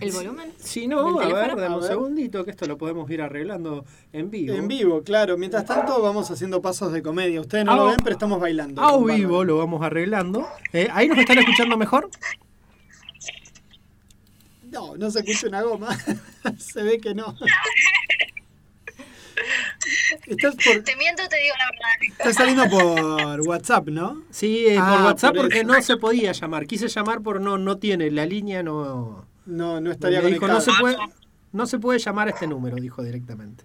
¿El 0.00 0.12
volumen? 0.12 0.52
Si 0.58 0.86
no, 0.86 1.18
¿Del 1.20 1.30
a 1.32 1.34
ver, 1.34 1.56
dame 1.56 1.74
A 1.74 1.78
un 1.78 1.82
segundito, 1.82 2.44
que 2.44 2.50
esto 2.50 2.66
lo 2.66 2.78
podemos 2.78 3.10
ir 3.10 3.20
arreglando 3.22 3.84
en 4.12 4.30
vivo. 4.30 4.54
En 4.54 4.66
vivo, 4.68 5.02
claro. 5.02 5.36
Mientras 5.36 5.64
tanto 5.66 6.00
vamos 6.00 6.30
haciendo 6.30 6.62
pasos 6.62 6.92
de 6.92 7.02
comedia. 7.02 7.40
Ustedes 7.40 7.64
no 7.64 7.72
Ah, 7.72 7.76
lo 7.76 7.86
ven, 7.86 7.96
pero 8.02 8.12
estamos 8.12 8.40
bailando. 8.40 8.82
A 8.82 8.92
con 8.92 9.06
vivo 9.06 9.44
lo 9.44 9.58
vamos 9.58 9.82
arreglando. 9.82 10.46
Eh, 10.72 10.88
¿Ahí 10.92 11.08
nos 11.08 11.18
están 11.18 11.38
escuchando 11.38 11.76
mejor? 11.76 12.08
No, 14.70 14.96
no 14.96 15.10
se 15.10 15.20
escucha 15.20 15.48
una 15.48 15.62
goma. 15.62 15.88
se 16.58 16.82
ve 16.82 16.98
que 16.98 17.14
no. 17.14 17.34
Estás, 20.26 20.54
por, 20.56 20.82
Te 20.84 20.96
miento, 20.96 21.22
te 21.28 21.36
digo 21.38 21.54
la 21.58 21.64
verdad. 21.66 22.18
estás 22.18 22.34
saliendo 22.36 22.68
por 22.68 23.40
WhatsApp, 23.48 23.88
¿no? 23.88 24.22
Sí, 24.30 24.66
eh, 24.66 24.76
Ah, 24.78 24.94
por 24.96 25.06
WhatsApp 25.06 25.34
por 25.34 25.44
porque 25.44 25.64
no 25.64 25.80
se 25.82 25.96
podía 25.96 26.32
llamar. 26.32 26.66
Quise 26.66 26.88
llamar, 26.88 27.20
pero 27.24 27.40
no, 27.40 27.58
no 27.58 27.78
tiene. 27.78 28.10
La 28.10 28.26
línea 28.26 28.62
no. 28.62 29.26
No, 29.46 29.80
no 29.80 29.90
estaría 29.90 30.20
dijo, 30.20 30.46
no 30.46 30.60
se 30.60 30.70
puede, 30.78 30.96
no 31.52 31.66
se 31.66 31.78
puede 31.78 31.98
llamar 31.98 32.28
a 32.28 32.30
este 32.32 32.46
número, 32.46 32.76
dijo 32.76 33.02
directamente. 33.02 33.64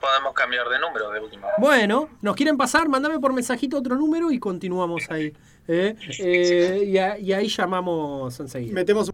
Podemos 0.00 0.32
cambiar 0.32 0.66
de 0.68 0.78
número 0.78 1.10
de 1.10 1.20
última. 1.20 1.46
Bueno, 1.58 2.08
¿nos 2.22 2.34
quieren 2.34 2.56
pasar? 2.56 2.88
Mándame 2.88 3.18
por 3.18 3.34
mensajito 3.34 3.76
otro 3.78 3.96
número 3.96 4.32
y 4.32 4.38
continuamos 4.38 5.10
ahí. 5.10 5.34
¿eh? 5.68 5.94
Eh, 6.18 6.84
y, 6.86 6.96
a- 6.96 7.18
y 7.18 7.32
ahí 7.34 7.48
llamamos 7.48 8.40
enseguida. 8.40 8.72
Metemos 8.72 9.12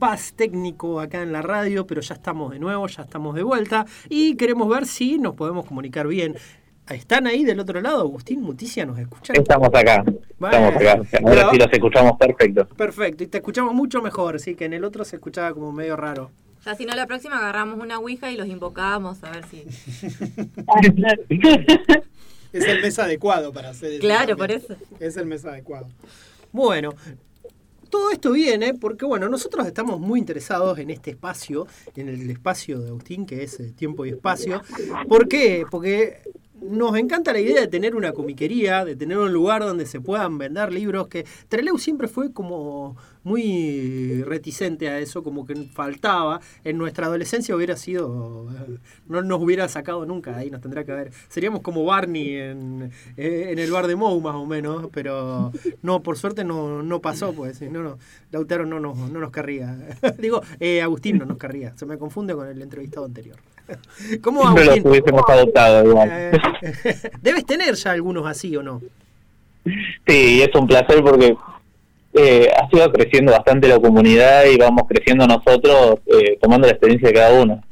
breve 0.00 0.02
impas 0.12 0.32
técnico 0.34 1.00
acá 1.00 1.22
en 1.22 1.32
la 1.32 1.42
radio, 1.42 1.86
pero 1.86 2.00
ya 2.00 2.14
estamos 2.14 2.52
de 2.52 2.58
nuevo, 2.58 2.86
ya 2.86 3.02
estamos 3.02 3.34
de 3.34 3.42
vuelta 3.42 3.84
y 4.08 4.36
queremos 4.36 4.68
ver 4.68 4.86
si 4.86 5.18
nos 5.18 5.34
podemos 5.34 5.66
comunicar 5.66 6.06
bien. 6.06 6.36
¿Están 6.88 7.26
ahí 7.28 7.44
del 7.44 7.60
otro 7.60 7.80
lado? 7.80 8.00
Agustín 8.00 8.42
Muticia 8.42 8.84
nos 8.84 8.98
escuchan. 8.98 9.36
Estamos 9.36 9.68
acá. 9.72 10.02
Bueno. 10.38 10.56
Estamos 10.56 10.76
acá. 10.76 10.92
Ahora 11.22 11.34
Pero- 11.36 11.50
sí 11.50 11.56
los 11.58 11.72
escuchamos 11.72 12.12
perfecto. 12.18 12.66
Perfecto, 12.68 13.24
y 13.24 13.26
te 13.28 13.38
escuchamos 13.38 13.74
mucho 13.74 14.02
mejor, 14.02 14.40
sí, 14.40 14.54
que 14.56 14.64
en 14.64 14.72
el 14.72 14.84
otro 14.84 15.04
se 15.04 15.16
escuchaba 15.16 15.52
como 15.52 15.70
medio 15.70 15.96
raro. 15.96 16.30
Ya 16.64 16.74
si 16.74 16.84
no, 16.86 16.94
la 16.94 17.06
próxima 17.06 17.38
agarramos 17.38 17.78
una 17.78 17.98
ouija 17.98 18.30
y 18.30 18.36
los 18.36 18.48
invocamos 18.48 19.22
a 19.22 19.30
ver 19.30 19.44
si. 19.46 19.64
Es 22.52 22.64
el 22.66 22.82
mes 22.82 22.98
adecuado 22.98 23.52
para 23.52 23.68
hacer 23.70 23.92
eso 23.92 24.00
Claro, 24.00 24.36
también. 24.36 24.60
por 24.60 24.72
eso. 24.72 24.82
Es 24.98 25.16
el 25.16 25.26
mes 25.26 25.44
adecuado. 25.44 25.86
Bueno, 26.50 26.92
todo 27.90 28.10
esto 28.10 28.32
viene 28.32 28.74
porque, 28.74 29.04
bueno, 29.04 29.28
nosotros 29.28 29.66
estamos 29.66 30.00
muy 30.00 30.18
interesados 30.18 30.78
en 30.78 30.90
este 30.90 31.10
espacio, 31.10 31.66
en 31.96 32.08
el 32.08 32.30
espacio 32.30 32.80
de 32.80 32.88
Agustín, 32.88 33.26
que 33.26 33.42
es 33.42 33.60
eh, 33.60 33.72
tiempo 33.72 34.06
y 34.06 34.10
espacio. 34.10 34.62
¿Por 35.08 35.28
qué? 35.28 35.64
Porque 35.70 36.22
nos 36.60 36.96
encanta 36.96 37.32
la 37.32 37.40
idea 37.40 37.60
de 37.60 37.68
tener 37.68 37.96
una 37.96 38.12
comiquería, 38.12 38.84
de 38.84 38.96
tener 38.96 39.18
un 39.18 39.32
lugar 39.32 39.62
donde 39.62 39.86
se 39.86 40.00
puedan 40.00 40.38
vender 40.38 40.72
libros, 40.72 41.08
que 41.08 41.24
Treleu 41.48 41.78
siempre 41.78 42.06
fue 42.06 42.32
como 42.32 42.96
muy 43.22 44.22
reticente 44.24 44.88
a 44.88 44.98
eso, 44.98 45.22
como 45.22 45.46
que 45.46 45.54
faltaba. 45.72 46.40
En 46.64 46.78
nuestra 46.78 47.06
adolescencia 47.06 47.54
hubiera 47.54 47.76
sido, 47.76 48.48
no 49.06 49.22
nos 49.22 49.40
hubiera 49.40 49.68
sacado 49.68 50.06
nunca, 50.06 50.36
ahí 50.36 50.50
nos 50.50 50.60
tendrá 50.60 50.84
que 50.84 50.92
ver. 50.92 51.10
Seríamos 51.28 51.60
como 51.62 51.84
Barney 51.84 52.36
en, 52.36 52.90
eh, 53.16 53.48
en 53.50 53.58
el 53.58 53.70
bar 53.70 53.86
de 53.86 53.96
Mou 53.96 54.20
más 54.20 54.34
o 54.34 54.46
menos, 54.46 54.88
pero 54.92 55.52
no, 55.82 56.02
por 56.02 56.16
suerte 56.16 56.44
no, 56.44 56.82
no 56.82 57.00
pasó, 57.00 57.32
pues, 57.32 57.60
no, 57.62 57.82
no, 57.82 57.98
Lautaro 58.30 58.66
no 58.66 58.80
nos, 58.80 58.96
no 58.96 59.20
nos 59.20 59.30
querría. 59.30 59.76
Digo, 60.18 60.42
eh, 60.58 60.82
Agustín 60.82 61.18
no 61.18 61.24
nos 61.24 61.38
querría, 61.38 61.76
se 61.76 61.86
me 61.86 61.98
confunde 61.98 62.34
con 62.34 62.48
el 62.48 62.60
entrevistado 62.62 63.06
anterior. 63.06 63.36
¿Cómo 64.22 64.46
Agustín? 64.46 64.86
hubiésemos 64.86 65.22
adoptado 65.28 65.88
igual. 65.88 66.08
Eh, 66.10 66.32
Debes 67.22 67.44
tener 67.46 67.74
ya 67.74 67.92
algunos 67.92 68.26
así 68.26 68.56
o 68.56 68.62
no. 68.62 68.80
Sí, 70.06 70.42
es 70.42 70.54
un 70.54 70.66
placer 70.66 71.02
porque 71.02 71.36
eh, 72.14 72.48
ha 72.56 72.68
sido 72.68 72.90
creciendo 72.92 73.32
bastante 73.32 73.68
la 73.68 73.78
comunidad 73.78 74.44
y 74.46 74.56
vamos 74.56 74.84
creciendo 74.88 75.26
nosotros 75.26 76.00
eh, 76.06 76.38
tomando 76.40 76.66
la 76.66 76.72
experiencia 76.72 77.08
de 77.08 77.14
cada 77.14 77.42
uno. 77.42 77.62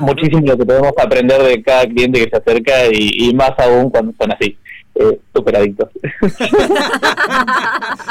Muchísimo 0.00 0.46
lo 0.46 0.56
que 0.56 0.64
podemos 0.64 0.92
aprender 0.98 1.42
de 1.42 1.62
cada 1.62 1.86
cliente 1.86 2.24
que 2.24 2.30
se 2.30 2.36
acerca 2.36 2.86
y, 2.90 3.28
y 3.28 3.34
más 3.34 3.52
aún 3.58 3.90
cuando 3.90 4.14
son 4.18 4.32
así, 4.32 4.56
eh, 4.94 5.20
súper 5.34 5.56
adictos. 5.56 5.90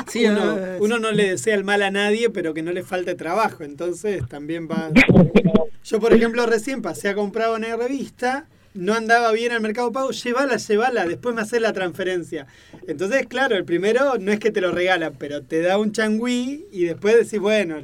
Sí, 0.07 0.26
uno, 0.26 0.55
uno 0.80 0.99
no 0.99 1.11
le 1.11 1.31
desea 1.31 1.55
el 1.55 1.64
mal 1.65 1.81
a 1.84 1.91
nadie, 1.91 2.30
pero 2.30 2.53
que 2.53 2.64
no 2.64 2.72
le 2.72 2.81
falte 2.81 3.14
trabajo. 3.14 3.64
Entonces 3.64 4.27
también 4.27 4.68
va. 4.69 4.89
Yo, 5.84 5.99
por 5.99 6.14
ejemplo, 6.14 6.45
recién 6.45 6.81
pasé 6.81 7.09
a 7.09 7.15
comprar 7.15 7.51
una 7.51 7.76
revista, 7.76 8.45
no 8.78 8.94
andaba 8.94 9.32
bien 9.32 9.52
al 9.52 9.62
mercado 9.62 9.91
pago, 9.91 10.12
llévala, 10.12 10.58
llévala, 10.58 11.06
después 11.06 11.36
me 11.36 11.41
haces 11.41 11.60
la 11.62 11.74
transferencia. 11.74 12.48
Entonces, 12.88 13.26
claro, 13.28 13.56
el 13.56 13.66
primero 13.66 14.18
no 14.20 14.32
es 14.32 14.40
que 14.40 14.52
te 14.52 14.62
lo 14.62 14.72
regalan, 14.72 15.14
pero 15.18 15.41
te 15.44 15.62
da 15.62 15.78
un 15.78 15.91
changüí 15.91 16.66
y 16.72 16.86
después 16.86 17.16
decís, 17.16 17.40
bueno, 17.40 17.78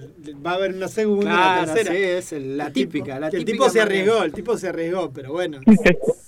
va 0.45 0.52
a 0.52 0.56
haber 0.56 0.74
una 0.74 0.88
segunda, 0.88 1.26
Claro, 1.32 1.64
una 1.64 1.74
tercera. 1.74 1.95
sí, 1.95 2.02
es 2.03 2.34
el- 2.34 2.57
la 2.57 2.68
El 2.68 2.74
tipo- 2.74 2.91
típica, 2.91 3.20
la 3.20 3.30
que 3.30 3.38
el 3.38 3.45
típica 3.45 3.64
tipo 3.65 3.70
se 3.74 3.80
manera. 3.80 3.99
arriesgó, 4.02 4.24
el 4.24 4.32
tipo 4.34 4.57
se 4.57 4.68
arriesgó, 4.70 5.11
pero 5.11 5.32
bueno. 5.34 5.60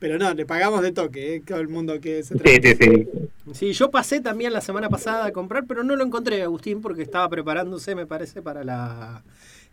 Pero 0.00 0.16
no, 0.16 0.32
le 0.32 0.46
pagamos 0.46 0.82
de 0.82 0.92
toque, 0.92 1.34
¿eh? 1.34 1.42
todo 1.44 1.58
el 1.58 1.66
mundo 1.66 2.00
que 2.00 2.22
se 2.22 2.38
Sí, 2.38 2.60
sí, 2.62 2.74
sí. 2.80 3.08
Sí, 3.52 3.72
yo 3.72 3.90
pasé 3.90 4.20
también 4.20 4.52
la 4.52 4.60
semana 4.60 4.88
pasada 4.88 5.26
a 5.26 5.32
comprar, 5.32 5.64
pero 5.66 5.82
no 5.82 5.96
lo 5.96 6.04
encontré, 6.04 6.40
Agustín, 6.42 6.80
porque 6.80 7.02
estaba 7.02 7.28
preparándose, 7.28 7.96
me 7.96 8.06
parece, 8.06 8.40
para 8.40 8.62
la. 8.62 9.24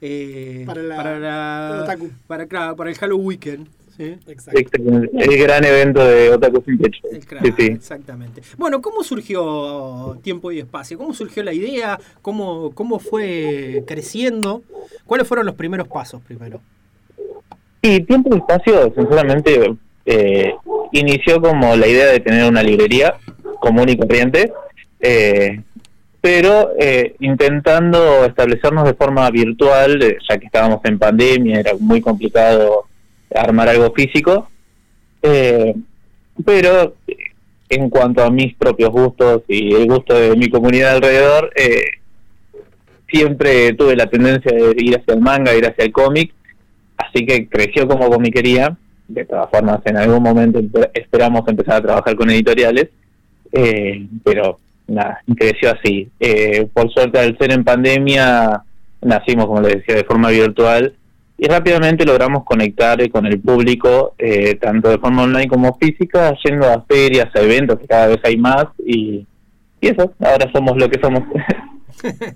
Eh, 0.07 0.63
Para 0.65 0.83
la- 0.83 0.95
para 0.95 1.19
la- 1.19 1.67
para 1.69 1.83
Otaku. 1.83 2.09
para, 2.27 2.45
claro, 2.47 2.75
para 2.75 2.89
el 2.89 2.95
Halloween 2.97 3.25
Weekend. 3.27 3.67
¿sí? 3.97 4.17
Exactamente. 4.27 5.09
El 5.17 5.37
gran 5.37 5.63
evento 5.63 6.05
de 6.05 6.29
Otaku 6.31 6.61
Sin 6.65 6.77
Techo. 6.77 6.99
Sí. 7.11 7.63
Exactamente. 7.67 8.41
Bueno, 8.57 8.81
¿cómo 8.81 9.03
surgió 9.03 10.19
Tiempo 10.21 10.51
y 10.51 10.59
Espacio? 10.59 10.97
¿Cómo 10.97 11.13
surgió 11.13 11.43
la 11.43 11.53
idea? 11.53 11.97
¿Cómo, 12.21 12.71
cómo 12.73 12.99
fue 12.99 13.83
creciendo? 13.87 14.63
¿Cuáles 15.05 15.27
fueron 15.27 15.45
los 15.45 15.55
primeros 15.55 15.87
pasos 15.87 16.21
primero? 16.27 16.59
Y 17.81 18.01
Tiempo 18.01 18.29
y 18.35 18.37
Espacio, 18.39 18.93
sinceramente, 18.95 19.75
eh, 20.05 20.53
inició 20.91 21.39
como 21.41 21.75
la 21.75 21.87
idea 21.87 22.07
de 22.07 22.19
tener 22.19 22.49
una 22.49 22.63
librería 22.63 23.15
común 23.61 23.87
y 23.89 23.97
corriente, 23.97 24.51
eh, 24.99 25.61
pero 26.25 26.71
eh, 26.79 27.15
intentando 27.19 28.25
establecernos 28.25 28.83
de 28.85 28.95
forma 28.95 29.29
virtual, 29.29 30.01
eh, 30.01 30.17
ya 30.27 30.39
que 30.39 30.47
estábamos 30.47 30.79
en 30.85 30.97
pandemia, 30.97 31.59
era 31.59 31.73
muy 31.79 32.01
complicado 32.01 32.85
armar 33.29 33.69
algo 33.69 33.93
físico, 33.93 34.49
eh, 35.21 35.75
pero 36.43 36.95
eh, 37.05 37.15
en 37.69 37.91
cuanto 37.91 38.23
a 38.23 38.31
mis 38.31 38.55
propios 38.55 38.89
gustos 38.89 39.43
y 39.47 39.75
el 39.75 39.85
gusto 39.85 40.15
de 40.15 40.35
mi 40.35 40.49
comunidad 40.49 40.95
alrededor, 40.95 41.51
siempre 43.07 43.73
tuve 43.73 43.95
la 43.95 44.07
tendencia 44.07 44.51
de 44.51 44.73
ir 44.79 44.97
hacia 44.97 45.13
el 45.13 45.21
manga, 45.21 45.53
ir 45.53 45.67
hacia 45.67 45.85
el 45.85 45.91
cómic, 45.91 46.33
así 46.97 47.23
que 47.23 47.47
creció 47.47 47.87
como 47.87 48.09
comiquería. 48.09 48.75
De 49.07 49.25
todas 49.25 49.47
formas, 49.51 49.79
en 49.85 49.97
algún 49.97 50.23
momento 50.23 50.59
esperamos 50.91 51.47
empezar 51.47 51.75
a 51.75 51.81
trabajar 51.81 52.15
con 52.15 52.31
editoriales, 52.31 52.89
pero 54.23 54.57
nada, 54.87 55.21
creció 55.37 55.71
así. 55.71 56.09
Eh, 56.19 56.67
por 56.73 56.91
suerte, 56.91 57.19
al 57.19 57.37
ser 57.37 57.51
en 57.51 57.63
pandemia, 57.63 58.63
nacimos, 59.01 59.45
como 59.45 59.61
les 59.61 59.75
decía, 59.75 59.95
de 59.95 60.03
forma 60.03 60.29
virtual 60.29 60.95
y 61.37 61.47
rápidamente 61.47 62.05
logramos 62.05 62.45
conectar 62.45 63.01
eh, 63.01 63.09
con 63.09 63.25
el 63.25 63.39
público, 63.39 64.15
eh, 64.17 64.55
tanto 64.55 64.89
de 64.89 64.97
forma 64.97 65.23
online 65.23 65.47
como 65.47 65.77
física, 65.77 66.33
yendo 66.43 66.65
a 66.67 66.81
ferias, 66.83 67.27
a 67.35 67.41
eventos, 67.41 67.77
que 67.79 67.87
cada 67.87 68.07
vez 68.07 68.19
hay 68.23 68.37
más, 68.37 68.65
y, 68.85 69.25
y 69.81 69.87
eso, 69.87 70.13
ahora 70.19 70.49
somos 70.53 70.77
lo 70.77 70.89
que 70.89 70.99
somos. 71.01 71.23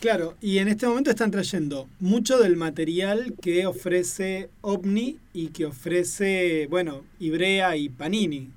Claro, 0.00 0.34
y 0.42 0.58
en 0.58 0.68
este 0.68 0.86
momento 0.86 1.08
están 1.08 1.30
trayendo 1.30 1.88
mucho 1.98 2.38
del 2.38 2.56
material 2.56 3.32
que 3.40 3.66
ofrece 3.66 4.50
OVNI 4.60 5.16
y 5.32 5.46
que 5.46 5.64
ofrece, 5.64 6.66
bueno, 6.68 7.04
Ibrea 7.18 7.74
y 7.78 7.88
Panini. 7.88 8.50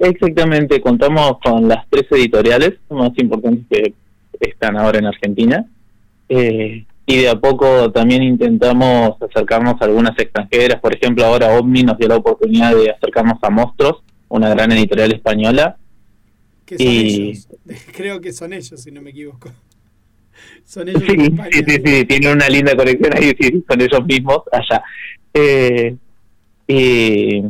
Exactamente, 0.00 0.80
contamos 0.80 1.38
con 1.44 1.68
las 1.68 1.86
tres 1.90 2.06
editoriales 2.10 2.74
más 2.88 3.10
importantes 3.18 3.66
que 3.68 3.94
están 4.40 4.76
ahora 4.78 4.98
en 4.98 5.06
Argentina. 5.06 5.66
Eh, 6.28 6.84
y 7.06 7.16
de 7.18 7.28
a 7.28 7.38
poco 7.38 7.90
también 7.92 8.22
intentamos 8.22 9.20
acercarnos 9.20 9.74
a 9.80 9.84
algunas 9.84 10.18
extranjeras. 10.18 10.80
Por 10.80 10.94
ejemplo, 10.94 11.24
ahora 11.26 11.54
OVNI 11.58 11.82
nos 11.82 11.98
dio 11.98 12.08
la 12.08 12.16
oportunidad 12.16 12.74
de 12.74 12.90
acercarnos 12.90 13.38
a 13.42 13.50
Monstruos, 13.50 14.02
una 14.28 14.48
gran 14.48 14.72
editorial 14.72 15.12
española. 15.12 15.76
Que 16.64 16.78
son 16.78 16.86
Y- 16.86 17.30
ellos. 17.30 17.48
Creo 17.96 18.20
que 18.20 18.32
son 18.32 18.52
ellos, 18.54 18.80
si 18.80 18.90
no 18.90 19.02
me 19.02 19.10
equivoco. 19.10 19.50
Son 20.64 20.88
ellos 20.88 21.02
Sí, 21.02 21.16
sí, 21.52 21.64
sí, 21.66 21.82
sí, 21.84 22.04
tienen 22.06 22.36
una 22.36 22.48
linda 22.48 22.74
colección 22.74 23.12
ahí, 23.14 23.34
sí, 23.38 23.62
son 23.68 23.80
ellos 23.80 24.06
mismos 24.06 24.38
allá. 24.52 24.82
Eh, 25.34 25.96
y, 26.66 27.42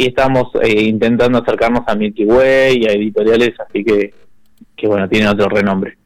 y 0.00 0.06
estamos 0.08 0.48
eh, 0.62 0.82
intentando 0.82 1.38
acercarnos 1.38 1.82
a 1.86 1.94
Milky 1.94 2.24
Way 2.24 2.78
y 2.82 2.86
a 2.88 2.92
editoriales, 2.92 3.50
así 3.60 3.84
que, 3.84 4.14
que 4.76 4.86
bueno, 4.86 5.08
tienen 5.08 5.28
otro 5.28 5.48
renombre. 5.48 5.96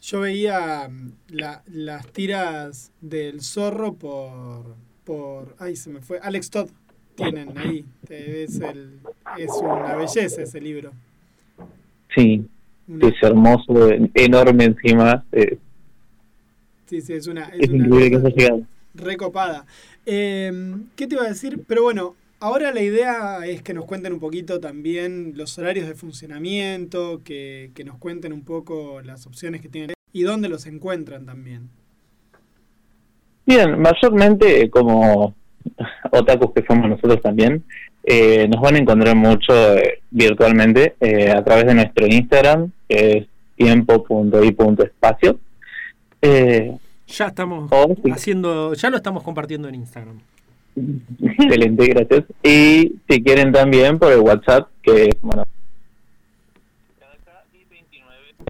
Yo 0.00 0.20
veía 0.20 0.88
mm, 0.88 1.12
la- 1.30 1.62
las 1.66 2.06
tiras 2.12 2.92
del 3.00 3.40
zorro 3.42 3.94
por, 3.94 4.76
por... 5.04 5.56
Ay, 5.58 5.76
se 5.76 5.90
me 5.90 6.00
fue. 6.00 6.18
Alex 6.20 6.50
Todd 6.50 6.70
tienen 7.16 7.56
ahí. 7.58 7.84
Es, 8.08 8.60
el, 8.60 9.00
es 9.38 9.50
una 9.62 9.96
belleza 9.96 10.42
ese 10.42 10.60
libro. 10.60 10.92
Sí, 12.14 12.44
es 13.00 13.14
hermoso, 13.22 13.90
enorme 14.14 14.64
encima. 14.64 15.24
eh, 15.32 15.58
Sí, 16.86 17.00
sí, 17.00 17.12
es 17.14 17.26
una, 17.26 17.46
es 17.46 17.68
es 17.68 17.70
una 17.70 17.88
increíble 17.88 18.10
que 18.10 18.16
haya 18.16 18.28
llegado. 18.30 18.66
recopada. 18.94 19.66
Eh, 20.04 20.52
¿Qué 20.94 21.06
te 21.06 21.16
iba 21.16 21.24
a 21.24 21.28
decir? 21.28 21.64
Pero 21.66 21.82
bueno, 21.82 22.14
ahora 22.40 22.72
la 22.72 22.82
idea 22.82 23.46
es 23.46 23.62
que 23.62 23.74
nos 23.74 23.84
cuenten 23.86 24.12
un 24.12 24.20
poquito 24.20 24.60
también 24.60 25.32
los 25.36 25.58
horarios 25.58 25.88
de 25.88 25.94
funcionamiento, 25.94 27.22
que, 27.24 27.70
que 27.74 27.84
nos 27.84 27.98
cuenten 27.98 28.32
un 28.32 28.44
poco 28.44 29.00
las 29.02 29.26
opciones 29.26 29.60
que 29.60 29.68
tienen 29.68 29.94
y 30.12 30.22
dónde 30.22 30.48
los 30.48 30.66
encuentran 30.66 31.26
también. 31.26 31.68
Bien, 33.46 33.80
mayormente 33.80 34.62
eh, 34.62 34.70
como 34.70 35.34
otakus 36.12 36.52
que 36.54 36.64
somos 36.66 36.88
nosotros 36.88 37.20
también, 37.22 37.64
eh, 38.02 38.48
nos 38.48 38.60
van 38.60 38.74
a 38.76 38.78
encontrar 38.78 39.14
mucho 39.16 39.76
eh, 39.76 40.00
virtualmente 40.10 40.94
eh, 41.00 41.30
a 41.30 41.42
través 41.44 41.66
de 41.66 41.74
nuestro 41.74 42.06
Instagram, 42.06 42.70
que 42.88 43.18
es 43.18 43.26
tiempo.i.espacio. 43.56 45.38
Eh, 46.22 46.76
Ya 47.08 47.26
estamos 47.28 47.68
Oh, 47.72 47.94
sí. 48.04 48.10
haciendo, 48.10 48.74
ya 48.74 48.90
lo 48.90 48.96
estamos 48.96 49.22
compartiendo 49.22 49.68
en 49.68 49.76
Instagram. 49.76 50.20
Excelente, 51.22 51.86
gracias. 51.86 52.24
Y 52.42 52.96
si 53.08 53.22
quieren 53.22 53.52
también 53.52 53.98
por 53.98 54.12
el 54.12 54.20
WhatsApp, 54.20 54.68
que 54.82 55.04
es, 55.04 55.20
bueno, 55.20 55.44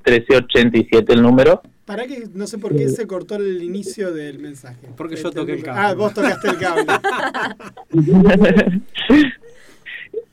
1387 0.04 1.12
el 1.12 1.22
número. 1.22 1.62
Para 1.84 2.06
que 2.06 2.28
no 2.34 2.46
sé 2.46 2.58
por 2.58 2.76
qué 2.76 2.88
se 2.88 3.06
cortó 3.06 3.36
el 3.36 3.62
inicio 3.62 4.12
del 4.12 4.38
mensaje. 4.38 4.88
Porque 4.96 5.16
yo 5.16 5.30
toqué 5.30 5.52
el 5.52 5.62
cable. 5.62 5.80
Ah, 5.80 5.94
vos 5.94 6.14
tocaste 6.14 6.48
el 6.48 6.58
cable. 6.58 6.84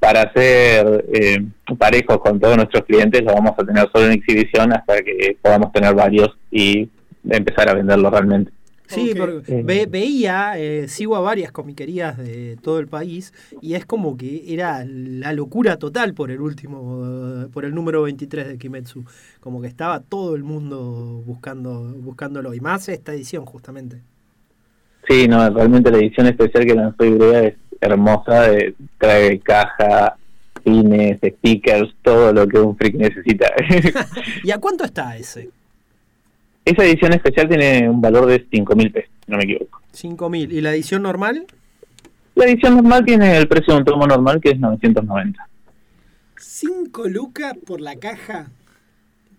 para 0.00 0.32
ser 0.32 1.04
eh, 1.14 1.44
parejos 1.78 2.18
con 2.18 2.40
todos 2.40 2.56
nuestros 2.56 2.84
clientes 2.86 3.22
lo 3.22 3.34
vamos 3.34 3.52
a 3.56 3.64
tener 3.64 3.88
solo 3.92 4.06
en 4.06 4.14
exhibición 4.14 4.72
hasta 4.72 5.00
que 5.00 5.36
podamos 5.40 5.70
tener 5.70 5.94
varios 5.94 6.36
y 6.50 6.90
empezar 7.30 7.70
a 7.70 7.74
venderlo 7.74 8.10
realmente. 8.10 8.50
Sí, 8.88 9.12
porque 9.14 9.62
ve- 9.62 9.86
veía, 9.86 10.58
eh, 10.58 10.88
sigo 10.88 11.14
a 11.16 11.20
varias 11.20 11.52
comiquerías 11.52 12.16
de 12.16 12.56
todo 12.62 12.78
el 12.78 12.88
país 12.88 13.32
y 13.60 13.74
es 13.74 13.84
como 13.84 14.16
que 14.16 14.52
era 14.52 14.84
la 14.86 15.32
locura 15.34 15.78
total 15.78 16.14
por 16.14 16.30
el 16.30 16.40
último, 16.40 17.04
eh, 17.44 17.48
por 17.52 17.64
el 17.64 17.74
número 17.74 18.02
23 18.02 18.48
de 18.48 18.58
Kimetsu. 18.58 19.04
Como 19.40 19.60
que 19.60 19.68
estaba 19.68 20.00
todo 20.00 20.34
el 20.34 20.42
mundo 20.42 21.22
buscando 21.26 21.80
buscándolo 21.98 22.54
y 22.54 22.60
más 22.60 22.88
esta 22.88 23.12
edición 23.12 23.44
justamente. 23.44 24.00
Sí, 25.08 25.26
no, 25.28 25.48
realmente 25.50 25.90
la 25.90 25.98
edición 25.98 26.26
especial 26.26 26.66
que 26.66 26.74
lanzó 26.74 27.04
Ibrea 27.04 27.44
es 27.44 27.54
hermosa, 27.80 28.52
eh, 28.52 28.74
trae 28.98 29.38
caja, 29.40 30.16
pines, 30.64 31.18
stickers, 31.38 31.94
todo 32.02 32.32
lo 32.32 32.46
que 32.46 32.58
un 32.58 32.76
freak 32.76 32.94
necesita. 32.96 33.46
¿Y 34.44 34.50
a 34.50 34.58
cuánto 34.58 34.84
está 34.84 35.16
ese? 35.16 35.50
Esa 36.68 36.84
edición 36.84 37.14
especial 37.14 37.48
tiene 37.48 37.88
un 37.88 37.98
valor 38.02 38.26
de 38.26 38.46
5 38.52 38.76
mil 38.76 38.92
pesos, 38.92 39.10
si 39.24 39.32
no 39.32 39.38
me 39.38 39.44
equivoco. 39.44 39.80
5000 39.90 40.52
y 40.52 40.60
la 40.60 40.74
edición 40.74 41.02
normal? 41.02 41.46
La 42.34 42.44
edición 42.44 42.76
normal 42.76 43.06
tiene 43.06 43.38
el 43.38 43.48
precio 43.48 43.72
de 43.72 43.78
un 43.80 43.86
tomo 43.86 44.06
normal 44.06 44.38
que 44.38 44.50
es 44.50 44.60
990. 44.60 45.48
¿Cinco 46.36 47.08
lucas 47.08 47.54
por 47.66 47.80
la 47.80 47.96
caja? 47.96 48.50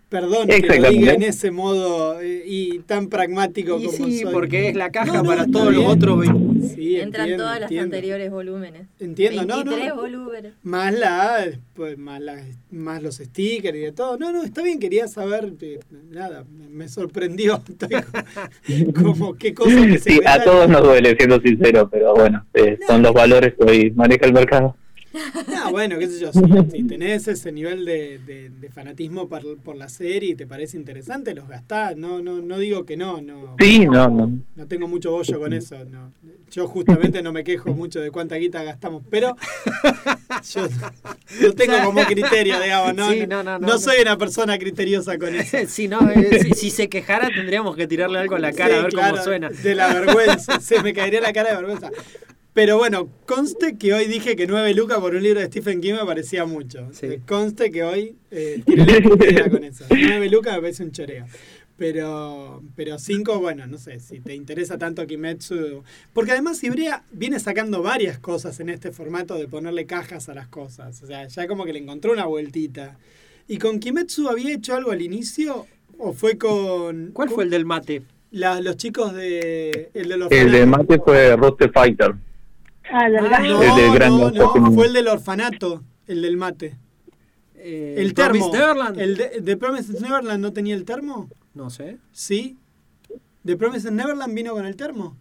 Perdón 0.10 0.48
que 0.48 0.60
lo 0.80 0.90
diga 0.90 1.14
en 1.14 1.22
ese 1.22 1.52
modo 1.52 2.20
eh, 2.20 2.44
y 2.46 2.80
tan 2.80 3.10
pragmático 3.10 3.80
Y 3.80 3.86
como 3.86 4.08
sí, 4.08 4.20
soy. 4.22 4.34
porque 4.34 4.70
es 4.70 4.76
la 4.76 4.90
caja 4.90 5.14
No, 5.14 5.22
no, 5.24 5.30
para 5.30 5.46
todos 5.46 5.72
los 5.74 5.86
otros. 5.86 6.20
vein- 6.20 6.50
Sí, 6.76 7.00
Entran 7.00 7.24
entiendo, 7.26 7.44
todas 7.44 7.60
las 7.60 7.72
entiendo. 7.72 7.96
anteriores 7.96 8.32
volúmenes. 8.32 8.88
Entiendo, 9.00 9.46
no, 9.46 9.64
no. 9.64 9.72
23 9.72 9.96
volúmenes. 9.96 10.54
Más 10.64 10.94
la, 10.94 11.46
pues, 11.74 11.98
más, 11.98 12.22
la- 12.22 12.44
más 12.72 13.04
los 13.04 13.16
stickers 13.18 13.78
y 13.78 13.82
de 13.82 13.92
todo. 13.92 14.18
No, 14.18 14.32
no, 14.32 14.44
está 14.44 14.62
bien, 14.64 14.80
quería 14.80 15.08
saber, 15.08 15.54
eh, 15.62 15.80
nada, 16.10 16.44
me- 16.52 16.68
me 16.70 16.90
sorprendió. 16.90 17.62
Estoy 17.70 18.92
como, 18.94 19.14
como 19.14 19.34
qué 19.36 19.54
cosa 19.54 19.86
que 19.86 20.00
se 20.00 20.12
Sí, 20.14 20.20
a 20.26 20.44
todos 20.44 20.68
nos 20.70 20.82
duele, 20.84 21.16
siendo 21.18 21.40
sincero, 21.40 21.88
pero 21.92 22.14
bueno, 22.16 22.46
eh, 22.54 22.78
son 22.88 23.02
los 23.04 23.14
valores 23.14 23.54
que 23.56 23.64
hoy 23.64 23.92
maneja 23.92 24.26
el 24.26 24.34
mercado. 24.34 24.76
Ah, 25.56 25.70
bueno, 25.72 25.98
qué 26.00 26.08
sé 26.08 26.20
yo, 26.20 26.32
si, 26.32 26.40
si 26.72 26.84
tenés 26.84 27.28
ese 27.28 27.52
nivel 27.52 27.86
de, 27.86 28.20
de- 28.20 28.50
de 28.50 28.70
fanatismo 28.70 29.28
por, 29.28 29.58
por 29.60 29.76
la 29.76 29.90
serie 29.90 30.32
y 30.32 30.36
te 30.36 30.48
parece 30.48 30.78
interesante, 30.78 31.34
los 31.34 31.48
gastás. 31.48 31.96
No, 31.98 32.22
no, 32.22 32.42
no 32.42 32.58
digo 32.58 32.86
que 32.86 32.98
no, 32.98 33.22
no. 33.22 33.56
Sí, 33.60 33.86
no, 33.86 34.08
no. 34.10 34.32
No 34.56 34.68
tengo 34.68 34.88
mucho 34.88 35.12
bollo 35.12 35.40
con 35.40 35.54
eso. 35.54 35.84
No. 35.86 36.12
Yo 36.52 36.68
justamente 36.68 37.22
no 37.22 37.32
me 37.32 37.44
quejo 37.44 37.74
mucho 37.74 38.00
de 38.00 38.10
cuánta 38.12 38.36
guita 38.36 38.64
gastamos, 38.64 39.04
pero 39.10 39.36
yo 40.54 40.68
no 41.42 41.54
tengo 41.54 41.74
como 41.86 42.04
criterio, 42.06 42.60
digamos, 42.60 42.96
¿no? 42.96 43.12
Sí, 43.12 43.28
no, 43.28 43.44
no, 43.44 43.60
no, 43.60 43.60
No 43.60 43.68
no. 43.74 43.78
soy 43.80 44.02
una 44.02 44.18
persona 44.18 44.58
criteriosa 44.58 45.18
con 45.18 45.36
eso. 45.36 45.58
si, 45.68 45.88
no, 45.88 46.10
eh, 46.10 46.40
si, 46.42 46.52
si 46.54 46.70
se 46.72 46.90
quejara 46.90 47.30
tendríamos 47.30 47.76
que 47.76 47.88
tirarle 47.88 48.20
algo 48.20 48.36
en 48.36 48.42
la 48.44 48.54
cara 48.54 48.74
Sí, 48.74 48.80
a 48.80 48.82
ver 48.84 48.92
claro, 48.92 49.12
cómo 49.14 49.24
suena. 49.24 49.50
De 49.50 49.76
la 49.76 49.94
vergüenza, 49.94 50.60
se 50.60 50.82
me 50.82 50.94
caería 50.94 51.22
la 51.22 51.34
cara 51.34 51.50
de 51.52 51.56
vergüenza. 51.58 51.92
Pero 52.60 52.78
bueno, 52.78 53.08
conste 53.26 53.78
que 53.78 53.94
hoy 53.94 54.04
dije 54.08 54.36
que 54.36 54.46
9 54.46 54.74
lucas 54.74 54.98
por 55.00 55.16
un 55.16 55.24
libro 55.24 55.40
de 55.40 55.46
Stephen 55.46 55.80
King 55.80 55.94
me 55.94 56.06
parecía 56.06 56.44
mucho. 56.44 56.90
Eh, 57.02 57.22
Conste 57.26 57.72
que 57.72 57.84
hoy 57.84 58.18
eh, 58.32 58.62
la 58.68 59.50
con 59.50 59.64
eso. 59.64 59.86
9 59.90 60.30
lucas 60.30 60.56
me 60.56 60.60
parece 60.64 60.84
un 60.84 60.92
choreo. 60.92 61.26
Pero 61.78 62.62
pero 62.76 63.00
5, 63.00 63.40
bueno, 63.40 63.66
no 63.66 63.78
sé, 63.78 64.02
si 64.02 64.20
te 64.20 64.36
interesa 64.36 64.78
tanto 64.78 65.08
Kimetsu. 65.08 65.84
Porque 66.12 66.34
además 66.34 66.62
Ibrea 66.62 67.06
viene 67.14 67.40
sacando 67.40 67.82
varias 67.82 68.20
cosas 68.20 68.60
en 68.60 68.68
este 68.68 68.92
formato 68.92 69.36
de 69.36 69.48
ponerle 69.48 69.86
cajas 69.86 70.28
a 70.28 70.34
las 70.34 70.50
cosas. 70.50 71.02
O 71.02 71.08
sea, 71.08 71.26
ya 71.30 71.48
como 71.48 71.64
que 71.64 71.72
le 71.72 71.80
encontró 71.80 72.12
una 72.12 72.26
vueltita. 72.26 72.98
¿Y 73.48 73.58
con 73.58 73.80
Kimetsu 73.80 74.28
había 74.28 74.54
hecho 74.54 74.76
algo 74.76 74.92
al 74.92 75.02
inicio? 75.02 75.66
¿O 75.98 76.12
fue 76.12 76.38
con.? 76.38 77.12
¿Cuál 77.14 77.30
fue 77.30 77.46
el 77.46 77.52
del 77.52 77.64
mate? 77.64 78.02
La- 78.32 78.60
los 78.60 78.76
chicos 78.76 79.14
de. 79.14 79.92
El 79.94 80.10
de 80.10 80.18
los 80.18 80.30
El 80.30 80.52
de 80.52 80.66
mate 80.66 81.00
fue 81.00 81.38
Roster 81.38 81.72
Fighter. 81.72 82.16
Ah, 82.92 83.10
del 83.10 83.26
Ah, 83.34 83.40
no, 83.40 83.62
El 83.64 83.76
del 83.76 83.94
gran 83.94 84.18
no, 84.18 84.32
no, 84.32 84.72
fue 84.72 84.88
el 84.88 84.94
del 84.94 85.08
orfanato, 85.08 85.84
el 86.08 86.22
del 86.22 86.38
mate. 86.38 86.76
Eh, 87.56 87.96
el 87.98 88.14
termo. 88.14 88.50
Promised 88.50 88.60
Neverland. 88.60 89.00
El 89.00 89.18
de, 89.18 89.42
de 89.42 89.58
Promised 89.58 90.00
Neverland 90.00 90.42
no 90.42 90.54
tenía 90.54 90.76
el 90.76 90.86
termo? 90.86 91.30
No 91.54 91.70
sé. 91.70 91.98
Sí. 92.12 92.58
¿De 93.44 93.58
Promised 93.58 93.92
Neverland 93.92 94.34
vino 94.34 94.54
con 94.54 94.66
el 94.66 94.76
termo? 94.76 95.16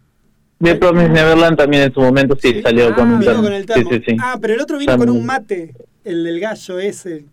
De 0.59 0.75
Promise 0.75 1.09
Neverland 1.09 1.57
también 1.57 1.83
en 1.83 1.93
su 1.93 2.01
momento 2.01 2.37
sí, 2.41 2.61
salió 2.61 2.93
con 2.93 3.11
un 3.11 3.19
Vino 3.19 3.31
termo. 3.31 3.43
con 3.45 3.53
el 3.53 3.61
Sí, 3.61 3.67
termo. 3.67 3.89
sí, 3.91 4.01
sí. 4.07 4.17
Ah, 4.21 4.37
pero 4.41 4.53
el 4.55 4.61
otro 4.61 4.77
vino 4.77 4.91
También. 4.91 5.09
con 5.09 5.17
un 5.17 5.25
mate, 5.25 5.73
el 6.03 6.23
del 6.23 6.39
gallo 6.39 6.79
ese. 6.79 7.25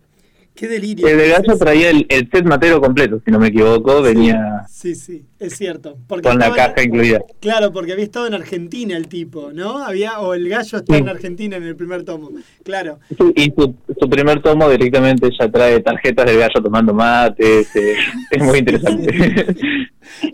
Qué 0.57 0.67
delirio. 0.67 1.07
El 1.07 1.17
de 1.19 1.29
Gallo 1.29 1.55
traía 1.57 1.91
el, 1.91 2.05
el 2.09 2.29
set 2.31 2.43
matero 2.45 2.81
completo, 2.81 3.21
si 3.23 3.29
no 3.31 3.37
me 3.39 3.47
equivoco, 3.49 4.01
venía 4.01 4.63
Sí, 4.67 4.95
sí, 4.95 5.23
es 5.39 5.55
cierto. 5.55 5.97
Porque 6.07 6.27
con 6.27 6.39
la 6.39 6.47
en- 6.47 6.53
caja 6.55 6.83
incluida. 6.83 7.21
Claro, 7.39 7.71
porque 7.71 7.93
había 7.93 8.03
estado 8.03 8.25
en 8.27 8.33
Argentina 8.33 8.97
el 8.97 9.07
tipo, 9.07 9.51
¿no? 9.53 9.77
Había 9.77 10.19
o 10.19 10.33
el 10.33 10.49
gallo 10.49 10.77
estaba 10.79 10.97
Sí. 10.97 11.03
en 11.03 11.09
Argentina 11.09 11.57
en 11.57 11.63
el 11.63 11.75
primer 11.75 12.03
tomo. 12.03 12.31
Claro. 12.63 12.99
Y 13.35 13.51
su, 13.55 13.75
su 13.99 14.09
primer 14.09 14.41
tomo 14.41 14.67
directamente 14.69 15.29
ya 15.39 15.49
trae 15.49 15.79
tarjetas 15.81 16.25
del 16.25 16.39
gallo 16.39 16.61
tomando 16.63 16.93
mates, 16.93 17.75
eh, 17.75 17.95
es 18.31 18.43
muy 18.43 18.57
interesante. 18.59 19.55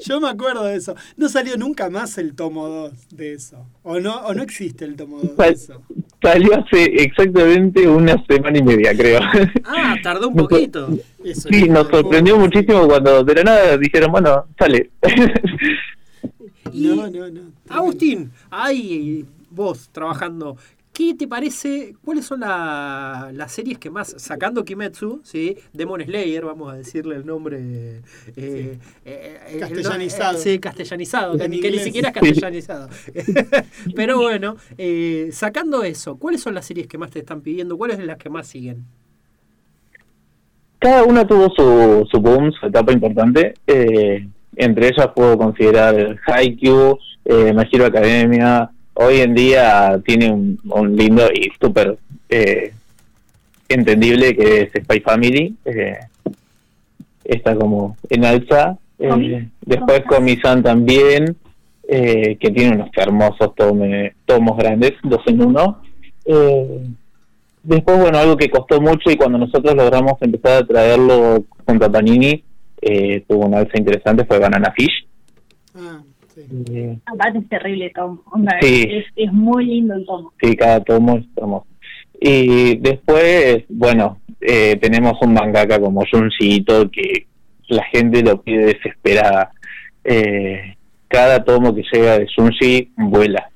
Yo 0.05 0.21
me 0.21 0.29
acuerdo 0.29 0.65
de 0.65 0.75
eso. 0.75 0.95
No 1.17 1.27
salió 1.29 1.57
nunca 1.57 1.89
más 1.89 2.17
el 2.19 2.35
tomo 2.35 2.67
2 2.67 3.09
de 3.09 3.33
eso. 3.33 3.65
O 3.81 3.99
no, 3.99 4.17
o 4.21 4.33
no 4.33 4.43
existe 4.43 4.85
el 4.85 4.95
tomo 4.95 5.19
2 5.19 5.35
de 5.35 5.49
eso. 5.49 5.81
Salió 6.21 6.55
hace 6.59 6.83
exactamente 7.03 7.87
una 7.87 8.23
semana 8.27 8.57
y 8.57 8.63
media, 8.63 8.95
creo. 8.95 9.19
Ah, 9.65 9.95
tardó 10.13 10.27
un 10.29 10.35
poquito. 10.35 10.89
Sí, 11.33 11.69
nos 11.69 11.87
sorprendió 11.87 12.37
muchísimo 12.37 12.87
cuando 12.87 13.23
de 13.23 13.35
la 13.35 13.43
nada 13.43 13.77
dijeron, 13.77 14.11
bueno, 14.11 14.45
sale. 14.57 14.91
No, 16.73 17.07
no, 17.09 17.29
no. 17.29 17.41
Agustín, 17.69 18.31
ahí 18.49 19.25
vos 19.49 19.89
trabajando, 19.91 20.57
¿qué 20.91 21.13
te 21.13 21.27
parece? 21.27 21.93
¿Cuáles 22.03 22.25
son 22.25 22.39
la- 22.39 23.29
las 23.33 23.51
series 23.51 23.77
que 23.77 23.89
más, 23.91 24.15
sacando 24.17 24.63
Kimetsu, 24.65 25.21
¿sí? 25.23 25.57
Demon 25.73 26.01
Slayer, 26.01 26.43
vamos 26.45 26.73
a 26.73 26.77
decirle 26.77 27.15
el 27.15 27.25
nombre 27.25 27.57
eh, 27.59 28.01
eh, 28.35 28.79
eh, 29.05 29.57
Castellanizado. 29.59 30.37
eh, 30.37 30.41
sí, 30.41 30.59
castellanizado, 30.59 31.37
que, 31.37 31.47
ni- 31.49 31.57
que 31.59 31.61
ni 31.67 31.67
inglés. 31.75 31.83
siquiera 31.83 32.09
es 32.09 32.13
castellanizado. 32.15 32.89
Pero 33.95 34.17
bueno, 34.21 34.55
eh, 34.77 35.29
sacando 35.31 35.83
eso, 35.83 36.15
¿cuáles 36.17 36.41
son 36.41 36.55
las 36.55 36.65
series 36.65 36.87
que 36.87 36.97
más 36.97 37.11
te 37.11 37.19
están 37.19 37.41
pidiendo? 37.41 37.77
¿Cuáles 37.77 37.97
son 37.97 38.07
las 38.07 38.17
que 38.17 38.29
más 38.29 38.47
siguen? 38.47 38.85
Cada 40.83 41.03
una 41.05 41.25
tuvo 41.25 41.49
su, 41.55 42.05
su 42.11 42.19
boom, 42.19 42.51
su 42.51 42.65
etapa 42.67 42.91
importante. 42.91 43.53
eh, 43.67 44.27
entre 44.55 44.87
ellas 44.87 45.07
puedo 45.15 45.35
considerar 45.37 46.19
Haikyuu, 46.27 46.99
eh, 47.25 47.53
My 47.53 47.63
Hero 47.71 47.85
Academia. 47.85 48.69
Hoy 48.93 49.21
en 49.21 49.33
día 49.33 49.99
tiene 50.05 50.29
un, 50.31 50.59
un 50.69 50.95
lindo 50.95 51.23
y 51.33 51.49
súper 51.59 51.97
eh, 52.29 52.71
entendible 53.69 54.35
que 54.35 54.61
es 54.61 54.83
Spy 54.83 54.99
Family. 54.99 55.55
eh, 55.65 55.97
está 57.23 57.55
como 57.55 57.97
en 58.09 58.25
alza. 58.25 58.77
Eh, 58.99 59.07
después 59.61 60.01
Komi-san 60.05 60.61
también, 60.61 61.35
que 61.87 62.51
tiene 62.55 62.75
unos 62.75 62.89
hermosos 62.95 63.55
tome- 63.55 64.13
tomos 64.25 64.57
grandes, 64.57 64.93
dos 65.03 65.21
en 65.27 65.41
uno. 65.41 65.81
Después, 67.63 67.97
bueno, 67.99 68.17
algo 68.17 68.35
que 68.37 68.49
costó 68.49 68.81
mucho 68.81 69.09
y 69.09 69.15
cuando 69.15 69.37
nosotros 69.37 69.73
logramos 69.75 70.13
empezar 70.21 70.63
a 70.63 70.67
traerlo 70.67 71.45
junto 71.65 71.85
a 71.85 71.91
Panini, 71.91 72.43
eh, 72.81 73.23
tuvo 73.27 73.45
una 73.45 73.59
alza 73.59 73.77
interesante, 73.77 74.25
fue 74.25 74.39
Banana 74.39 74.73
Fish. 74.75 75.07
Eh, 76.71 76.97
Aparte 77.05 77.39
es 77.39 77.49
terrible 77.49 77.85
el 77.85 77.93
tomo. 77.93 78.21
onda, 78.31 78.51
Sí. 78.61 78.85
es, 78.89 79.05
es 79.15 79.31
muy 79.31 79.65
lindo 79.65 79.93
el 79.95 80.05
tomo. 80.05 80.33
sí, 80.41 80.55
cada 80.55 80.79
tomo 80.83 81.17
es 81.17 81.25
hermoso. 81.37 81.67
Y 82.19 82.75
después, 82.77 83.63
bueno, 83.69 84.19
eh, 84.41 84.77
tenemos 84.81 85.13
un 85.21 85.33
mangaka 85.33 85.79
como 85.79 86.03
Junji 86.09 86.55
Ito 86.55 86.89
que 86.89 87.27
la 87.69 87.83
gente 87.85 88.23
lo 88.23 88.41
pide 88.41 88.65
desesperada. 88.65 89.51
Eh, 90.03 90.75
cada 91.07 91.43
tomo 91.43 91.73
que 91.75 91.83
llega 91.91 92.17
de 92.19 92.27
Junji 92.35 92.91
vuela. 92.97 93.49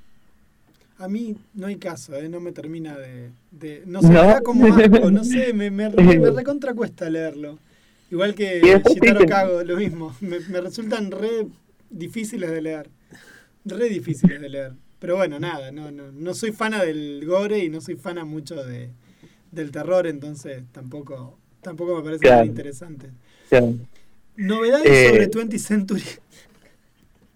A 0.99 1.07
mí 1.07 1.35
no 1.53 1.67
hay 1.67 1.75
caso, 1.75 2.15
¿eh? 2.15 2.27
no 2.27 2.39
me 2.39 2.51
termina 2.51 2.97
de... 2.97 3.29
de- 3.51 3.83
no 3.85 4.01
sé, 4.01 4.09
¿No? 4.09 4.41
como 4.43 4.65
asco, 4.75 5.11
no 5.11 5.23
sé, 5.23 5.53
me, 5.53 5.69
me, 5.69 5.89
me, 5.91 6.17
me 6.17 6.31
recontra 6.31 6.73
cuesta 6.73 7.09
leerlo. 7.09 7.59
Igual 8.09 8.33
que 8.35 8.61
dicen- 8.61 9.27
Cago, 9.27 9.63
lo 9.63 9.77
mismo. 9.77 10.15
Me, 10.21 10.39
me 10.39 10.61
resultan 10.61 11.11
re 11.11 11.47
difíciles 11.89 12.49
de 12.49 12.61
leer. 12.61 12.89
Re 13.65 13.89
difíciles 13.89 14.41
de 14.41 14.49
leer. 14.49 14.71
Pero 14.99 15.17
bueno, 15.17 15.39
nada, 15.39 15.71
no, 15.71 15.91
no, 15.91 16.11
no 16.11 16.33
soy 16.33 16.51
fana 16.51 16.83
del 16.83 17.23
gore 17.27 17.59
y 17.59 17.69
no 17.69 17.79
soy 17.81 17.95
fana 17.95 18.25
mucho 18.25 18.55
de, 18.63 18.89
del 19.51 19.69
terror, 19.71 20.07
entonces 20.07 20.63
tampoco, 20.71 21.37
tampoco 21.61 21.95
me 21.97 22.01
parece 22.03 22.21
Claro. 22.21 22.37
tan 22.39 22.47
interesante. 22.47 23.09
Claro. 23.49 23.75
Novedades 24.37 24.87
Eh, 24.89 25.09
sobre 25.09 25.29
20th 25.29 25.59
Century. 25.59 26.03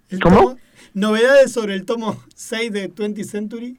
El 0.10 0.20
¿Cómo? 0.20 0.36
tomo- 0.38 0.58
novedades 0.94 1.52
sobre 1.52 1.76
el 1.76 1.86
tomo 1.86 2.22
6 2.36 2.72
de 2.72 2.90
20th 2.94 3.24
Century. 3.26 3.78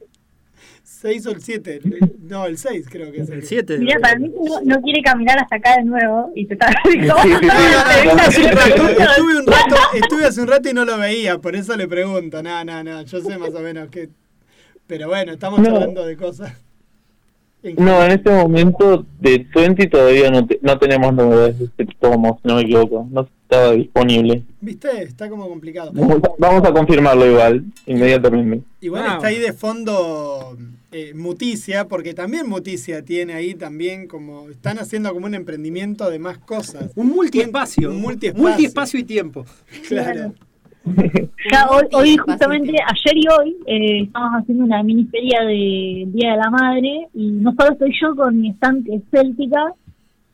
6 0.83 1.25
o 1.27 1.31
el 1.31 1.41
7. 1.41 1.81
No, 2.21 2.45
el 2.45 2.57
6 2.57 2.87
creo 2.89 3.11
que 3.11 3.21
es. 3.21 3.29
El 3.29 3.43
7. 3.43 3.77
Mira, 3.79 3.99
para 3.99 4.17
mí 4.19 4.29
no, 4.29 4.61
no 4.63 4.81
quiere 4.81 5.01
caminar 5.01 5.37
hasta 5.39 5.55
acá 5.57 5.77
de 5.77 5.83
nuevo 5.83 6.31
y 6.35 6.45
te 6.45 6.53
está... 6.53 6.67
Rato, 7.53 8.89
estuve, 8.89 9.37
un 9.37 9.47
rato, 9.47 9.75
estuve 9.93 10.25
hace 10.25 10.41
un 10.41 10.47
rato 10.47 10.69
y 10.69 10.73
no 10.73 10.85
lo 10.85 10.97
veía, 10.97 11.39
por 11.39 11.55
eso 11.55 11.75
le 11.75 11.87
pregunto. 11.87 12.41
No, 12.43 12.63
no, 12.63 12.83
no, 12.83 13.01
yo 13.03 13.21
sé 13.21 13.37
más 13.37 13.53
o 13.53 13.59
menos 13.59 13.89
que... 13.89 14.09
Pero 14.87 15.07
bueno, 15.07 15.31
estamos 15.33 15.59
No. 15.59 15.75
hablando 15.75 16.05
de 16.05 16.17
cosas. 16.17 16.53
No, 17.77 18.03
en 18.03 18.11
este 18.11 18.29
momento 18.29 19.05
de 19.19 19.47
20 19.55 19.87
todavía 19.87 20.29
no, 20.29 20.45
te- 20.45 20.59
no 20.61 20.77
tenemos 20.77 21.13
novedades 21.13 21.57
de 21.59 21.65
este 21.65 21.87
tomo, 21.99 22.37
si 22.41 22.47
no 22.47 22.55
me 22.55 22.61
equivoco. 22.63 23.07
No 23.09 23.21
estaba 23.21 23.71
disponible. 23.71 24.43
¿Viste? 24.59 25.03
Está 25.03 25.29
como 25.29 25.47
complicado. 25.47 25.91
Vamos 25.93 26.17
a, 26.23 26.29
vamos 26.37 26.67
a 26.67 26.73
confirmarlo 26.73 27.25
igual, 27.25 27.63
inmediatamente. 27.85 28.61
Igual 28.81 29.05
está 29.15 29.27
ahí 29.27 29.39
de 29.39 29.53
fondo 29.53 30.57
eh, 30.91 31.13
Muticia, 31.13 31.87
porque 31.87 32.13
también 32.13 32.49
Muticia 32.49 33.03
tiene 33.05 33.33
ahí 33.33 33.53
también 33.55 34.07
como... 34.07 34.49
Están 34.49 34.77
haciendo 34.79 35.13
como 35.13 35.25
un 35.27 35.35
emprendimiento 35.35 36.09
de 36.09 36.19
más 36.19 36.37
cosas. 36.39 36.91
Un 36.95 37.07
multiespacio. 37.09 37.91
Un 37.91 38.01
multiespacio. 38.01 38.47
Multiespacio 38.49 38.99
y 38.99 39.03
tiempo. 39.03 39.45
Claro. 39.87 40.33
Ya, 41.51 41.67
hoy, 41.69 41.83
hoy 41.93 42.17
justamente, 42.17 42.71
ayer 42.71 43.17
y 43.17 43.27
hoy, 43.27 43.57
eh, 43.65 44.03
estamos 44.03 44.31
haciendo 44.41 44.65
una 44.65 44.83
mini 44.83 45.05
feria 45.05 45.41
de 45.41 46.05
Día 46.07 46.31
de 46.31 46.37
la 46.37 46.49
Madre 46.49 47.07
y 47.13 47.27
no 47.31 47.53
solo 47.57 47.73
estoy 47.73 47.93
yo 48.01 48.15
con 48.15 48.39
mi 48.39 48.49
stand 48.51 48.85
que 48.85 48.95
es 48.95 49.01
céltica, 49.11 49.73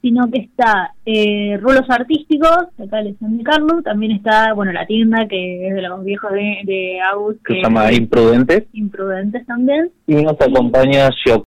sino 0.01 0.29
que 0.31 0.41
está 0.41 0.93
eh, 1.05 1.57
Rulos 1.57 1.89
Artísticos, 1.89 2.67
de 2.77 2.85
acá 2.85 2.97
San 3.19 3.37
de 3.37 3.43
Carlos, 3.43 3.83
también 3.83 4.13
está, 4.13 4.53
bueno, 4.53 4.71
la 4.71 4.85
tienda 4.85 5.27
que 5.27 5.67
es 5.67 5.75
de 5.75 5.81
los 5.81 6.03
viejos 6.03 6.31
de, 6.31 6.61
de 6.63 6.99
Agus, 7.01 7.35
Que 7.45 7.53
que 7.55 7.59
se 7.59 7.63
llama 7.63 7.91
Imprudentes. 7.91 8.63
Imprudentes 8.73 9.45
también, 9.45 9.91
Y 10.07 10.15
nos 10.15 10.39
acompaña 10.39 11.09
Shioka. 11.09 11.45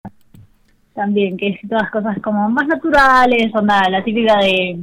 También, 0.97 1.37
que 1.37 1.49
es 1.49 1.61
todas 1.69 1.89
cosas 1.91 2.19
como 2.21 2.49
más 2.51 2.67
naturales, 2.67 3.55
onda, 3.55 3.89
la 3.89 4.03
típica 4.03 4.39
de 4.39 4.81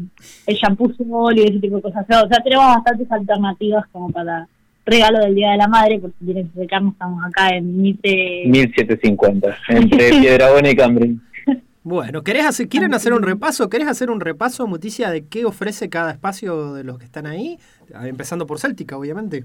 el 0.47 0.55
shampoo 0.55 0.93
solo 0.93 1.35
y 1.35 1.41
ese 1.41 1.59
tipo 1.59 1.77
de 1.77 1.81
cosas. 1.81 2.05
O 2.05 2.27
sea, 2.29 2.41
tenemos 2.41 2.65
bastantes 2.65 3.11
alternativas 3.11 3.85
como 3.91 4.09
para 4.11 4.47
regalo 4.85 5.19
del 5.19 5.35
Día 5.35 5.51
de 5.51 5.57
la 5.57 5.67
Madre, 5.67 5.99
por 5.99 6.11
si 6.19 6.25
quieren 6.25 6.49
acercarnos, 6.53 6.93
estamos 6.93 7.25
acá 7.25 7.49
en 7.49 7.81
Mitre. 7.81 8.43
1750, 8.45 9.57
entre 9.69 10.09
Piedrabuena 10.11 10.69
y 10.69 10.75
Cambridge. 10.75 11.19
Bueno, 11.85 12.21
¿querés 12.21 12.45
hacer, 12.45 12.69
¿quieren 12.69 12.93
hacer 12.93 13.11
un 13.11 13.23
repaso? 13.23 13.69
¿Querés 13.69 13.89
hacer 13.89 14.09
un 14.09 14.21
repaso, 14.21 14.65
Muticia, 14.67 15.09
de 15.09 15.25
qué 15.27 15.43
ofrece 15.43 15.89
cada 15.89 16.11
espacio 16.11 16.73
de 16.73 16.85
los 16.85 16.97
que 16.97 17.03
están 17.03 17.25
ahí? 17.25 17.57
Ah, 17.93 18.07
Empezando 18.07 18.47
por 18.47 18.57
Céltica, 18.57 18.97
obviamente. 18.97 19.43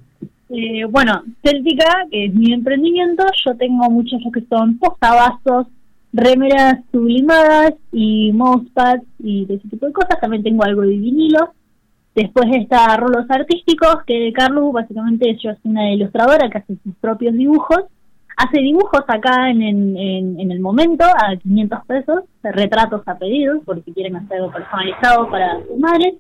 Eh, 0.51 0.85
bueno, 0.89 1.25
Céltica, 1.43 2.07
que 2.11 2.27
es 2.27 2.35
mi 2.35 2.53
emprendimiento, 2.53 3.25
yo 3.45 3.57
tengo 3.57 3.91
muchos 3.91 4.21
que 4.33 4.41
son 4.49 4.79
posavasos, 4.79 5.67
remeras 6.13 6.81
sublimadas 6.93 7.75
y 7.93 8.33
mousepads 8.33 9.05
y 9.19 9.45
de 9.47 9.55
ese 9.55 9.69
tipo 9.69 9.87
de 9.87 9.93
cosas. 9.93 10.21
También 10.21 10.43
tengo 10.43 10.65
algo 10.65 10.83
de 10.83 10.97
vinilo. 10.97 11.53
Después 12.15 12.47
está 12.57 12.97
rolos 12.97 13.27
artísticos, 13.29 14.03
que 14.07 14.33
Carlos 14.33 14.73
básicamente 14.73 15.35
yo 15.43 15.53
soy 15.53 15.71
una 15.71 15.93
ilustradora 15.93 16.51
que 16.51 16.59
hace 16.59 16.77
sus 16.83 16.95
propios 16.97 17.35
dibujos. 17.35 17.85
Hace 18.37 18.61
dibujos 18.61 19.03
acá 19.09 19.51
en, 19.51 19.63
en, 19.63 19.97
en- 20.41 20.51
el 20.53 20.61
momento 20.61 21.05
a 21.05 21.37
500 21.37 21.79
pesos, 21.87 22.21
retratos 22.43 23.03
a 23.07 23.19
pedido, 23.19 23.61
por 23.63 23.83
si 23.85 23.93
quieren 23.93 24.17
hacer 24.17 24.39
algo 24.39 24.53
personalizado 24.53 25.29
para 25.29 25.59
sus 25.67 25.79
madres. 25.79 26.15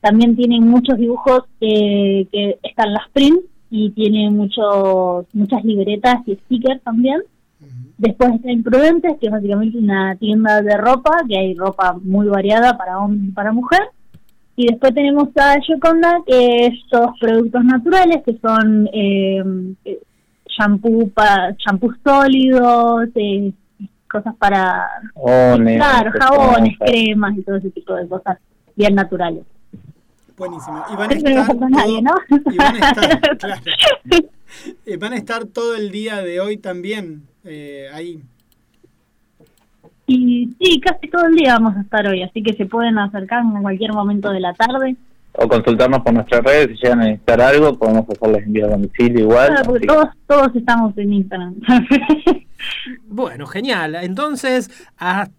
También 0.00 0.34
tienen 0.36 0.66
muchos 0.68 0.98
dibujos 0.98 1.42
que, 1.60 2.26
que 2.32 2.58
están 2.62 2.92
las 2.92 3.08
prints 3.12 3.42
y 3.70 3.90
tiene 3.90 4.30
muchos 4.30 5.26
muchas 5.32 5.64
libretas 5.64 6.16
y 6.26 6.34
stickers 6.36 6.82
también. 6.82 7.20
Después 8.00 8.30
está 8.32 8.50
Imprudentes, 8.50 9.18
que 9.20 9.26
es 9.26 9.32
básicamente 9.32 9.76
una 9.76 10.16
tienda 10.16 10.62
de 10.62 10.74
ropa, 10.78 11.18
que 11.28 11.38
hay 11.38 11.54
ropa 11.54 11.98
muy 12.02 12.28
variada 12.28 12.78
para 12.78 12.98
hombre 12.98 13.28
y 13.28 13.32
para 13.32 13.52
mujer. 13.52 13.82
Y 14.56 14.68
después 14.68 14.94
tenemos 14.94 15.28
a 15.36 15.56
Yoconda, 15.68 16.22
que 16.26 16.64
es 16.64 16.72
todos 16.88 17.10
productos 17.20 17.62
naturales, 17.62 18.22
que 18.24 18.38
son 18.38 18.88
eh, 18.90 19.44
eh, 19.84 20.00
shampoo, 20.46 21.10
pa, 21.10 21.54
shampoo 21.58 21.92
sólidos, 22.02 23.10
eh, 23.16 23.52
cosas 24.10 24.34
para... 24.36 24.88
Jabones, 25.14 26.78
cremas 26.78 27.36
y 27.36 27.42
todo 27.42 27.56
ese 27.56 27.70
tipo 27.70 27.94
de 27.96 28.08
cosas 28.08 28.38
bien 28.76 28.94
naturales. 28.94 29.44
Buenísimo. 30.38 30.82
Y 30.90 30.96
van 30.96 31.10
a 31.10 31.14
no 31.14 31.40
estar, 31.40 31.70
nadie, 31.70 32.00
¿no? 32.00 32.14
y 32.50 32.56
van 32.56 32.82
a 32.82 32.88
estar, 32.88 33.36
claro. 33.38 33.60
Eh, 34.86 34.96
van 34.96 35.12
a 35.12 35.16
estar 35.16 35.44
todo 35.44 35.76
el 35.76 35.90
día 35.90 36.22
de 36.22 36.40
hoy 36.40 36.56
también 36.56 37.28
eh, 37.44 37.88
ahí. 37.92 38.20
Y 40.06 40.50
sí, 40.60 40.80
casi 40.80 41.08
todo 41.08 41.26
el 41.26 41.36
día 41.36 41.54
vamos 41.54 41.76
a 41.76 41.82
estar 41.82 42.06
hoy, 42.06 42.22
así 42.22 42.42
que 42.42 42.54
se 42.54 42.66
pueden 42.66 42.98
acercar 42.98 43.42
en 43.42 43.62
cualquier 43.62 43.92
momento 43.92 44.30
de 44.30 44.40
la 44.40 44.54
tarde. 44.54 44.96
O 45.32 45.46
consultarnos 45.46 46.00
por 46.00 46.12
nuestras 46.12 46.42
redes 46.42 46.68
si 46.68 46.82
llegan 46.82 47.00
a 47.00 47.04
necesitar 47.04 47.40
algo, 47.40 47.78
podemos 47.78 48.04
hacerles 48.08 48.44
envío 48.44 48.66
a 48.66 48.70
domicilio 48.70 49.20
igual. 49.20 49.48
Claro, 49.48 49.64
porque 49.64 49.86
todos, 49.86 50.08
todos 50.26 50.56
estamos 50.56 50.96
en 50.98 51.12
Instagram. 51.12 51.54
Bueno, 53.06 53.46
genial. 53.46 53.94
Entonces, 53.94 54.70
hasta 54.98 55.32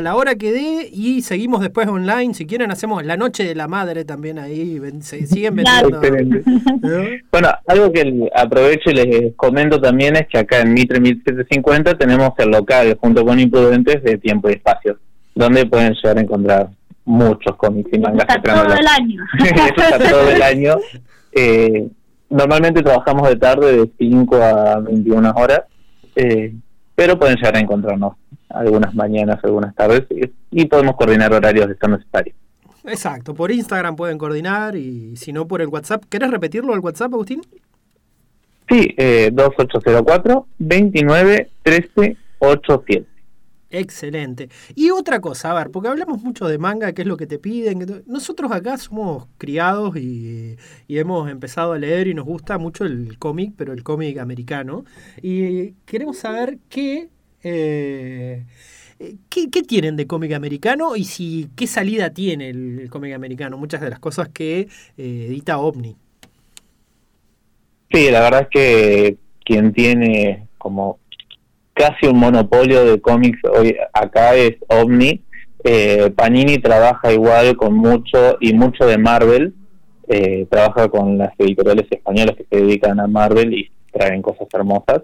la 0.00 0.14
hora 0.14 0.34
que 0.34 0.52
dé 0.52 0.90
y 0.92 1.22
seguimos 1.22 1.60
después 1.62 1.86
online. 1.88 2.34
Si 2.34 2.44
quieren, 2.46 2.70
hacemos 2.70 3.04
la 3.04 3.16
noche 3.16 3.44
de 3.44 3.54
la 3.54 3.66
madre 3.68 4.04
también 4.04 4.38
ahí. 4.38 4.78
ven- 4.78 5.02
se 5.02 5.26
siguen 5.26 5.56
vendiendo. 5.56 6.00
Bueno, 7.32 7.48
algo 7.66 7.92
que 7.92 8.28
aprovecho 8.34 8.90
y 8.90 8.94
les 8.94 9.34
comento 9.36 9.80
también 9.80 10.16
es 10.16 10.26
que 10.28 10.38
acá 10.38 10.60
en 10.60 10.74
Mitre 10.74 11.00
1750 11.00 11.96
tenemos 11.96 12.30
el 12.38 12.50
local 12.50 12.96
junto 13.00 13.24
con 13.24 13.40
Imprudentes 13.40 14.02
de 14.02 14.18
Tiempo 14.18 14.48
y 14.50 14.52
Espacio, 14.54 14.98
donde 15.34 15.66
pueden 15.66 15.94
llegar 15.94 16.18
a 16.18 16.20
encontrar 16.20 16.68
muchos 17.04 17.56
cómics 17.56 17.88
y 17.92 17.98
mangas 17.98 18.26
Está 18.28 18.42
todo 18.42 18.74
el 18.74 18.86
año. 18.86 19.24
Eso 19.44 19.82
está 19.94 20.10
todo 20.10 20.28
el 20.30 20.42
año. 20.42 20.74
Eh, 21.32 21.88
normalmente 22.28 22.82
trabajamos 22.82 23.28
de 23.28 23.36
tarde 23.36 23.76
de 23.78 23.90
5 23.98 24.36
a 24.36 24.80
21 24.80 25.32
horas, 25.36 25.60
eh, 26.16 26.52
pero 26.94 27.18
pueden 27.18 27.36
llegar 27.36 27.56
a 27.56 27.60
encontrarnos 27.60 28.14
algunas 28.48 28.94
mañanas, 28.94 29.42
algunas 29.42 29.74
tardes, 29.74 30.04
y, 30.50 30.64
podemos 30.66 30.96
coordinar 30.96 31.32
horarios 31.32 31.68
de 31.68 31.76
ser 31.76 31.90
necesario. 31.90 32.34
Exacto, 32.84 33.34
por 33.34 33.50
Instagram 33.50 33.96
pueden 33.96 34.16
coordinar 34.16 34.76
y 34.76 35.16
si 35.16 35.32
no 35.32 35.46
por 35.46 35.60
el 35.60 35.68
WhatsApp. 35.68 36.04
¿Querés 36.08 36.30
repetirlo 36.30 36.74
el 36.74 36.80
WhatsApp, 36.80 37.12
Agustín? 37.12 37.42
Sí, 38.68 38.94
eh, 38.96 39.30
2804 39.32 40.46
29 40.58 41.50
13 41.62 42.16
87. 42.38 43.16
Excelente. 43.70 44.48
Y 44.74 44.90
otra 44.90 45.20
cosa, 45.20 45.50
a 45.50 45.54
ver, 45.54 45.70
porque 45.70 45.88
hablamos 45.88 46.22
mucho 46.22 46.46
de 46.46 46.56
manga, 46.56 46.92
qué 46.92 47.02
es 47.02 47.08
lo 47.08 47.16
que 47.16 47.26
te 47.26 47.38
piden. 47.38 48.04
Nosotros 48.06 48.52
acá 48.52 48.78
somos 48.78 49.26
criados 49.38 49.96
y, 49.96 50.56
y 50.86 50.98
hemos 50.98 51.28
empezado 51.28 51.72
a 51.72 51.78
leer 51.78 52.06
y 52.06 52.14
nos 52.14 52.24
gusta 52.24 52.58
mucho 52.58 52.84
el 52.84 53.18
cómic, 53.18 53.54
pero 53.56 53.72
el 53.72 53.82
cómic 53.82 54.18
americano. 54.18 54.84
Y 55.20 55.72
queremos 55.84 56.18
saber 56.18 56.58
qué, 56.68 57.08
eh, 57.48 58.44
qué, 59.28 59.62
tienen 59.62 59.96
de 59.96 60.06
cómic 60.06 60.32
americano 60.32 60.96
y 60.96 61.04
si 61.04 61.48
qué 61.56 61.66
salida 61.66 62.10
tiene 62.10 62.50
el, 62.50 62.88
cómic 62.90 63.14
americano. 63.14 63.56
Muchas 63.56 63.80
de 63.80 63.90
las 63.90 63.98
cosas 63.98 64.28
que 64.28 64.60
eh, 64.60 65.26
edita 65.28 65.58
OVNI. 65.58 65.96
Sí, 67.92 68.10
la 68.10 68.20
verdad 68.20 68.42
es 68.42 68.48
que 68.48 69.16
quien 69.44 69.72
tiene 69.72 70.48
como 70.58 70.98
casi 71.72 72.06
un 72.06 72.18
monopolio 72.18 72.84
de 72.84 73.00
cómics 73.00 73.38
hoy 73.44 73.76
acá 73.92 74.34
es 74.34 74.56
Omni. 74.68 75.22
Eh, 75.62 76.10
Panini 76.16 76.58
trabaja 76.58 77.12
igual 77.12 77.56
con 77.56 77.74
mucho 77.74 78.38
y 78.40 78.54
mucho 78.54 78.86
de 78.86 78.98
Marvel. 78.98 79.54
Eh, 80.08 80.46
trabaja 80.50 80.88
con 80.88 81.18
las 81.18 81.32
editoriales 81.38 81.86
españolas 81.90 82.36
que 82.36 82.46
se 82.50 82.56
dedican 82.56 82.98
a 82.98 83.06
Marvel 83.06 83.54
y 83.54 83.70
traen 83.92 84.22
cosas 84.22 84.48
hermosas. 84.52 85.02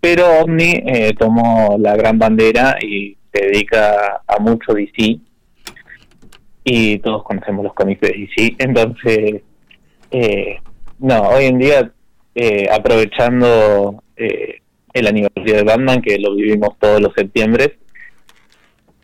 Pero 0.00 0.40
Omni 0.40 0.82
eh, 0.86 1.12
tomó 1.18 1.76
la 1.78 1.94
gran 1.96 2.18
bandera 2.18 2.76
y 2.80 3.16
se 3.32 3.46
dedica 3.46 4.22
a 4.26 4.38
mucho 4.38 4.72
DC. 4.72 5.18
Y 6.64 6.98
todos 6.98 7.22
conocemos 7.22 7.64
los 7.64 7.74
cómics 7.74 8.00
de 8.00 8.08
DC. 8.08 8.56
Entonces, 8.58 9.42
eh, 10.10 10.58
no, 10.98 11.22
hoy 11.22 11.44
en 11.46 11.58
día, 11.58 11.92
eh, 12.34 12.68
aprovechando 12.70 14.02
eh, 14.16 14.60
el 14.92 15.06
aniversario 15.06 15.56
de 15.56 15.62
Batman, 15.62 16.02
que 16.02 16.18
lo 16.18 16.34
vivimos 16.34 16.78
todos 16.78 17.00
los 17.00 17.12
septiembre. 17.14 17.78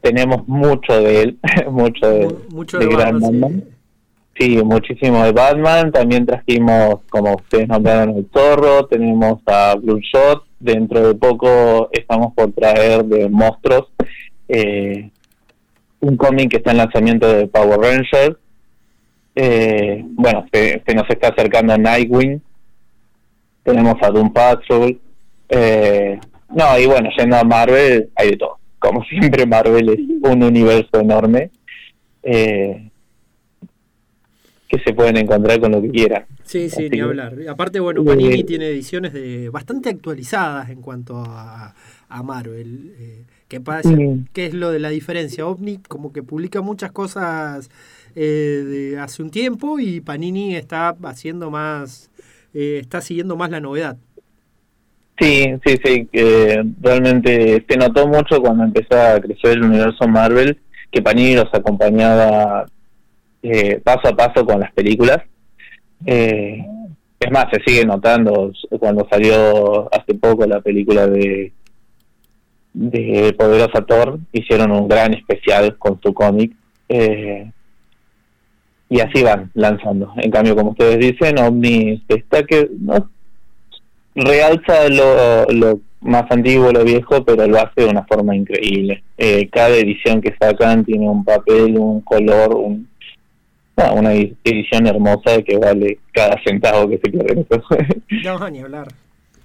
Tenemos 0.01 0.47
mucho 0.47 1.01
de 1.03 1.23
él, 1.23 1.39
mucho 1.71 2.09
de, 2.09 2.37
mucho 2.51 2.79
de 2.79 2.87
de 2.87 2.95
gran 2.95 3.21
Batman, 3.21 3.33
sí. 3.33 3.41
Batman. 3.41 3.65
Sí, 4.39 4.63
muchísimo 4.63 5.25
de 5.25 5.33
Batman. 5.33 5.93
También 5.93 6.27
trajimos, 6.27 7.01
como 7.09 7.35
ustedes 7.35 7.69
nombraron, 7.69 8.17
el 8.17 8.29
Zorro. 8.33 8.87
Tenemos 8.87 9.41
a 9.47 9.75
Blue 9.77 10.01
Shot. 10.01 10.46
Dentro 10.59 11.09
de 11.09 11.15
poco 11.15 11.91
estamos 11.93 12.33
por 12.35 12.53
traer 12.53 13.05
de 13.05 13.29
Monstruos 13.29 13.89
eh, 14.49 15.11
un 16.01 16.17
cómic 16.17 16.51
que 16.51 16.57
está 16.59 16.71
en 16.71 16.79
lanzamiento 16.79 17.27
de 17.33 17.47
Power 17.47 17.81
Rangers. 17.81 18.37
Eh, 19.35 20.05
bueno, 20.11 20.47
se, 20.53 20.83
nos 20.95 21.09
está 21.11 21.29
acercando 21.29 21.73
a 21.73 21.79
Nightwing. 21.79 22.41
Tenemos 23.63 23.97
a 24.03 24.11
Doom 24.11 24.33
Patrol. 24.33 24.99
Eh, 25.49 26.19
no, 26.55 26.79
y 26.79 26.87
bueno, 26.87 27.11
yendo 27.17 27.37
a 27.37 27.45
Marvel, 27.45 28.11
hay 28.15 28.31
de 28.31 28.37
todo. 28.37 28.59
Como 28.79 29.05
siempre, 29.11 29.47
Marvel 29.47 29.89
es 29.89 30.31
un 30.31 30.43
universo 30.43 31.01
enorme. 31.01 31.51
Eh, 32.23 32.91
que 34.69 34.79
se 34.81 34.93
pueden 34.93 35.17
encontrar 35.17 35.61
con 35.61 35.73
lo 35.73 35.83
que 35.83 35.91
quieran. 35.91 36.25
Sí, 36.47 36.71
sí, 36.71 36.87
Así 36.87 36.91
ni 36.91 37.01
hablar. 37.01 37.35
Aparte, 37.49 37.81
bueno, 37.81 38.03
Eh, 38.03 38.05
Panini 38.05 38.45
tiene 38.45 38.69
ediciones 38.69 39.13
de 39.13 39.49
bastante 39.51 39.91
actualizadas 39.91 40.71
en 40.71 40.81
cuanto 40.81 41.19
a, 41.19 41.75
a 42.09 42.23
Marvel. 42.23 42.95
Eh, 42.99 43.25
¿Qué 43.49 43.61
pasa? 43.61 44.05
¿Qué 44.33 44.47
es 44.47 44.55
lo 44.55 44.71
de 44.71 44.79
la 44.79 44.91
diferencia? 44.91 45.47
OVNI 45.47 45.79
como 45.89 46.13
que 46.13 46.23
publica 46.23 46.61
muchas 46.63 46.93
cosas 46.93 47.71
eh, 48.15 48.65
de 48.93 48.99
hace 48.99 49.23
un 49.23 49.31
tiempo 49.31 49.79
y 49.79 50.01
Panini 50.01 50.57
está 50.57 50.97
haciendo 51.05 51.51
más, 51.51 52.11
eh, 52.55 52.79
está 52.81 53.01
siguiendo 53.01 53.37
más 53.37 53.51
la 53.51 53.61
novedad. 53.61 53.99
Sí, 55.19 55.45
sí, 55.65 55.79
sí, 55.83 56.09
que 56.13 56.63
realmente 56.81 57.65
se 57.69 57.77
notó 57.77 58.07
mucho 58.07 58.41
cuando 58.41 58.65
empezó 58.65 59.01
a 59.01 59.21
crecer 59.21 59.53
el 59.53 59.65
universo 59.65 60.07
Marvel, 60.07 60.61
que 60.91 61.03
Panini 61.03 61.37
los 61.37 61.53
acompañaba 61.53 62.67
eh, 63.43 63.81
paso 63.83 64.09
a 64.09 64.17
paso 64.17 64.45
con 64.45 64.61
las 64.61 64.73
películas. 64.73 65.23
Eh, 66.05 66.65
es 67.19 67.31
más, 67.31 67.47
se 67.51 67.61
sigue 67.65 67.85
notando 67.85 68.53
cuando 68.79 69.07
salió 69.11 69.89
hace 69.95 70.15
poco 70.15 70.47
la 70.47 70.61
película 70.61 71.07
de 71.07 71.53
de 72.77 73.35
Poderosa 73.39 73.87
Thor, 73.87 74.19
hicieron 74.33 74.71
un 74.71 74.87
gran 74.87 75.15
especial 75.15 75.79
con 75.79 75.99
su 76.03 76.13
cómic. 76.13 76.53
eh, 76.89 77.51
y 78.89 79.01
así 79.01 79.23
van 79.23 79.51
lanzando. 79.55 80.13
En 80.17 80.31
cambio, 80.31 80.55
como 80.55 80.71
ustedes 80.71 80.99
dicen, 81.01 81.41
Omni 81.41 82.05
está 82.07 82.45
que 82.45 82.71
no 82.79 83.11
realza 84.15 84.89
lo, 84.89 85.45
lo 85.47 85.81
más 86.01 86.31
antiguo, 86.31 86.71
lo 86.71 86.85
viejo, 86.85 87.25
pero 87.25 87.49
lo 87.49 87.59
hace 87.59 87.83
de 87.83 87.87
una 87.87 88.05
forma 88.05 88.37
increíble. 88.37 89.03
Eh, 89.19 89.49
cada 89.51 89.77
edición 89.77 90.21
que 90.21 90.37
sacan 90.39 90.85
tiene 90.85 91.09
un 91.09 91.25
papel, 91.25 91.77
un 91.77 92.01
color, 92.03 92.55
un, 92.55 92.89
ah, 93.77 93.93
una 93.93 94.15
edi- 94.15 94.35
edición 94.45 94.87
hermosa 94.87 95.43
que 95.43 95.57
vale 95.59 95.99
cada 96.13 96.37
centavo 96.45 96.89
que 96.89 96.99
se 96.99 97.11
pierde. 97.11 97.47
No, 98.25 98.49
ni 98.51 98.61
hablar. 98.61 98.89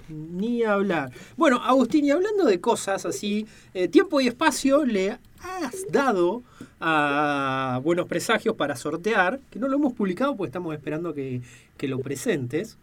Ni 0.10 0.64
hablar. 0.64 1.12
Bueno, 1.38 1.62
Agustín, 1.64 2.06
y 2.06 2.12
hablando 2.12 2.44
de 2.46 2.60
cosas 2.60 3.06
así, 3.06 3.46
eh, 3.74 3.88
tiempo 3.88 4.20
y 4.20 4.28
espacio 4.28 4.86
le 4.86 5.12
has 5.12 5.86
dado 5.92 6.44
a 6.82 7.80
Buenos 7.84 8.08
Presagios 8.08 8.56
para 8.56 8.76
sortear, 8.76 9.40
que 9.50 9.60
no 9.60 9.68
lo 9.68 9.78
hemos 9.78 9.94
publicado 9.94 10.36
porque 10.36 10.50
estamos 10.50 10.74
esperando 10.76 11.14
que, 11.14 11.42
que 11.78 11.88
lo 11.88 12.00
presentes, 12.00 12.78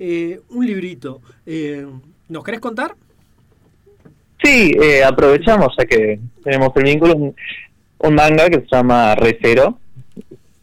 eh, 0.00 0.40
un 0.50 0.66
librito. 0.66 1.20
Eh, 1.46 1.86
¿Nos 2.28 2.42
querés 2.42 2.60
contar? 2.60 2.96
Sí, 4.42 4.72
aprovechamos 5.06 5.68
ya 5.78 5.84
que 5.84 6.18
tenemos 6.42 6.70
el 6.74 6.82
vínculo, 6.82 7.14
un, 7.14 7.36
un 7.98 8.14
manga 8.14 8.48
que 8.50 8.60
se 8.60 8.66
llama 8.72 9.14
Recero. 9.14 9.78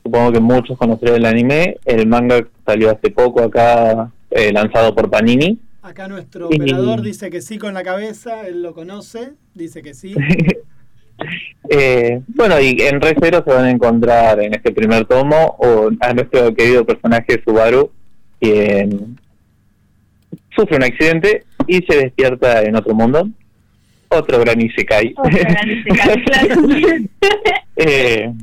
Supongo 0.09 0.31
que 0.31 0.39
muchos 0.39 0.75
conocerán 0.75 1.17
el 1.17 1.25
anime. 1.27 1.77
El 1.85 2.07
manga 2.07 2.43
salió 2.65 2.89
hace 2.89 3.11
poco 3.11 3.43
acá, 3.43 4.09
eh, 4.31 4.51
lanzado 4.51 4.95
por 4.95 5.07
Panini. 5.07 5.59
Acá 5.83 6.07
nuestro 6.07 6.49
Y- 6.51 6.55
operador 6.55 7.03
dice 7.03 7.29
que 7.29 7.41
sí 7.41 7.59
con 7.59 7.75
la 7.75 7.83
cabeza, 7.83 8.47
él 8.47 8.63
lo 8.63 8.73
conoce, 8.73 9.33
dice 9.53 9.81
que 9.83 9.93
sí. 9.93 10.15
Eh, 11.69 12.21
bueno, 12.29 12.57
y 12.61 12.77
en 12.79 13.01
Recero 13.01 13.43
se 13.45 13.51
van 13.53 13.65
a 13.65 13.71
encontrar 13.71 14.41
en 14.41 14.53
este 14.53 14.71
primer 14.71 15.03
tomo 15.05 15.57
o 15.59 15.89
a 15.99 16.13
nuestro 16.13 16.53
querido 16.55 16.85
personaje 16.85 17.41
Subaru, 17.45 17.91
quien 18.39 19.19
sufre 20.55 20.77
un 20.77 20.83
accidente 20.83 21.43
y 21.67 21.81
se 21.83 21.97
despierta 21.97 22.63
en 22.63 22.77
otro 22.77 22.95
mundo. 22.95 23.27
Otro 24.07 24.39
gran 24.39 24.61
Isekai. 24.61 25.13
Otro 25.17 25.37
gran 25.39 25.69
Isekai, 25.69 26.23
claro. 26.23 26.61
Eh, 27.75 28.33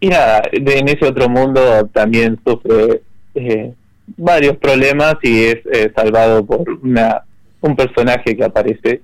y 0.00 0.08
nada, 0.08 0.42
de- 0.52 0.78
en 0.78 0.88
ese 0.88 1.04
otro 1.06 1.28
mundo 1.28 1.86
también 1.92 2.38
sufre 2.46 3.02
eh, 3.34 3.72
varios 4.16 4.56
problemas 4.56 5.16
y 5.22 5.44
es 5.44 5.56
eh, 5.72 5.92
salvado 5.94 6.44
por 6.44 6.64
una, 6.82 7.22
un 7.60 7.76
personaje 7.76 8.36
que 8.36 8.44
aparece 8.44 9.02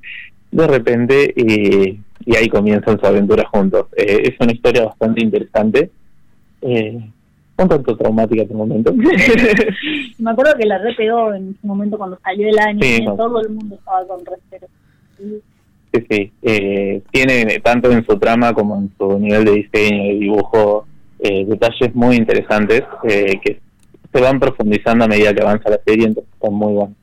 de 0.50 0.66
repente 0.66 1.32
y, 1.36 1.98
y 2.24 2.36
ahí 2.36 2.48
comienzan 2.48 2.98
su 3.00 3.06
aventura 3.06 3.44
juntos. 3.52 3.86
Eh, 3.96 4.22
es 4.32 4.34
una 4.40 4.52
historia 4.52 4.84
bastante 4.86 5.22
interesante, 5.22 5.90
eh, 6.62 6.98
un 7.56 7.68
tanto 7.68 7.96
traumática 7.96 8.44
por 8.44 8.56
momento. 8.56 8.92
Me 10.18 10.30
acuerdo 10.30 10.54
que 10.58 10.66
la 10.66 10.78
repegó 10.78 11.34
en 11.34 11.56
su 11.60 11.66
momento 11.66 11.98
cuando 11.98 12.18
salió 12.22 12.48
el 12.48 12.58
año, 12.58 12.80
Sí, 12.82 12.98
y 13.00 13.04
no. 13.04 13.14
todo 13.16 13.40
el 13.40 13.50
mundo 13.50 13.74
estaba 13.76 14.06
con 14.06 14.24
respeto. 14.24 14.66
Sí, 15.94 16.06
sí. 16.10 16.32
Eh, 16.42 17.02
tiene 17.12 17.60
tanto 17.60 17.90
en 17.92 18.04
su 18.04 18.18
trama 18.18 18.52
como 18.52 18.76
en 18.76 18.92
su 18.98 19.16
nivel 19.18 19.44
de 19.44 19.52
diseño 19.52 20.12
y 20.12 20.18
dibujo 20.18 20.86
eh, 21.20 21.44
detalles 21.46 21.94
muy 21.94 22.16
interesantes 22.16 22.82
eh, 23.04 23.38
que 23.44 23.60
se 24.12 24.20
van 24.20 24.40
profundizando 24.40 25.04
a 25.04 25.08
medida 25.08 25.32
que 25.32 25.42
avanza 25.42 25.70
la 25.70 25.80
serie, 25.86 26.06
entonces 26.06 26.32
están 26.34 26.54
muy 26.54 26.72
buenos. 26.72 26.96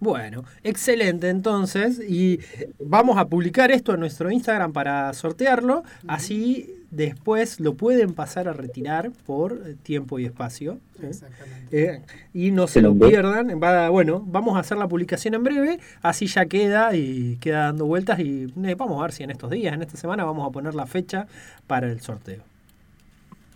Bueno, 0.00 0.44
excelente 0.64 1.28
entonces. 1.28 2.00
Y 2.00 2.40
vamos 2.80 3.18
a 3.18 3.26
publicar 3.26 3.70
esto 3.70 3.92
en 3.92 4.00
nuestro 4.00 4.30
Instagram 4.30 4.72
para 4.72 5.12
sortearlo. 5.12 5.84
Así 6.08 6.81
después 6.92 7.58
lo 7.58 7.74
pueden 7.74 8.14
pasar 8.14 8.46
a 8.46 8.52
retirar 8.52 9.10
por 9.26 9.60
eh, 9.66 9.74
tiempo 9.82 10.20
y 10.20 10.26
espacio. 10.26 10.78
¿eh? 11.02 11.10
Eh, 11.72 12.00
y 12.32 12.52
no 12.52 12.68
se 12.68 12.80
lo 12.80 12.94
pierdan. 12.96 13.60
Va- 13.60 13.88
bueno, 13.88 14.22
vamos 14.24 14.56
a 14.56 14.60
hacer 14.60 14.78
la 14.78 14.86
publicación 14.86 15.34
en 15.34 15.42
breve. 15.42 15.80
Así 16.02 16.26
ya 16.26 16.46
queda 16.46 16.94
y 16.94 17.38
queda 17.40 17.64
dando 17.64 17.86
vueltas. 17.86 18.20
Y 18.20 18.52
eh, 18.64 18.74
vamos 18.76 19.00
a 19.00 19.02
ver 19.02 19.12
si 19.12 19.24
en 19.24 19.32
estos 19.32 19.50
días, 19.50 19.74
en 19.74 19.82
esta 19.82 19.96
semana, 19.96 20.24
vamos 20.24 20.46
a 20.48 20.52
poner 20.52 20.74
la 20.76 20.86
fecha 20.86 21.26
para 21.66 21.90
el 21.90 22.00
sorteo. 22.00 22.42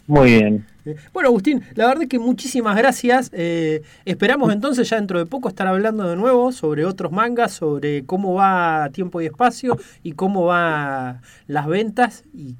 Muy 0.08 0.30
bien. 0.34 0.64
Bueno, 1.12 1.30
Agustín, 1.30 1.62
la 1.74 1.88
verdad 1.88 2.06
que 2.08 2.20
muchísimas 2.20 2.76
gracias. 2.76 3.28
Eh, 3.32 3.82
esperamos 4.04 4.52
entonces 4.52 4.88
ya 4.88 4.96
dentro 4.96 5.18
de 5.18 5.26
poco 5.26 5.48
estar 5.48 5.66
hablando 5.66 6.08
de 6.08 6.14
nuevo 6.14 6.52
sobre 6.52 6.84
otros 6.84 7.10
mangas, 7.10 7.52
sobre 7.52 8.04
cómo 8.04 8.34
va 8.34 8.88
tiempo 8.92 9.20
y 9.20 9.26
espacio 9.26 9.76
y 10.04 10.12
cómo 10.12 10.44
va 10.44 11.20
las 11.48 11.66
ventas 11.66 12.22
y 12.32 12.54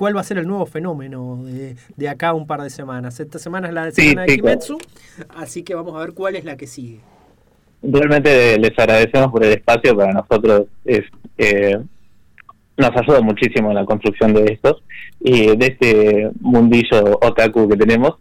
cuál 0.00 0.16
va 0.16 0.22
a 0.22 0.24
ser 0.24 0.38
el 0.38 0.46
nuevo 0.46 0.64
fenómeno 0.64 1.40
de, 1.44 1.76
de 1.94 2.08
acá 2.08 2.32
un 2.32 2.46
par 2.46 2.62
de 2.62 2.70
semanas. 2.70 3.20
Esta 3.20 3.38
semana 3.38 3.68
es 3.68 3.74
la 3.74 3.90
Sí, 3.90 4.08
semana 4.08 4.22
de. 4.22 4.34
Kimetsu, 4.34 4.78
así 5.28 5.62
que 5.62 5.74
vamos 5.74 5.94
a 5.94 5.98
ver 5.98 6.14
cuál 6.14 6.36
es 6.36 6.44
la 6.46 6.56
que 6.56 6.66
sigue. 6.66 7.00
Realmente 7.82 8.58
les 8.58 8.70
agradecemos 8.78 9.30
por 9.30 9.44
el 9.44 9.52
espacio, 9.52 9.94
para 9.94 10.14
nosotros 10.14 10.68
es 10.86 11.02
eh, 11.36 11.78
nos 12.78 12.90
ayuda 12.96 13.20
muchísimo 13.20 13.68
en 13.68 13.74
la 13.74 13.84
construcción 13.84 14.32
de 14.32 14.44
estos 14.54 14.82
y 15.20 15.54
de 15.54 15.66
este 15.66 16.30
mundillo 16.40 17.18
otaku 17.20 17.68
que 17.68 17.76
tenemos. 17.76 18.14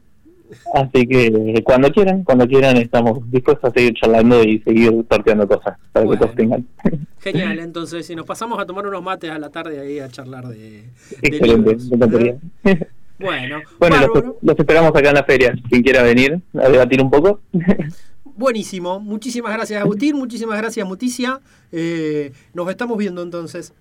Así 0.74 1.08
que 1.08 1.62
cuando 1.64 1.92
quieran, 1.92 2.24
cuando 2.24 2.48
quieran 2.48 2.78
estamos 2.78 3.20
dispuestos 3.32 3.70
a 3.70 3.74
seguir 3.74 3.94
charlando 3.94 4.44
y 4.44 4.60
seguir 4.60 5.06
sorteando 5.10 5.48
cosas 5.48 5.78
para 5.92 6.08
que 6.08 6.18
todos 6.18 6.36
tengan. 6.36 6.66
Genial, 7.20 7.60
entonces 7.60 8.06
si 8.06 8.16
nos 8.16 8.26
pasamos 8.26 8.60
a 8.60 8.66
tomar 8.66 8.88
unos 8.88 9.04
mates 9.04 9.30
a 9.30 9.38
la 9.40 9.50
tarde 9.50 9.80
ahí 9.80 10.00
a 10.00 10.10
charlar 10.10 10.48
de, 10.48 10.58
de 10.58 10.84
Excelente, 11.22 11.70
libros. 11.72 11.90
me 11.90 11.96
encantaría. 11.96 12.38
Bueno, 13.20 13.60
Bueno, 13.78 13.98
los, 14.00 14.24
los 14.42 14.58
esperamos 14.58 14.92
acá 14.96 15.10
en 15.10 15.16
la 15.16 15.26
feria. 15.26 15.54
Quien 15.70 15.84
quiera 15.84 16.04
venir 16.04 16.40
a 16.54 16.70
debatir 16.70 17.02
un 17.02 17.12
poco. 17.12 17.42
Buenísimo. 18.24 19.02
Muchísimas 19.02 19.52
gracias, 19.52 19.82
Agustín. 19.82 20.16
Muchísimas 20.16 20.58
gracias, 20.58 20.88
Muticia. 20.88 21.42
Eh, 21.74 22.32
nos 22.54 22.70
estamos 22.70 22.98
viendo 22.98 23.22
entonces. 23.22 23.74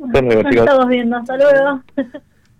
Nos 0.00 0.52
estamos 0.52 0.88
viendo, 0.88 1.16
hasta 1.16 1.36
luego. 1.36 1.82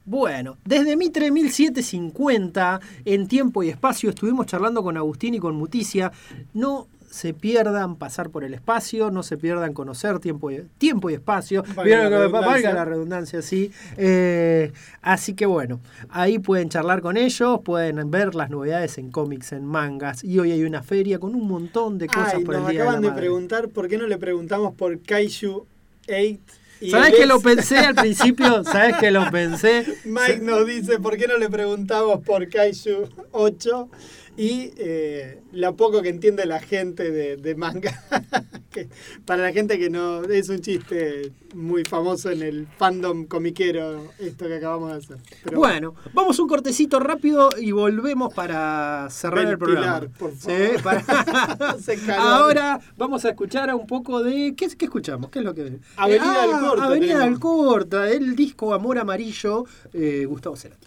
Bueno, 0.06 0.58
desde 0.64 0.96
Mitre 0.96 1.30
1750, 1.30 2.80
en 3.06 3.26
tiempo 3.26 3.62
y 3.62 3.70
espacio, 3.70 4.10
estuvimos 4.10 4.46
charlando 4.46 4.82
con 4.82 4.96
Agustín 4.98 5.34
y 5.34 5.38
con 5.38 5.56
Muticia. 5.56 6.12
No 6.52 6.88
se 7.14 7.32
pierdan 7.32 7.96
pasar 7.96 8.28
por 8.28 8.44
el 8.44 8.54
espacio, 8.54 9.10
no 9.10 9.22
se 9.22 9.38
pierdan 9.38 9.72
conocer 9.72 10.18
tiempo 10.18 10.50
y, 10.50 10.62
tiempo 10.78 11.08
y 11.08 11.14
espacio. 11.14 11.62
Valga 11.62 11.82
Vieron 11.84 12.10
la 12.10 12.26
valga 12.26 12.74
la 12.74 12.84
redundancia, 12.84 13.40
sí. 13.40 13.70
Eh, 13.96 14.72
así 15.00 15.34
que 15.34 15.46
bueno, 15.46 15.80
ahí 16.10 16.38
pueden 16.38 16.68
charlar 16.68 17.00
con 17.00 17.16
ellos, 17.16 17.60
pueden 17.64 18.10
ver 18.10 18.34
las 18.34 18.50
novedades 18.50 18.98
en 18.98 19.10
cómics, 19.10 19.52
en 19.52 19.64
mangas. 19.64 20.22
Y 20.24 20.38
hoy 20.38 20.50
hay 20.50 20.64
una 20.64 20.82
feria 20.82 21.18
con 21.18 21.34
un 21.34 21.46
montón 21.46 21.96
de 21.98 22.08
cosas 22.08 22.34
Ay, 22.34 22.44
por 22.44 22.56
el 22.56 22.60
nos 22.62 22.70
Día 22.70 22.82
acaban 22.82 23.00
de 23.00 23.08
de, 23.08 23.14
la 23.14 23.16
preguntar 23.16 23.68
por 23.68 23.88
qué 23.88 23.96
no 23.96 24.06
le 24.06 24.18
preguntamos 24.18 24.74
por 24.74 25.00
Kaiju 25.00 25.66
8. 26.08 26.63
¿Sabes 26.90 27.14
que 27.14 27.26
lo 27.26 27.40
pensé 27.40 27.78
al 27.78 27.94
principio? 27.94 28.64
¿Sabes 28.64 28.96
que 28.96 29.10
lo 29.10 29.30
pensé? 29.30 29.84
Mike 30.04 30.40
nos 30.42 30.66
dice 30.66 30.98
por 30.98 31.16
qué 31.16 31.26
no 31.26 31.38
le 31.38 31.48
preguntamos 31.48 32.20
por 32.24 32.48
Kaiju 32.48 33.08
8 33.32 33.88
y 34.36 34.72
eh, 34.76 35.40
lo 35.52 35.76
poco 35.76 36.02
que 36.02 36.08
entiende 36.08 36.44
la 36.46 36.60
gente 36.60 37.10
de, 37.10 37.36
de 37.36 37.54
manga. 37.54 37.92
que 38.72 38.88
para 39.24 39.42
la 39.44 39.52
gente 39.52 39.78
que 39.78 39.88
no 39.90 40.24
es 40.24 40.48
un 40.48 40.60
chiste 40.60 41.30
muy 41.54 41.84
famoso 41.84 42.30
en 42.32 42.42
el 42.42 42.66
fandom 42.76 43.26
comiquero 43.26 44.10
esto 44.18 44.48
que 44.48 44.56
acabamos 44.56 44.90
de 44.90 44.96
hacer. 44.96 45.16
Pero 45.44 45.58
Bueno, 45.58 45.94
vamos 46.12 46.38
un 46.40 46.48
cortecito 46.48 46.98
rápido 46.98 47.50
y 47.60 47.70
volvemos 47.70 48.34
para 48.34 49.06
cerrar 49.10 49.46
el 49.46 49.56
programa. 49.58 50.08
Por 50.18 50.32
Sí, 50.32 50.48
favor. 50.80 50.82
para- 51.04 51.70
Hace 51.70 51.96
calor. 51.98 52.26
Ahora 52.26 52.80
vamos 52.96 53.24
a 53.24 53.28
escuchar 53.30 53.72
un 53.72 53.86
poco 53.86 54.22
de. 54.24 54.54
¿Qué, 54.56 54.68
qué 54.76 54.86
escuchamos? 54.86 55.30
¿Qué 55.30 55.38
es 55.38 55.44
lo 55.44 55.54
que.? 55.54 55.78
Avenida 55.96 56.42
Ah, 56.42 56.46
del 56.48 56.60
Corto 56.68 56.82
Avenida 56.82 57.18
del 57.20 57.38
Corta, 57.38 58.10
el 58.10 58.34
disco 58.34 58.74
Amor 58.74 58.98
Amarillo, 58.98 59.64
eh, 59.92 60.24
Gustavo 60.26 60.56
Cerati. 60.56 60.86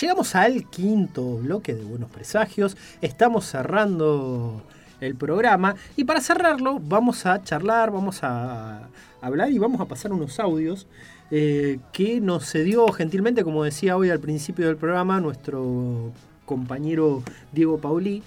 llegamos 0.00 0.34
al 0.34 0.68
quinto 0.70 1.36
bloque 1.38 1.74
de 1.74 1.84
Buenos 1.84 2.10
Presagios. 2.10 2.76
Estamos 3.00 3.44
cerrando 3.44 4.62
el 5.00 5.14
programa 5.16 5.74
y 5.96 6.04
para 6.04 6.20
cerrarlo 6.20 6.78
vamos 6.80 7.26
a 7.26 7.42
charlar, 7.42 7.90
vamos 7.90 8.20
a 8.22 8.88
hablar 9.20 9.50
y 9.50 9.58
vamos 9.58 9.80
a 9.80 9.86
pasar 9.86 10.12
unos 10.12 10.38
audios 10.40 10.86
eh, 11.30 11.78
que 11.92 12.20
nos 12.20 12.50
cedió 12.50 12.88
gentilmente, 12.88 13.44
como 13.44 13.64
decía 13.64 13.96
hoy 13.96 14.10
al 14.10 14.20
principio 14.20 14.66
del 14.66 14.76
programa, 14.76 15.20
nuestro 15.20 16.12
compañero 16.44 17.22
Diego 17.52 17.78
Paulí, 17.78 18.22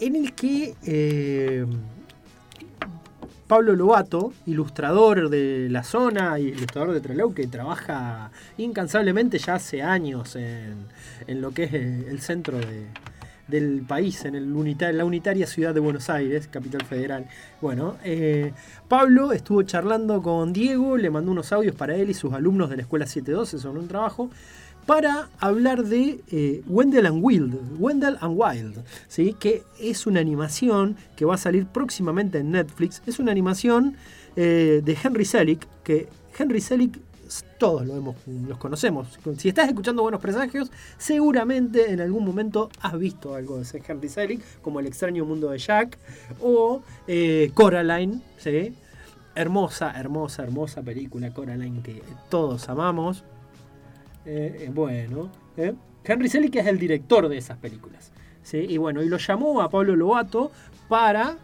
en 0.00 0.16
el 0.16 0.32
que 0.32 0.74
eh, 0.84 1.66
Pablo 3.50 3.74
Lobato, 3.74 4.32
ilustrador 4.46 5.28
de 5.28 5.66
la 5.70 5.82
zona 5.82 6.38
y 6.38 6.50
ilustrador 6.50 6.92
de 6.92 7.00
Trelew, 7.00 7.34
que 7.34 7.48
trabaja 7.48 8.30
incansablemente 8.58 9.38
ya 9.38 9.54
hace 9.54 9.82
años 9.82 10.36
en, 10.36 11.40
lo 11.40 11.50
que 11.50 11.64
es 11.64 11.74
el 11.74 12.20
centro 12.20 12.58
de- 12.58 12.86
del 13.48 13.82
país, 13.82 14.24
en 14.24 14.36
el 14.36 14.52
la 14.96 15.04
unitaria 15.04 15.48
ciudad 15.48 15.74
de 15.74 15.80
Buenos 15.80 16.08
Aires, 16.10 16.46
capital 16.46 16.84
federal. 16.84 17.26
Bueno, 17.60 17.96
eh, 18.04 18.52
Pablo 18.86 19.32
estuvo 19.32 19.64
charlando 19.64 20.22
con 20.22 20.52
Diego, 20.52 20.96
le 20.96 21.10
mandó 21.10 21.32
unos 21.32 21.52
audios 21.52 21.74
para 21.74 21.96
él 21.96 22.08
y 22.10 22.14
sus 22.14 22.32
alumnos 22.32 22.70
de 22.70 22.76
la 22.76 22.82
Escuela 22.82 23.04
712 23.06 23.58
sobre 23.58 23.80
un 23.80 23.88
trabajo 23.88 24.30
para 24.86 25.28
hablar 25.38 25.84
de 25.84 26.20
eh, 26.30 26.62
Wendell 26.66 27.06
and 27.06 27.24
Wild, 27.24 27.56
Wendell 27.78 28.16
and 28.20 28.34
Wild, 28.36 28.84
¿sí? 29.08 29.34
que 29.38 29.62
es 29.78 30.06
una 30.06 30.20
animación 30.20 30.96
que 31.16 31.24
va 31.24 31.34
a 31.34 31.38
salir 31.38 31.66
próximamente 31.66 32.38
en 32.38 32.50
Netflix. 32.50 33.02
Es 33.06 33.18
una 33.18 33.30
animación 33.30 33.96
eh, 34.36 34.82
de 34.84 34.98
Henry 35.02 35.24
Selick, 35.24 35.66
que 35.84 36.08
Henry 36.36 36.60
Selick 36.60 36.98
todos 37.58 37.86
lo 37.86 37.96
hemos, 37.96 38.16
los 38.26 38.58
conocemos. 38.58 39.18
Si 39.36 39.48
estás 39.48 39.68
escuchando 39.68 40.02
Buenos 40.02 40.20
Presagios, 40.20 40.70
seguramente 40.98 41.92
en 41.92 42.00
algún 42.00 42.24
momento 42.24 42.70
has 42.80 42.98
visto 42.98 43.34
algo 43.34 43.58
de 43.58 43.82
Henry 43.86 44.08
Selick, 44.08 44.42
como 44.62 44.80
El 44.80 44.86
extraño 44.86 45.24
mundo 45.24 45.50
de 45.50 45.58
Jack 45.58 45.98
o 46.40 46.82
eh, 47.06 47.50
Coraline, 47.54 48.20
¿sí? 48.38 48.74
Hermosa, 49.34 49.92
hermosa, 49.96 50.42
hermosa 50.42 50.82
película 50.82 51.32
Coraline 51.32 51.82
que 51.82 52.02
todos 52.28 52.68
amamos. 52.68 53.24
Eh, 54.32 54.66
eh, 54.66 54.70
bueno, 54.72 55.28
eh. 55.56 55.74
Henry 56.04 56.28
Selick 56.28 56.54
es 56.54 56.66
el 56.68 56.78
director 56.78 57.28
de 57.28 57.36
esas 57.36 57.58
películas. 57.58 58.12
¿sí? 58.44 58.58
Y 58.58 58.78
bueno, 58.78 59.02
y 59.02 59.08
lo 59.08 59.16
llamó 59.16 59.60
a 59.60 59.68
Pablo 59.68 59.96
Lobato 59.96 60.52
para 60.88 61.36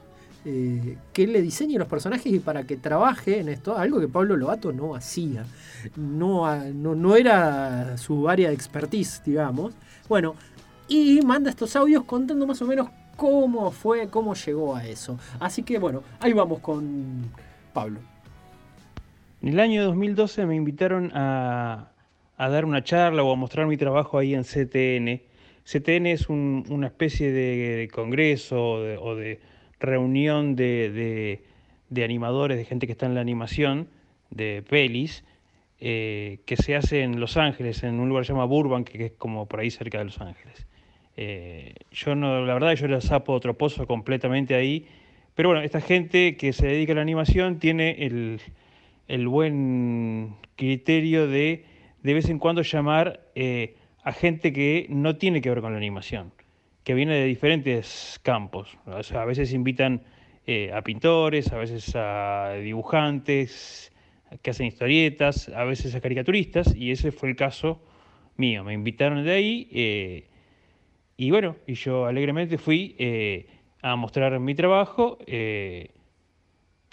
eh, 0.45 0.97
que 1.13 1.27
le 1.27 1.43
diseñe 1.43 1.79
los 1.79 1.89
personajes 1.89 2.33
y 2.33 2.39
para 2.39 2.63
que 2.63 2.77
trabaje 2.77 3.41
en 3.41 3.49
esto, 3.49 3.77
algo 3.77 3.99
que 3.99 4.07
Pablo 4.07 4.37
Lobato 4.37 4.73
no 4.73 4.95
hacía. 4.95 5.45
No, 5.97 6.47
no, 6.73 6.95
no 6.95 7.17
era 7.17 7.99
su 7.99 8.29
área 8.29 8.51
de 8.51 8.55
expertise, 8.55 9.21
digamos. 9.25 9.75
Bueno, 10.09 10.37
y 10.87 11.21
manda 11.23 11.51
estos 11.51 11.75
audios 11.75 12.05
contando 12.05 12.47
más 12.47 12.63
o 12.63 12.67
menos 12.67 12.89
cómo 13.17 13.73
fue, 13.73 14.09
cómo 14.09 14.35
llegó 14.35 14.77
a 14.77 14.87
eso. 14.87 15.19
Así 15.41 15.65
que 15.65 15.81
bueno, 15.81 16.05
ahí 16.21 16.33
vamos 16.33 16.61
con 16.61 17.25
Pablo. 17.73 17.99
En 19.43 19.49
el 19.49 19.59
año 19.59 19.85
2012 19.87 20.47
me 20.47 20.55
invitaron 20.55 21.11
a, 21.13 21.91
a 22.37 22.49
dar 22.49 22.65
una 22.65 22.83
charla 22.85 23.23
o 23.23 23.33
a 23.33 23.37
mostrar 23.37 23.67
mi 23.67 23.77
trabajo 23.77 24.19
ahí 24.19 24.35
en 24.35 24.45
CTN. 24.45 25.23
CTN 25.65 26.07
es 26.13 26.29
un- 26.29 26.65
una 26.69 26.87
especie 26.89 27.33
de, 27.33 27.89
congreso 27.93 28.63
o 28.73 29.15
de, 29.17 29.41
reunión 29.81 30.57
de, 30.57 31.41
de- 31.91 32.05
animadores, 32.05 32.57
de 32.57 32.65
gente 32.65 32.87
que 32.87 32.93
está 32.93 33.07
en 33.07 33.15
la 33.15 33.21
animación, 33.21 33.89
de 34.31 34.63
pelis, 34.69 35.25
eh, 35.81 36.39
que 36.47 36.57
se 36.57 36.77
hace 36.77 37.03
en 37.03 37.21
Los 37.21 37.37
Ángeles, 37.37 37.83
en 37.83 38.01
un 38.01 38.09
lugar 38.09 38.23
que 38.23 38.29
se 38.29 38.33
llama 38.33 38.45
Burbank, 38.47 38.89
que 38.89 39.07
es 39.07 39.13
como 39.13 39.47
por 39.47 39.61
ahí 39.61 39.71
cerca 39.71 39.99
de 39.99 40.05
Los 40.07 40.21
Ángeles. 40.21 40.67
Eh, 41.17 41.75
yo 41.93 42.15
no, 42.15 42.45
la 42.45 42.55
verdad, 42.55 42.75
yo 42.75 42.87
era 42.87 43.01
sapo 43.01 43.39
troposo 43.41 43.87
completamente 43.87 44.55
ahí, 44.55 44.87
pero 45.35 45.51
bueno, 45.51 45.63
esta 45.63 45.81
gente 45.81 46.37
que 46.37 46.53
se 46.53 46.67
dedica 46.67 46.93
a 46.93 46.97
la 46.97 47.03
animación 47.03 47.59
tiene 47.59 48.05
el, 48.07 48.41
el 49.09 49.29
buen 49.29 50.35
criterio 50.57 51.27
de 51.29 51.65
de 52.07 52.15
vez 52.15 52.29
en 52.29 52.39
cuando 52.39 52.63
llamar 52.63 53.21
eh, 53.35 53.75
a 54.05 54.13
gente 54.13 54.53
que 54.53 54.87
no 54.89 55.17
tiene 55.17 55.41
que 55.41 55.49
ver 55.49 55.61
con 55.61 55.73
la 55.73 55.79
animación, 55.79 56.33
que 56.85 56.95
viene 56.95 57.17
de 57.17 57.25
diferentes 57.25 58.21
campos. 58.23 58.79
A 58.87 59.25
veces 59.25 59.53
invitan 59.53 60.05
eh, 60.47 60.71
a 60.73 60.83
pintores, 60.83 61.53
a 61.53 61.59
veces 61.59 61.97
a 61.97 62.53
dibujantes 62.63 63.93
que 64.41 64.51
hacen 64.51 64.69
historietas, 64.69 65.49
a 65.49 65.65
veces 65.65 65.97
a 65.97 66.01
caricaturistas, 66.01 66.77
y 66.77 66.93
ese 66.93 67.11
fue 67.11 67.31
el 67.31 67.35
caso 67.35 67.83
mío. 68.37 68.63
Me 68.63 68.75
invitaron 68.75 69.25
de 69.25 69.33
ahí 69.33 69.69
eh, 69.73 70.29
y 71.17 71.33
bueno, 71.33 71.57
y 71.67 71.75
yo 71.75 72.07
alegremente 72.07 72.57
fui 72.57 72.95
a 73.83 73.97
mostrar 73.97 74.39
mi 74.39 74.55
trabajo. 74.55 75.19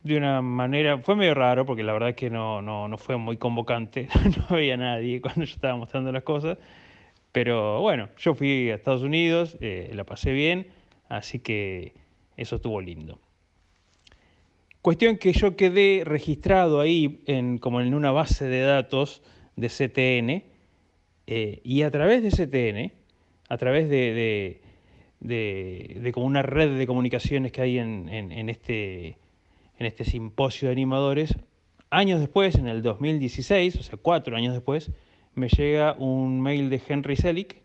De 0.03 0.17
una 0.17 0.41
manera, 0.41 0.97
fue 0.99 1.15
medio 1.15 1.33
raro 1.33 1.65
porque 1.65 1.83
la 1.83 1.93
verdad 1.93 2.09
es 2.09 2.15
que 2.15 2.29
no, 2.29 2.61
no, 2.61 2.87
no 2.87 2.97
fue 2.97 3.17
muy 3.17 3.37
convocante, 3.37 4.09
no 4.49 4.55
veía 4.55 4.73
a 4.75 4.77
nadie 4.77 5.21
cuando 5.21 5.45
yo 5.45 5.53
estaba 5.53 5.75
mostrando 5.77 6.11
las 6.11 6.23
cosas, 6.23 6.57
pero 7.31 7.81
bueno, 7.81 8.09
yo 8.17 8.35
fui 8.35 8.69
a 8.71 8.75
Estados 8.75 9.03
Unidos, 9.03 9.57
eh, 9.61 9.91
la 9.93 10.03
pasé 10.05 10.33
bien, 10.33 10.67
así 11.09 11.39
que 11.39 11.93
eso 12.37 12.57
estuvo 12.57 12.81
lindo. 12.81 13.19
Cuestión 14.81 15.17
que 15.17 15.31
yo 15.31 15.55
quedé 15.55 16.03
registrado 16.05 16.81
ahí 16.81 17.21
en, 17.25 17.57
como 17.57 17.79
en 17.79 17.93
una 17.93 18.11
base 18.11 18.45
de 18.45 18.61
datos 18.61 19.21
de 19.55 19.69
CTN 19.69 20.43
eh, 21.27 21.61
y 21.63 21.83
a 21.83 21.91
través 21.91 22.21
de 22.21 22.31
CTN, 22.31 22.91
a 23.47 23.57
través 23.57 23.89
de, 23.89 24.61
de, 25.21 25.99
de- 26.01 26.11
como 26.11 26.25
una 26.25 26.41
red 26.41 26.77
de 26.77 26.85
comunicaciones 26.85 27.53
que 27.53 27.61
hay 27.61 27.77
en- 27.79 28.09
en 28.09 28.49
este, 28.49 29.17
en 29.79 29.85
este 29.85 30.03
simposio 30.03 30.67
de 30.67 30.73
animadores, 30.73 31.35
años 31.89 32.19
después, 32.19 32.55
en 32.55 32.67
el 32.67 32.81
2016, 32.81 33.75
o 33.77 33.83
sea, 33.83 33.97
cuatro 34.01 34.35
años 34.35 34.53
después, 34.53 34.91
me 35.35 35.47
llega 35.49 35.93
un 35.97 36.41
mail 36.41 36.69
de 36.69 36.81
Henry 36.87 37.15
Selick, 37.15 37.57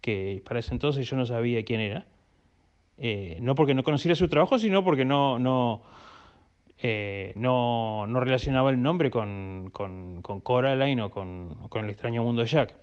que 0.00 0.42
para 0.44 0.60
ese 0.60 0.72
entonces 0.72 1.08
yo 1.08 1.16
no 1.16 1.26
sabía 1.26 1.64
quién 1.64 1.80
era, 1.80 2.06
eh, 2.98 3.38
no 3.40 3.54
porque 3.54 3.74
no 3.74 3.82
conociera 3.82 4.14
su 4.14 4.28
trabajo, 4.28 4.58
sino 4.58 4.84
porque 4.84 5.04
no, 5.04 5.38
no, 5.38 5.82
eh, 6.78 7.32
no, 7.36 8.06
no 8.06 8.20
relacionaba 8.20 8.70
el 8.70 8.80
nombre 8.82 9.10
con, 9.10 9.70
con, 9.72 10.22
con 10.22 10.40
Coraline 10.40 11.02
o 11.02 11.10
con, 11.10 11.54
con 11.68 11.84
el 11.84 11.90
extraño 11.90 12.22
mundo 12.24 12.42
de 12.42 12.48
Jack. 12.48 12.74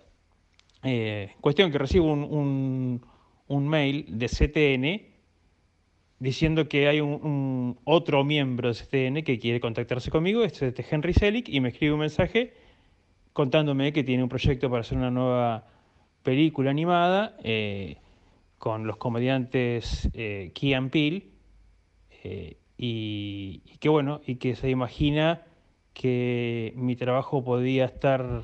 Eh, 0.84 1.32
cuestión 1.42 1.72
que 1.72 1.78
recibo 1.78 2.06
un, 2.12 2.24
un- 2.24 3.06
un 3.48 3.68
mail 3.68 4.06
de 4.08 4.28
CTN 4.30 5.09
diciendo 6.20 6.68
que 6.68 6.88
hay 6.88 7.02
un, 7.02 7.78
otro 7.86 8.24
miembro 8.24 8.70
de 8.70 8.76
CTN 8.76 9.24
que 9.24 9.40
quiere 9.40 9.60
contactarse 9.60 10.12
conmigo, 10.12 10.44
este 10.44 10.68
es 10.68 10.80
este 10.80 10.96
Henry 10.96 11.14
Selick, 11.14 11.50
y 11.50 11.60
me 11.60 11.70
escribe 11.70 11.94
un 11.94 12.02
mensaje 12.02 12.54
contándome 13.34 13.94
que 13.94 14.04
tiene 14.04 14.24
un 14.24 14.30
proyecto 14.30 14.70
para 14.70 14.82
hacer 14.82 14.98
una 14.98 15.12
nueva 15.12 15.66
película 16.24 16.72
animada 16.72 17.38
eh, 17.44 17.98
con 18.58 18.86
los 18.86 18.98
comediantes 18.98 20.10
eh, 20.14 20.52
Key 20.54 20.74
and 20.74 20.92
Peele, 20.92 21.28
eh, 22.24 22.58
y, 22.78 23.62
y 23.66 23.78
que 23.78 23.90
bueno, 23.90 24.22
y 24.26 24.36
que 24.36 24.56
se 24.56 24.70
imagina 24.70 25.44
que 26.00 26.72
mi 26.78 26.96
trabajo 26.96 27.44
podía 27.44 27.84
estar, 27.84 28.44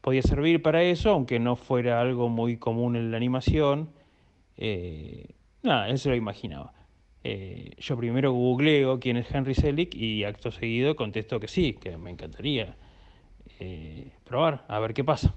podía 0.00 0.22
servir 0.22 0.62
para 0.62 0.82
eso, 0.82 1.10
aunque 1.10 1.38
no 1.38 1.54
fuera 1.54 2.00
algo 2.00 2.30
muy 2.30 2.56
común 2.56 2.96
en 2.96 3.10
la 3.10 3.18
animación. 3.18 3.90
Eh, 4.56 5.34
nada, 5.62 5.90
él 5.90 5.98
se 5.98 6.08
lo 6.08 6.16
imaginaba. 6.16 6.72
Eh, 7.28 7.72
yo 7.78 7.96
primero 7.96 8.30
googleo 8.30 9.00
quién 9.00 9.16
es 9.16 9.28
Henry 9.34 9.56
Selick 9.56 9.96
y 9.96 10.22
acto 10.22 10.52
seguido 10.52 10.94
contesto 10.94 11.40
que 11.40 11.48
sí, 11.48 11.72
que 11.72 11.96
me 11.96 12.10
encantaría 12.10 12.76
eh, 13.58 14.12
probar, 14.22 14.64
a 14.68 14.78
ver 14.78 14.94
qué 14.94 15.02
pasa. 15.02 15.34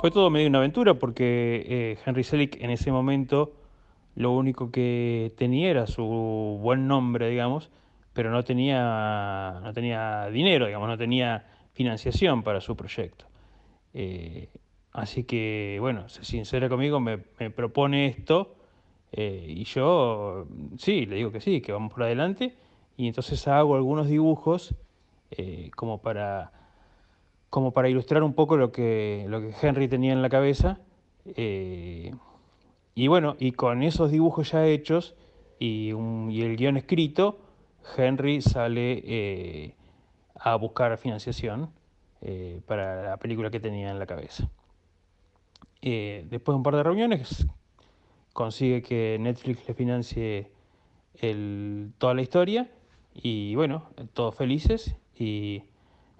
Fue 0.00 0.10
todo 0.10 0.30
medio 0.30 0.48
una 0.48 0.60
aventura 0.60 0.94
porque 0.94 1.62
eh, 1.68 1.98
Henry 2.06 2.24
Selick 2.24 2.56
en 2.58 2.70
ese 2.70 2.90
momento 2.90 3.52
lo 4.14 4.32
único 4.32 4.70
que 4.70 5.34
tenía 5.36 5.68
era 5.68 5.86
su 5.86 6.58
buen 6.58 6.88
nombre, 6.88 7.28
digamos, 7.28 7.68
pero 8.14 8.30
no 8.30 8.44
tenía, 8.44 9.60
no 9.62 9.74
tenía 9.74 10.30
dinero, 10.30 10.68
digamos, 10.68 10.88
no 10.88 10.96
tenía 10.96 11.44
financiación 11.74 12.42
para 12.42 12.62
su 12.62 12.74
proyecto. 12.76 13.26
Así 14.90 15.24
que, 15.24 15.76
bueno, 15.80 16.08
se 16.08 16.24
sincera 16.24 16.70
conmigo, 16.70 16.98
me, 16.98 17.18
me 17.38 17.50
propone 17.50 18.06
esto 18.06 18.57
eh, 19.12 19.44
y 19.48 19.64
yo, 19.64 20.46
sí, 20.76 21.06
le 21.06 21.16
digo 21.16 21.32
que 21.32 21.40
sí, 21.40 21.60
que 21.60 21.72
vamos 21.72 21.92
por 21.92 22.02
adelante 22.02 22.54
y 22.96 23.08
entonces 23.08 23.46
hago 23.48 23.74
algunos 23.76 24.08
dibujos 24.08 24.74
eh, 25.30 25.70
como 25.76 25.98
para 25.98 26.52
como 27.50 27.72
para 27.72 27.88
ilustrar 27.88 28.22
un 28.22 28.34
poco 28.34 28.58
lo 28.58 28.72
que, 28.72 29.24
lo 29.28 29.40
que 29.40 29.54
Henry 29.62 29.88
tenía 29.88 30.12
en 30.12 30.20
la 30.22 30.28
cabeza. 30.28 30.80
eh, 31.24 32.14
y 32.94 33.08
bueno, 33.08 33.36
y 33.38 33.52
con 33.52 33.82
esos 33.82 34.10
dibujos 34.10 34.50
ya 34.52 34.66
hechos 34.66 35.14
y, 35.58 35.92
y 36.30 36.42
el 36.42 36.56
guion 36.56 36.76
escrito, 36.76 37.38
Henry 37.96 38.42
sale 38.42 39.74
a 40.34 40.56
buscar 40.56 40.98
financiación 40.98 41.70
para 42.66 43.02
la 43.10 43.16
película 43.18 43.50
que 43.50 43.60
tenía 43.60 43.90
en 43.90 43.98
la 43.98 44.06
cabeza. 44.06 44.50
Después 45.80 46.54
de 46.54 46.54
un 46.54 46.62
par 46.64 46.74
de 46.76 46.82
reuniones, 46.82 47.46
consigue 48.38 48.82
que 48.82 49.18
Netflix 49.18 49.66
le 49.66 49.74
financie 49.74 50.52
toda 51.98 52.14
la 52.14 52.22
historia 52.22 52.70
y 53.12 53.56
bueno, 53.56 53.90
todos 54.12 54.36
felices. 54.36 54.94
Y 55.16 55.64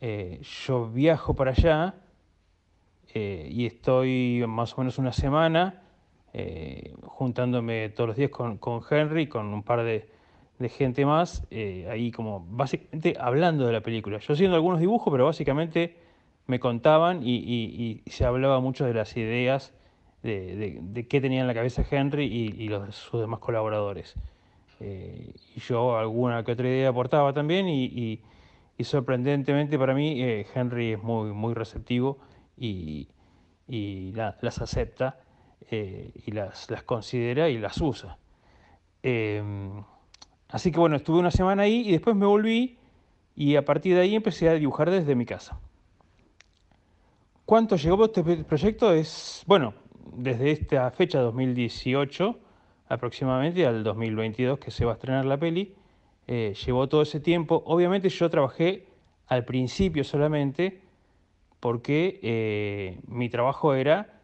eh, 0.00 0.40
yo 0.66 0.88
viajo 0.88 1.34
para 1.34 1.52
allá 1.52 1.94
eh, 3.14 3.48
y 3.48 3.66
estoy 3.66 4.44
más 4.48 4.74
o 4.74 4.78
menos 4.78 4.98
una 4.98 5.12
semana 5.12 5.84
eh, 6.32 6.96
juntándome 7.04 7.90
todos 7.90 8.08
los 8.08 8.16
días 8.16 8.32
con 8.32 8.58
Henry, 8.90 9.28
con 9.28 9.54
un 9.54 9.62
par 9.62 9.84
de, 9.84 10.10
de 10.58 10.68
gente 10.68 11.04
más, 11.06 11.44
eh, 11.50 11.88
ahí 11.90 12.10
como 12.12 12.46
básicamente 12.48 13.14
hablando 13.18 13.66
de 13.66 13.72
la 13.72 13.80
película. 13.80 14.18
Yo 14.18 14.34
haciendo 14.34 14.56
algunos 14.56 14.80
dibujos, 14.80 15.10
pero 15.12 15.24
básicamente 15.26 15.96
me 16.46 16.60
contaban 16.60 17.22
y, 17.22 17.36
y- 17.36 18.02
se 18.10 18.24
hablaba 18.24 18.60
mucho 18.60 18.84
de 18.84 18.94
las 18.94 19.16
ideas 19.16 19.72
de, 20.22 20.56
de- 20.56 21.08
qué 21.08 21.20
tenía 21.20 21.40
en 21.40 21.46
la 21.46 21.54
cabeza 21.54 21.84
Henry 21.90 22.24
y, 22.26 22.64
y 22.64 22.70
sus 22.92 23.20
demás 23.20 23.40
colaboradores. 23.40 24.14
Eh, 24.80 25.34
y 25.56 25.60
yo 25.60 25.96
alguna 25.96 26.44
que 26.44 26.52
otra 26.52 26.68
idea 26.68 26.88
aportaba 26.90 27.32
también 27.32 27.68
y, 27.68 28.20
sorprendentemente 28.84 29.78
para 29.78 29.94
mí 29.94 30.20
eh, 30.22 30.44
Henry 30.54 30.92
es 30.94 31.02
muy, 31.02 31.32
muy 31.32 31.54
receptivo 31.54 32.18
y, 32.58 33.08
la- 33.68 34.36
las 34.40 34.60
acepta 34.60 35.18
y 35.70 36.32
las, 36.32 36.70
las 36.70 36.82
considera 36.82 37.48
y 37.48 37.58
las 37.58 37.80
usa. 37.80 38.18
Así 40.52 40.70
que 40.70 40.78
bueno, 40.78 40.96
estuve 40.96 41.18
una 41.18 41.30
semana 41.30 41.62
ahí 41.62 41.88
y 41.88 41.92
después 41.92 42.14
me 42.14 42.26
volví 42.26 42.76
y 43.34 43.56
a 43.56 43.64
partir 43.64 43.94
de 43.94 44.02
ahí 44.02 44.14
empecé 44.14 44.50
a 44.50 44.52
dibujar 44.52 44.90
desde 44.90 45.14
mi 45.14 45.24
casa. 45.24 45.58
¿Cuánto 47.46 47.76
llegó 47.76 48.04
este 48.04 48.22
proyecto? 48.44 48.92
Es, 48.92 49.42
bueno, 49.46 49.72
desde 50.14 50.50
esta 50.50 50.90
fecha 50.90 51.20
2018 51.20 52.38
aproximadamente 52.88 53.66
al 53.66 53.82
2022 53.82 54.58
que 54.58 54.70
se 54.70 54.84
va 54.84 54.92
a 54.92 54.94
estrenar 54.94 55.24
la 55.24 55.38
peli, 55.38 55.74
eh, 56.26 56.54
llevó 56.66 56.86
todo 56.86 57.00
ese 57.00 57.18
tiempo. 57.18 57.62
Obviamente 57.64 58.10
yo 58.10 58.28
trabajé 58.28 58.86
al 59.28 59.46
principio 59.46 60.04
solamente 60.04 60.82
porque 61.60 62.20
eh, 62.22 63.00
mi 63.06 63.30
trabajo 63.30 63.72
era, 63.72 64.20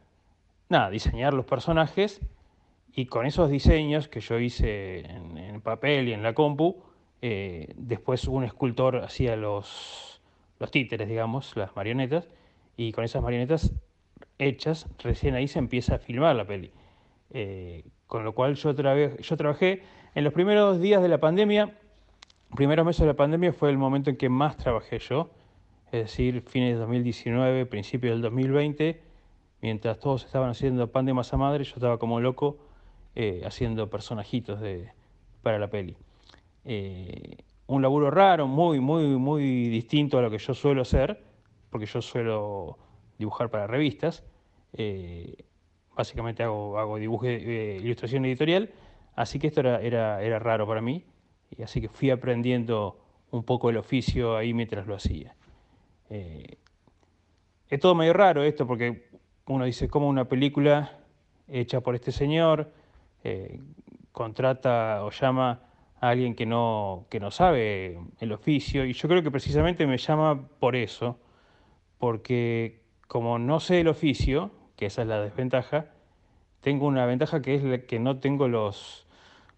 nada, 0.69 0.91
diseñar 0.91 1.33
los 1.33 1.47
personajes 1.47 2.21
y 2.99 3.07
con 3.07 3.27
esos 3.27 3.49
diseños 3.49 4.09
que 4.09 4.19
yo 4.19 4.41
hice 4.41 5.07
en, 5.09 5.39
en 5.39 5.61
papel 5.61 6.09
y 6.09 6.13
en 6.13 6.25
la 6.25 6.35
compu, 6.35 6.83
eh, 7.23 7.73
después 7.77 8.27
un 8.27 8.43
escultor 8.43 8.97
hacía 9.05 9.37
los, 9.37 10.21
los 10.59 10.73
títeres, 10.73 11.09
digamos, 11.09 11.57
las 11.57 11.77
marionetas, 11.77 12.29
y 12.77 12.91
con 12.91 13.05
esas 13.05 13.23
marionetas 13.23 13.73
hechas, 14.41 14.89
recién 14.99 15.37
ahí 15.37 15.47
se 15.47 15.61
empieza 15.61 15.95
a 15.95 15.99
filmar 16.01 16.35
la 16.35 16.45
peli. 16.45 16.73
Eh, 17.31 17.85
con 18.09 18.25
lo 18.25 18.35
cual 18.35 18.57
yo, 18.57 18.75
trabajé- 18.75 19.17
yo 19.23 19.37
trabajé 19.37 19.83
en 20.17 20.25
los 20.25 20.33
primeros 20.33 20.81
días 20.81 21.01
de 21.01 21.07
la 21.09 21.19
pandemia, 21.19 21.79
primeros 22.57 22.85
meses 22.85 23.03
de 23.03 23.07
la 23.07 23.15
pandemia 23.15 23.53
fue 23.53 23.71
el 23.71 23.79
momento 23.79 24.11
en 24.11 24.17
que 24.17 24.29
más 24.29 24.57
trabajé 24.57 24.99
yo, 24.99 25.31
es 25.93 26.03
decir, 26.03 26.43
fines 26.43 26.75
de 26.75 26.81
2019, 26.81 27.65
principios 27.67 28.15
del 28.15 28.23
2020, 28.23 29.01
mientras 29.63 30.01
todos 30.01 30.25
estaban 30.25 30.51
haciendo 30.51 30.91
pan 30.91 31.07
de 31.07 31.15
masa 31.15 31.37
madre, 31.37 31.63
yo 31.63 31.75
estaba 31.77 31.99
como 32.01 32.19
loco 32.19 32.59
eh, 33.21 33.43
haciendo 33.45 33.91
personajitos 33.91 34.61
para 35.43 35.59
la 35.59 35.69
peli. 35.69 35.97
Eh, 36.65 37.39
un 37.67 37.83
laburo 37.83 38.13
raro, 38.13 38.47
muy, 38.47 38.79
muy, 38.79 39.07
muy 39.07 39.69
distinto 39.71 40.19
a 40.19 40.23
lo 40.23 40.31
que 40.31 40.39
yo 40.39 40.55
suelo 40.55 40.83
hacer, 40.83 41.21
porque 41.69 41.87
yo 41.87 42.01
suelo 42.01 42.79
dibujar 43.19 43.51
para 43.51 43.67
revistas. 43.67 44.23
eh, 44.75 45.35
básicamente 45.97 46.45
hago, 46.45 46.79
hago 46.79 46.97
ilustración 46.97 48.25
editorial, 48.25 48.71
así 49.17 49.41
que 49.41 49.49
esto 49.49 49.63
era, 49.63 49.81
era, 49.81 50.23
era 50.23 50.39
raro 50.39 50.65
para 50.69 50.81
mí, 50.81 51.05
y 51.51 51.63
así 51.63 51.81
que 51.81 51.89
fui 51.89 52.11
aprendiendo 52.11 53.01
un 53.33 53.43
poco 53.43 53.69
el 53.69 53.79
oficio 53.79 54.37
ahí 54.37 54.55
mientras 54.55 54.87
lo 54.87 54.95
hacía. 54.95 55.35
Es 56.09 57.81
todo 57.81 57.97
medio 57.97 58.13
raro 58.13 58.45
esto, 58.45 58.65
porque 58.65 59.09
uno 59.47 59.65
dice, 59.65 59.89
¿cómo 59.89 60.07
una 60.07 60.29
película 60.29 61.01
hecha 61.49 61.81
por 61.81 61.97
este 61.97 62.13
señor 62.13 62.79
eh, 63.25 63.61
contrata 64.13 65.05
o 65.05 65.11
llama 65.11 65.61
a 66.01 66.09
alguien 66.11 66.35
que 66.35 66.47
no, 66.47 67.07
que 67.11 67.21
no 67.21 67.31
sabe 67.31 67.99
el 68.21 68.33
oficio? 68.33 68.85
Y 68.85 68.93
yo 68.93 69.09
creo 69.09 69.23
que 69.23 69.31
precisamente 69.31 69.87
me 69.87 69.99
llama 69.99 70.49
por 70.59 70.77
eso, 70.77 71.19
porque 71.99 72.83
como 73.07 73.39
no 73.39 73.61
sé 73.61 73.81
el 73.81 73.89
oficio, 73.89 74.51
que 74.77 74.87
esa 74.87 75.03
es 75.03 75.09
la 75.09 75.21
desventaja, 75.21 75.87
tengo 76.61 76.87
una 76.87 77.07
ventaja 77.07 77.41
que 77.43 77.55
es 77.55 77.85
que 77.85 77.99
no 77.99 78.19
tengo 78.19 78.49
los 78.49 79.07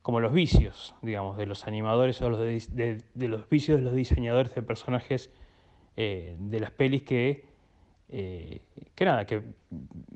como 0.03 0.21
los 0.21 0.33
vicios, 0.33 0.95
digamos, 1.03 1.37
de 1.37 1.47
los 1.47 1.67
animadores 1.67 2.23
o 2.23 2.31
los 2.31 2.41
de 2.41 3.03
los 3.29 3.49
vicios 3.49 3.79
de 3.79 3.85
los 3.85 3.95
diseñadores 3.95 4.55
de 4.55 4.63
personajes 4.63 5.31
eh, 5.97 6.37
de 6.39 6.61
las 6.61 6.71
pelis 6.71 7.03
que, 7.03 7.45
eh, 8.11 8.61
que 8.95 9.05
nada, 9.05 9.27
que 9.27 9.43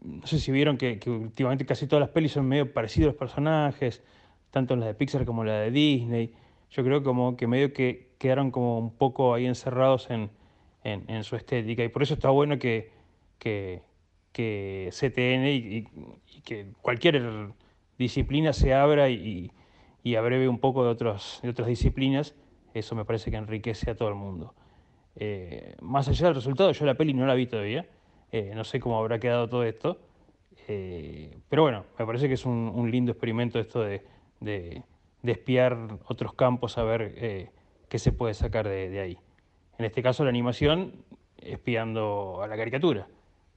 no 0.02 0.26
sé 0.26 0.38
si 0.38 0.52
vieron 0.52 0.76
que, 0.76 0.98
últimamente 1.06 1.66
casi 1.66 1.86
todas 1.86 2.00
las 2.00 2.10
pelis 2.10 2.32
son 2.32 2.46
medio 2.46 2.72
parecidos 2.72 3.08
a 3.08 3.12
los 3.12 3.18
personajes, 3.18 4.02
tanto 4.50 4.74
en 4.74 4.80
las 4.80 4.88
de 4.88 4.94
Pixar 4.94 5.24
como 5.24 5.44
la 5.44 5.60
de 5.60 5.70
Disney. 5.70 6.32
Yo 6.70 6.84
creo 6.84 7.02
como 7.02 7.36
que 7.36 7.46
medio 7.46 7.72
que 7.72 8.10
quedaron 8.18 8.50
como 8.50 8.78
un 8.78 8.90
poco 8.96 9.34
ahí 9.34 9.46
encerrados 9.46 10.10
en, 10.10 10.30
en, 10.82 11.04
en 11.08 11.24
su 11.24 11.36
estética 11.36 11.84
y 11.84 11.88
por 11.88 12.02
eso 12.02 12.14
está 12.14 12.30
bueno 12.30 12.58
que, 12.58 12.90
que, 13.38 13.82
que 14.32 14.88
CTN 14.92 15.52
y- 15.52 15.88
y 16.36 16.40
que 16.42 16.66
cualquier 16.82 17.52
disciplina 17.98 18.52
se 18.52 18.74
abra 18.74 19.08
y, 19.10 19.52
y 20.02 20.14
abreve 20.16 20.48
un 20.48 20.58
poco 20.58 20.84
de, 20.84 20.90
otros, 20.90 21.40
de 21.42 21.50
otras 21.50 21.68
disciplinas, 21.68 22.34
eso 22.74 22.94
me 22.94 23.04
parece 23.04 23.30
que 23.30 23.36
enriquece 23.36 23.90
a 23.90 23.96
todo 23.96 24.08
el 24.08 24.14
mundo. 24.16 24.54
Eh, 25.16 25.76
más 25.80 26.08
allá 26.08 26.26
del 26.26 26.34
resultado, 26.36 26.72
yo 26.72 26.86
la 26.86 26.94
peli 26.94 27.14
no 27.14 27.26
la 27.26 27.34
vi 27.34 27.46
todavía, 27.46 27.86
eh, 28.32 28.52
no 28.54 28.64
sé 28.64 28.80
cómo 28.80 28.98
habrá 28.98 29.18
quedado 29.18 29.48
todo 29.48 29.64
esto, 29.64 29.98
eh, 30.66 31.38
pero 31.48 31.62
bueno, 31.62 31.84
me 31.98 32.06
parece 32.06 32.26
que 32.26 32.34
es 32.34 32.44
un, 32.44 32.90
lindo 32.90 33.12
experimento 33.12 33.58
esto 33.60 33.82
de, 33.82 34.02
de- 34.40 34.82
espiar 35.22 35.98
otros 36.06 36.34
campos 36.34 36.76
a 36.76 36.82
ver 36.84 37.50
qué 37.88 37.98
se 37.98 38.12
puede 38.12 38.34
sacar 38.34 38.68
de, 38.68 38.90
de 38.90 39.00
ahí. 39.00 39.18
En 39.78 39.86
este 39.86 40.02
caso 40.02 40.22
la 40.22 40.30
animación 40.30 40.92
espiando 41.38 42.40
a 42.42 42.46
la 42.46 42.56
caricatura, 42.56 43.06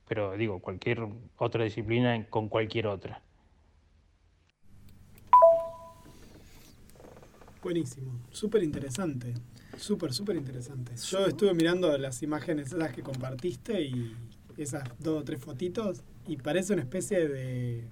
pero 0.08 0.38
digo, 0.38 0.60
cualquier 0.60 1.06
otra 1.38 1.64
disciplina 1.66 2.26
con 2.30 2.48
cualquier 2.48 2.88
otra. 2.88 3.22
Buenísimo, 7.62 8.14
súper 8.32 8.64
interesante, 8.64 9.34
súper, 9.78 10.14
súper 10.14 10.36
interesante. 10.36 10.94
Yo 11.10 11.26
estuve 11.28 11.54
mirando 11.54 11.98
las 11.98 12.22
imágenes 12.24 12.72
esas 12.74 12.92
que 12.92 13.02
compartiste 13.02 13.82
y 13.82 14.16
esas 14.58 14.84
dos 15.00 15.22
o 15.22 15.24
tres 15.24 15.40
fotitos 15.42 16.02
y 16.28 16.38
parece 16.38 16.74
una 16.74 16.82
especie 16.82 17.28
de 17.28 17.84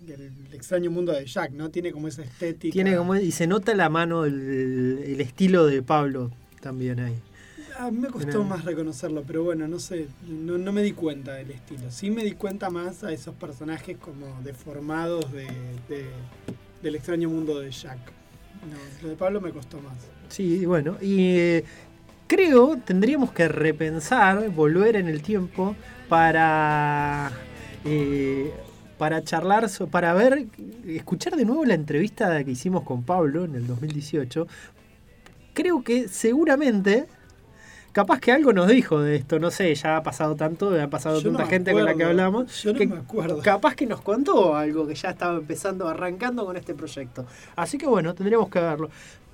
del 0.00 0.32
extraño 0.52 0.90
mundo 0.90 1.12
de 1.12 1.24
Jack, 1.24 1.52
¿no? 1.52 1.70
Tiene 1.70 1.92
como 1.92 2.08
esa 2.08 2.22
estética. 2.22 2.72
Tiene 2.72 2.96
como, 2.96 3.14
y 3.14 3.30
se 3.30 3.46
nota 3.46 3.74
la 3.74 3.88
mano, 3.88 4.24
el, 4.24 4.98
el 5.06 5.20
estilo 5.20 5.66
de 5.66 5.82
Pablo 5.82 6.32
también 6.60 6.98
ahí. 6.98 7.14
Ah, 7.78 7.90
me 7.90 8.08
costó 8.08 8.42
más 8.44 8.64
reconocerlo, 8.64 9.22
pero 9.26 9.44
bueno, 9.44 9.66
no 9.68 9.78
sé, 9.78 10.08
no, 10.28 10.58
no 10.58 10.72
me 10.72 10.82
di 10.82 10.92
cuenta 10.92 11.34
del 11.34 11.52
estilo. 11.52 11.90
Sí 11.90 12.10
me 12.10 12.24
di 12.24 12.32
cuenta 12.32 12.68
más 12.70 13.04
a 13.04 13.12
esos 13.12 13.34
personajes 13.36 13.96
como 13.96 14.26
deformados 14.42 15.32
de, 15.32 15.44
de- 15.88 16.10
del 16.82 16.96
extraño 16.96 17.28
mundo 17.30 17.60
de 17.60 17.70
Jack. 17.70 17.98
No, 18.70 18.76
lo 19.02 19.08
de 19.08 19.16
Pablo 19.16 19.40
me 19.40 19.50
costó 19.50 19.80
más. 19.80 19.94
Sí, 20.28 20.64
bueno, 20.66 20.96
y 21.00 21.36
eh, 21.36 21.64
creo 22.26 22.76
tendríamos 22.76 23.32
que 23.32 23.48
repensar, 23.48 24.48
volver 24.50 24.96
en 24.96 25.08
el 25.08 25.22
tiempo 25.22 25.74
para 26.08 27.32
eh, 27.84 28.52
para 29.02 29.24
charlar, 29.24 29.68
para 29.90 30.14
ver, 30.14 30.46
escuchar 30.86 31.34
de 31.34 31.44
nuevo 31.44 31.64
la 31.64 31.74
entrevista 31.74 32.44
que 32.44 32.52
hicimos 32.52 32.84
con 32.84 33.02
Pablo 33.02 33.44
en 33.44 33.56
el 33.56 33.66
2018. 33.66 34.46
Creo 35.54 35.82
que 35.82 36.06
seguramente, 36.06 37.08
capaz 37.92 38.20
que 38.20 38.32
algo 38.32 38.52
nos 38.52 38.68
dijo 38.68 39.00
de 39.00 39.16
esto, 39.16 39.38
no 39.38 39.50
sé, 39.50 39.74
ya 39.74 39.96
ha 39.96 40.02
pasado 40.02 40.34
tanto, 40.34 40.80
ha 40.80 40.88
pasado 40.88 41.20
Yo 41.20 41.30
tanta 41.30 41.46
gente 41.46 41.72
con 41.72 41.84
la 41.84 41.94
que 41.94 42.04
hablamos. 42.04 42.62
Yo 42.62 42.72
no 42.72 42.78
que 42.78 42.86
me 42.86 42.96
acuerdo. 42.96 43.40
Capaz 43.42 43.74
que 43.74 43.86
nos 43.86 44.00
contó 44.00 44.56
algo 44.56 44.86
que 44.86 44.94
ya 44.94 45.10
estaba 45.10 45.38
empezando, 45.38 45.88
arrancando 45.88 46.44
con 46.44 46.56
este 46.56 46.74
proyecto. 46.74 47.26
Así 47.54 47.78
que 47.78 47.86
bueno, 47.86 48.14
tendríamos 48.14 48.48
que 48.48 48.60
verlo. 48.60 48.90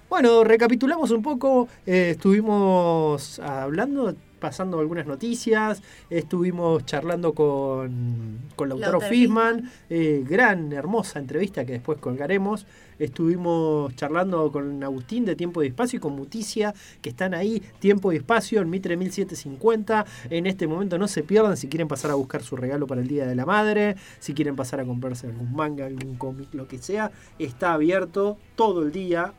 Bueno, 0.09 0.43
recapitulamos 0.43 1.11
un 1.11 1.21
poco, 1.21 1.69
eh, 1.85 2.13
estuvimos 2.13 3.39
hablando, 3.41 4.15
pasando 4.41 4.81
algunas 4.81 5.07
noticias, 5.07 5.83
estuvimos 6.09 6.87
charlando 6.87 7.35
con, 7.35 8.39
con 8.57 8.71
Lautaro 8.71 8.93
Lautaro 8.93 9.13
Fisman, 9.13 9.71
eh, 9.91 10.25
gran, 10.27 10.73
hermosa 10.73 11.19
entrevista 11.19 11.67
que 11.67 11.73
después 11.73 11.99
colgaremos. 11.99 12.65
Estuvimos 12.99 13.95
charlando 13.97 14.51
con 14.51 14.83
Agustín 14.83 15.27
de 15.27 15.37
Tiempo 15.37 15.63
y 15.63 15.67
Espacio 15.67 15.99
y 15.99 16.01
con 16.01 16.17
Muticia, 16.17 16.75
que 17.03 17.11
están 17.11 17.35
ahí, 17.35 17.63
Tiempo 17.79 18.11
y 18.11 18.17
Espacio 18.17 18.63
en 18.63 18.71
Mitre 18.71 18.97
1750. 18.97 20.07
En 20.31 20.47
este 20.47 20.67
momento 20.67 20.97
no 20.97 21.07
se 21.07 21.23
pierdan 21.23 21.59
si 21.59 21.69
quieren 21.69 21.87
pasar 21.87 22.13
a 22.13 22.15
buscar 22.15 22.43
su 22.43 22.57
regalo 22.57 22.87
para 22.87 23.03
el 23.03 23.09
Día 23.09 23.27
de 23.27 23.35
la 23.35 23.45
Madre, 23.45 23.97
si 24.21 24.33
quieren 24.33 24.57
pasar 24.57 24.81
a 24.81 24.87
comprarse 24.87 25.27
algún 25.27 25.53
manga, 25.53 25.85
algún 25.85 26.17
cómic, 26.17 26.55
lo 26.55 26.67
que 26.67 26.79
sea. 26.79 27.13
Está 27.39 27.75
abierto 27.75 28.39
todo 28.57 28.83
el 28.83 28.91
día. 28.91 29.35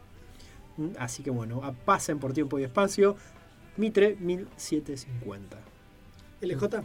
Así 0.98 1.24
que 1.24 1.30
bueno, 1.30 1.62
pasen 1.86 2.20
por 2.20 2.34
Tiempo 2.34 2.60
y 2.60 2.64
Espacio. 2.64 3.16
Mitre 3.78 4.18
1750. 4.20 5.58
LJ. 6.42 6.84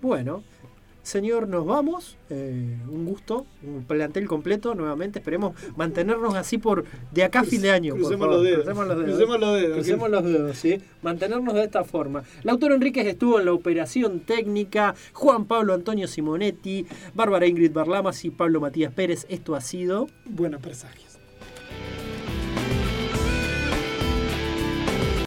Bueno, 0.00 0.42
señor, 1.02 1.48
nos 1.48 1.64
vamos. 1.64 2.16
Eh, 2.30 2.76
un 2.88 3.04
gusto, 3.04 3.46
un 3.62 3.84
plantel 3.84 4.26
completo 4.26 4.74
nuevamente. 4.74 5.18
Esperemos 5.20 5.54
mantenernos 5.76 6.34
así 6.34 6.58
por 6.58 6.84
de 7.12 7.24
acá 7.24 7.40
a 7.40 7.44
fin 7.44 7.62
de 7.62 7.70
año. 7.70 7.94
crucemos 7.94 8.28
los 8.28 8.42
dedos. 8.42 8.64
Crucemos 8.64 8.86
los 8.86 8.98
dedos. 8.98 9.10
Crucemos 9.10 9.40
los 9.40 9.54
dedos. 9.54 9.74
Crucemos 9.74 10.10
los 10.10 10.24
dedos, 10.24 10.56
sí. 10.56 10.78
Mantenernos 11.02 11.54
de 11.54 11.64
esta 11.64 11.84
forma. 11.84 12.24
Lautaro 12.42 12.74
Enríquez 12.74 13.06
estuvo 13.06 13.38
en 13.38 13.46
la 13.46 13.52
operación 13.52 14.20
técnica. 14.20 14.94
Juan 15.12 15.46
Pablo 15.46 15.74
Antonio 15.74 16.06
Simonetti, 16.06 16.86
Bárbara 17.14 17.46
Ingrid 17.46 17.72
Barlamas 17.72 18.24
y 18.24 18.30
Pablo 18.30 18.60
Matías 18.60 18.92
Pérez. 18.92 19.26
Esto 19.28 19.54
ha 19.54 19.60
sido. 19.60 20.08
Buenos 20.24 20.60
presagios. 20.60 21.05